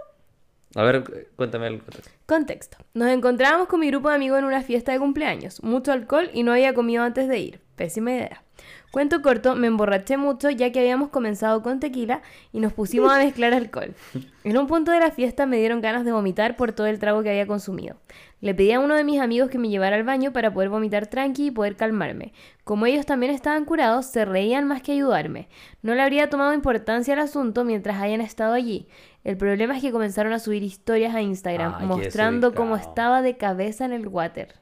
A 0.75 0.83
ver, 0.83 1.03
cu- 1.03 1.11
cuéntame 1.35 1.67
el 1.67 1.79
contexto. 1.79 2.11
Contexto. 2.25 2.77
Nos 2.93 3.09
encontrábamos 3.09 3.67
con 3.67 3.79
mi 3.79 3.87
grupo 3.89 4.09
de 4.09 4.15
amigos 4.15 4.39
en 4.39 4.45
una 4.45 4.61
fiesta 4.61 4.91
de 4.91 4.99
cumpleaños. 4.99 5.61
Mucho 5.63 5.91
alcohol 5.91 6.29
y 6.33 6.43
no 6.43 6.51
había 6.53 6.73
comido 6.73 7.03
antes 7.03 7.27
de 7.27 7.39
ir. 7.39 7.61
Pésima 7.75 8.11
idea. 8.11 8.43
Cuento 8.91 9.21
corto, 9.21 9.55
me 9.55 9.67
emborraché 9.67 10.17
mucho 10.17 10.49
ya 10.49 10.71
que 10.71 10.79
habíamos 10.79 11.09
comenzado 11.09 11.61
con 11.61 11.79
tequila 11.79 12.21
y 12.53 12.59
nos 12.59 12.73
pusimos 12.73 13.11
a 13.11 13.17
mezclar 13.19 13.53
alcohol. 13.53 13.93
En 14.43 14.57
un 14.57 14.65
punto 14.67 14.91
de 14.91 14.99
la 15.01 15.11
fiesta 15.11 15.45
me 15.45 15.57
dieron 15.57 15.81
ganas 15.81 16.05
de 16.05 16.13
vomitar 16.13 16.55
por 16.55 16.71
todo 16.71 16.87
el 16.87 16.99
trago 16.99 17.21
que 17.21 17.29
había 17.29 17.45
consumido. 17.47 17.97
Le 18.39 18.53
pedí 18.53 18.71
a 18.71 18.79
uno 18.79 18.95
de 18.95 19.03
mis 19.03 19.19
amigos 19.19 19.49
que 19.49 19.57
me 19.57 19.69
llevara 19.69 19.95
al 19.95 20.03
baño 20.03 20.31
para 20.31 20.53
poder 20.53 20.69
vomitar 20.69 21.07
tranqui 21.07 21.47
y 21.47 21.51
poder 21.51 21.75
calmarme. 21.75 22.33
Como 22.63 22.85
ellos 22.85 23.05
también 23.05 23.31
estaban 23.31 23.65
curados, 23.65 24.05
se 24.05 24.25
reían 24.25 24.67
más 24.67 24.83
que 24.83 24.91
ayudarme. 24.91 25.49
No 25.81 25.95
le 25.95 26.03
habría 26.03 26.29
tomado 26.29 26.53
importancia 26.53 27.15
al 27.15 27.21
asunto 27.21 27.63
mientras 27.63 27.99
hayan 27.99 28.21
estado 28.21 28.53
allí. 28.53 28.87
El 29.23 29.37
problema 29.37 29.75
es 29.75 29.81
que 29.81 29.91
comenzaron 29.91 30.33
a 30.33 30.39
subir 30.39 30.61
historias 30.61 31.15
a 31.15 31.21
Instagram 31.21 31.85
mostrando 31.87 32.53
cómo 32.53 32.75
estaba 32.75 33.21
de 33.21 33.37
cabeza 33.37 33.85
en 33.85 33.91
el 33.91 34.07
water. 34.07 34.55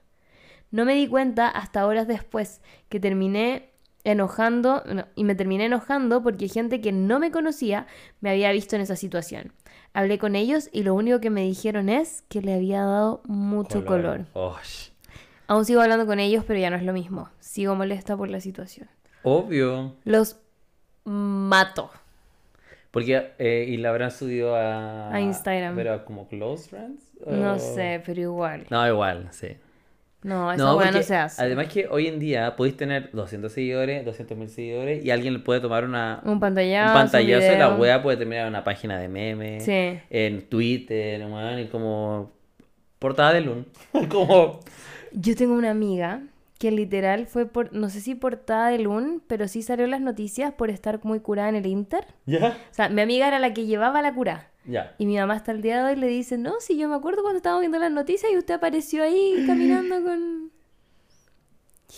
No 0.72 0.86
me 0.86 0.96
di 0.96 1.08
cuenta 1.08 1.48
hasta 1.48 1.86
horas 1.86 2.08
después 2.08 2.62
que 2.90 3.00
terminé 3.00 3.74
enojando 4.06 4.84
no, 4.86 5.06
y 5.16 5.24
me 5.24 5.36
terminé 5.36 5.66
enojando 5.66 6.24
porque 6.24 6.48
gente 6.48 6.80
que 6.80 6.92
no 6.92 7.20
me 7.20 7.32
conocía 7.32 7.88
me 8.22 8.30
había 8.30 8.52
visto 8.52 8.76
en 8.76 8.84
esa 8.84 8.96
situación. 8.96 9.52
Hablé 9.96 10.18
con 10.20 10.36
ellos 10.36 10.68
y 10.74 10.84
lo 10.84 10.94
único 10.94 11.22
que 11.22 11.30
me 11.30 11.44
dijeron 11.44 11.88
es 11.88 12.26
que 12.28 12.42
le 12.42 12.54
había 12.54 12.84
dado 12.84 13.22
mucho 13.24 13.86
color. 13.86 14.26
Oh, 14.34 14.58
Aún 15.48 15.64
sigo 15.64 15.80
hablando 15.80 16.06
con 16.06 16.20
ellos, 16.20 16.44
pero 16.46 16.60
ya 16.60 16.70
no 16.70 16.76
es 16.76 16.84
lo 16.84 16.92
mismo. 16.92 17.30
Sigo 17.40 17.76
molesta 17.76 18.18
por 18.18 18.30
la 18.30 18.42
situación. 18.42 18.90
obvio. 19.24 19.94
Los 20.04 20.36
mato. 21.06 21.92
Porque, 22.92 23.32
eh, 23.40 23.68
y 23.70 23.78
la 23.78 23.90
habrán 23.90 24.12
subido 24.12 24.58
a... 24.58 25.14
A 25.14 25.22
Instagram. 25.22 25.76
Pero 25.78 26.04
como 26.04 26.28
close 26.28 26.68
friends. 26.68 27.12
No 27.26 27.58
sé, 27.58 28.04
pero 28.06 28.20
igual. 28.20 28.66
No, 28.70 28.86
igual, 28.86 29.30
sí. 29.32 29.56
No, 30.26 30.52
esa 30.52 30.64
No, 30.64 30.84
no 30.92 31.02
se 31.04 31.16
hace. 31.16 31.40
Además 31.42 31.68
que 31.68 31.88
hoy 31.88 32.08
en 32.08 32.18
día 32.20 32.56
podéis 32.56 32.76
tener 32.76 33.12
200 33.12 33.52
seguidores, 33.52 34.04
200 34.04 34.36
mil 34.36 34.50
seguidores 34.50 35.06
y 35.06 35.12
alguien 35.12 35.34
le 35.34 35.40
puede 35.40 35.60
tomar 35.60 35.86
una, 35.86 36.20
Un 36.26 36.40
pantallazo. 36.40 36.94
un 36.94 37.00
pantallazo 37.02 37.54
y 37.54 37.58
la 37.58 37.76
wea 37.76 38.02
puede 38.02 38.18
terminar 38.18 38.44
en 38.44 38.50
una 38.50 38.64
página 38.64 38.98
de 38.98 39.08
memes, 39.08 39.64
Sí. 39.64 40.00
en 40.10 40.50
Twitter, 40.50 41.22
weón, 41.28 41.60
y 41.60 41.68
como 41.68 42.32
portada 42.98 43.34
de 43.34 43.42
Lun. 43.42 43.68
como... 44.10 44.62
Yo 45.12 45.36
tengo 45.36 45.54
una 45.54 45.70
amiga 45.70 46.22
que 46.58 46.72
literal 46.72 47.28
fue 47.28 47.46
por, 47.46 47.72
no 47.74 47.90
sé 47.90 48.02
si 48.02 48.16
portada 48.16 48.70
de 48.70 48.80
Loon, 48.80 49.22
pero 49.28 49.48
sí 49.48 49.62
salió 49.62 49.86
en 49.86 49.92
las 49.92 50.02
noticias 50.02 50.54
por 50.54 50.72
estar 50.72 51.00
muy 51.04 51.20
curada 51.20 51.50
en 51.50 51.56
el 51.56 51.68
Inter. 51.68 52.06
¿Ya? 52.26 52.58
O 52.72 52.74
sea, 52.74 52.90
mi 52.90 53.02
amiga 53.02 53.28
era 53.28 53.38
la 53.38 53.54
que 53.54 53.68
llevaba 53.68 54.02
la 54.02 54.14
cura. 54.16 54.48
Ya. 54.68 54.96
Y 54.98 55.06
mi 55.06 55.18
mamá 55.18 55.36
hasta 55.36 55.52
el 55.52 55.62
día 55.62 55.84
de 55.84 55.92
hoy 55.94 56.00
le 56.00 56.08
dice, 56.08 56.38
no, 56.38 56.60
si 56.60 56.78
yo 56.78 56.88
me 56.90 56.96
acuerdo 56.96 57.22
cuando 57.22 57.38
estábamos 57.38 57.62
viendo 57.62 57.78
las 57.80 57.92
noticias 57.92 58.32
y 58.32 58.38
usted 58.38 58.56
apareció 58.56 59.04
ahí 59.04 59.44
caminando 59.48 60.02
con... 60.04 60.52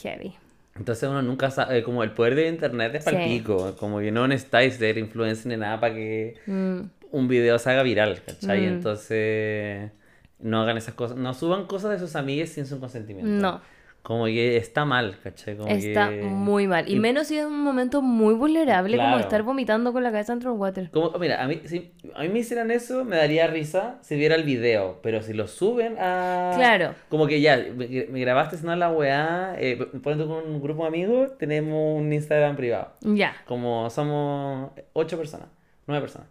Heavy. 0.02 0.36
Entonces 0.76 1.10
uno 1.10 1.22
nunca 1.22 1.50
sabe, 1.50 1.82
como 1.84 2.04
el 2.04 2.12
poder 2.12 2.36
de 2.36 2.50
internet 2.50 2.94
es 2.96 3.04
Sí. 3.06 3.12
palpico, 3.12 3.76
como 3.80 4.00
que 4.00 4.12
no 4.12 4.28
necesitáis 4.28 4.76
ser 4.76 4.98
influencer 4.98 5.48
ni 5.48 5.58
nada 5.58 5.80
para 5.80 5.96
que 5.96 6.36
Mm, 6.46 6.82
un 7.12 7.28
video 7.28 7.58
se 7.58 7.72
haga 7.72 7.82
viral, 7.84 8.22
¿cachai? 8.24 8.62
Mm. 8.62 8.74
Entonces 8.74 9.92
no 10.40 10.62
hagan 10.62 10.78
esas 10.78 10.94
cosas, 10.94 11.18
no 11.18 11.34
suban 11.34 11.66
cosas 11.66 11.92
de 11.92 12.00
sus 12.00 12.16
amigues 12.16 12.52
sin 12.52 12.68
su 12.68 12.80
consentimiento. 12.80 13.32
no, 13.32 13.60
Como 14.08 14.24
que 14.24 14.56
está 14.56 14.86
mal, 14.86 15.18
¿cachai? 15.22 15.58
Como 15.58 15.68
está 15.68 16.08
que- 16.08 16.22
muy 16.24 16.66
mal. 16.66 16.88
Y, 16.88 16.94
y- 16.96 17.00
menos 17.00 17.28
si 17.28 17.38
es 17.38 17.46
un 17.46 17.62
momento 17.62 18.02
muy 18.02 18.36
vulnerable 18.36 18.96
como 18.96 19.18
estar 19.20 19.44
vomitando 19.44 19.92
con 19.92 20.02
la 20.02 20.12
cabeza 20.12 20.32
dentro 20.32 20.52
del 20.52 20.58
water. 20.62 20.90
Como, 20.92 21.12
mira, 21.20 21.44
a 21.44 21.48
mí, 21.50 21.60
si 21.66 21.92
a 22.16 22.22
mí 22.22 22.30
me 22.30 22.40
hicieran 22.40 22.72
eso, 22.72 23.04
me 23.04 23.18
daría 23.18 23.48
risa 23.48 23.98
si 24.00 24.16
viera 24.16 24.36
el 24.36 24.44
video, 24.46 25.00
pero 25.04 25.22
si 25.22 25.34
lo 25.34 25.46
suben 25.50 25.98
a... 26.00 26.54
Claro. 26.56 26.96
Como 27.10 27.28
que 27.28 27.42
ya, 27.42 27.58
me, 27.58 27.86
me 28.10 28.20
grabaste 28.22 28.56
haciendo 28.56 28.78
la 28.78 28.90
weá, 28.90 29.56
eh, 29.60 29.76
ponte 30.02 30.26
con 30.26 30.46
un 30.54 30.62
grupo 30.62 30.84
de 30.84 30.88
amigos, 30.88 31.38
tenemos 31.38 32.00
un 32.00 32.14
Instagram 32.14 32.56
privado. 32.56 32.94
Ya. 33.02 33.36
Como 33.46 33.90
somos 33.90 34.72
ocho 34.94 35.18
personas, 35.18 35.50
nueve 35.86 36.00
personas. 36.00 36.30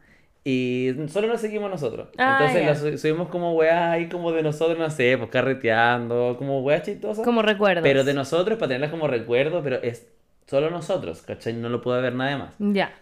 Y 0.48 0.94
solo 1.08 1.26
nos 1.26 1.40
seguimos 1.40 1.68
nosotros. 1.68 2.06
Ah, 2.18 2.38
Entonces 2.54 2.78
su- 2.78 2.98
subimos 2.98 3.28
como 3.30 3.54
weá 3.54 3.90
ahí 3.90 4.08
como 4.08 4.30
de 4.30 4.44
nosotros, 4.44 4.78
no 4.78 4.88
sé, 4.90 5.18
pues 5.18 5.28
carreteando, 5.28 6.36
como 6.38 6.60
weá 6.60 6.80
chistosas. 6.82 7.24
Como 7.24 7.42
recuerdos. 7.42 7.82
Pero 7.82 8.04
de 8.04 8.14
nosotros, 8.14 8.56
para 8.56 8.68
tenerlas 8.68 8.90
como 8.92 9.08
recuerdo, 9.08 9.60
pero 9.64 9.82
es 9.82 10.06
solo 10.46 10.70
nosotros, 10.70 11.22
¿cachai? 11.22 11.52
No 11.54 11.68
lo 11.68 11.80
puede 11.82 12.00
ver 12.00 12.14
nadie 12.14 12.36
más. 12.36 12.54
Ya. 12.60 12.92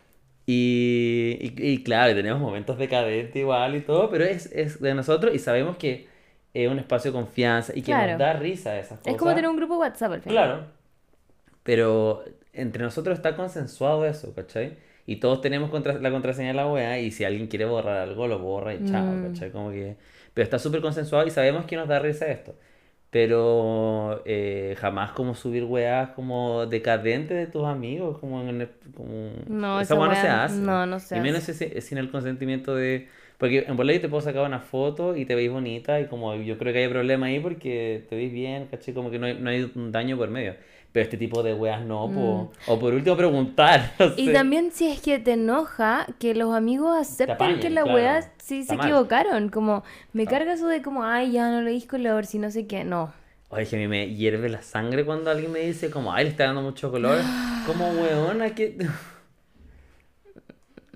Y, 0.46 1.36
y, 1.38 1.54
y 1.72 1.82
claro, 1.82 2.14
tenemos 2.14 2.40
momentos 2.40 2.78
decadentes 2.78 3.36
igual 3.36 3.74
y 3.76 3.80
todo, 3.82 4.08
pero 4.08 4.24
es, 4.24 4.46
es 4.52 4.80
de 4.80 4.94
nosotros 4.94 5.34
y 5.34 5.38
sabemos 5.38 5.76
que 5.76 6.08
es 6.54 6.70
un 6.70 6.78
espacio 6.78 7.12
de 7.12 7.18
confianza 7.18 7.72
y 7.74 7.82
que 7.82 7.86
Claro. 7.92 8.12
nos 8.12 8.20
da 8.20 8.32
risa 8.34 8.78
esas 8.78 9.00
cosas. 9.00 9.12
Es 9.12 9.18
como 9.18 9.34
tener 9.34 9.50
un 9.50 9.56
grupo 9.56 9.76
WhatsApp 9.76 10.12
al 10.12 10.22
final. 10.22 10.34
Claro. 10.34 10.64
Pero 11.62 12.24
entre 12.52 12.82
nosotros 12.82 13.16
está 13.18 13.36
consensuado 13.36 14.06
eso, 14.06 14.34
¿cachai? 14.34 14.76
Y 15.06 15.16
todos 15.16 15.40
tenemos 15.40 15.70
contra- 15.70 15.98
la 15.98 16.10
contraseña 16.10 16.48
de 16.48 16.54
la 16.54 16.66
wea 16.70 16.98
y 17.00 17.10
si 17.10 17.24
alguien 17.24 17.46
quiere 17.48 17.64
borrar 17.66 17.98
algo, 17.98 18.26
lo 18.26 18.38
borra 18.38 18.74
y 18.74 18.84
chao, 18.84 19.18
Mm. 19.18 19.22
¿cachai? 19.22 19.50
Como 19.50 19.70
que... 19.70 19.96
Pero 20.32 20.44
está 20.44 20.58
súper 20.58 20.80
consensuado 20.80 21.26
y 21.26 21.30
sabemos 21.30 21.66
que 21.66 21.76
nos 21.76 21.88
da 21.88 21.98
risa 21.98 22.26
esto. 22.28 22.54
Pero 23.10 24.22
eh, 24.26 24.76
jamás 24.80 25.12
como 25.12 25.34
subir 25.36 25.64
weas 25.64 26.10
como 26.10 26.66
decadentes 26.66 27.36
de 27.36 27.46
tus 27.46 27.64
amigos, 27.64 28.18
como 28.18 28.40
en 28.42 28.60
el- 28.62 28.68
como... 28.96 29.30
No, 29.48 29.80
esa 29.80 29.94
esa 29.94 30.00
wea 30.00 30.08
no 30.08 30.14
se 30.16 30.28
hace. 30.28 30.62
no, 30.62 30.86
no 30.86 30.98
se 30.98 31.16
Y 31.16 31.20
menos 31.20 31.48
ese- 31.48 31.80
sin 31.80 31.98
el 31.98 32.10
consentimiento 32.10 32.74
de... 32.74 33.08
Porque 33.38 33.64
en 33.68 33.76
boleto 33.76 34.02
te 34.02 34.08
puedo 34.08 34.20
sacar 34.22 34.44
una 34.46 34.60
foto 34.60 35.16
y 35.16 35.26
te 35.26 35.34
veis 35.34 35.50
bonita 35.50 36.00
y 36.00 36.06
como 36.06 36.34
yo 36.36 36.56
creo 36.58 36.72
que 36.72 36.80
hay 36.84 36.88
problema 36.88 37.26
ahí 37.26 37.40
porque 37.40 38.04
te 38.08 38.16
veis 38.16 38.32
bien, 38.32 38.66
¿cachai? 38.66 38.94
Como 38.94 39.10
que 39.10 39.18
no 39.18 39.26
hay, 39.26 39.34
no 39.38 39.50
hay 39.50 39.70
un 39.74 39.92
daño 39.92 40.16
por 40.16 40.30
medio. 40.30 40.54
Pero 40.94 41.02
este 41.02 41.16
tipo 41.16 41.42
de 41.42 41.54
weas 41.54 41.84
no, 41.84 42.08
po. 42.08 42.52
O 42.68 42.78
por 42.78 42.94
último 42.94 43.16
preguntar, 43.16 43.90
no 43.98 44.10
Mm. 44.10 44.12
Y 44.16 44.32
también 44.32 44.70
si 44.70 44.86
es 44.86 45.00
que 45.00 45.18
te 45.18 45.32
enoja 45.32 46.06
que 46.20 46.36
los 46.36 46.54
amigos 46.54 46.96
acepten 46.96 47.34
apañen, 47.34 47.58
que 47.60 47.68
la 47.68 47.82
claro. 47.82 47.96
weá 47.98 48.22
sí 48.38 48.60
Está 48.60 48.74
se 48.74 48.78
mal. 48.78 48.86
equivocaron. 48.86 49.48
Como, 49.48 49.82
me 50.12 50.22
Ah. 50.22 50.26
carga 50.30 50.52
eso 50.52 50.68
de 50.68 50.82
como, 50.82 51.02
ay, 51.04 51.32
ya 51.32 51.50
no 51.50 51.62
le 51.62 51.72
dis 51.72 51.86
color, 51.86 52.26
si 52.26 52.38
no 52.38 52.48
sé 52.52 52.68
qué. 52.68 52.84
No. 52.84 53.12
Oye, 53.48 53.66
que 53.66 53.74
a 53.74 53.78
mí 53.80 53.88
me 53.88 54.14
hierve 54.14 54.48
la 54.48 54.62
sangre 54.62 55.04
cuando 55.04 55.32
alguien 55.32 55.50
me 55.50 55.58
dice 55.60 55.90
como, 55.90 56.12
ay, 56.12 56.24
le 56.26 56.30
está 56.30 56.44
dando 56.44 56.62
mucho 56.62 56.92
color. 56.92 57.18
Como, 57.66 57.88
weona, 57.90 58.54
que... 58.54 58.76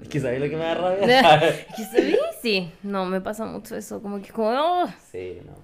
Es 0.01 0.09
que 0.09 0.21
¿sabes 0.21 0.41
lo 0.41 0.49
que 0.49 0.57
me 0.57 0.63
da 0.63 0.75
rabia? 0.75 1.67
¿Qué 1.77 1.85
sabí? 1.85 2.17
Sí. 2.41 2.71
No, 2.85 3.05
me 3.05 3.21
pasa 3.21 3.45
mucho 3.47 3.75
eso. 3.75 4.01
Como 4.01 4.19
que 4.19 4.27
es 4.27 4.33
como, 4.33 4.49
oh. 4.51 4.87
Sí, 5.11 5.39
no. 5.45 5.55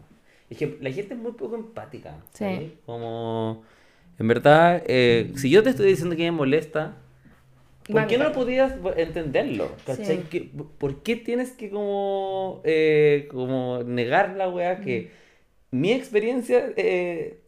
Es 0.50 0.58
que 0.58 0.76
la 0.80 0.90
gente 0.90 1.14
es 1.14 1.20
muy 1.20 1.32
poco 1.32 1.54
empática. 1.54 2.16
Sí. 2.32 2.76
Como, 2.84 3.62
en 4.18 4.28
verdad, 4.28 4.82
eh, 4.86 5.32
si 5.36 5.50
yo 5.50 5.62
te 5.62 5.70
estoy 5.70 5.86
diciendo 5.86 6.14
que 6.16 6.22
me 6.24 6.30
molesta, 6.32 6.96
¿por 7.90 8.06
qué 8.06 8.16
no 8.18 8.32
podías 8.32 8.74
entenderlo? 8.96 9.70
¿Cachai? 9.86 10.04
Sí. 10.06 10.24
Que- 10.30 10.50
¿Por 10.78 11.02
qué 11.02 11.16
tienes 11.16 11.52
que 11.52 11.70
como, 11.70 12.60
eh, 12.64 13.28
como 13.30 13.82
negar 13.84 14.36
la 14.36 14.48
weá 14.48 14.80
que 14.80 15.10
Mm. 15.70 15.80
mi 15.80 15.92
experiencia, 15.92 16.72
eh, 16.76 17.40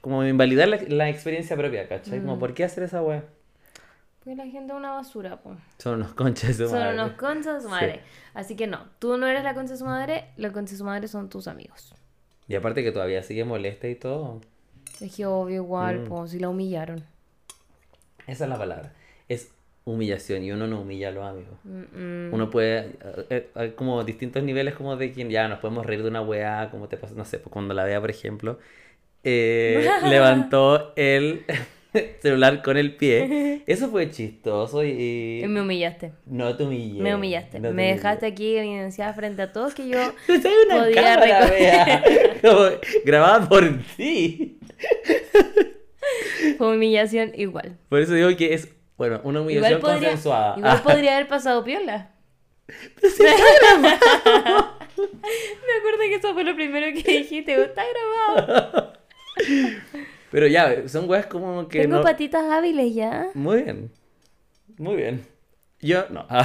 como 0.00 0.24
invalidar 0.24 0.68
la, 0.68 0.78
la 0.88 1.08
experiencia 1.08 1.56
propia, 1.56 1.88
¿cachai? 1.88 2.20
Como, 2.20 2.36
Mm. 2.36 2.38
¿por 2.38 2.54
qué 2.54 2.64
hacer 2.64 2.84
esa 2.84 3.02
weá? 3.02 3.24
Porque 4.22 4.36
la 4.36 4.44
gente 4.46 4.72
es 4.72 4.78
una 4.78 4.90
basura, 4.92 5.40
po. 5.40 5.56
Son 5.78 5.94
unos 5.94 6.12
conchas 6.14 6.56
de 6.58 6.64
su 6.64 6.70
Son 6.70 6.78
madre. 6.78 6.94
unos 6.94 7.12
conchas 7.12 7.54
de 7.56 7.60
su 7.62 7.68
madre. 7.68 8.00
Así 8.34 8.54
que 8.54 8.66
no, 8.66 8.84
tú 8.98 9.16
no 9.16 9.26
eres 9.26 9.42
la 9.42 9.54
concha 9.54 9.72
de 9.72 9.78
su 9.78 9.84
madre, 9.86 10.26
la 10.36 10.52
concha 10.52 10.72
de 10.72 10.78
su 10.78 10.84
madre 10.84 11.08
son 11.08 11.28
tus 11.30 11.48
amigos. 11.48 11.94
Y 12.46 12.54
aparte 12.54 12.82
que 12.84 12.92
todavía 12.92 13.22
sigue 13.22 13.44
molesta 13.44 13.88
y 13.88 13.94
todo. 13.94 14.40
Es 15.00 15.14
que 15.16 15.26
obvio 15.26 15.56
igual, 15.56 16.00
Mm. 16.00 16.04
po, 16.08 16.26
si 16.26 16.38
la 16.38 16.48
humillaron. 16.48 17.02
Esa 18.26 18.44
es 18.44 18.50
la 18.50 18.58
palabra. 18.58 18.92
Es 19.28 19.50
humillación 19.84 20.42
y 20.44 20.52
uno 20.52 20.66
no 20.66 20.80
humilla 20.82 21.08
a 21.08 21.10
los 21.12 21.24
amigos. 21.24 21.54
Mm, 21.64 22.28
mm. 22.28 22.34
Uno 22.34 22.50
puede, 22.50 22.78
eh, 23.02 23.26
eh, 23.30 23.50
hay 23.54 23.70
como 23.72 24.04
distintos 24.04 24.42
niveles 24.42 24.74
como 24.74 24.96
de 24.96 25.10
quien 25.12 25.30
ya 25.30 25.48
nos 25.48 25.58
podemos 25.58 25.84
reír 25.86 26.02
de 26.02 26.08
una 26.08 26.20
weá, 26.22 26.68
como 26.70 26.86
te 26.88 26.96
pasa, 26.96 27.14
no 27.16 27.24
sé, 27.24 27.38
pues 27.38 27.52
cuando 27.52 27.74
la 27.74 27.84
vea, 27.84 28.00
por 28.00 28.10
ejemplo, 28.10 28.58
eh, 29.24 29.88
levantó 30.04 30.92
el 30.96 31.44
celular 32.22 32.62
con 32.62 32.76
el 32.76 32.96
pie. 32.96 33.62
Eso 33.66 33.88
fue 33.90 34.10
chistoso 34.10 34.84
y, 34.84 35.40
Y 35.42 35.46
me 35.48 35.60
humillaste. 35.62 36.12
no 36.26 36.56
te 36.56 36.64
humillé. 36.64 37.00
Me 37.02 37.14
humillaste. 37.14 37.58
no 37.58 37.68
me 37.68 37.70
humillé. 37.70 37.92
dejaste 37.94 38.26
aquí 38.26 38.56
evidenciada 38.56 39.12
frente 39.14 39.42
a 39.42 39.52
todos 39.52 39.74
que 39.74 39.88
yo 39.88 39.98
Pero 40.26 40.40
si 40.42 40.48
una 40.66 40.76
podía 40.82 41.02
cámara, 41.02 41.46
reco- 41.46 41.50
vea, 41.50 42.04
como 42.42 42.70
grabada 43.04 43.48
por 43.48 43.78
ti. 43.96 44.58
fue 46.58 46.76
humillación 46.76 47.32
igual. 47.36 47.76
Por 47.88 48.00
eso 48.00 48.14
digo 48.14 48.34
que 48.36 48.54
es, 48.54 48.68
bueno, 48.96 49.20
una 49.24 49.40
humillación 49.40 49.78
Igual 49.78 49.80
podría, 49.94 50.08
consensuada. 50.10 50.54
igual 50.58 50.76
Ah, 50.78 50.82
podría 50.82 51.14
haber 51.16 51.28
pasado 51.28 51.64
piola. 51.64 52.10
Me 53.02 53.08
acuerdo 55.78 55.98
que 56.08 56.14
eso 56.16 56.32
fue 56.34 56.44
lo 56.44 56.54
primero 56.54 56.86
que 57.02 57.18
dijiste. 57.18 57.62
Está 57.62 57.82
grabado. 58.26 58.92
Pero 60.30 60.46
ya, 60.46 60.88
son 60.88 61.08
weas 61.08 61.26
como 61.26 61.68
que 61.68 61.80
Tengo 61.82 61.96
no... 61.96 62.02
patitas 62.02 62.44
hábiles 62.50 62.94
ya. 62.94 63.28
Muy 63.34 63.62
bien. 63.62 63.90
Muy 64.78 64.96
bien. 64.96 65.24
Yo 65.80 66.04
no. 66.10 66.26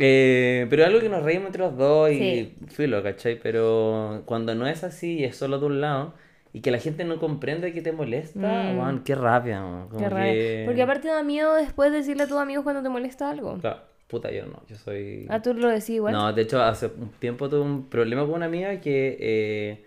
Eh, 0.00 0.66
pero 0.70 0.84
algo 0.86 1.00
que 1.00 1.08
nos 1.08 1.24
reímos 1.24 1.46
entre 1.48 1.62
los 1.62 1.76
dos 1.76 2.10
y 2.12 2.14
Sí. 2.18 2.54
filo, 2.68 3.02
¿cachai? 3.02 3.36
Pero 3.42 4.22
cuando 4.26 4.54
no 4.54 4.66
es 4.68 4.84
así 4.84 5.18
y 5.18 5.24
es 5.24 5.36
solo 5.36 5.58
de 5.58 5.66
un 5.66 5.80
lado, 5.80 6.14
y 6.52 6.60
que 6.60 6.70
la 6.70 6.78
gente 6.78 7.04
no 7.04 7.18
comprende 7.18 7.72
que 7.72 7.82
te 7.82 7.90
molesta, 7.90 8.38
Mm. 8.38 8.78
weón, 8.78 9.02
qué 9.02 9.16
rabia, 9.16 9.58
como 9.90 9.98
Qué 9.98 10.08
rabia. 10.08 10.32
que- 10.32 10.62
Porque 10.66 10.82
aparte 10.82 11.08
da 11.08 11.24
miedo 11.24 11.52
después 11.56 11.90
decirle 11.90 12.22
a 12.22 12.28
tus 12.28 12.38
amigos 12.38 12.62
cuando 12.62 12.80
te 12.80 12.88
molesta 12.88 13.28
algo. 13.28 13.58
Claro, 13.58 13.80
puta, 14.06 14.30
yo 14.30 14.46
no, 14.46 14.62
yo 14.68 14.76
soy... 14.76 15.26
Ah, 15.30 15.42
tú 15.42 15.52
lo 15.52 15.68
decís 15.68 15.90
igual. 15.90 16.14
No, 16.14 16.32
de 16.32 16.42
hecho, 16.42 16.62
hace 16.62 16.86
un 16.86 17.10
tiempo 17.18 17.48
tuve 17.48 17.62
un 17.62 17.88
problema 17.88 18.22
con 18.24 18.34
una 18.34 18.46
amiga 18.46 18.80
que 18.80 19.16
eh, 19.18 19.84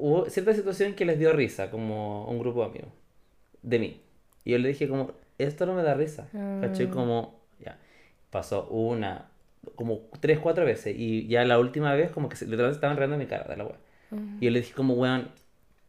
hubo 0.00 0.28
cierta 0.30 0.54
situación 0.54 0.94
que 0.94 1.04
les 1.04 1.18
dio 1.18 1.32
risa, 1.32 1.70
como 1.70 2.26
un 2.26 2.38
grupo 2.38 2.60
de 2.60 2.66
amigos, 2.66 2.90
de 3.62 3.78
mí. 3.78 4.00
Y 4.44 4.52
yo 4.52 4.58
le 4.58 4.68
dije 4.68 4.88
como, 4.88 5.12
esto 5.38 5.66
no 5.66 5.74
me 5.74 5.82
da 5.82 5.94
risa, 5.94 6.28
¿cachai? 6.60 6.86
Ah. 6.86 6.90
Como, 6.90 7.40
ya, 7.58 7.78
pasó 8.30 8.66
una, 8.68 9.30
como 9.74 10.00
tres, 10.20 10.38
cuatro 10.38 10.64
veces, 10.64 10.94
y 10.96 11.26
ya 11.28 11.44
la 11.44 11.58
última 11.58 11.94
vez 11.94 12.10
como 12.10 12.28
que 12.28 12.36
se, 12.36 12.46
literalmente 12.46 12.76
estaban 12.76 12.96
riendo 12.96 13.14
en 13.14 13.20
mi 13.20 13.26
cara 13.26 13.44
de 13.44 13.56
la 13.56 13.64
wea. 13.64 13.78
Y 14.40 14.46
yo 14.46 14.50
le 14.50 14.60
dije 14.60 14.74
como, 14.74 14.94
weón, 14.94 15.28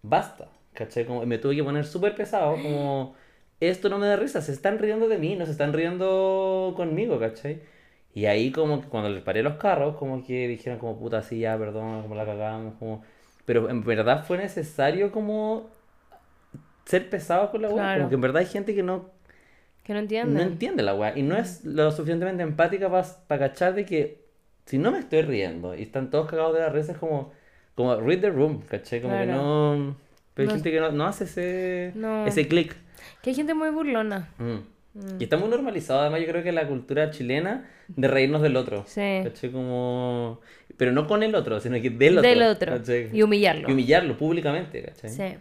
basta, 0.03 0.49
¿cachai? 0.73 1.05
Como, 1.05 1.25
me 1.25 1.37
tuve 1.37 1.55
que 1.55 1.63
poner 1.63 1.85
súper 1.85 2.15
pesado, 2.15 2.53
como, 2.61 3.15
esto 3.59 3.89
no 3.89 3.97
me 3.97 4.07
da 4.07 4.15
risa, 4.15 4.41
se 4.41 4.51
están 4.51 4.79
riendo 4.79 5.07
de 5.07 5.17
mí, 5.17 5.35
no 5.35 5.45
se 5.45 5.51
están 5.51 5.73
riendo 5.73 6.73
conmigo, 6.75 7.19
¿cachai? 7.19 7.61
Y 8.13 8.25
ahí 8.25 8.51
como 8.51 8.81
que 8.81 8.87
cuando 8.89 9.09
les 9.09 9.23
paré 9.23 9.41
los 9.41 9.55
carros, 9.55 9.95
como 9.95 10.23
que 10.23 10.47
dijeron 10.47 10.79
como, 10.79 10.99
puta, 10.99 11.23
sí, 11.23 11.39
ya, 11.39 11.57
perdón, 11.57 12.01
como 12.03 12.15
la 12.15 12.25
cagamos, 12.25 12.75
como... 12.75 13.03
Pero 13.51 13.69
en 13.69 13.83
verdad 13.83 14.23
fue 14.25 14.37
necesario 14.37 15.11
como 15.11 15.69
ser 16.85 17.09
pesado 17.09 17.51
con 17.51 17.61
la 17.61 17.67
weá, 17.67 17.83
Claro. 17.83 17.97
como 17.99 18.09
que 18.09 18.15
en 18.15 18.21
verdad 18.21 18.39
hay 18.39 18.45
gente 18.45 18.73
que 18.73 18.81
no, 18.81 19.09
Que 19.83 19.91
no 19.91 19.99
entienden. 19.99 20.33
no 20.35 20.41
entiende 20.41 20.83
la 20.83 20.95
weá 20.95 21.17
y 21.17 21.21
no 21.21 21.35
es 21.35 21.65
lo 21.65 21.91
suficientemente 21.91 22.43
empática 22.43 22.89
para 22.89 23.39
cachar 23.49 23.73
de 23.75 23.85
que 23.85 24.21
si 24.65 24.77
no 24.77 24.89
me 24.93 24.99
estoy 24.99 25.23
riendo 25.23 25.75
y 25.75 25.81
están 25.81 26.09
todos 26.09 26.29
cagados 26.29 26.53
de 26.53 26.61
la 26.61 26.69
risa 26.69 26.93
es 26.93 26.97
como, 26.97 27.33
como 27.75 27.93
read 27.99 28.21
the 28.21 28.29
room, 28.29 28.61
¿cachai? 28.61 29.01
Como 29.01 29.17
que 29.17 29.25
Claro. 29.25 29.41
no... 29.77 29.97
Pero 30.33 30.43
hay 30.43 30.47
No- 30.47 30.53
gente 30.53 30.71
que 30.71 30.79
no, 30.79 30.91
no 30.93 31.05
hace 31.07 31.25
ese, 31.25 31.91
No. 31.95 32.25
ese 32.25 32.47
clic. 32.47 32.73
Que 33.21 33.31
hay 33.31 33.35
gente 33.35 33.53
muy 33.53 33.69
burlona. 33.69 34.29
Mm. 34.37 35.19
Y 35.19 35.23
está 35.25 35.35
muy 35.37 35.49
normalizado, 35.49 35.99
además 36.01 36.21
yo 36.21 36.27
creo 36.27 36.41
que 36.43 36.53
la 36.53 36.67
cultura 36.69 37.11
chilena 37.11 37.69
de 37.89 38.07
reírnos 38.07 38.41
del 38.41 38.55
otro. 38.55 38.83
Sí. 38.87 39.21
¿Cachai? 39.25 39.51
Como... 39.51 40.39
Pero 40.81 40.93
no 40.93 41.05
con 41.05 41.21
el 41.21 41.35
otro, 41.35 41.59
sino 41.59 41.79
que 41.79 41.91
del 41.91 42.17
otro. 42.17 42.27
Del 42.27 42.41
otro. 42.41 42.77
¿cachai? 42.79 43.15
Y 43.15 43.21
humillarlo. 43.21 43.69
Y 43.69 43.71
humillarlo 43.71 44.17
públicamente, 44.17 44.81
¿cachai? 44.81 45.11
Sí. 45.11 45.37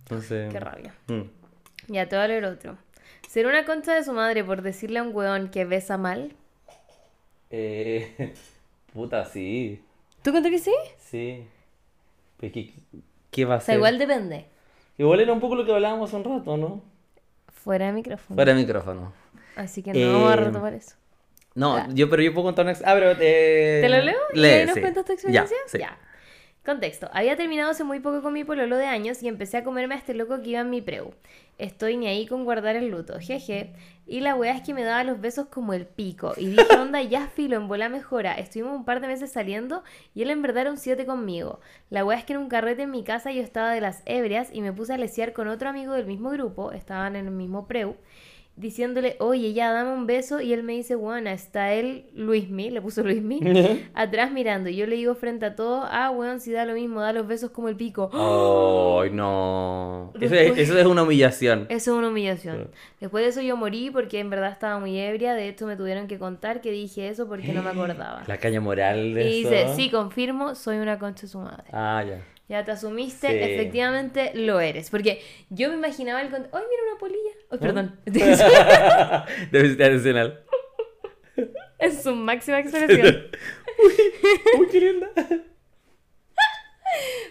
Entonces... 0.00 0.52
Qué 0.52 0.58
rabia. 0.58 0.92
mm. 1.06 1.20
Voy 1.86 1.98
a 1.98 2.26
leer 2.26 2.44
otro. 2.44 2.76
¿Será 3.28 3.50
una 3.50 3.64
concha 3.64 3.94
de 3.94 4.02
su 4.02 4.12
madre 4.12 4.42
por 4.42 4.62
decirle 4.62 4.98
a 4.98 5.04
un 5.04 5.14
weón 5.14 5.48
que 5.50 5.64
besa 5.64 5.96
mal? 5.96 6.32
Eh, 7.50 8.34
puta, 8.92 9.24
sí. 9.26 9.80
¿Tú 10.22 10.32
cuentas 10.32 10.50
que 10.50 10.58
sí? 10.58 10.74
Sí. 10.98 11.44
Pues, 12.38 12.50
¿qué, 12.50 12.72
qué 13.30 13.44
va 13.44 13.54
a 13.54 13.58
O 13.58 13.60
sea, 13.60 13.66
ser? 13.66 13.76
igual 13.76 13.96
depende. 13.96 14.46
Igual 14.98 15.20
era 15.20 15.32
un 15.32 15.38
poco 15.38 15.54
lo 15.54 15.64
que 15.64 15.72
hablábamos 15.72 16.10
hace 16.10 16.16
un 16.16 16.24
rato, 16.24 16.56
¿no? 16.56 16.82
Fuera 17.46 17.86
de 17.86 17.92
micrófono. 17.92 18.34
Fuera 18.34 18.54
de 18.54 18.60
micrófono. 18.60 19.12
Así 19.54 19.84
que 19.84 19.92
no 19.94 20.14
vamos 20.14 20.30
a 20.30 20.34
Eh, 20.34 20.36
retomar 20.46 20.74
eso. 20.74 20.96
No, 21.54 21.76
Ah. 21.76 21.88
yo, 21.92 22.08
pero 22.08 22.22
yo 22.22 22.32
puedo 22.32 22.44
contar 22.46 22.64
una... 22.64 22.74
Ah, 22.84 22.94
pero... 22.94 23.10
Eh... 23.20 23.80
¿Te 23.82 23.88
lo 23.88 23.98
leo? 24.02 24.18
¿Y 24.34 24.38
lee, 24.38 24.48
ahí 24.48 24.66
nos 24.66 24.74
sí. 24.74 24.80
cuentas 24.80 25.04
tu 25.04 25.12
Ya, 25.12 25.14
experiencia? 25.42 25.56
sí. 25.66 25.78
Contexto. 26.64 27.08
Había 27.14 27.36
terminado 27.36 27.70
hace 27.70 27.84
muy 27.84 28.00
poco 28.00 28.20
con 28.22 28.34
mi 28.34 28.44
pololo 28.44 28.76
de 28.76 28.84
años 28.84 29.22
y 29.22 29.28
empecé 29.28 29.56
a 29.56 29.64
comerme 29.64 29.94
a 29.94 29.98
este 29.98 30.12
loco 30.12 30.42
que 30.42 30.50
iba 30.50 30.60
en 30.60 30.68
mi 30.68 30.82
preu. 30.82 31.14
Estoy 31.56 31.96
ni 31.96 32.06
ahí 32.06 32.26
con 32.26 32.44
guardar 32.44 32.76
el 32.76 32.88
luto, 32.88 33.18
jeje. 33.18 33.72
Y 34.06 34.20
la 34.20 34.34
weá 34.34 34.54
es 34.56 34.62
que 34.62 34.74
me 34.74 34.84
daba 34.84 35.02
los 35.02 35.20
besos 35.22 35.46
como 35.46 35.72
el 35.72 35.86
pico. 35.86 36.34
Y 36.36 36.48
dije, 36.48 36.74
onda, 36.78 37.00
ya 37.02 37.28
filo, 37.28 37.56
en 37.56 37.66
bola 37.66 37.88
mejora. 37.88 38.34
Estuvimos 38.34 38.76
un 38.76 38.84
par 38.84 39.00
de 39.00 39.06
meses 39.08 39.32
saliendo 39.32 39.82
y 40.14 40.20
él 40.22 40.30
en 40.30 40.42
verdad 40.42 40.62
era 40.62 40.70
un 40.70 40.76
7 40.76 41.06
conmigo. 41.06 41.60
La 41.88 42.04
weá 42.04 42.18
es 42.18 42.24
que 42.24 42.34
en 42.34 42.40
un 42.40 42.48
carrete 42.50 42.82
en 42.82 42.90
mi 42.90 43.04
casa 43.04 43.32
yo 43.32 43.42
estaba 43.42 43.72
de 43.72 43.80
las 43.80 44.02
ebrias 44.04 44.50
y 44.52 44.60
me 44.60 44.72
puse 44.72 44.92
a 44.92 44.98
lesear 44.98 45.32
con 45.32 45.48
otro 45.48 45.70
amigo 45.70 45.94
del 45.94 46.06
mismo 46.06 46.28
grupo, 46.30 46.72
estaban 46.72 47.16
en 47.16 47.24
el 47.24 47.32
mismo 47.32 47.66
preu 47.66 47.96
diciéndole, 48.56 49.16
oye, 49.20 49.54
ya 49.54 49.72
dame 49.72 49.92
un 49.92 50.06
beso, 50.06 50.40
y 50.42 50.52
él 50.52 50.62
me 50.62 50.74
dice, 50.74 50.94
bueno, 50.94 51.30
está 51.30 51.72
él, 51.72 52.04
Luismi, 52.14 52.68
le 52.70 52.82
puso 52.82 53.02
Luismi, 53.02 53.40
atrás 53.94 54.32
mirando, 54.32 54.68
y 54.68 54.76
yo 54.76 54.86
le 54.86 54.96
digo 54.96 55.14
frente 55.14 55.46
a 55.46 55.54
todos, 55.56 55.86
ah, 55.90 56.10
weón, 56.10 56.40
si 56.40 56.52
da 56.52 56.66
lo 56.66 56.74
mismo, 56.74 57.00
da 57.00 57.12
los 57.14 57.26
besos 57.26 57.50
como 57.52 57.68
el 57.68 57.76
pico. 57.76 58.10
Ay, 58.12 59.10
no. 59.12 60.12
Eso 60.20 60.24
es, 60.24 60.30
Después- 60.30 60.58
eso 60.60 60.78
es 60.78 60.86
una 60.86 61.02
humillación. 61.04 61.66
Eso 61.70 61.92
es 61.92 61.98
una 61.98 62.08
humillación. 62.08 62.70
Después 63.00 63.24
de 63.24 63.30
eso 63.30 63.40
yo 63.40 63.56
morí 63.56 63.90
porque 63.90 64.18
en 64.20 64.28
verdad 64.28 64.50
estaba 64.52 64.78
muy 64.78 64.98
ebria, 64.98 65.32
de 65.34 65.48
hecho 65.48 65.66
me 65.66 65.76
tuvieron 65.76 66.06
que 66.06 66.18
contar 66.18 66.60
que 66.60 66.70
dije 66.70 67.08
eso 67.08 67.26
porque 67.28 67.52
no 67.54 67.62
me 67.62 67.70
acordaba. 67.70 68.24
La 68.26 68.36
caña 68.36 68.60
moral 68.60 69.14
de 69.14 69.24
Y 69.30 69.40
eso. 69.40 69.50
dice, 69.50 69.66
sí, 69.74 69.90
confirmo, 69.90 70.54
soy 70.54 70.76
una 70.76 70.98
concha 70.98 71.22
de 71.22 71.28
su 71.28 71.38
madre. 71.38 71.64
Ah, 71.72 72.04
ya. 72.06 72.22
Ya 72.48 72.64
te 72.64 72.72
asumiste, 72.72 73.28
Sí. 73.28 73.34
efectivamente 73.54 74.32
lo 74.34 74.58
eres. 74.60 74.90
Porque 74.90 75.20
yo 75.50 75.68
me 75.68 75.76
imaginaba 75.76 76.20
el... 76.20 76.26
¡Ay, 76.26 76.40
mira 76.42 76.82
una 76.90 76.98
polilla! 76.98 77.30
¡Ay, 77.50 77.58
perdón! 77.58 77.98
Debe 78.04 78.36
ser 78.36 79.82
adicional. 79.82 80.44
es 81.78 82.02
su 82.02 82.14
máxima 82.14 82.60
expresión. 82.60 83.26
Uy, 84.58 84.66
qué 84.70 84.80
linda. 84.80 85.08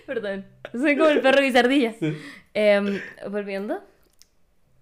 Perdón. 0.05 0.45
Soy 0.71 0.97
como 0.97 1.09
el 1.09 1.21
perro 1.21 1.41
guisardilla. 1.41 1.95
Volviendo. 3.29 3.83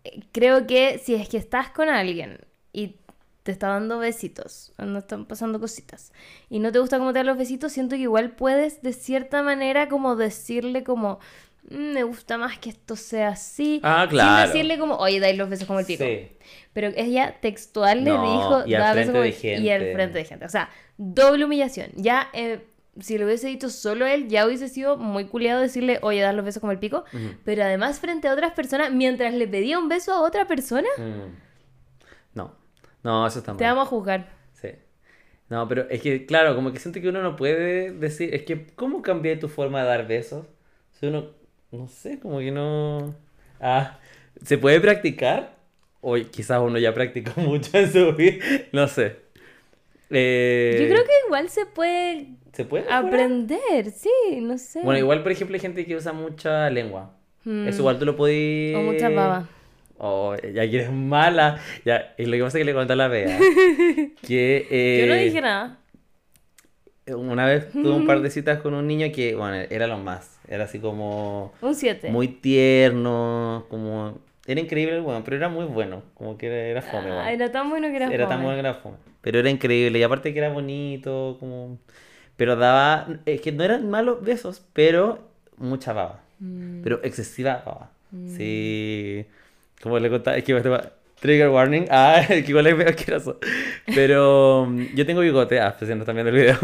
eh, 0.04 0.22
Creo 0.32 0.66
que 0.68 1.00
si 1.00 1.16
es 1.16 1.28
que 1.30 1.38
estás 1.38 1.70
con 1.70 1.90
alguien 1.90 2.40
y 2.72 2.98
te 3.44 3.52
está 3.52 3.68
dando 3.70 3.98
besitos, 4.00 4.74
no 4.78 5.00
están 5.00 5.26
pasando 5.26 5.58
cositas, 5.60 6.12
y 6.50 6.60
no 6.60 6.72
te 6.74 6.80
gusta 6.80 6.98
cómo 6.98 7.14
te 7.14 7.20
dan 7.20 7.28
los 7.28 7.38
besitos, 7.38 7.72
siento 7.72 7.96
que 7.96 8.02
igual 8.02 8.32
puedes 8.36 8.82
de 8.82 8.92
cierta 8.92 9.42
manera 9.42 9.88
como 9.88 10.18
decirle 10.18 10.84
como, 10.84 11.14
"Mm, 11.14 11.20
me 11.70 12.04
gusta 12.04 12.38
más 12.38 12.58
que 12.60 12.70
esto 12.70 12.96
sea 12.96 13.30
así. 13.30 13.80
Ah, 13.84 14.04
Sin 14.04 14.10
claro. 14.12 14.48
decirle 14.52 14.78
como, 14.80 14.96
oye, 14.96 15.20
dais 15.20 15.38
los 15.38 15.50
besos 15.50 15.68
como 15.68 15.80
el 15.80 15.86
pico. 15.86 16.04
Sí. 16.04 16.30
Pero 16.74 16.90
ella 16.96 17.36
textual 17.42 18.04
le 18.04 18.12
No, 18.12 18.22
dijo, 18.22 18.68
y 18.68 18.74
al 18.76 18.82
"Da 18.82 18.92
frente 18.94 19.12
como 19.12 19.24
de 19.24 19.30
el-". 19.30 19.64
Y 19.64 19.70
al 19.70 19.80
gente. 19.82 19.94
frente 19.94 20.18
de 20.20 20.26
gente. 20.26 20.46
O 20.46 20.50
sea, 20.50 20.70
doble 20.98 21.46
humillación. 21.46 21.90
Ya, 21.96 22.30
eh, 22.34 22.66
si 23.00 23.18
lo 23.18 23.26
hubiese 23.26 23.48
dicho 23.48 23.70
solo 23.70 24.06
él, 24.08 24.28
ya 24.28 24.46
hubiese 24.48 24.70
sido 24.70 24.98
muy 24.98 25.26
culiado 25.26 25.62
decirle, 25.62 26.00
oye, 26.02 26.22
dar 26.22 26.34
los 26.34 26.46
besos 26.46 26.62
como 26.62 26.72
el 26.72 26.80
pico. 26.80 27.04
Pero 27.44 27.64
además, 27.64 28.00
frente 28.00 28.28
a 28.28 28.34
otras 28.34 28.54
personas, 28.54 28.92
mientras 28.92 29.34
le 29.34 29.48
pedía 29.48 29.78
un 29.78 29.88
beso 29.90 30.14
a 30.14 30.22
otra 30.22 30.48
persona, 30.48 30.88
Mm. 30.98 31.36
No. 32.34 32.56
No, 33.04 33.28
eso 33.28 33.40
está 33.40 33.52
mal. 33.54 33.58
te 33.60 33.66
vamos 33.66 33.84
a 33.88 33.90
juzgar. 33.90 34.30
Sí. 34.54 34.70
No, 35.50 35.68
pero 35.68 35.88
es 35.90 36.02
que, 36.02 36.26
claro, 36.26 36.56
como 36.56 36.72
que 36.74 36.80
siento 36.80 37.00
que 37.02 37.10
uno 37.10 37.22
no 37.22 37.36
puede 37.36 37.92
decir. 37.92 38.34
Es 38.34 38.44
que, 38.44 38.68
¿cómo 38.76 39.02
cambié 39.02 39.36
tu 39.38 39.48
forma 39.48 39.82
de 39.82 39.88
dar 39.88 40.08
besos? 40.08 40.46
Si 40.92 41.06
uno. 41.08 41.37
No 41.72 41.88
sé, 41.88 42.20
como 42.20 42.40
que 42.40 42.52
no. 42.52 43.16
Ah, 43.60 44.00
¿se 44.44 44.58
puede 44.58 44.80
practicar? 44.80 45.56
O 46.02 46.16
quizás 46.16 46.62
uno 46.62 46.78
ya 46.80 46.94
practicó 46.94 47.32
mucho 47.42 47.78
en 47.78 47.92
su 47.92 48.14
vida. 48.14 48.44
No 48.72 48.88
sé. 48.88 49.18
Eh, 50.10 50.78
Yo 50.82 50.88
creo 50.88 51.04
que 51.04 51.12
igual 51.26 51.50
se 51.50 51.66
puede 51.66 52.28
¿Se 52.54 52.64
puede? 52.64 52.86
mejorar? 52.86 53.06
aprender, 53.06 53.92
sí, 53.92 54.10
no 54.42 54.58
sé. 54.58 54.82
Bueno, 54.82 55.00
igual, 55.00 55.22
por 55.22 55.32
ejemplo, 55.34 55.56
hay 55.56 55.60
gente 55.60 55.86
que 55.86 55.96
usa 55.96 56.14
mucha 56.14 56.70
lengua. 56.70 57.14
Mm, 57.44 57.68
Eso 57.68 57.80
igual 57.80 58.00
tú 58.00 58.06
lo 58.06 58.16
podías. 58.16 58.78
O 58.80 58.84
mucha 58.84 59.10
baba. 59.10 59.50
Oh, 59.98 60.36
ya 60.36 60.70
que 60.70 60.76
eres 60.78 60.92
mala. 60.92 61.60
Ya, 61.84 62.14
y 62.18 62.26
lo 62.26 62.34
que 62.38 62.44
pasa 62.44 62.58
es 62.58 62.62
que 62.62 62.66
le 62.66 62.74
conté 62.74 62.94
a 62.94 62.96
la 62.96 63.08
Bea 63.10 63.38
que 64.26 64.68
eh, 64.70 65.00
Yo 65.02 65.08
no 65.08 65.16
dije 65.20 65.42
nada. 65.42 65.78
una 67.08 67.46
vez 67.46 67.72
tuve 67.72 67.90
un 67.92 68.06
par 68.06 68.22
de 68.22 68.30
citas 68.30 68.60
con 68.62 68.74
un 68.76 68.88
niño 68.88 69.08
que, 69.14 69.36
bueno, 69.36 69.56
era 69.70 69.88
lo 69.88 69.98
más. 69.98 70.37
Era 70.48 70.64
así 70.66 70.80
como 70.80 71.54
Un 71.62 71.76
7. 71.76 72.10
muy 72.10 72.28
tierno, 72.28 73.66
como... 73.70 74.20
Era 74.46 74.62
increíble 74.62 74.96
el 74.96 75.02
weón, 75.02 75.24
pero 75.24 75.36
era 75.36 75.50
muy 75.50 75.66
bueno. 75.66 76.04
Como 76.14 76.38
que 76.38 76.48
era, 76.48 76.56
era 76.56 76.82
fome, 76.82 77.10
weón. 77.10 77.20
Ah, 77.20 77.32
era 77.34 77.52
tan 77.52 77.70
bueno 77.70 77.90
que 77.90 77.98
era, 77.98 78.08
Era 78.08 78.28
tan 78.30 78.38
fome. 78.38 78.46
bueno 78.46 78.56
que 78.62 78.68
era 78.68 78.74
fome. 78.76 78.96
Pero 79.22 79.40
era 79.40 79.50
increíble. 79.50 80.00
Y 80.00 80.04
aparte 80.04 80.32
que 80.34 80.40
era 80.40 80.50
bonito, 80.50 81.36
como... 81.40 81.78
Pero 82.38 82.56
daba... 82.56 83.08
Es 83.26 83.42
que 83.42 83.52
no 83.52 83.64
eran 83.66 83.90
malos 83.90 84.22
besos, 84.24 84.64
pero 84.72 85.20
mucha 85.58 85.92
baba. 85.92 86.22
Mm. 86.40 86.82
Pero 86.82 87.02
excesiva 87.04 87.62
baba. 87.66 87.92
Sí. 88.38 89.26
Como 89.82 90.00
le 90.00 90.10
contaba, 90.10 90.38
es 90.38 90.44
que 90.46 90.54
Trigger 91.20 91.50
warning. 91.50 91.86
Ah, 91.90 92.24
que 92.28 92.46
igual 92.48 92.68
es 92.68 92.78
medio 92.78 92.90
asqueroso. 92.90 93.40
Pero 93.86 94.68
mm, 94.70 94.96
yo 94.96 95.06
tengo 95.06 95.22
bigote. 95.22 95.60
Ah, 95.60 95.76
pues 95.78 95.90
si 95.90 95.96
no 95.96 96.02
están 96.02 96.16
viendo 96.16 96.30
el 96.30 96.36
video. 96.36 96.58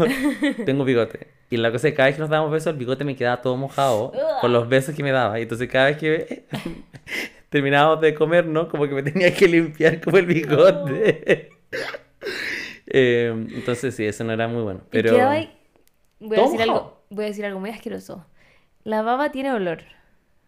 tengo 0.64 0.84
bigote. 0.84 1.28
Y 1.50 1.56
la 1.56 1.70
cosa 1.72 1.88
es 1.88 1.92
que 1.92 1.96
cada 1.96 2.06
vez 2.06 2.16
que 2.16 2.20
nos 2.20 2.30
dábamos 2.30 2.52
besos, 2.52 2.72
el 2.72 2.78
bigote 2.78 3.04
me 3.04 3.16
quedaba 3.16 3.40
todo 3.42 3.56
mojado 3.56 4.12
por 4.40 4.50
los 4.50 4.68
besos 4.68 4.94
que 4.94 5.02
me 5.02 5.10
daba. 5.10 5.38
Y 5.38 5.42
entonces 5.42 5.68
cada 5.68 5.86
vez 5.86 5.96
que 5.98 6.44
terminábamos 7.48 8.00
de 8.00 8.14
comer, 8.14 8.46
¿no? 8.46 8.68
Como 8.68 8.88
que 8.88 8.94
me 8.94 9.02
tenía 9.02 9.32
que 9.34 9.48
limpiar 9.48 10.00
como 10.00 10.18
el 10.18 10.26
bigote. 10.26 11.50
Eh, 12.86 13.32
entonces 13.54 13.94
sí, 13.94 14.04
eso 14.04 14.24
no 14.24 14.32
era 14.32 14.46
muy 14.46 14.62
bueno. 14.62 14.80
Y 14.86 14.90
Pero... 14.90 15.14
quedaba 15.14 15.32
ahí- 15.32 15.50
Voy 16.20 16.38
a, 16.38 16.42
decir 16.42 16.62
algo, 16.62 17.04
voy 17.10 17.24
a 17.24 17.28
decir 17.28 17.44
algo 17.44 17.60
muy 17.60 17.70
asqueroso. 17.70 18.24
La 18.82 19.02
baba 19.02 19.30
tiene 19.30 19.52
olor. 19.52 19.82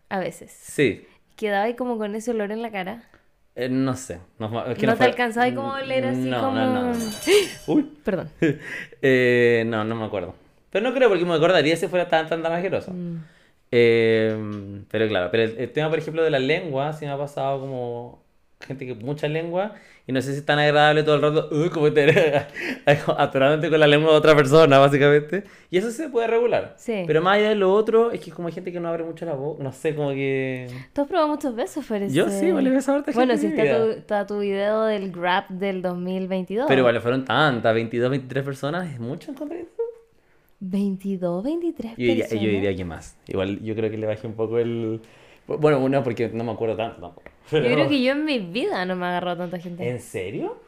A 0.08 0.20
veces. 0.20 0.50
Sí. 0.52 1.06
Quedaba 1.36 1.64
ahí 1.64 1.74
como 1.74 1.98
con 1.98 2.14
ese 2.14 2.30
olor 2.30 2.52
en 2.52 2.62
la 2.62 2.70
cara. 2.70 3.10
Eh, 3.56 3.68
no 3.70 3.96
sé. 3.96 4.18
No, 4.38 4.46
es 4.66 4.76
que 4.78 4.86
¿No 4.86 4.92
te 4.92 4.98
fue- 4.98 5.06
alcanzaba 5.06 5.52
como 5.54 5.74
a 5.74 5.80
oler 5.82 6.04
así 6.04 6.20
No, 6.28 6.40
como- 6.40 6.56
no, 6.58 6.72
no, 6.72 6.92
no. 6.94 7.00
Uy. 7.66 7.82
Perdón. 8.04 8.30
Eh, 9.02 9.64
no, 9.66 9.82
no 9.84 9.94
me 9.94 10.04
acuerdo. 10.04 10.34
Pero 10.70 10.86
no 10.88 10.94
creo 10.94 11.08
porque 11.08 11.24
me 11.24 11.34
acordaría 11.34 11.76
si 11.76 11.86
fuera 11.88 12.08
tan, 12.08 12.28
tan, 12.28 12.42
tan 12.42 12.52
asqueroso. 12.52 12.90
Mm. 12.92 13.16
Eh, 13.70 14.82
pero 14.90 15.08
claro, 15.08 15.28
pero 15.30 15.44
el, 15.44 15.58
el 15.58 15.70
tema, 15.72 15.88
por 15.90 15.98
ejemplo, 15.98 16.22
de 16.22 16.30
la 16.30 16.38
lengua, 16.38 16.92
sí 16.92 17.04
me 17.04 17.12
ha 17.12 17.18
pasado 17.18 17.60
como 17.60 18.22
gente 18.60 18.86
que 18.86 18.94
mucha 18.94 19.28
lengua 19.28 19.74
y 20.08 20.12
no 20.12 20.22
sé 20.22 20.32
si 20.32 20.38
es 20.38 20.46
tan 20.46 20.58
agradable 20.60 21.02
todo 21.02 21.16
el 21.16 21.22
rato, 21.22 21.48
uh, 21.52 21.70
como 21.70 21.92
te 21.92 22.46
atorándote 23.18 23.68
con 23.70 23.80
la 23.80 23.88
lengua 23.88 24.12
de 24.12 24.16
otra 24.16 24.36
persona, 24.36 24.78
básicamente. 24.78 25.42
Y 25.68 25.78
eso 25.78 25.90
se 25.90 26.08
puede 26.08 26.28
regular. 26.28 26.74
Sí. 26.78 27.02
Pero 27.08 27.22
más 27.22 27.38
allá 27.38 27.48
de 27.48 27.56
lo 27.56 27.72
otro, 27.72 28.12
es 28.12 28.20
que 28.20 28.30
como 28.30 28.46
hay 28.46 28.54
gente 28.54 28.70
que 28.70 28.78
no 28.78 28.88
abre 28.88 29.02
mucho 29.02 29.26
la 29.26 29.34
boca, 29.34 29.64
no 29.64 29.72
sé, 29.72 29.96
como 29.96 30.10
que... 30.10 30.68
Tú 30.92 31.02
has 31.02 31.08
probado 31.08 31.28
muchos 31.28 31.56
besos, 31.56 31.84
parece. 31.84 32.14
Yo 32.14 32.28
sí, 32.30 32.52
vale, 32.52 32.70
beso 32.70 32.92
a 32.92 33.02
Bueno, 33.14 33.36
si 33.36 33.46
en 33.46 33.58
está 33.58 33.76
tu, 33.76 33.90
está 33.90 34.26
tu 34.26 34.38
video 34.38 34.84
del 34.84 35.10
Grab 35.10 35.48
del 35.48 35.82
2022. 35.82 36.66
Pero 36.68 36.78
igual 36.78 37.00
fueron 37.00 37.24
tantas, 37.24 37.74
22, 37.74 38.10
23 38.10 38.44
personas, 38.44 38.92
es 38.92 39.00
mucho 39.00 39.32
encontrar 39.32 39.58
eso. 39.60 39.82
22, 40.60 41.44
23 41.44 41.90
Yo 41.90 41.96
diría, 41.96 42.24
personas. 42.24 42.44
yo 42.44 42.50
diría 42.50 42.76
que 42.76 42.84
más. 42.84 43.16
Igual 43.26 43.60
yo 43.60 43.74
creo 43.74 43.90
que 43.90 43.98
le 43.98 44.06
bajé 44.06 44.26
un 44.28 44.34
poco 44.34 44.58
el... 44.60 45.00
Bueno, 45.46 45.78
uno 45.80 46.02
porque 46.02 46.28
no 46.28 46.42
me 46.44 46.52
acuerdo 46.52 46.76
tanto 46.76 47.00
tampoco. 47.00 47.22
Yo 47.26 47.30
Pero- 47.62 47.74
creo 47.74 47.88
que 47.88 48.02
yo 48.02 48.12
en 48.12 48.24
mi 48.24 48.38
vida 48.40 48.84
no 48.84 48.96
me 48.96 49.06
he 49.06 49.08
agarrado 49.08 49.36
tanta 49.38 49.58
gente. 49.58 49.88
¿En 49.88 50.00
serio? 50.00 50.58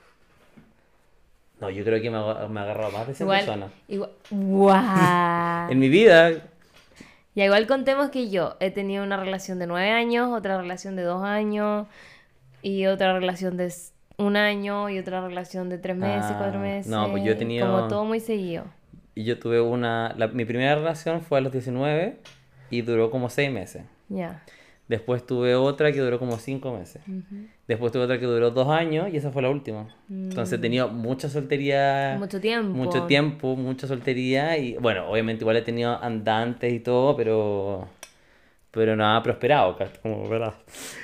No, 1.60 1.70
yo 1.70 1.84
creo 1.84 2.00
que 2.00 2.08
me, 2.10 2.16
ha- 2.18 2.46
me 2.48 2.60
ha 2.60 2.62
agarrado 2.62 2.92
más 2.92 3.06
de 3.08 3.14
100 3.14 3.24
Igual, 3.26 3.38
personas. 3.40 3.70
igual, 3.88 4.10
¡guau! 4.30 4.78
En 5.72 5.78
mi 5.78 5.88
vida, 5.88 6.30
Ya 7.34 7.44
igual 7.44 7.66
contemos 7.66 8.10
que 8.10 8.30
yo 8.30 8.56
he 8.60 8.70
tenido 8.70 9.02
una 9.04 9.16
relación 9.16 9.58
de 9.58 9.66
nueve 9.66 9.90
años, 9.90 10.28
otra 10.32 10.56
relación 10.60 10.94
de 10.96 11.02
dos 11.02 11.22
años, 11.24 11.86
y 12.62 12.86
otra 12.86 13.12
relación 13.18 13.56
de 13.56 13.72
un 14.18 14.36
año, 14.36 14.88
y 14.88 14.98
otra 14.98 15.20
relación 15.20 15.68
de 15.68 15.78
tres 15.78 15.96
meses, 15.96 16.30
Ah, 16.32 16.36
cuatro 16.38 16.58
meses. 16.60 16.90
no, 16.90 17.10
pues 17.10 17.24
yo 17.24 17.32
he 17.32 17.36
tenido- 17.36 17.66
Como 17.66 17.88
todo 17.88 18.04
muy 18.04 18.20
seguido. 18.20 18.64
y 19.16 19.24
yo 19.24 19.38
tuve 19.40 19.60
una... 19.60 20.14
la- 20.16 20.28
mi 20.28 20.44
primera 20.44 20.76
relación 20.76 21.22
fue 21.22 21.38
a 21.38 21.40
los 21.40 21.52
19 21.52 22.18
y 22.70 22.82
duró 22.82 23.10
como 23.10 23.28
6 23.30 23.50
meses. 23.50 23.82
Ya. 24.08 24.42
Después 24.88 25.26
tuve 25.26 25.54
otra 25.54 25.92
que 25.92 26.00
duró 26.00 26.18
como 26.18 26.38
5 26.38 26.72
meses. 26.72 27.02
Después 27.66 27.92
tuve 27.92 28.04
otra 28.04 28.18
que 28.18 28.24
duró 28.24 28.50
2 28.50 28.68
años 28.68 29.08
y 29.12 29.18
esa 29.18 29.30
fue 29.30 29.42
la 29.42 29.50
última. 29.50 29.94
Entonces 30.08 30.58
he 30.58 30.62
tenido 30.62 30.88
mucha 30.88 31.28
soltería. 31.28 32.14
Mm. 32.16 32.20
Mucho 32.20 32.40
tiempo. 32.40 32.74
Mucho 32.74 33.02
tiempo, 33.04 33.56
mucha 33.56 33.86
soltería 33.86 34.56
y 34.56 34.76
bueno, 34.78 35.10
obviamente 35.10 35.44
igual 35.44 35.58
he 35.58 35.62
tenido 35.62 36.02
andantes 36.02 36.72
y 36.72 36.80
todo, 36.80 37.14
pero 37.16 37.88
pero 38.70 38.96
no 38.96 39.16
ha 39.16 39.22
prosperado, 39.22 39.76
como 40.02 40.28
verdad. 40.28 40.54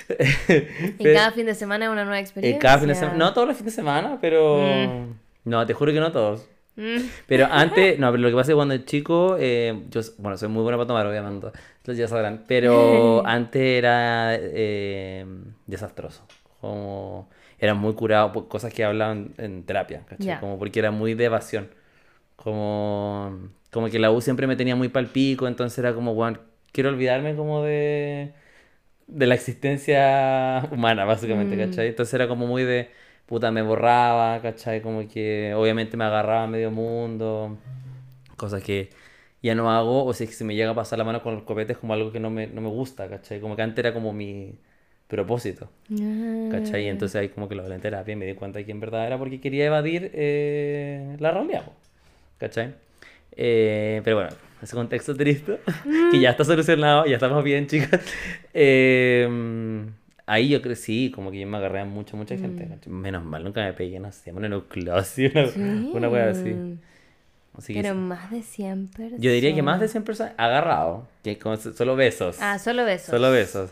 Y 0.97 1.03
cada 1.03 1.31
fin 1.31 1.45
de 1.45 1.55
semana 1.55 1.85
es 1.85 1.91
una 1.91 2.05
nueva 2.05 2.19
experiencia. 2.19 2.59
cada 2.59 2.79
fin 2.79 2.87
de 2.87 2.95
semana, 2.95 3.17
no 3.17 3.33
todos 3.33 3.47
los 3.47 3.57
fines 3.57 3.73
de 3.73 3.75
semana, 3.75 4.17
pero 4.21 5.07
no, 5.43 5.65
te 5.65 5.73
juro 5.73 5.91
que 5.91 5.99
no 5.99 6.11
todos. 6.11 6.47
Mm. 6.75 6.97
Pero 7.27 7.47
antes, 7.49 7.99
no, 7.99 8.11
pero 8.11 8.23
lo 8.23 8.29
que 8.29 8.35
pasa 8.35 8.51
es 8.51 8.53
que 8.53 8.55
cuando 8.55 8.77
chico, 8.79 9.37
eh, 9.39 9.83
yo, 9.89 10.01
bueno, 10.17 10.37
soy 10.37 10.49
muy 10.49 10.63
buena 10.63 10.77
para 10.77 10.87
tomar, 10.87 11.07
obviamente, 11.07 11.47
ya 11.93 12.07
sabrán, 12.07 12.45
pero 12.47 13.21
antes 13.25 13.61
era 13.61 14.35
eh, 14.35 15.25
desastroso, 15.67 16.25
como 16.59 17.29
era 17.59 17.73
muy 17.73 17.93
curado 17.93 18.31
por 18.33 18.47
cosas 18.47 18.73
que 18.73 18.83
hablaban 18.83 19.33
en 19.37 19.63
terapia, 19.63 20.03
¿cachai? 20.07 20.39
Como 20.39 20.59
porque 20.59 20.79
era 20.79 20.91
muy 20.91 21.13
de 21.13 21.25
evasión, 21.25 21.69
como, 22.35 23.49
como 23.71 23.89
que 23.89 23.99
la 23.99 24.11
U 24.11 24.21
siempre 24.21 24.47
me 24.47 24.55
tenía 24.55 24.75
muy 24.75 24.89
palpico, 24.89 25.47
entonces 25.47 25.77
era 25.79 25.93
como, 25.93 26.13
bueno, 26.13 26.39
quiero 26.71 26.89
olvidarme 26.89 27.35
como 27.35 27.63
de, 27.63 28.33
de 29.07 29.27
la 29.27 29.35
existencia 29.35 30.67
humana, 30.71 31.05
básicamente, 31.05 31.57
¿cachai? 31.57 31.87
Entonces 31.89 32.13
era 32.13 32.27
como 32.27 32.47
muy 32.47 32.63
de, 32.63 32.89
puta, 33.25 33.51
me 33.51 33.61
borraba, 33.61 34.41
¿cachai? 34.41 34.81
Como 34.81 35.07
que 35.07 35.53
obviamente 35.55 35.97
me 35.97 36.03
agarraba 36.05 36.43
a 36.43 36.47
medio 36.47 36.71
mundo, 36.71 37.57
cosas 38.37 38.63
que 38.63 38.89
ya 39.45 39.55
no 39.55 39.71
hago, 39.71 40.05
o 40.05 40.13
si 40.13 40.27
se 40.27 40.43
me 40.43 40.55
llega 40.55 40.71
a 40.71 40.75
pasar 40.75 40.97
la 40.99 41.05
mano 41.05 41.21
con 41.23 41.35
los 41.35 41.43
copetes 41.43 41.77
como 41.77 41.93
algo 41.93 42.11
que 42.11 42.19
no 42.19 42.29
me, 42.29 42.47
no 42.47 42.61
me 42.61 42.69
gusta, 42.69 43.07
¿cachai? 43.09 43.39
Como 43.41 43.55
que 43.55 43.61
antes 43.63 43.79
era 43.79 43.93
como 43.93 44.13
mi 44.13 44.55
propósito, 45.07 45.69
Ah. 45.91 46.49
¿cachai? 46.51 46.85
Y 46.85 46.87
entonces 46.87 47.15
ahí 47.15 47.29
como 47.29 47.47
que 47.49 47.55
lo 47.55 47.63
hablé 47.63 47.75
en 47.75 47.81
terapia 47.81 48.13
y 48.13 48.15
me 48.15 48.25
di 48.25 48.33
cuenta 48.35 48.59
de 48.59 48.65
que 48.65 48.71
en 48.71 48.79
verdad 48.79 49.05
era 49.07 49.17
porque 49.17 49.39
quería 49.41 49.65
evadir 49.65 50.11
eh, 50.13 51.15
la 51.19 51.31
realidad, 51.31 51.63
¿cachai? 52.39 52.73
Eh, 53.37 54.01
pero 54.03 54.17
bueno, 54.17 54.31
ese 54.61 54.75
contexto 54.75 55.15
triste, 55.15 55.59
que 56.11 56.19
ya 56.19 56.31
está 56.31 56.43
solucionado, 56.45 57.05
ya 57.05 57.15
estamos 57.15 57.43
bien, 57.43 57.67
chicas. 57.71 58.01
Eh, 58.53 59.27
ahí 60.25 60.49
yo 60.49 60.61
creo 60.61 60.75
sí, 60.75 61.11
como 61.13 61.31
que 61.31 61.39
yo 61.39 61.47
me 61.47 61.57
agarré 61.57 61.81
a 61.81 61.85
mucha, 61.85 62.15
mucha 62.17 62.37
gente. 62.37 62.67
¿cachai? 62.67 62.91
Menos 62.91 63.23
mal, 63.23 63.43
nunca 63.43 63.63
me 63.63 63.73
pegué, 63.73 63.99
no 63.99 64.11
sé, 64.11 64.31
una 64.31 64.49
nucleosis, 64.49 65.33
una, 65.35 65.47
Sí. 65.47 65.91
una 65.93 66.09
wea 66.09 66.29
así. 66.29 66.55
Así 67.57 67.73
Pero 67.73 67.95
más 67.95 68.31
de 68.31 68.41
100 68.41 68.87
personas. 68.89 69.21
Yo 69.21 69.31
diría 69.31 69.53
que 69.55 69.61
más 69.61 69.79
de 69.79 69.87
100 69.87 70.03
personas 70.03 70.33
agarrado, 70.37 71.07
que 71.23 71.39
solo 71.75 71.95
besos. 71.95 72.37
Ah, 72.41 72.59
solo 72.59 72.85
besos. 72.85 73.09
Solo 73.09 73.31
besos. 73.31 73.69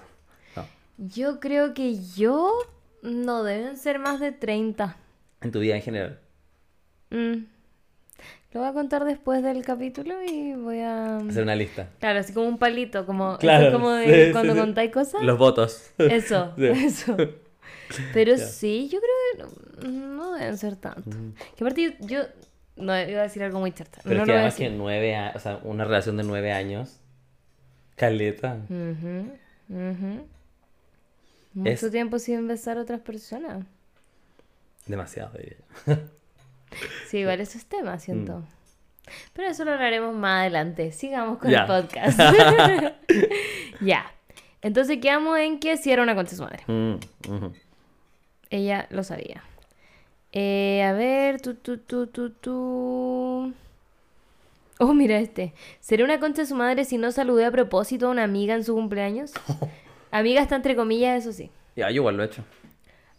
No. 0.56 0.66
Yo 0.98 1.40
creo 1.40 1.74
que 1.74 1.98
yo 2.16 2.54
no 3.02 3.44
deben 3.44 3.78
ser 3.78 4.00
más 4.00 4.20
de 4.20 4.32
30. 4.32 4.98
En 5.42 5.52
tu 5.52 5.60
vida 5.60 5.76
en 5.76 5.82
general. 5.82 6.20
Mm. 7.10 7.46
Lo 8.54 8.60
voy 8.60 8.70
a 8.70 8.74
contar 8.74 9.04
después 9.04 9.42
del 9.42 9.66
capítulo 9.66 10.14
y 10.24 10.54
voy 10.54 10.80
a... 10.80 11.18
Hacer 11.18 11.42
una 11.44 11.56
lista. 11.56 11.90
Claro, 12.00 12.20
así 12.20 12.34
como 12.34 12.48
un 12.48 12.60
palito, 12.60 13.06
como, 13.06 13.38
Claro, 13.40 13.68
es 13.68 13.74
como 13.74 13.90
de 13.90 14.26
sí, 14.28 14.32
cuando 14.32 14.54
sí, 14.54 14.60
contáis 14.60 14.92
cosas. 14.92 15.24
Los 15.24 15.40
votos. 15.40 15.92
Eso, 15.98 16.54
Sí. 16.58 16.66
eso. 16.68 17.18
Pero 18.14 18.38
sí, 18.38 18.90
yo 18.92 19.00
creo 19.00 19.50
que 19.82 19.88
no, 19.88 19.98
no 20.16 20.34
deben 20.34 20.58
ser 20.58 20.76
tanto. 20.76 21.10
Que 21.56 21.64
aparte 21.64 21.98
yo, 22.00 22.08
yo- 22.08 22.28
no 22.76 23.00
iba 23.00 23.20
a 23.20 23.24
decir 23.24 23.44
algo 23.44 23.60
muy 23.60 23.72
certa. 23.72 24.00
Pero 24.04 24.22
no 24.22 24.26
que 24.26 24.32
además 24.34 24.56
que 24.56 24.70
nueve 24.70 25.16
años, 25.16 25.36
o 25.36 25.40
sea, 25.40 25.60
una 25.64 25.86
relación 25.86 26.18
de 26.18 26.24
nueve 26.24 26.52
años. 26.52 27.00
Caleta. 27.96 28.58
Mucho 31.54 31.86
Es- 31.86 31.92
tiempo 31.92 32.20
sin 32.20 32.48
besar 32.48 32.78
a 32.78 32.82
otras 32.82 33.00
personas. 33.02 33.66
Demasiado, 34.88 35.38
diría 35.38 35.58
yo. 35.88 35.96
Sí, 37.08 37.20
igual 37.20 37.40
eso 37.40 37.60
es 37.60 37.68
tema, 37.68 38.00
siento. 38.00 38.44
Pero 39.34 39.48
eso 39.50 39.64
lo 39.64 39.74
hablaremos 39.74 40.16
más 40.16 40.42
adelante. 40.42 40.92
Sigamos 40.92 41.38
con 41.38 41.54
el 41.54 41.66
podcast. 41.68 42.20
ya. 43.82 44.12
Entonces 44.64 44.98
quedamos 45.00 45.38
en 45.38 45.60
que 45.60 45.78
sí 45.78 45.92
era 45.92 46.02
una 46.02 46.16
concha 46.16 46.36
su 46.36 46.42
madre. 46.42 46.64
Mm. 46.66 46.96
Ella 48.50 48.88
lo 48.90 49.04
sabía. 49.04 49.44
Eh, 50.34 50.82
a 50.84 50.94
ver, 50.94 51.40
tu, 51.42 51.54
tu, 51.56 51.78
tu, 51.78 52.08
tu, 52.08 52.32
tu. 52.32 53.54
Oh, 54.80 54.94
mira 54.94 55.20
este. 55.20 55.54
¿Seré 55.80 56.04
una 56.04 56.20
concha 56.20 56.42
de 56.42 56.48
su 56.48 56.56
madre 56.56 56.86
si 56.86 56.98
no 56.98 57.12
saludé 57.12 57.46
a 57.46 57.52
propósito 57.52 58.08
a 58.08 58.10
una 58.10 58.24
amiga 58.24 58.56
en 58.56 58.64
su 58.64 58.74
cumpleaños? 58.74 59.32
Amiga 60.12 60.42
está 60.42 60.56
entre 60.56 60.76
comillas, 60.76 61.24
eso 61.24 61.32
sí. 61.34 61.50
Ya, 61.76 61.90
yo 61.90 61.96
igual 61.98 62.18
lo 62.18 62.24
he 62.24 62.28
hecho. 62.28 62.44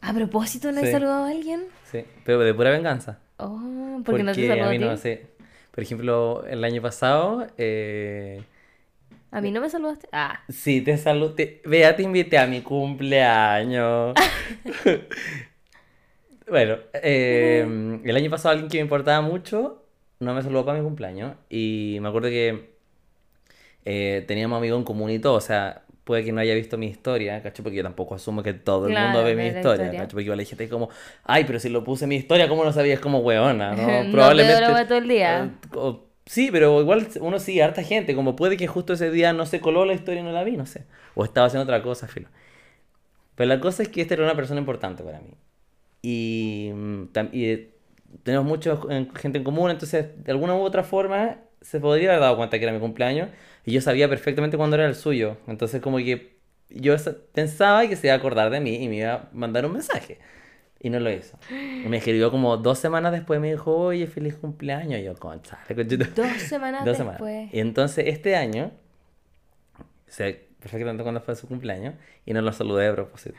¿A 0.01 0.13
propósito 0.13 0.71
no 0.73 0.81
he 0.81 0.87
Sí. 0.87 0.93
saludado 0.93 1.25
a 1.25 1.31
alguien? 1.31 1.63
Sí, 1.91 2.05
pero 2.25 2.41
de 2.41 2.53
pura 2.55 2.71
venganza. 2.71 3.19
Oh, 3.39 4.01
porque 4.05 4.23
no 4.23 4.33
te 4.33 4.47
saludó 4.47 4.65
a 4.65 4.69
a 4.69 4.71
mí 4.71 4.79
ti. 4.79 4.85
no 4.85 4.97
sé. 4.97 5.27
Por 5.73 5.83
ejemplo, 5.83 6.45
el 6.47 6.63
año 6.63 6.83
pasado, 6.83 7.47
eh, 7.59 8.43
¿A 9.33 9.41
mí 9.41 9.51
no 9.51 9.61
me 9.61 9.69
saludaste? 9.71 10.09
Ah, 10.13 10.41
sí, 10.49 10.81
te 10.81 10.97
saludé. 10.99 11.61
Vea, 11.65 11.97
te 11.97 12.03
invité 12.05 12.39
a 12.39 12.47
mi 12.47 12.61
cumpleaños. 12.61 14.15
bueno, 16.49 16.77
eh, 16.95 18.01
el 18.05 18.17
año 18.17 18.31
pasado 18.31 18.53
alguien 18.53 18.69
que 18.71 18.79
me 18.79 18.83
importaba 18.83 19.21
mucho 19.23 19.83
no 20.21 20.35
me 20.35 20.43
saludó 20.43 20.65
para 20.65 20.79
mi 20.79 20.85
cumpleaños. 20.85 21.37
Y 21.49 21.99
me 22.01 22.09
acuerdo 22.09 22.29
que 22.29 22.75
eh, 23.85 24.25
teníamos 24.27 24.57
amigos 24.59 24.79
en 24.79 24.85
común 24.85 25.11
y 25.11 25.19
todo. 25.19 25.35
O 25.35 25.41
sea, 25.41 25.85
puede 26.05 26.25
que 26.25 26.33
no 26.33 26.41
haya 26.41 26.55
visto 26.55 26.79
mi 26.79 26.87
historia, 26.87 27.43
¿cachai? 27.43 27.63
Porque 27.63 27.77
yo 27.79 27.83
tampoco 27.83 28.15
asumo 28.15 28.43
que 28.43 28.53
todo 28.55 28.87
el 28.87 28.93
Claro, 28.93 29.01
mundo 29.01 29.25
ve 29.25 29.37
mi 29.37 29.47
historia, 29.47 29.85
historia. 29.87 30.01
¿cachai? 30.01 30.09
Porque 30.13 30.25
igual 30.25 30.39
hay 30.41 30.47
gente 30.47 30.69
como, 30.69 30.89
ay, 31.25 31.45
pero 31.45 31.59
si 31.61 31.69
lo 31.69 31.85
puse 31.85 32.05
en 32.05 32.11
mi 32.11 32.17
historia, 32.17 32.49
¿cómo 32.49 32.65
no 32.65 32.73
sabías? 32.73 33.01
Como 33.01 33.19
weona, 33.21 33.75
No 33.77 33.77
¿no? 33.87 34.05
te 34.05 34.11
Probablemente. 34.11 34.73
todo 34.87 34.99
el 34.99 35.09
día. 35.09 35.45
eh, 35.45 35.51
o- 35.77 36.05
sí, 36.27 36.49
pero 36.53 36.81
igual 36.81 37.09
uno 37.21 37.37
a 37.37 37.65
harta 37.65 37.83
gente. 37.83 38.15
Como 38.15 38.37
puede 38.37 38.57
que 38.57 38.67
justo 38.67 38.93
ese 38.95 39.11
día 39.11 39.33
no 39.33 39.47
se 39.47 39.61
coló 39.61 39.85
la 39.85 39.95
historia 39.95 40.21
y 40.21 40.25
no 40.25 40.33
la 40.33 40.45
vi, 40.45 40.57
no 40.57 40.67
sé. 40.67 40.85
O 41.15 41.25
estaba 41.25 41.47
haciendo 41.47 41.65
otra 41.65 41.83
cosa, 41.83 42.09
filo. 42.09 42.29
Pero 43.37 43.49
la 43.49 43.61
cosa 43.61 43.83
es 43.83 43.89
que 43.89 44.01
esta 44.01 44.15
era 44.15 44.25
una 44.25 44.35
persona 44.37 44.61
importante 44.61 45.03
para 45.03 45.21
mí. 45.21 45.31
Y, 46.07 46.71
mm, 46.75 47.05
y, 47.33 47.45
eh, 47.47 47.71
tenemos 48.25 48.45
mucha 48.47 48.79
gente 49.17 49.39
en 49.39 49.45
común, 49.45 49.71
entonces 49.71 50.07
de 50.23 50.33
alguna 50.33 50.55
u 50.55 50.61
otra 50.61 50.83
forma 50.85 51.39
se 51.63 51.81
podría 51.81 52.11
haber 52.11 52.21
dado 52.21 52.37
cuenta 52.37 52.59
que 52.59 52.65
era 52.65 52.75
mi 52.75 52.79
cumpleaños 52.79 53.31
y 53.65 53.73
yo 53.73 53.81
sabía 53.81 54.07
perfectamente 54.07 54.59
cuándo 54.59 54.77
era 54.77 54.87
el 54.87 54.95
suyo. 54.97 55.39
Entonces 55.49 55.81
como 55.81 55.97
que 55.97 56.37
yo 56.69 56.97
sa- 56.99 57.17
pensaba 57.33 57.87
que 57.89 57.97
se 57.97 58.09
iba 58.09 58.15
a 58.15 58.19
acordar 58.19 58.51
de 58.51 58.61
mí 58.61 58.75
y 58.85 58.89
me 58.91 58.97
iba 58.97 59.15
a 59.15 59.29
mandar 59.33 59.65
un 59.65 59.73
mensaje. 59.73 60.19
Y 60.79 60.91
no 60.91 61.01
lo 61.01 61.11
hizo. 61.11 61.39
Me 61.89 61.97
escribió 61.97 62.31
como 62.31 62.59
dos 62.59 62.79
semanas 62.79 63.11
después, 63.13 63.41
me 63.41 63.51
dijo, 63.51 63.75
oye, 63.75 64.07
feliz 64.07 64.35
cumpleaños. 64.37 65.01
Y 65.01 65.05
yo, 65.05 65.15
concha. 65.15 65.59
Dos 66.15 66.43
semanas 66.43 66.85
Dos 66.85 66.99
semanas. 66.99 67.21
después. 67.23 67.55
Y 67.55 67.61
entonces 67.61 68.05
este 68.09 68.37
año, 68.37 68.71
sé 70.07 70.49
perfectamente 70.61 71.03
cuándo 71.03 71.21
fue 71.23 71.35
su 71.37 71.49
cumpleaños 71.49 71.95
y 72.27 72.33
no 72.35 72.43
lo 72.43 72.53
saludé 72.53 72.89
a 72.89 72.93
propósito. 72.93 73.37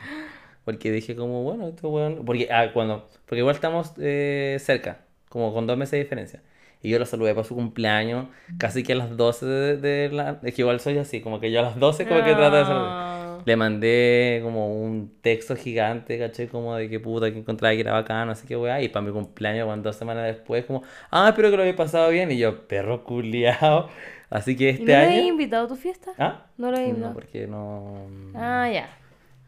Porque 0.66 0.92
dije 0.92 1.16
como, 1.16 1.44
bueno, 1.44 1.68
esto 1.68 1.88
bueno, 1.90 2.22
porque, 2.26 2.48
ah, 2.52 2.72
cuando, 2.74 3.08
porque 3.26 3.38
igual 3.40 3.54
estamos 3.56 3.94
eh, 3.98 4.58
cerca, 4.60 5.06
como 5.30 5.54
con 5.54 5.66
dos 5.66 5.78
meses 5.78 5.92
de 5.92 6.00
diferencia. 6.00 6.42
Y 6.82 6.90
yo 6.90 6.98
lo 6.98 7.06
saludé 7.06 7.34
para 7.34 7.44
su 7.46 7.54
cumpleaños, 7.56 8.28
casi 8.58 8.84
que 8.84 8.92
a 8.92 8.96
las 8.96 9.16
12 9.16 9.46
de, 9.46 9.76
de 9.78 10.10
la... 10.10 10.40
Es 10.44 10.54
que 10.54 10.62
igual 10.62 10.80
soy 10.80 10.98
así, 10.98 11.22
como 11.22 11.40
que 11.40 11.50
yo 11.52 11.60
a 11.60 11.62
las 11.64 11.78
12 11.80 12.06
como 12.06 12.22
que 12.24 12.34
trato 12.34 12.56
de 12.56 12.66
saludar. 12.66 12.96
Ah. 12.98 13.38
Le 13.46 13.56
mandé 13.56 14.40
como 14.44 14.74
un 14.82 15.18
texto 15.22 15.56
gigante, 15.56 16.18
caché, 16.18 16.48
como 16.48 16.76
de 16.76 16.90
que 16.90 17.00
puta, 17.00 17.30
que 17.32 17.38
encontraba 17.38 17.74
que 17.74 17.80
era 17.80 17.92
bacano, 17.94 18.32
así 18.32 18.46
que 18.46 18.56
weá. 18.56 18.82
Y 18.82 18.88
para 18.88 19.06
mi 19.06 19.12
cumpleaños, 19.12 19.66
bueno, 19.66 19.82
dos 19.84 19.96
semanas 19.96 20.26
después, 20.26 20.64
como, 20.66 20.82
ah, 21.12 21.28
espero 21.30 21.50
que 21.50 21.56
lo 21.56 21.62
haya 21.62 21.76
pasado 21.76 22.10
bien. 22.10 22.30
Y 22.32 22.38
yo, 22.38 22.66
perro 22.68 23.04
culiao. 23.04 23.88
Así 24.30 24.56
que 24.56 24.64
¿Y 24.64 24.68
este 24.70 24.92
no 24.92 24.98
le 24.98 25.06
habías 25.06 25.22
año. 25.22 25.28
invitado 25.28 25.66
a 25.66 25.68
tu 25.68 25.76
fiesta? 25.76 26.12
¿Ah? 26.18 26.46
No 26.58 26.70
lo 26.72 26.78
No, 26.78 26.82
invitado. 26.88 27.14
porque 27.14 27.46
no. 27.46 28.06
Ah, 28.34 28.68
ya. 28.72 28.88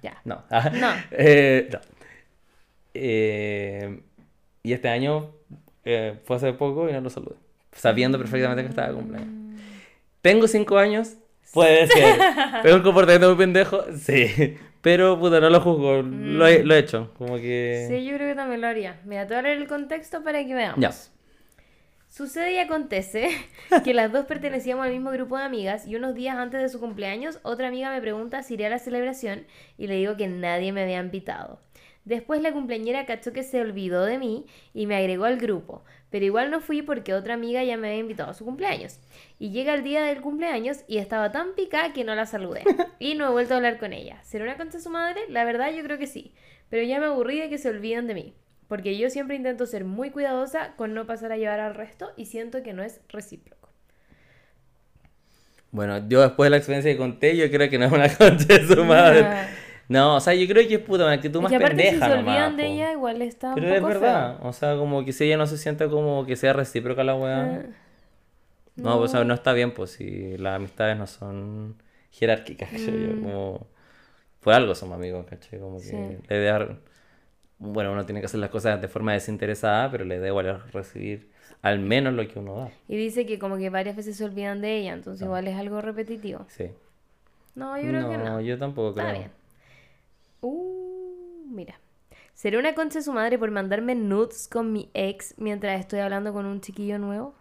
Ya. 0.02 0.20
No. 0.24 0.44
No. 0.72 0.90
Eh, 1.10 1.68
no. 1.72 1.78
Eh, 2.94 4.00
y 4.62 4.72
este 4.72 4.88
año 4.88 5.30
eh, 5.84 6.18
fue 6.24 6.36
hace 6.36 6.52
poco 6.52 6.88
y 6.88 6.92
no 6.92 7.00
lo 7.00 7.10
saludé. 7.10 7.36
Sabiendo 7.72 8.18
perfectamente 8.18 8.62
que 8.62 8.68
estaba 8.68 8.88
de 8.88 8.94
cumpleaños. 8.94 9.28
Tengo 10.20 10.48
cinco 10.48 10.78
años, 10.78 11.14
puede 11.52 11.86
ser. 11.86 12.18
Tengo 12.62 12.76
un 12.76 12.82
comportamiento 12.82 13.28
muy 13.28 13.38
pendejo, 13.38 13.84
sí. 13.96 14.56
Pero 14.80 15.18
puta, 15.18 15.40
no 15.40 15.50
lo 15.50 15.60
juzgo, 15.60 16.02
lo, 16.02 16.46
he, 16.46 16.64
lo 16.64 16.74
he 16.74 16.78
hecho. 16.78 17.12
Como 17.18 17.36
que. 17.36 17.86
Sí, 17.88 18.04
yo 18.04 18.16
creo 18.16 18.28
que 18.28 18.34
también 18.34 18.60
lo 18.60 18.66
haría. 18.66 19.00
Mira, 19.04 19.26
te 19.26 19.34
voy 19.34 19.40
a 19.40 19.42
leer 19.42 19.58
el 19.58 19.68
contexto 19.68 20.22
para 20.22 20.44
que 20.44 20.54
veamos. 20.54 20.80
Ya. 20.80 20.90
Sucede 22.18 22.54
y 22.54 22.58
acontece 22.58 23.28
que 23.84 23.94
las 23.94 24.10
dos 24.10 24.26
pertenecíamos 24.26 24.84
al 24.84 24.90
mismo 24.90 25.12
grupo 25.12 25.38
de 25.38 25.44
amigas 25.44 25.86
y 25.86 25.94
unos 25.94 26.16
días 26.16 26.36
antes 26.36 26.60
de 26.60 26.68
su 26.68 26.80
cumpleaños 26.80 27.38
otra 27.44 27.68
amiga 27.68 27.92
me 27.92 28.00
pregunta 28.00 28.42
si 28.42 28.54
iré 28.54 28.66
a 28.66 28.70
la 28.70 28.80
celebración 28.80 29.46
y 29.76 29.86
le 29.86 29.94
digo 29.94 30.16
que 30.16 30.26
nadie 30.26 30.72
me 30.72 30.82
había 30.82 30.98
invitado. 30.98 31.60
Después 32.04 32.42
la 32.42 32.50
cumpleañera 32.50 33.06
cachó 33.06 33.32
que 33.32 33.44
se 33.44 33.60
olvidó 33.60 34.04
de 34.04 34.18
mí 34.18 34.46
y 34.74 34.86
me 34.86 34.96
agregó 34.96 35.26
al 35.26 35.38
grupo, 35.38 35.84
pero 36.10 36.24
igual 36.24 36.50
no 36.50 36.60
fui 36.60 36.82
porque 36.82 37.14
otra 37.14 37.34
amiga 37.34 37.62
ya 37.62 37.76
me 37.76 37.86
había 37.86 38.00
invitado 38.00 38.32
a 38.32 38.34
su 38.34 38.44
cumpleaños. 38.44 38.98
Y 39.38 39.52
llega 39.52 39.72
el 39.74 39.84
día 39.84 40.02
del 40.02 40.20
cumpleaños 40.20 40.78
y 40.88 40.98
estaba 40.98 41.30
tan 41.30 41.54
picada 41.54 41.92
que 41.92 42.02
no 42.02 42.16
la 42.16 42.26
saludé. 42.26 42.64
Y 42.98 43.14
no 43.14 43.28
he 43.28 43.30
vuelto 43.30 43.54
a 43.54 43.58
hablar 43.58 43.78
con 43.78 43.92
ella. 43.92 44.20
¿Será 44.24 44.42
una 44.42 44.56
concha 44.56 44.80
su 44.80 44.90
madre? 44.90 45.20
La 45.28 45.44
verdad 45.44 45.70
yo 45.72 45.84
creo 45.84 45.98
que 45.98 46.08
sí. 46.08 46.34
Pero 46.68 46.82
ya 46.82 46.98
me 46.98 47.06
aburrí 47.06 47.38
de 47.38 47.48
que 47.48 47.58
se 47.58 47.68
olviden 47.68 48.08
de 48.08 48.14
mí. 48.14 48.34
Porque 48.68 48.98
yo 48.98 49.10
siempre 49.10 49.36
intento 49.36 49.66
ser 49.66 49.84
muy 49.84 50.10
cuidadosa 50.10 50.74
con 50.76 50.94
no 50.94 51.06
pasar 51.06 51.32
a 51.32 51.36
llevar 51.38 51.60
al 51.60 51.74
resto 51.74 52.12
y 52.16 52.26
siento 52.26 52.62
que 52.62 52.72
no 52.74 52.82
es 52.82 53.00
recíproco. 53.08 53.68
Bueno, 55.70 56.08
yo 56.08 56.22
después 56.22 56.46
de 56.46 56.50
la 56.50 56.56
experiencia 56.56 56.90
que 56.92 56.98
conté, 56.98 57.36
yo 57.36 57.50
creo 57.50 57.68
que 57.68 57.78
no 57.78 57.84
es 57.86 57.92
una 57.92 58.08
concha 58.16 58.46
de 58.58 58.66
su 58.66 58.84
madre. 58.84 59.20
Ah. 59.20 59.48
No, 59.88 60.16
o 60.16 60.20
sea, 60.20 60.34
yo 60.34 60.46
creo 60.46 60.66
que 60.68 60.74
es 60.76 60.80
puta, 60.80 61.04
una 61.04 61.14
actitud 61.14 61.40
Es 61.40 61.42
más 61.42 61.50
que 61.50 61.56
aparte 61.56 61.86
si 61.86 61.88
pendeja 61.90 62.06
se 62.06 62.14
nomás, 62.14 62.50
olvidan 62.50 62.56
de 62.56 62.64
po. 62.64 62.68
ella, 62.72 62.92
igual 62.92 63.22
está 63.22 63.54
un 63.54 63.54
Pero 63.54 63.68
es 63.68 63.74
poco 63.80 63.86
verdad, 63.86 64.38
feo. 64.38 64.48
o 64.48 64.52
sea, 64.52 64.76
como 64.76 65.04
que 65.04 65.12
si 65.12 65.24
ella 65.24 65.36
no 65.38 65.46
se 65.46 65.56
siente 65.58 65.88
como 65.88 66.26
que 66.26 66.36
sea 66.36 66.52
recíproca 66.52 67.04
la 67.04 67.14
weá. 67.16 67.42
Ah, 67.44 67.62
No, 68.76 68.98
pues, 68.98 69.10
o 69.10 69.16
sea, 69.16 69.24
no 69.24 69.34
está 69.34 69.52
bien, 69.52 69.72
pues 69.74 69.90
si 69.92 70.36
las 70.38 70.56
amistades 70.56 70.96
no 70.96 71.06
son 71.06 71.82
jerárquicas, 72.10 72.70
¿cachai? 72.70 72.98
Yo 73.00 73.16
Mm. 73.16 73.22
Como, 73.22 73.66
por 74.40 74.54
algo 74.54 74.74
somos 74.74 74.96
amigos, 74.96 75.26
¿cachai? 75.26 75.58
Como 75.60 75.84
que 75.84 75.86
Sí. 75.86 76.18
la 76.28 76.36
idea, 76.36 76.78
bueno, 77.58 77.92
uno 77.92 78.06
tiene 78.06 78.20
que 78.20 78.26
hacer 78.26 78.40
las 78.40 78.50
cosas 78.50 78.80
de 78.80 78.88
forma 78.88 79.12
desinteresada, 79.12 79.90
pero 79.90 80.04
igual 80.04 80.46
es 80.46 80.72
recibir 80.72 81.30
al 81.62 81.78
menos 81.80 82.14
lo 82.14 82.26
que 82.28 82.38
uno 82.38 82.56
da. 82.56 82.70
Y 82.88 82.96
dice 82.96 83.26
que 83.26 83.38
como 83.38 83.56
que 83.56 83.68
varias 83.70 83.96
veces 83.96 84.16
se 84.16 84.24
olvidan 84.24 84.60
de 84.60 84.76
ella, 84.78 84.92
entonces 84.92 85.24
igual 85.24 85.48
es 85.48 85.56
algo 85.56 85.80
repetitivo. 85.80 86.44
Sí. 86.48 86.70
No, 87.54 87.76
yo 87.76 87.88
creo 87.88 88.10
que 88.10 88.18
no. 88.18 88.40
yo 88.40 88.58
tampoco 88.58 88.90
Está 88.90 89.10
creo. 89.10 89.18
bien. 89.20 89.30
Uh, 90.40 91.44
mira. 91.50 91.80
¿Será 92.34 92.58
una 92.60 92.74
concha 92.74 93.00
de 93.00 93.04
su 93.04 93.12
madre 93.12 93.36
por 93.38 93.50
mandarme 93.50 93.96
nudes 93.96 94.46
con 94.48 94.72
mi 94.72 94.88
ex 94.94 95.34
mientras 95.38 95.80
estoy 95.80 95.98
hablando 95.98 96.32
con 96.32 96.46
un 96.46 96.60
chiquillo 96.60 96.98
nuevo? 96.98 97.34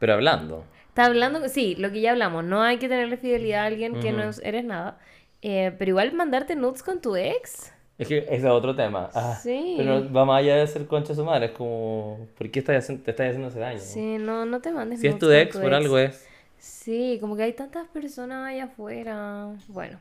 Pero 0.00 0.14
hablando. 0.14 0.64
Está 0.88 1.04
hablando, 1.06 1.48
sí, 1.48 1.76
lo 1.76 1.92
que 1.92 2.00
ya 2.00 2.10
hablamos, 2.10 2.42
no 2.44 2.62
hay 2.62 2.78
que 2.78 2.88
tenerle 2.88 3.16
fidelidad 3.18 3.62
a 3.62 3.66
alguien 3.66 4.00
que 4.00 4.10
no 4.12 4.20
Ujú. 4.22 4.30
es- 4.30 4.40
eres 4.42 4.64
nada. 4.64 4.98
Eh, 5.42 5.72
pero 5.78 5.90
igual 5.90 6.12
mandarte 6.14 6.56
nudes 6.56 6.82
con 6.82 7.00
tu 7.00 7.14
ex. 7.14 7.72
Es 7.98 8.08
que 8.08 8.18
ese 8.18 8.34
es 8.36 8.44
otro 8.44 8.74
tema. 8.76 9.10
Ah, 9.14 9.38
Sí. 9.42 9.74
Pero 9.78 10.12
va 10.12 10.24
más 10.24 10.40
allá 10.40 10.56
de 10.56 10.66
ser 10.66 10.86
concha 10.86 11.14
su 11.14 11.24
madre, 11.24 11.46
es 11.46 11.52
como, 11.52 12.28
¿por 12.36 12.50
qué 12.50 12.58
estás 12.58 12.86
te 12.86 13.10
estás 13.10 13.28
haciendo 13.28 13.48
ese 13.48 13.58
daño? 13.58 13.78
Sí, 13.80 14.18
no, 14.18 14.44
no 14.44 14.60
te 14.60 14.70
mandes 14.70 15.00
Si 15.00 15.06
es 15.06 15.18
tu 15.18 15.30
ex, 15.30 15.56
por 15.56 15.72
algo 15.72 15.98
es. 15.98 16.26
Sí, 16.58 17.18
como 17.20 17.36
que 17.36 17.44
hay 17.44 17.52
tantas 17.52 17.88
personas 17.88 18.48
allá 18.48 18.64
afuera. 18.64 19.48
Bueno, 19.68 19.98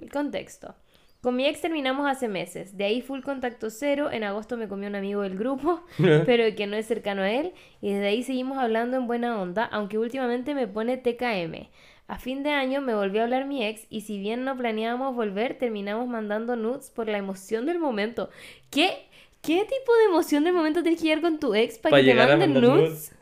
el 0.00 0.10
contexto. 0.10 0.74
Con 1.20 1.34
mi 1.34 1.46
ex 1.46 1.60
terminamos 1.60 2.08
hace 2.08 2.28
meses. 2.28 2.76
De 2.76 2.84
ahí 2.84 3.00
full 3.02 3.20
contacto 3.20 3.68
cero. 3.70 4.10
En 4.12 4.22
agosto 4.22 4.56
me 4.56 4.68
comió 4.68 4.88
un 4.88 4.94
amigo 4.94 5.22
del 5.22 5.36
grupo, 5.36 5.82
pero 6.26 6.54
que 6.54 6.66
no 6.66 6.76
es 6.76 6.86
cercano 6.86 7.22
a 7.22 7.30
él. 7.30 7.52
Y 7.80 7.92
desde 7.92 8.06
ahí 8.06 8.22
seguimos 8.22 8.58
hablando 8.58 8.96
en 8.96 9.06
buena 9.06 9.40
onda, 9.40 9.64
aunque 9.64 9.98
últimamente 9.98 10.54
me 10.54 10.68
pone 10.68 10.96
TKM. 10.96 11.68
A 12.08 12.18
fin 12.18 12.42
de 12.42 12.50
año 12.50 12.80
me 12.80 12.94
volvió 12.94 13.20
a 13.20 13.24
hablar 13.24 13.46
mi 13.46 13.64
ex 13.64 13.86
y 13.90 14.02
si 14.02 14.18
bien 14.18 14.44
no 14.44 14.56
planeábamos 14.56 15.14
volver, 15.16 15.58
terminamos 15.58 16.06
mandando 16.06 16.54
nudes 16.54 16.90
por 16.90 17.08
la 17.08 17.18
emoción 17.18 17.66
del 17.66 17.78
momento. 17.78 18.30
¿Qué? 18.70 19.06
¿Qué 19.42 19.64
tipo 19.64 19.94
de 19.96 20.04
emoción 20.10 20.44
del 20.44 20.54
momento 20.54 20.82
tienes 20.82 21.00
que 21.00 21.08
llegar 21.08 21.22
con 21.22 21.38
tu 21.38 21.54
ex 21.54 21.78
para 21.78 21.96
Pa' 21.96 22.02
que 22.02 22.08
te 22.08 22.14
manden 22.14 22.54
nudes. 22.54 23.12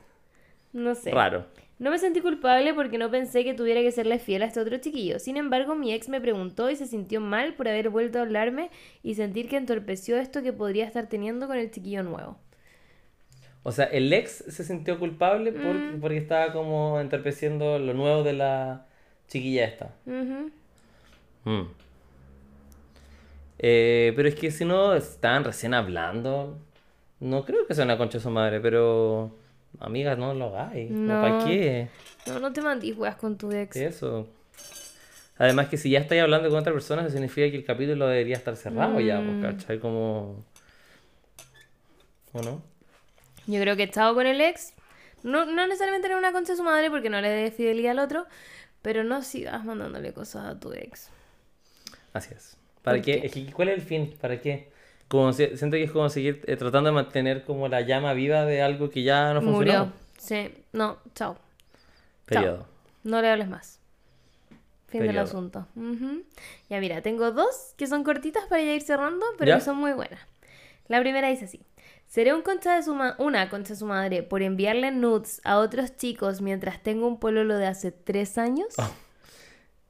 No 0.72 0.94
sé. 0.94 1.10
Raro. 1.10 1.46
No 1.78 1.90
me 1.90 1.98
sentí 1.98 2.20
culpable 2.20 2.72
porque 2.72 2.98
no 2.98 3.10
pensé 3.10 3.42
que 3.42 3.52
tuviera 3.52 3.80
que 3.80 3.90
serle 3.90 4.18
fiel 4.18 4.42
a 4.42 4.46
este 4.46 4.60
otro 4.60 4.78
chiquillo. 4.78 5.18
Sin 5.18 5.36
embargo, 5.36 5.74
mi 5.74 5.92
ex 5.92 6.08
me 6.08 6.20
preguntó 6.20 6.70
y 6.70 6.76
se 6.76 6.86
sintió 6.86 7.20
mal 7.20 7.54
por 7.54 7.68
haber 7.68 7.90
vuelto 7.90 8.18
a 8.18 8.22
hablarme 8.22 8.70
y 9.02 9.16
sentir 9.16 9.48
que 9.48 9.56
entorpeció 9.56 10.16
esto 10.16 10.42
que 10.42 10.52
podría 10.52 10.84
estar 10.84 11.08
teniendo 11.08 11.46
con 11.46 11.58
el 11.58 11.70
chiquillo 11.70 12.02
nuevo. 12.02 12.38
O 13.64 13.72
sea, 13.72 13.86
el 13.86 14.12
ex 14.12 14.44
se 14.46 14.62
sintió 14.62 14.98
culpable 14.98 15.50
por- 15.50 15.74
Mm. 15.74 16.00
porque 16.00 16.18
estaba 16.18 16.52
como 16.52 17.00
entorpeciendo 17.00 17.78
lo 17.78 17.94
nuevo 17.94 18.22
de 18.22 18.34
la 18.34 18.86
chiquilla 19.26 19.64
esta. 19.64 19.94
Mm. 20.04 21.62
Eh, 23.58 24.12
pero 24.16 24.28
es 24.28 24.34
que 24.34 24.50
si 24.50 24.64
no 24.64 24.94
estaban 24.94 25.44
recién 25.44 25.74
hablando, 25.74 26.58
no 27.20 27.44
creo 27.44 27.66
que 27.66 27.74
sea 27.74 27.84
una 27.84 27.96
concha 27.96 28.18
de 28.18 28.22
su 28.24 28.30
madre, 28.30 28.60
pero 28.60 29.34
amigas, 29.80 30.18
no 30.18 30.34
lo 30.34 30.56
hagáis. 30.56 30.90
No. 30.90 31.20
¿Para 31.22 31.38
No. 31.38 31.44
qué? 31.46 31.88
No, 32.26 32.38
no 32.40 32.52
te 32.52 32.60
mandís 32.60 32.96
weas 32.96 33.16
con 33.16 33.36
tu 33.38 33.50
ex. 33.52 33.76
Eso. 33.76 34.28
Además 35.38 35.68
que 35.68 35.76
si 35.76 35.90
ya 35.90 35.98
estáis 36.00 36.22
hablando 36.22 36.48
con 36.48 36.58
otra 36.58 36.72
persona, 36.72 37.02
eso 37.02 37.10
significa 37.10 37.50
que 37.50 37.56
el 37.56 37.64
capítulo 37.64 38.06
debería 38.06 38.36
estar 38.36 38.56
cerrado 38.56 39.00
ya, 39.00 39.16
pues, 39.20 39.36
Mm. 39.36 39.42
¿cachai? 39.42 39.78
Como... 39.80 40.44
¿O 42.32 42.42
no? 42.42 42.62
Yo 43.46 43.60
creo 43.60 43.76
que 43.76 43.82
he 43.82 43.86
estado 43.86 44.14
con 44.14 44.26
el 44.26 44.40
ex. 44.40 44.72
No, 45.22 45.44
no 45.46 45.66
necesariamente 45.66 46.08
era 46.08 46.16
una 46.18 46.32
concha 46.32 46.52
de 46.52 46.56
su 46.58 46.62
madre 46.64 46.90
porque 46.90 47.10
no 47.10 47.20
le 47.20 47.28
dé 47.30 47.50
fidelidad 47.50 47.92
al 47.92 47.98
otro, 48.00 48.26
pero 48.82 49.04
no 49.04 49.22
sigas 49.22 49.64
mandándole 49.64 50.12
cosas 50.12 50.46
a 50.46 50.60
tu 50.60 50.72
ex. 50.72 51.10
Así 52.12 52.32
es. 52.34 52.56
¿Para 52.82 52.98
¿Por 52.98 53.04
qué? 53.06 53.20
qué? 53.20 53.26
Es 53.26 53.32
que, 53.32 53.52
¿Cuál 53.52 53.68
es 53.70 53.74
el 53.76 53.82
fin? 53.82 54.14
¿Para 54.20 54.40
qué? 54.40 54.68
Como 55.08 55.32
si- 55.32 55.56
siento 55.56 55.76
que 55.76 55.84
es 55.84 55.90
como 55.90 56.08
seguir 56.08 56.42
eh, 56.46 56.56
tratando 56.56 56.88
de 56.90 56.94
mantener 56.94 57.44
como 57.44 57.68
la 57.68 57.80
llama 57.82 58.12
viva 58.14 58.44
de 58.44 58.62
algo 58.62 58.90
que 58.90 59.02
ya 59.02 59.32
no 59.34 59.40
funcionó. 59.42 59.86
Murió. 59.86 59.92
Sí, 60.18 60.52
no, 60.72 60.98
chao. 61.14 61.36
Periodo. 62.26 62.66
No 63.02 63.20
le 63.20 63.28
hables 63.30 63.48
más. 63.48 63.78
Fin 64.88 65.02
del 65.02 65.18
asunto. 65.18 65.66
Ya 66.70 66.80
mira, 66.80 67.02
tengo 67.02 67.32
dos 67.32 67.74
que 67.76 67.86
son 67.86 68.04
cortitas 68.04 68.44
para 68.46 68.62
ya 68.62 68.74
ir 68.74 68.82
cerrando, 68.82 69.26
pero 69.38 69.50
¿Ya? 69.50 69.56
que 69.58 69.64
son 69.64 69.76
muy 69.76 69.92
buenas. 69.92 70.20
La 70.88 71.00
primera 71.00 71.28
dice 71.28 71.46
así. 71.46 71.60
¿Seré 72.14 72.32
un 72.32 72.42
concha 72.42 72.76
de 72.76 72.82
su 72.84 72.96
una 73.18 73.50
concha 73.50 73.72
de 73.72 73.76
su 73.76 73.86
madre 73.86 74.22
por 74.22 74.40
enviarle 74.40 74.92
nudes 74.92 75.40
a 75.42 75.58
otros 75.58 75.96
chicos 75.96 76.42
mientras 76.42 76.80
tengo 76.80 77.08
un 77.08 77.18
pololo 77.18 77.58
de 77.58 77.66
hace 77.66 77.90
tres 77.90 78.38
años? 78.38 78.68
Ah. 78.78 78.92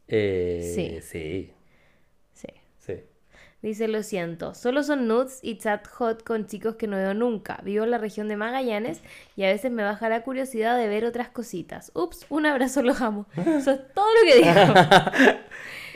Eh, 0.08 0.72
Sí. 0.74 1.00
Sí. 1.02 1.52
Sí. 2.32 2.48
Sí. 2.78 2.94
Dice, 3.60 3.88
lo 3.88 4.02
siento, 4.02 4.54
solo 4.54 4.82
son 4.84 5.06
nudes 5.06 5.40
y 5.42 5.58
chat 5.58 5.86
hot 5.86 6.24
con 6.24 6.46
chicos 6.46 6.76
que 6.76 6.86
no 6.86 6.96
veo 6.96 7.12
nunca. 7.12 7.60
Vivo 7.62 7.84
en 7.84 7.90
la 7.90 7.98
región 7.98 8.28
de 8.28 8.38
Magallanes 8.38 9.02
y 9.36 9.44
a 9.44 9.48
veces 9.48 9.70
me 9.70 9.82
baja 9.82 10.08
la 10.08 10.22
curiosidad 10.22 10.78
de 10.78 10.88
ver 10.88 11.04
otras 11.04 11.28
cositas. 11.28 11.92
Ups, 11.94 12.24
un 12.30 12.46
abrazo, 12.46 12.80
los 12.80 13.02
amo. 13.02 13.26
Eso 13.36 13.72
es 13.72 13.80
todo 13.92 14.06
lo 14.06 14.32
que 14.32 14.38
digo. 14.38 15.34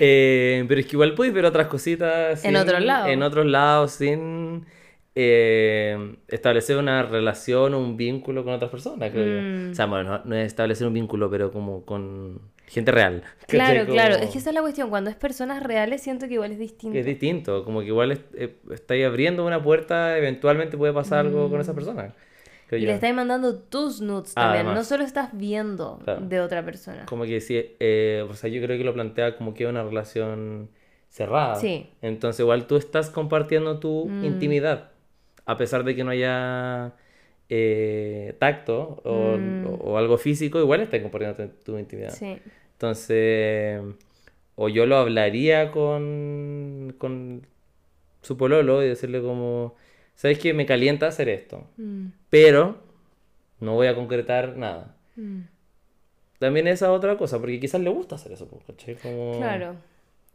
Eh, 0.01 0.65
pero 0.69 0.81
es 0.81 0.87
que 0.87 0.93
igual 0.93 1.17
puedes 1.17 1.35
ver 1.35 1.45
otras 1.45 1.67
cositas. 1.67 2.45
En 2.45 2.55
otros 2.55 2.81
lados. 2.81 3.09
En 3.11 3.21
otros 3.25 3.47
lados, 3.47 3.91
sin 3.91 4.65
eh, 5.21 6.17
establecer 6.29 6.77
una 6.77 7.03
relación 7.03 7.75
o 7.75 7.81
un 7.81 7.97
vínculo 7.97 8.45
con 8.45 8.53
otras 8.55 8.71
personas, 8.71 9.11
creo 9.11 9.27
yo. 9.27 9.43
Mm. 9.43 9.71
O 9.73 9.75
sea, 9.75 9.87
bueno, 9.87 10.05
no, 10.19 10.25
no 10.25 10.37
es 10.37 10.47
establecer 10.47 10.87
un 10.87 10.93
vínculo, 10.95 11.29
pero 11.29 11.51
como 11.51 11.85
con 11.85 12.41
gente 12.67 12.93
real. 12.93 13.25
Claro, 13.49 13.81
¿cachai? 13.81 13.93
claro. 13.95 14.15
Como- 14.15 14.25
Es 14.27 14.31
que 14.33 14.39
esa 14.39 14.51
es 14.51 14.55
la 14.55 14.61
cuestión. 14.61 14.91
Cuando 14.91 15.11
es 15.11 15.17
personas 15.17 15.63
reales, 15.63 16.03
siento 16.03 16.29
que 16.29 16.35
igual 16.35 16.53
es 16.53 16.59
distinto. 16.61 16.97
Es 16.97 17.05
distinto, 17.05 17.65
como 17.65 17.81
que 17.81 17.87
igual 17.87 18.13
es- 18.13 18.21
eh, 18.37 18.55
estáis 18.73 19.05
abriendo 19.07 19.45
una 19.45 19.61
puerta, 19.63 20.17
eventualmente 20.17 20.77
puede 20.77 20.93
pasar 20.93 21.27
algo 21.27 21.51
con 21.51 21.61
esa 21.61 21.75
persona. 21.75 22.15
Mm. 22.71 22.75
Y 22.77 22.81
yo. 22.83 22.87
le 22.89 22.93
estás 22.95 23.15
mandando 23.15 23.59
tus 23.59 24.03
nudes 24.03 24.35
también. 24.35 24.65
No 24.67 24.71
además. 24.73 24.89
solo 24.89 25.03
estás 25.03 25.31
viendo 25.33 25.99
Claro. 26.05 26.21
de 26.21 26.39
otra 26.41 26.63
persona. 26.65 27.07
Como 27.07 27.25
que 27.25 27.41
sí, 27.41 27.75
eh, 27.81 28.25
o 28.29 28.35
sea, 28.35 28.51
yo 28.51 28.61
creo 28.63 28.77
que 28.77 28.85
lo 28.85 28.93
plantea 28.93 29.37
como 29.39 29.55
que 29.55 29.67
una 29.67 29.83
relación 29.83 30.69
cerrada. 31.09 31.55
Sí. 31.55 31.87
Entonces 32.03 32.41
igual 32.41 32.67
tú 32.67 32.77
estás 32.77 33.09
compartiendo 33.09 33.79
tu 33.81 34.07
Mm. 34.11 34.25
intimidad, 34.27 34.91
a 35.49 35.57
pesar 35.57 35.83
de 35.85 35.97
que 35.97 36.05
no 36.05 36.11
haya 36.13 36.93
eh, 37.51 38.37
tacto 38.39 39.01
o, 39.05 39.39
Mm. 39.39 39.67
o- 39.67 39.93
o 39.93 39.99
algo 39.99 40.19
físico, 40.19 40.61
igual 40.61 40.81
estás 40.83 41.01
compartiendo 41.01 41.37
tu, 41.65 41.73
tu 41.73 41.79
intimidad. 41.79 42.11
Sí. 42.13 42.37
Entonces, 42.73 43.81
o 44.55 44.69
yo 44.69 44.85
lo 44.87 44.97
hablaría 44.99 45.71
con, 45.73 46.95
con 46.99 47.47
su 48.23 48.37
pololo 48.37 48.83
y 48.83 48.89
decirle 48.89 49.23
como, 49.23 49.75
¿sabes 50.15 50.39
qué? 50.39 50.53
Me 50.53 50.67
calienta 50.67 51.07
hacer 51.07 51.29
esto, 51.31 51.65
Mm, 51.79 52.09
pero 52.31 52.77
no 53.61 53.75
voy 53.75 53.87
a 53.89 53.95
concretar 53.95 54.57
nada. 54.57 54.95
mm. 55.17 55.41
También 56.39 56.69
esa 56.69 56.93
otra 56.93 57.17
cosa, 57.17 57.39
porque 57.41 57.59
quizás 57.59 57.81
le 57.81 57.91
gusta 57.91 58.15
hacer 58.17 58.33
eso, 58.33 58.47
pues, 58.47 58.63
¿cachai? 58.65 58.95
Como... 58.97 59.33
Claro. 59.39 59.75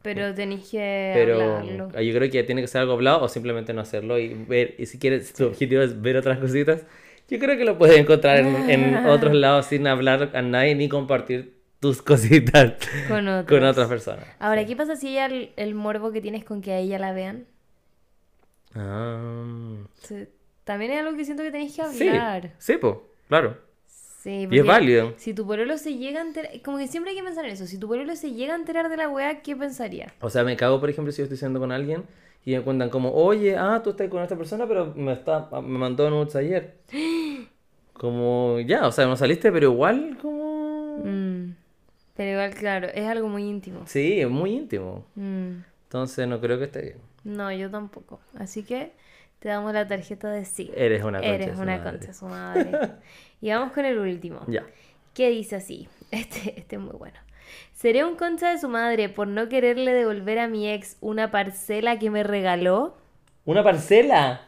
Pero 0.03 0.33
tenéis 0.35 0.69
que 0.69 0.85
Pero 1.11 1.57
hablarlo. 1.57 1.87
ah, 1.95 2.01
yo 2.01 2.13
creo 2.15 2.29
que 2.31 2.43
tiene 2.43 2.61
que 2.61 2.67
ser 2.67 2.81
algo 2.81 2.93
hablado 2.93 3.21
o 3.23 3.29
simplemente 3.29 3.73
no 3.73 3.81
hacerlo 3.81 4.17
y 4.17 4.33
ver, 4.33 4.75
y 4.79 4.85
si 4.87 4.97
quieres, 4.99 5.33
tu 5.33 5.45
objetivo 5.47 5.81
es 5.83 6.01
ver 6.01 6.17
otras 6.17 6.39
cositas, 6.39 6.85
yo 7.29 7.39
creo 7.39 7.57
que 7.57 7.65
lo 7.65 7.77
puedes 7.77 7.97
encontrar 7.99 8.37
en, 8.39 8.63
en 8.67 9.01
otros 9.05 9.33
lados 9.33 9.67
sin 9.67 9.85
hablar 9.87 10.31
a 10.33 10.41
nadie 10.41 10.75
ni 10.75 10.89
compartir 10.89 11.55
tus 11.79 12.01
cositas 12.03 12.73
Con 13.05 13.27
con 13.45 13.63
otras 13.63 13.87
personas. 13.87 14.27
Ahora, 14.39 14.65
¿qué 14.65 14.75
pasa 14.75 14.95
si 14.95 15.09
ella 15.09 15.25
el, 15.27 15.53
el 15.57 15.75
morbo 15.75 16.11
que 16.11 16.21
tienes 16.21 16.43
con 16.45 16.61
que 16.61 16.71
a 16.73 16.79
ella 16.79 16.99
la 16.99 17.13
vean? 17.13 17.47
Ah, 18.75 19.87
Sí, 20.01 20.27
También 20.65 20.91
es 20.91 20.99
algo 20.99 21.17
que 21.17 21.25
siento 21.25 21.43
que 21.43 21.51
tenéis 21.51 21.75
que 21.75 21.81
sí, 21.81 22.05
hablar. 22.09 22.53
sí, 22.57 22.77
pues, 22.77 22.95
claro. 23.27 23.57
Sí, 24.23 24.47
Y 24.49 24.57
es 24.59 24.65
válido. 24.65 25.13
Si 25.17 25.33
tu 25.33 25.45
pololo 25.45 25.77
se 25.77 25.95
llega 25.97 26.21
a 26.21 26.23
enterar, 26.23 26.49
como 26.63 26.77
que 26.77 26.87
siempre 26.87 27.11
hay 27.11 27.17
que 27.17 27.23
pensar 27.23 27.43
en 27.43 27.51
eso, 27.51 27.67
si 27.67 27.77
tu 27.77 27.89
pololo 27.89 28.15
se 28.15 28.31
llega 28.31 28.53
a 28.53 28.55
enterar 28.57 28.87
de 28.87 28.95
la 28.95 29.09
weá, 29.09 29.41
¿qué 29.41 29.53
pensaría? 29.53 30.13
O 30.21 30.29
sea, 30.29 30.45
me 30.45 30.55
cago, 30.55 30.79
por 30.79 30.89
ejemplo, 30.89 31.11
si 31.11 31.17
yo 31.17 31.23
estoy 31.25 31.37
saliendo 31.37 31.59
con 31.59 31.73
alguien 31.73 32.03
y 32.45 32.53
me 32.55 32.61
cuentan 32.61 32.89
como, 32.89 33.11
oye, 33.13 33.57
ah, 33.57 33.81
tú 33.83 33.89
estás 33.91 34.07
con 34.09 34.23
esta 34.23 34.37
persona, 34.37 34.65
pero 34.65 34.93
me, 34.95 35.11
está, 35.11 35.49
me 35.61 35.77
mandó 35.77 36.09
nudes 36.09 36.35
ayer. 36.37 36.75
Como, 37.93 38.59
ya, 38.61 38.87
o 38.87 38.91
sea, 38.91 39.05
no 39.05 39.15
saliste, 39.15 39.51
pero 39.51 39.71
igual, 39.71 40.17
como... 40.21 40.97
Mm, 41.03 41.55
Pero 42.15 42.31
igual, 42.31 42.53
claro, 42.55 42.87
es 42.93 43.05
algo 43.07 43.27
muy 43.29 43.43
íntimo. 43.43 43.81
Sí, 43.85 44.19
es 44.19 44.29
muy 44.29 44.51
íntimo. 44.55 45.05
Mm, 45.15 45.57
Entonces 45.83 46.27
no 46.27 46.39
creo 46.41 46.57
que 46.57 46.65
esté 46.65 46.81
bien. 46.81 46.97
No, 47.23 47.51
yo 47.51 47.69
tampoco. 47.69 48.19
Así 48.35 48.63
que 48.63 48.93
te 49.43 49.49
damos 49.49 49.73
la 49.73 49.85
tarjeta 49.85 50.31
de 50.31 50.45
sí. 50.45 50.71
Eres 50.73 51.03
una 51.03 51.19
concha 51.19 51.33
Eres 51.35 51.57
una 51.57 51.83
concha 51.83 52.07
de 52.07 52.13
su 52.13 52.25
madre. 52.27 52.71
y 53.41 53.49
vamos 53.49 53.73
con 53.73 53.83
el 53.83 53.99
último. 53.99 54.39
Ya. 54.47 54.63
que 55.13 55.29
dice 55.29 55.57
así, 55.57 55.89
este, 56.11 56.57
este 56.57 56.77
es 56.77 56.81
muy 56.81 56.95
bueno. 56.95 57.17
¿Seré 57.73 58.05
un 58.05 58.15
concha 58.15 58.51
de 58.51 58.57
su 58.57 58.69
madre 58.69 59.09
por 59.09 59.27
no 59.27 59.49
quererle 59.49 59.91
devolver 59.93 60.39
a 60.39 60.47
mi 60.47 60.69
ex 60.71 60.95
una 61.01 61.29
parcela 61.29 61.99
que 61.99 62.09
me 62.09 62.23
regaló? 62.23 62.95
¿Una 63.43 63.63
parcela? 63.65 64.47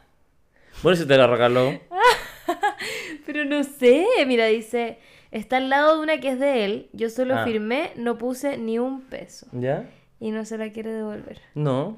Bueno, 0.82 0.96
si 0.96 1.06
te 1.06 1.18
la 1.18 1.28
regaló. 1.28 1.74
Pero 3.26 3.44
no 3.44 3.66
sé, 3.66 4.06
mira, 4.26 4.46
dice, 4.46 4.98
está 5.32 5.58
al 5.58 5.70
lado 5.70 5.98
de 5.98 6.04
una 6.04 6.22
que 6.22 6.30
es 6.30 6.40
de 6.40 6.64
él, 6.64 6.90
yo 6.94 7.10
solo 7.10 7.36
Ah. 7.36 7.44
firmé, 7.44 7.92
no 7.98 8.18
puse 8.18 8.58
ni 8.58 8.80
un 8.80 9.02
peso 9.02 9.48
¿Ya? 9.52 9.90
y 10.22 10.32
no 10.32 10.46
se 10.46 10.58
la 10.58 10.72
quiere 10.72 10.94
devolver. 10.94 11.42
No. 11.54 11.98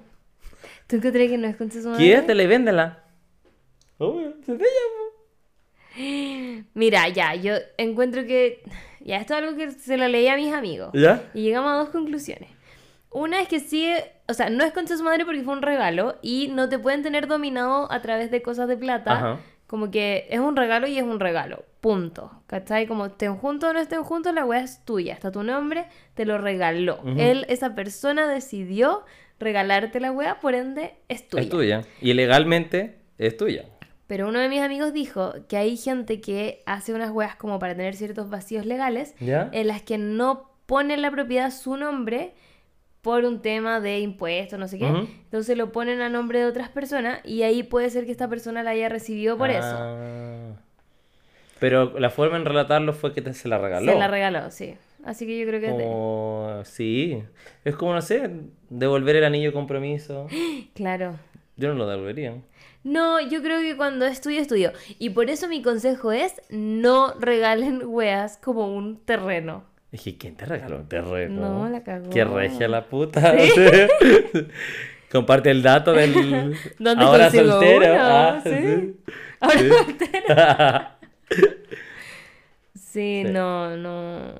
¿Tú 0.87 0.95
encontré 0.95 1.27
que 1.27 1.37
no 1.37 1.47
es 1.47 1.55
concha 1.55 1.75
de 1.75 1.83
su 1.83 1.89
madre? 1.89 2.03
Quédatela 2.03 2.43
y 2.43 2.47
véndela. 2.47 3.03
Obvio, 3.97 4.33
se 4.45 4.55
te 4.55 4.63
llama. 4.63 5.07
Mira, 6.73 7.07
ya, 7.09 7.35
yo 7.35 7.53
encuentro 7.77 8.25
que, 8.25 8.63
ya, 9.01 9.17
esto 9.17 9.33
es 9.33 9.43
algo 9.43 9.57
que 9.57 9.71
se 9.71 9.97
lo 9.97 10.07
leí 10.07 10.27
a 10.27 10.35
mis 10.35 10.53
amigos. 10.53 10.91
¿Ya? 10.93 11.23
Y 11.33 11.43
llegamos 11.43 11.71
a 11.71 11.77
dos 11.77 11.89
conclusiones. 11.89 12.49
Una 13.09 13.41
es 13.41 13.47
que 13.47 13.59
sí, 13.59 13.91
o 14.27 14.33
sea, 14.33 14.49
no 14.49 14.63
es 14.63 14.73
concha 14.73 14.95
su 14.95 15.03
madre 15.03 15.25
porque 15.25 15.41
fue 15.41 15.53
un 15.53 15.61
regalo 15.61 16.17
y 16.21 16.49
no 16.49 16.69
te 16.69 16.77
pueden 16.77 17.03
tener 17.03 17.27
dominado 17.27 17.91
a 17.91 18.01
través 18.01 18.31
de 18.31 18.41
cosas 18.41 18.67
de 18.67 18.77
plata. 18.77 19.13
Ajá. 19.13 19.39
Como 19.65 19.91
que 19.91 20.27
es 20.29 20.39
un 20.39 20.55
regalo 20.55 20.87
y 20.87 20.97
es 20.97 21.03
un 21.03 21.19
regalo. 21.19 21.65
Punto. 21.81 22.31
¿Cachai? 22.47 22.87
Como 22.87 23.07
estén 23.07 23.35
juntos 23.35 23.69
o 23.69 23.73
no 23.73 23.79
estén 23.79 24.03
juntos, 24.03 24.33
la 24.33 24.45
weá 24.45 24.61
es 24.61 24.85
tuya. 24.85 25.13
Está 25.13 25.31
tu 25.31 25.43
nombre, 25.43 25.87
te 26.13 26.25
lo 26.25 26.37
regaló. 26.37 26.99
Él, 27.17 27.45
esa 27.49 27.75
persona 27.75 28.27
decidió 28.27 29.03
regalarte 29.39 29.99
la 29.99 30.11
weá, 30.11 30.39
por 30.39 30.55
ende 30.55 30.95
es 31.07 31.27
tuya. 31.27 31.43
Es 31.43 31.49
tuya. 31.49 31.81
Y 32.01 32.13
legalmente 32.13 32.97
es 33.17 33.37
tuya. 33.37 33.65
Pero 34.07 34.29
uno 34.29 34.39
de 34.39 34.47
mis 34.47 34.61
amigos 34.61 34.93
dijo 34.93 35.33
que 35.49 35.57
hay 35.57 35.75
gente 35.75 36.21
que 36.21 36.63
hace 36.65 36.93
unas 36.93 37.11
weas 37.11 37.35
como 37.35 37.59
para 37.59 37.75
tener 37.75 37.95
ciertos 37.95 38.29
vacíos 38.29 38.65
legales 38.65 39.13
¿Ya? 39.19 39.49
en 39.51 39.67
las 39.67 39.81
que 39.81 39.97
no 39.97 40.49
pone 40.65 40.93
en 40.93 41.01
la 41.01 41.11
propiedad 41.11 41.51
su 41.51 41.75
nombre 41.75 42.33
por 43.01 43.25
un 43.25 43.41
tema 43.41 43.79
de 43.79 43.99
impuestos, 43.99 44.59
no 44.59 44.67
sé 44.67 44.79
qué. 44.79 44.87
Entonces 44.87 45.57
lo 45.57 45.71
ponen 45.71 46.01
a 46.01 46.09
nombre 46.09 46.39
de 46.39 46.45
otras 46.45 46.69
personas 46.69 47.19
y 47.23 47.43
ahí 47.43 47.63
puede 47.63 47.89
ser 47.89 48.05
que 48.05 48.11
esta 48.11 48.27
persona 48.27 48.63
la 48.63 48.71
haya 48.71 48.89
recibido 48.89 49.37
por 49.37 49.49
eso. 49.49 49.75
Ah. 49.77 50.55
Pero 51.59 51.97
la 51.99 52.09
forma 52.09 52.37
en 52.37 52.45
relatarlo 52.45 52.93
fue 52.93 53.13
que 53.13 53.21
te, 53.21 53.33
se 53.33 53.47
la 53.47 53.57
regaló. 53.57 53.91
Se 53.91 53.97
la 53.97 54.07
regaló, 54.07 54.51
sí. 54.51 54.75
Así 55.07 55.25
que 55.25 55.39
yo 55.39 55.47
creo 55.47 55.61
que 55.61 55.67
es 55.69 55.77
de. 55.77 55.83
Como... 55.85 56.61
Sí. 56.65 57.23
Es 57.63 57.75
como, 57.77 57.93
no 57.93 58.01
sé, 58.01 58.29
devolver 58.69 59.15
el 59.15 59.23
anillo 59.23 59.49
de 59.49 59.53
compromiso. 59.53 60.27
Claro. 60.75 61.15
Yo 61.55 61.69
no 61.69 61.75
lo 61.75 61.87
devolvería. 61.87 62.35
No, 62.83 63.19
yo 63.19 63.41
creo 63.41 63.61
que 63.61 63.75
cuando 63.75 64.05
es 64.05 64.21
tuyo, 64.21 64.39
es 64.39 64.47
tuyo. 64.47 64.71
Y 64.99 65.09
por 65.11 65.29
eso 65.29 65.47
mi 65.47 65.61
consejo 65.61 66.11
es 66.11 66.33
no 66.49 67.13
regalen 67.19 67.81
weas 67.85 68.37
como 68.37 68.67
un 68.75 68.97
terreno. 69.03 69.63
Dije, 69.91 70.17
¿quién 70.17 70.35
te 70.35 70.45
regaló 70.45 70.77
un 70.77 70.87
terreno? 70.89 71.41
No, 71.63 71.69
la 71.69 71.83
cagó. 71.83 72.09
Qué 72.09 72.23
regia 72.25 72.67
la 72.67 72.85
puta. 72.85 73.33
Comparte 75.11 75.49
el 75.51 75.63
dato 75.63 75.93
del. 75.93 76.13
¿Dónde 76.79 77.03
Ahora 77.05 77.31
soltero. 77.31 77.93
uno? 77.93 78.03
Ah, 78.03 78.41
Sí. 78.43 78.49
sí. 78.51 78.95
Ahora 79.39 80.97
Sí. 81.29 81.37
Sí, 82.91 83.23
Sí. 83.25 83.31
no, 83.31 83.75
no. 83.77 84.33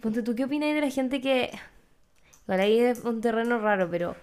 Ponte, 0.00 0.22
¿tú 0.22 0.34
qué 0.34 0.44
opinas 0.44 0.74
de 0.74 0.80
la 0.80 0.90
gente 0.90 1.20
que... 1.20 1.50
Igual 2.44 2.60
ahí 2.60 2.78
es 2.78 3.04
un 3.04 3.20
terreno 3.20 3.58
raro, 3.58 3.88
pero 3.90 4.16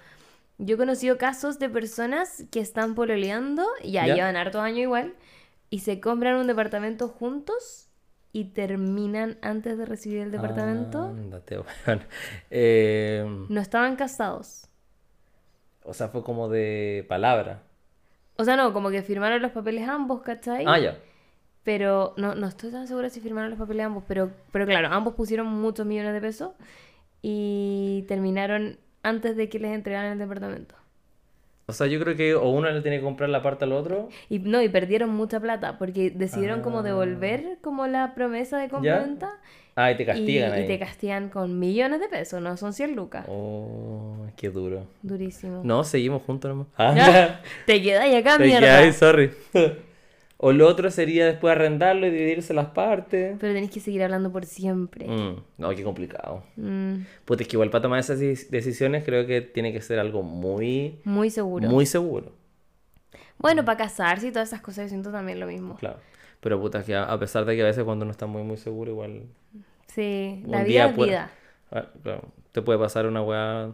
yo 0.58 0.76
he 0.76 0.78
conocido 0.78 1.18
casos 1.18 1.60
de 1.60 1.70
personas 1.70 2.44
que 2.52 2.60
están 2.60 2.96
pololeando, 2.96 3.66
ya, 3.84 4.06
¿Ya? 4.08 4.16
llevan 4.16 4.36
hartos 4.36 4.62
años 4.62 4.80
igual, 4.80 5.14
y 5.70 5.80
se 5.80 6.00
compran 6.00 6.36
un 6.36 6.48
departamento 6.48 7.08
juntos 7.08 7.90
y 8.32 8.46
terminan 8.46 9.38
antes 9.42 9.78
de 9.78 9.86
recibir 9.86 10.20
el 10.20 10.32
departamento. 10.32 11.06
Ándate. 11.06 11.60
Eh, 12.50 13.26
No 13.50 13.62
estaban 13.62 13.96
casados. 13.96 14.68
o 15.84 15.94
sea, 15.94 16.08
fue 16.10 16.24
como 16.24 16.50
de 16.50 17.06
palabra. 17.08 17.62
O 18.38 18.44
sea, 18.44 18.56
no, 18.56 18.74
como 18.74 18.90
que 18.90 19.02
firmaron 19.04 19.42
los 19.42 19.52
papeles 19.52 19.88
ambos, 19.88 20.22
¿cachai? 20.22 20.66
Ah, 20.68 20.78
ya. 20.80 20.98
Pero 21.66 22.14
no, 22.16 22.34
no 22.36 22.48
estoy 22.48 22.72
tan 22.72 22.88
segura 22.88 23.10
si 23.10 23.20
firmaron 23.20 23.50
los 23.50 23.60
papeles 23.60 23.86
ambos, 23.88 24.04
pero, 24.08 24.32
pero 24.54 24.66
claro, 24.66 24.88
ambos 24.92 25.16
pusieron 25.16 25.48
muchos 25.48 25.86
millones 25.86 26.14
de 26.14 26.22
pesos 26.22 26.52
y 27.22 28.06
terminaron 28.08 28.78
antes 29.04 29.36
de 29.36 29.50
que 29.50 29.60
les 29.60 29.72
entregaran 29.74 30.14
el 30.14 30.20
departamento. 30.20 30.76
O 31.68 31.74
sea, 31.74 31.88
yo 31.88 32.00
creo 32.00 32.16
que 32.16 32.36
o 32.36 32.48
uno 32.50 32.70
le 32.70 32.82
tiene 32.82 32.98
que 33.00 33.04
comprar 33.04 33.28
la 33.30 33.42
parte 33.42 33.66
al 33.66 33.72
otro. 33.72 34.10
Y 34.30 34.38
no, 34.38 34.62
y 34.62 34.70
perdieron 34.70 35.10
mucha 35.10 35.40
plata 35.40 35.80
porque 35.80 36.12
decidieron 36.12 36.62
como 36.62 36.80
Ah. 36.80 36.84
devolver 36.84 37.58
como 37.62 37.88
la 37.88 38.14
promesa 38.14 38.60
de 38.60 38.70
compra-venta 38.70 39.32
Ah, 39.76 39.92
y 39.92 39.98
te 39.98 40.04
y, 40.04 40.06
castigan 40.06 40.52
y 40.52 40.54
ahí. 40.62 40.68
te 40.68 40.78
castigan 40.78 41.30
con 41.30 41.58
millones 41.60 42.00
de 42.00 42.08
pesos, 42.08 42.40
no 42.42 42.56
son 42.58 42.72
100 42.74 42.96
lucas. 42.96 43.26
Oh, 43.28 44.28
qué 44.38 44.50
duro. 44.52 44.86
Durísimo. 45.02 45.62
No, 45.64 45.84
seguimos 45.84 46.22
juntos 46.22 46.50
nomás. 46.50 46.68
Ya, 46.96 47.42
Te 47.66 47.82
quedas 47.82 48.08
y 48.08 48.16
acá, 48.16 48.38
Te 48.38 48.46
mierda. 48.46 48.82
quedas, 48.82 48.96
sorry. 48.98 49.32
O 50.38 50.52
lo 50.52 50.68
otro 50.68 50.92
sería 50.92 51.26
después 51.26 51.52
arrendarlo 51.56 52.06
y 52.08 52.10
dividirse 52.12 52.54
las 52.54 52.68
partes. 52.68 53.38
Pero 53.40 53.54
tenés 53.54 53.70
que 53.72 53.80
seguir 53.80 54.04
hablando 54.04 54.32
por 54.32 54.46
siempre. 54.46 55.08
Mm, 55.08 55.42
no, 55.58 55.70
qué 55.70 55.84
complicado. 55.84 56.44
Mm, 56.58 56.96
Pues 57.24 57.40
es 57.42 57.48
que 57.48 57.56
igual 57.56 57.70
para 57.70 57.84
tomar 57.84 58.00
esas 58.00 58.20
dec- 58.20 58.50
decisiones 58.50 59.06
creo 59.06 59.26
que 59.26 59.40
tiene 59.42 59.72
que 59.72 59.82
ser 59.82 59.98
algo 60.00 60.24
muy, 60.24 61.00
muy 61.06 61.30
seguro. 61.30 61.70
muy 61.70 61.86
seguro. 61.86 62.34
Bueno, 63.38 63.64
para 63.66 63.78
casarse 63.78 64.28
y 64.28 64.32
todas 64.32 64.50
esas 64.50 64.62
cosas 64.62 64.86
yo 64.86 64.90
siento 64.90 65.12
también 65.12 65.40
lo 65.40 65.48
mismo. 65.48 65.76
Claro. 65.78 65.98
Pero 66.42 66.60
puta, 66.60 66.84
que 66.84 66.96
a 66.96 67.18
pesar 67.18 67.46
de 67.46 67.56
que 67.56 67.62
a 67.62 67.66
veces 67.66 67.84
cuando 67.84 68.04
uno 68.04 68.12
está 68.12 68.26
muy, 68.26 68.44
muy 68.44 68.58
seguro, 68.58 68.92
igual. 68.92 69.24
Sí, 69.88 70.44
la 70.48 70.64
vida 70.64 70.88
es 70.88 70.94
puede- 70.96 71.10
vida. 71.12 71.32
ah, 71.72 71.86
claro, 72.04 72.24
te 72.52 72.62
puede 72.62 72.78
pasar 72.78 73.06
una 73.08 73.22
weá 73.24 73.72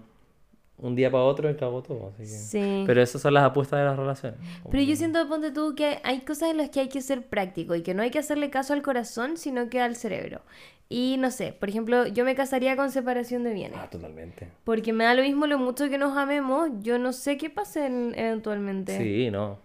un 0.81 0.95
día 0.95 1.09
para 1.11 1.23
otro 1.23 1.49
y 1.49 1.53
acabó 1.53 1.81
todo. 1.81 2.09
Así 2.09 2.23
que... 2.23 2.29
Sí. 2.29 2.83
Pero 2.85 3.01
esas 3.01 3.21
son 3.21 3.33
las 3.33 3.43
apuestas 3.43 3.79
de 3.79 3.85
las 3.85 3.97
relaciones. 3.97 4.39
Pero 4.69 4.83
yo 4.83 4.95
siento, 4.95 5.27
ponte 5.29 5.51
tú, 5.51 5.75
que 5.75 5.99
hay 6.03 6.21
cosas 6.21 6.49
en 6.51 6.57
las 6.57 6.69
que 6.69 6.81
hay 6.81 6.89
que 6.89 7.01
ser 7.01 7.25
práctico 7.25 7.75
y 7.75 7.81
que 7.83 7.93
no 7.93 8.01
hay 8.03 8.11
que 8.11 8.19
hacerle 8.19 8.49
caso 8.49 8.73
al 8.73 8.81
corazón, 8.81 9.37
sino 9.37 9.69
que 9.69 9.79
al 9.79 9.95
cerebro. 9.95 10.41
Y 10.89 11.15
no 11.19 11.31
sé, 11.31 11.53
por 11.53 11.69
ejemplo, 11.69 12.05
yo 12.07 12.25
me 12.25 12.35
casaría 12.35 12.75
con 12.75 12.91
separación 12.91 13.43
de 13.43 13.53
bienes. 13.53 13.79
Ah, 13.81 13.89
totalmente. 13.89 14.49
Porque 14.65 14.91
me 14.91 15.05
da 15.05 15.13
lo 15.13 15.21
mismo 15.21 15.47
lo 15.47 15.57
mucho 15.57 15.87
que 15.89 15.97
nos 15.97 16.17
amemos, 16.17 16.69
yo 16.81 16.99
no 16.99 17.13
sé 17.13 17.37
qué 17.37 17.49
pase 17.49 17.85
en- 17.85 18.13
eventualmente. 18.17 18.97
Sí, 18.97 19.29
no. 19.31 19.57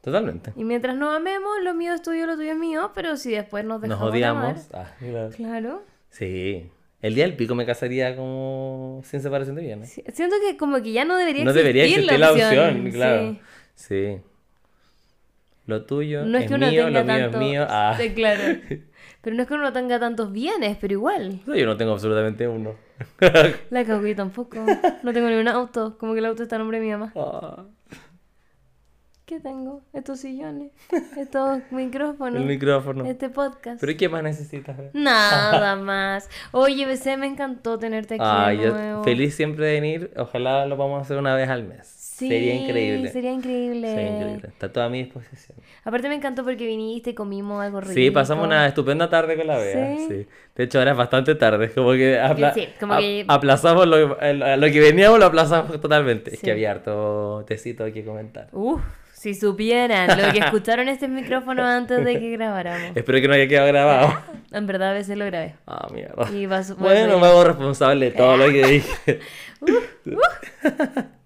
Totalmente. 0.00 0.52
Y 0.56 0.64
mientras 0.64 0.96
nos 0.96 1.14
amemos, 1.14 1.50
lo 1.62 1.74
mío 1.74 1.92
es 1.92 2.02
tuyo, 2.02 2.26
lo 2.26 2.36
tuyo 2.36 2.52
es 2.52 2.58
mío, 2.58 2.92
pero 2.94 3.16
si 3.16 3.32
después 3.32 3.64
nos 3.64 3.80
Nos 3.80 3.88
dejamos 3.90 4.12
de 4.14 4.24
amar, 4.24 4.44
odiamos. 4.54 4.68
Ah, 4.74 4.92
claro. 4.98 5.30
claro. 5.34 5.82
Sí. 6.10 6.70
El 7.02 7.14
día 7.14 7.24
del 7.24 7.36
pico 7.36 7.54
me 7.54 7.66
casaría 7.66 8.16
como 8.16 9.02
sin 9.04 9.20
separación 9.20 9.56
de 9.56 9.62
bienes. 9.62 9.90
Sí, 9.92 10.02
Siento 10.12 10.36
que 10.44 10.56
como 10.56 10.82
que 10.82 10.92
ya 10.92 11.04
no 11.04 11.16
debería 11.16 11.44
No 11.44 11.50
existir 11.50 11.64
debería 11.74 11.84
existir 11.84 12.18
la 12.18 12.32
opción, 12.32 12.90
claro. 12.90 13.32
sí. 13.74 14.16
Sí. 14.16 14.18
Lo 15.66 15.84
tuyo 15.84 16.24
No 16.24 16.38
es, 16.38 16.44
es 16.44 16.48
que 16.48 16.54
uno 16.54 16.70
mío, 16.70 16.84
tenga 16.86 17.00
lo 17.00 17.04
mío 17.04 17.14
tanto... 17.22 17.38
es 17.38 17.44
mío. 17.44 17.66
Ah, 17.68 17.96
Sí, 18.00 18.10
claro. 18.14 18.42
Pero 19.20 19.36
no 19.36 19.42
es 19.42 19.48
que 19.48 19.54
uno 19.54 19.72
tenga 19.72 19.98
tantos 19.98 20.30
bienes, 20.32 20.76
pero 20.80 20.92
igual. 20.92 21.40
yo 21.44 21.66
no 21.66 21.76
tengo 21.76 21.90
absolutamente 21.92 22.46
uno. 22.46 22.76
La 23.70 23.84
cago 23.84 24.06
yo 24.06 24.14
tampoco. 24.14 24.64
No 25.02 25.12
tengo 25.12 25.28
ni 25.28 25.34
un 25.34 25.48
auto. 25.48 25.98
Como 25.98 26.12
que 26.12 26.20
el 26.20 26.26
auto 26.26 26.44
está 26.44 26.54
a 26.54 26.58
nombre 26.60 26.78
de 26.78 26.84
mi 26.86 26.92
mamá. 26.92 27.12
Ah, 27.16 27.64
¿Qué 29.26 29.40
tengo? 29.40 29.82
Estos 29.92 30.20
sillones, 30.20 30.70
estos 31.18 31.58
micrófonos, 31.72 32.40
el 32.40 32.46
micrófono. 32.46 33.04
este 33.06 33.28
podcast. 33.28 33.80
¿Pero 33.80 33.96
qué 33.98 34.08
más 34.08 34.22
necesitas? 34.22 34.76
Nada 34.92 35.74
más. 35.82 36.30
Oye, 36.52 36.86
BC, 36.86 37.16
me 37.18 37.26
encantó 37.26 37.76
tenerte 37.76 38.14
aquí 38.14 38.22
Ah, 38.24 38.50
de 38.50 38.58
yo 38.58 38.72
nuevo. 38.72 39.02
feliz 39.02 39.34
siempre 39.34 39.66
de 39.66 39.72
venir. 39.80 40.10
Ojalá 40.16 40.64
lo 40.66 40.76
vamos 40.76 41.00
a 41.00 41.02
hacer 41.02 41.16
una 41.18 41.34
vez 41.34 41.48
al 41.48 41.64
mes. 41.64 41.88
Sí, 41.88 42.28
Sería 42.28 42.54
increíble. 42.54 43.10
Sería 43.10 43.32
increíble. 43.32 43.88
Sería 43.88 44.16
increíble. 44.16 44.48
Está 44.48 44.66
a 44.66 44.72
toda 44.72 44.88
mi 44.88 45.02
disposición. 45.02 45.58
Aparte 45.84 46.08
me 46.08 46.14
encantó 46.14 46.44
porque 46.44 46.64
viniste 46.64 47.10
y 47.10 47.14
comimos 47.14 47.62
algo 47.64 47.80
rico. 47.80 47.92
Sí, 47.94 48.12
pasamos 48.12 48.46
una 48.46 48.64
estupenda 48.68 49.10
tarde 49.10 49.36
con 49.36 49.48
la 49.48 49.58
Bea. 49.58 49.96
Sí. 49.98 50.06
Sí. 50.08 50.26
De 50.54 50.64
hecho, 50.64 50.78
ahora 50.78 50.92
es 50.92 50.96
bastante 50.96 51.34
tarde. 51.34 51.68
Como 51.72 51.90
que, 51.92 52.18
apla- 52.20 52.54
Sí, 52.54 52.68
como 52.78 52.94
a- 52.94 52.98
que- 53.00 53.24
aplazamos 53.26 53.86
lo, 53.88 54.06
lo 54.08 54.66
que 54.68 54.80
veníamos, 54.80 55.18
lo 55.18 55.26
aplazamos 55.26 55.80
totalmente. 55.80 56.32
Es 56.32 56.40
que 56.40 56.52
había 56.52 56.70
harto 56.70 57.44
tecito 57.46 57.84
que 57.92 58.02
comentar. 58.04 58.48
Uf, 58.52 58.80
si 59.26 59.34
supieran 59.34 60.06
lo 60.22 60.32
que 60.32 60.38
escucharon 60.38 60.88
este 60.88 61.08
micrófono 61.08 61.64
antes 61.64 62.04
de 62.04 62.20
que 62.20 62.30
grabáramos. 62.30 62.96
Espero 62.96 63.20
que 63.20 63.26
no 63.26 63.34
haya 63.34 63.48
quedado 63.48 63.66
grabado. 63.66 64.14
En 64.52 64.66
verdad 64.68 64.90
a 64.90 64.92
veces 64.92 65.18
lo 65.18 65.24
grabé. 65.26 65.56
Ah, 65.66 65.88
mierda. 65.92 66.30
Y 66.32 66.46
vas- 66.46 66.68
vas 66.70 66.78
Bueno, 66.78 67.16
a- 67.16 67.18
me 67.20 67.26
hago 67.26 67.42
responsable 67.42 68.12
de 68.12 68.16
todo 68.16 68.36
lo 68.36 68.46
que 68.46 68.66
dije. 68.66 69.20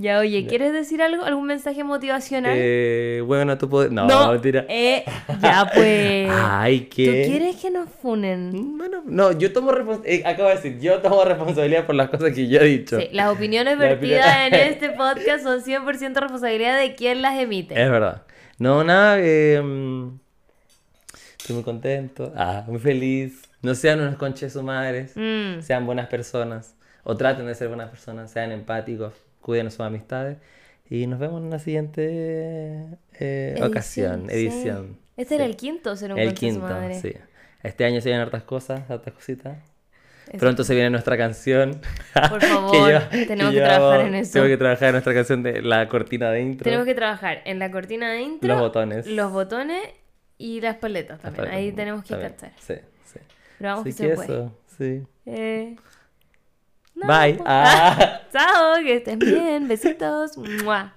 Ya, 0.00 0.18
oye, 0.18 0.46
¿quieres 0.46 0.72
decir 0.72 1.02
algo? 1.02 1.24
¿Algún 1.24 1.46
mensaje 1.46 1.84
motivacional? 1.84 2.54
eh, 2.56 3.22
bueno, 3.26 3.58
tú 3.58 3.68
puedes. 3.68 3.92
No, 3.92 4.06
mentira. 4.32 4.64
Eh, 4.68 5.04
ya 5.42 5.70
pues. 5.74 6.30
Ay, 6.32 6.80
¿Tú 6.80 6.96
¿qué? 6.96 7.24
quieres 7.26 7.56
que 7.56 7.70
nos 7.70 7.88
funen? 7.90 8.78
Bueno, 8.78 9.02
no, 9.04 9.32
yo 9.32 9.52
tomo 9.52 9.72
responsabilidad. 9.72 10.30
acabo 10.30 10.48
de 10.48 10.54
decir, 10.54 10.80
yo 10.80 11.00
tomo 11.00 11.22
responsabilidad 11.24 11.84
por 11.84 11.94
las 11.96 12.08
cosas 12.08 12.32
que 12.32 12.48
yo 12.48 12.60
he 12.60 12.64
dicho. 12.64 12.98
Sí, 12.98 13.08
las 13.12 13.28
opiniones 13.30 13.76
La 13.78 13.84
vertidas 13.84 14.36
en 14.46 14.54
este 14.72 14.90
podcast 14.90 15.42
son 15.44 15.60
100% 15.62 16.14
responsabilidad 16.14 16.78
de 16.80 16.94
quien 16.94 17.20
las 17.20 17.38
emite. 17.38 17.74
Es 17.80 17.90
verdad. 17.90 18.22
No, 18.58 18.82
nada, 18.84 19.16
eh, 19.20 19.62
estoy 21.38 21.54
muy 21.56 21.64
contento, 21.64 22.32
ah, 22.36 22.64
muy 22.66 22.78
feliz. 22.78 23.42
No 23.62 23.74
sean 23.74 24.00
unos 24.00 24.16
conches 24.16 24.52
su 24.54 24.62
madres, 24.62 25.12
Mm, 25.14 25.60
sean 25.60 25.84
buenas 25.84 26.06
personas, 26.08 26.74
o 27.04 27.16
traten 27.16 27.46
de 27.46 27.54
ser 27.54 27.68
buenas 27.68 27.90
personas, 27.90 28.30
sean 28.30 28.52
empáticos, 28.52 29.12
cuiden 29.40 29.70
sus 29.70 29.80
amistades. 29.80 30.38
Y 30.88 31.06
nos 31.06 31.18
vemos 31.20 31.40
en 31.42 31.50
la 31.50 31.58
siguiente 31.58 32.86
eh, 33.18 33.60
ocasión, 33.62 34.26
sí. 34.28 34.34
edición. 34.34 34.98
Este 35.16 35.36
era 35.36 35.44
Sí. 35.44 35.50
el 35.50 35.56
quinto, 35.56 35.94
ser 35.96 36.12
un 36.12 36.18
El 36.18 36.34
quinto, 36.34 36.60
madre. 36.66 37.00
sí. 37.00 37.12
Este 37.62 37.84
año 37.84 38.00
se 38.00 38.08
vienen 38.08 38.22
hartas 38.24 38.42
cosas, 38.42 38.90
hartas 38.90 39.12
cositas. 39.14 39.58
Pronto 40.38 40.62
se 40.64 40.74
viene 40.74 40.90
nuestra 40.90 41.16
canción. 41.16 41.80
Por 42.28 42.40
favor, 42.44 43.02
tenemos 43.10 43.52
que 43.52 43.60
trabajar 43.60 44.00
en 44.02 44.14
eso. 44.14 44.32
Tengo 44.34 44.46
que 44.46 44.56
trabajar 44.56 44.88
en 44.88 44.92
nuestra 44.92 45.12
canción 45.14 45.42
de 45.42 45.60
la 45.62 45.88
cortina 45.88 46.30
de 46.30 46.40
intro. 46.42 46.64
Tenemos 46.64 46.86
que 46.86 46.94
trabajar 46.94 47.42
en 47.44 47.58
la 47.58 47.70
cortina 47.70 48.10
de 48.12 48.20
intro, 48.22 48.48
Los 48.48 48.60
botones. 48.60 49.06
los 49.06 49.32
botones 49.32 49.82
y 50.38 50.60
las 50.60 50.76
paletas 50.76 51.20
también. 51.20 51.46
Las 51.46 51.54
Ahí 51.54 51.62
paletas, 51.72 51.76
tenemos 51.76 52.04
que 52.04 52.08
también. 52.10 52.32
cachar. 52.32 52.52
Sí, 52.60 52.74
sí. 53.12 53.18
Pero 53.58 53.70
vamos 53.70 53.86
Así 53.86 54.02
que 54.02 54.08
que 54.08 54.16
se 54.16 54.24
puede. 54.26 54.38
eso, 54.38 54.58
sí. 54.78 55.02
Eh, 55.26 55.76
no, 57.00 57.06
Bye. 57.06 57.34
po. 57.34 57.44
Ah. 57.46 58.20
Chao, 58.32 58.76
que 58.82 58.96
estén 58.96 59.18
bien. 59.18 59.68
Besitos. 59.68 60.36
Mua. 60.36 60.92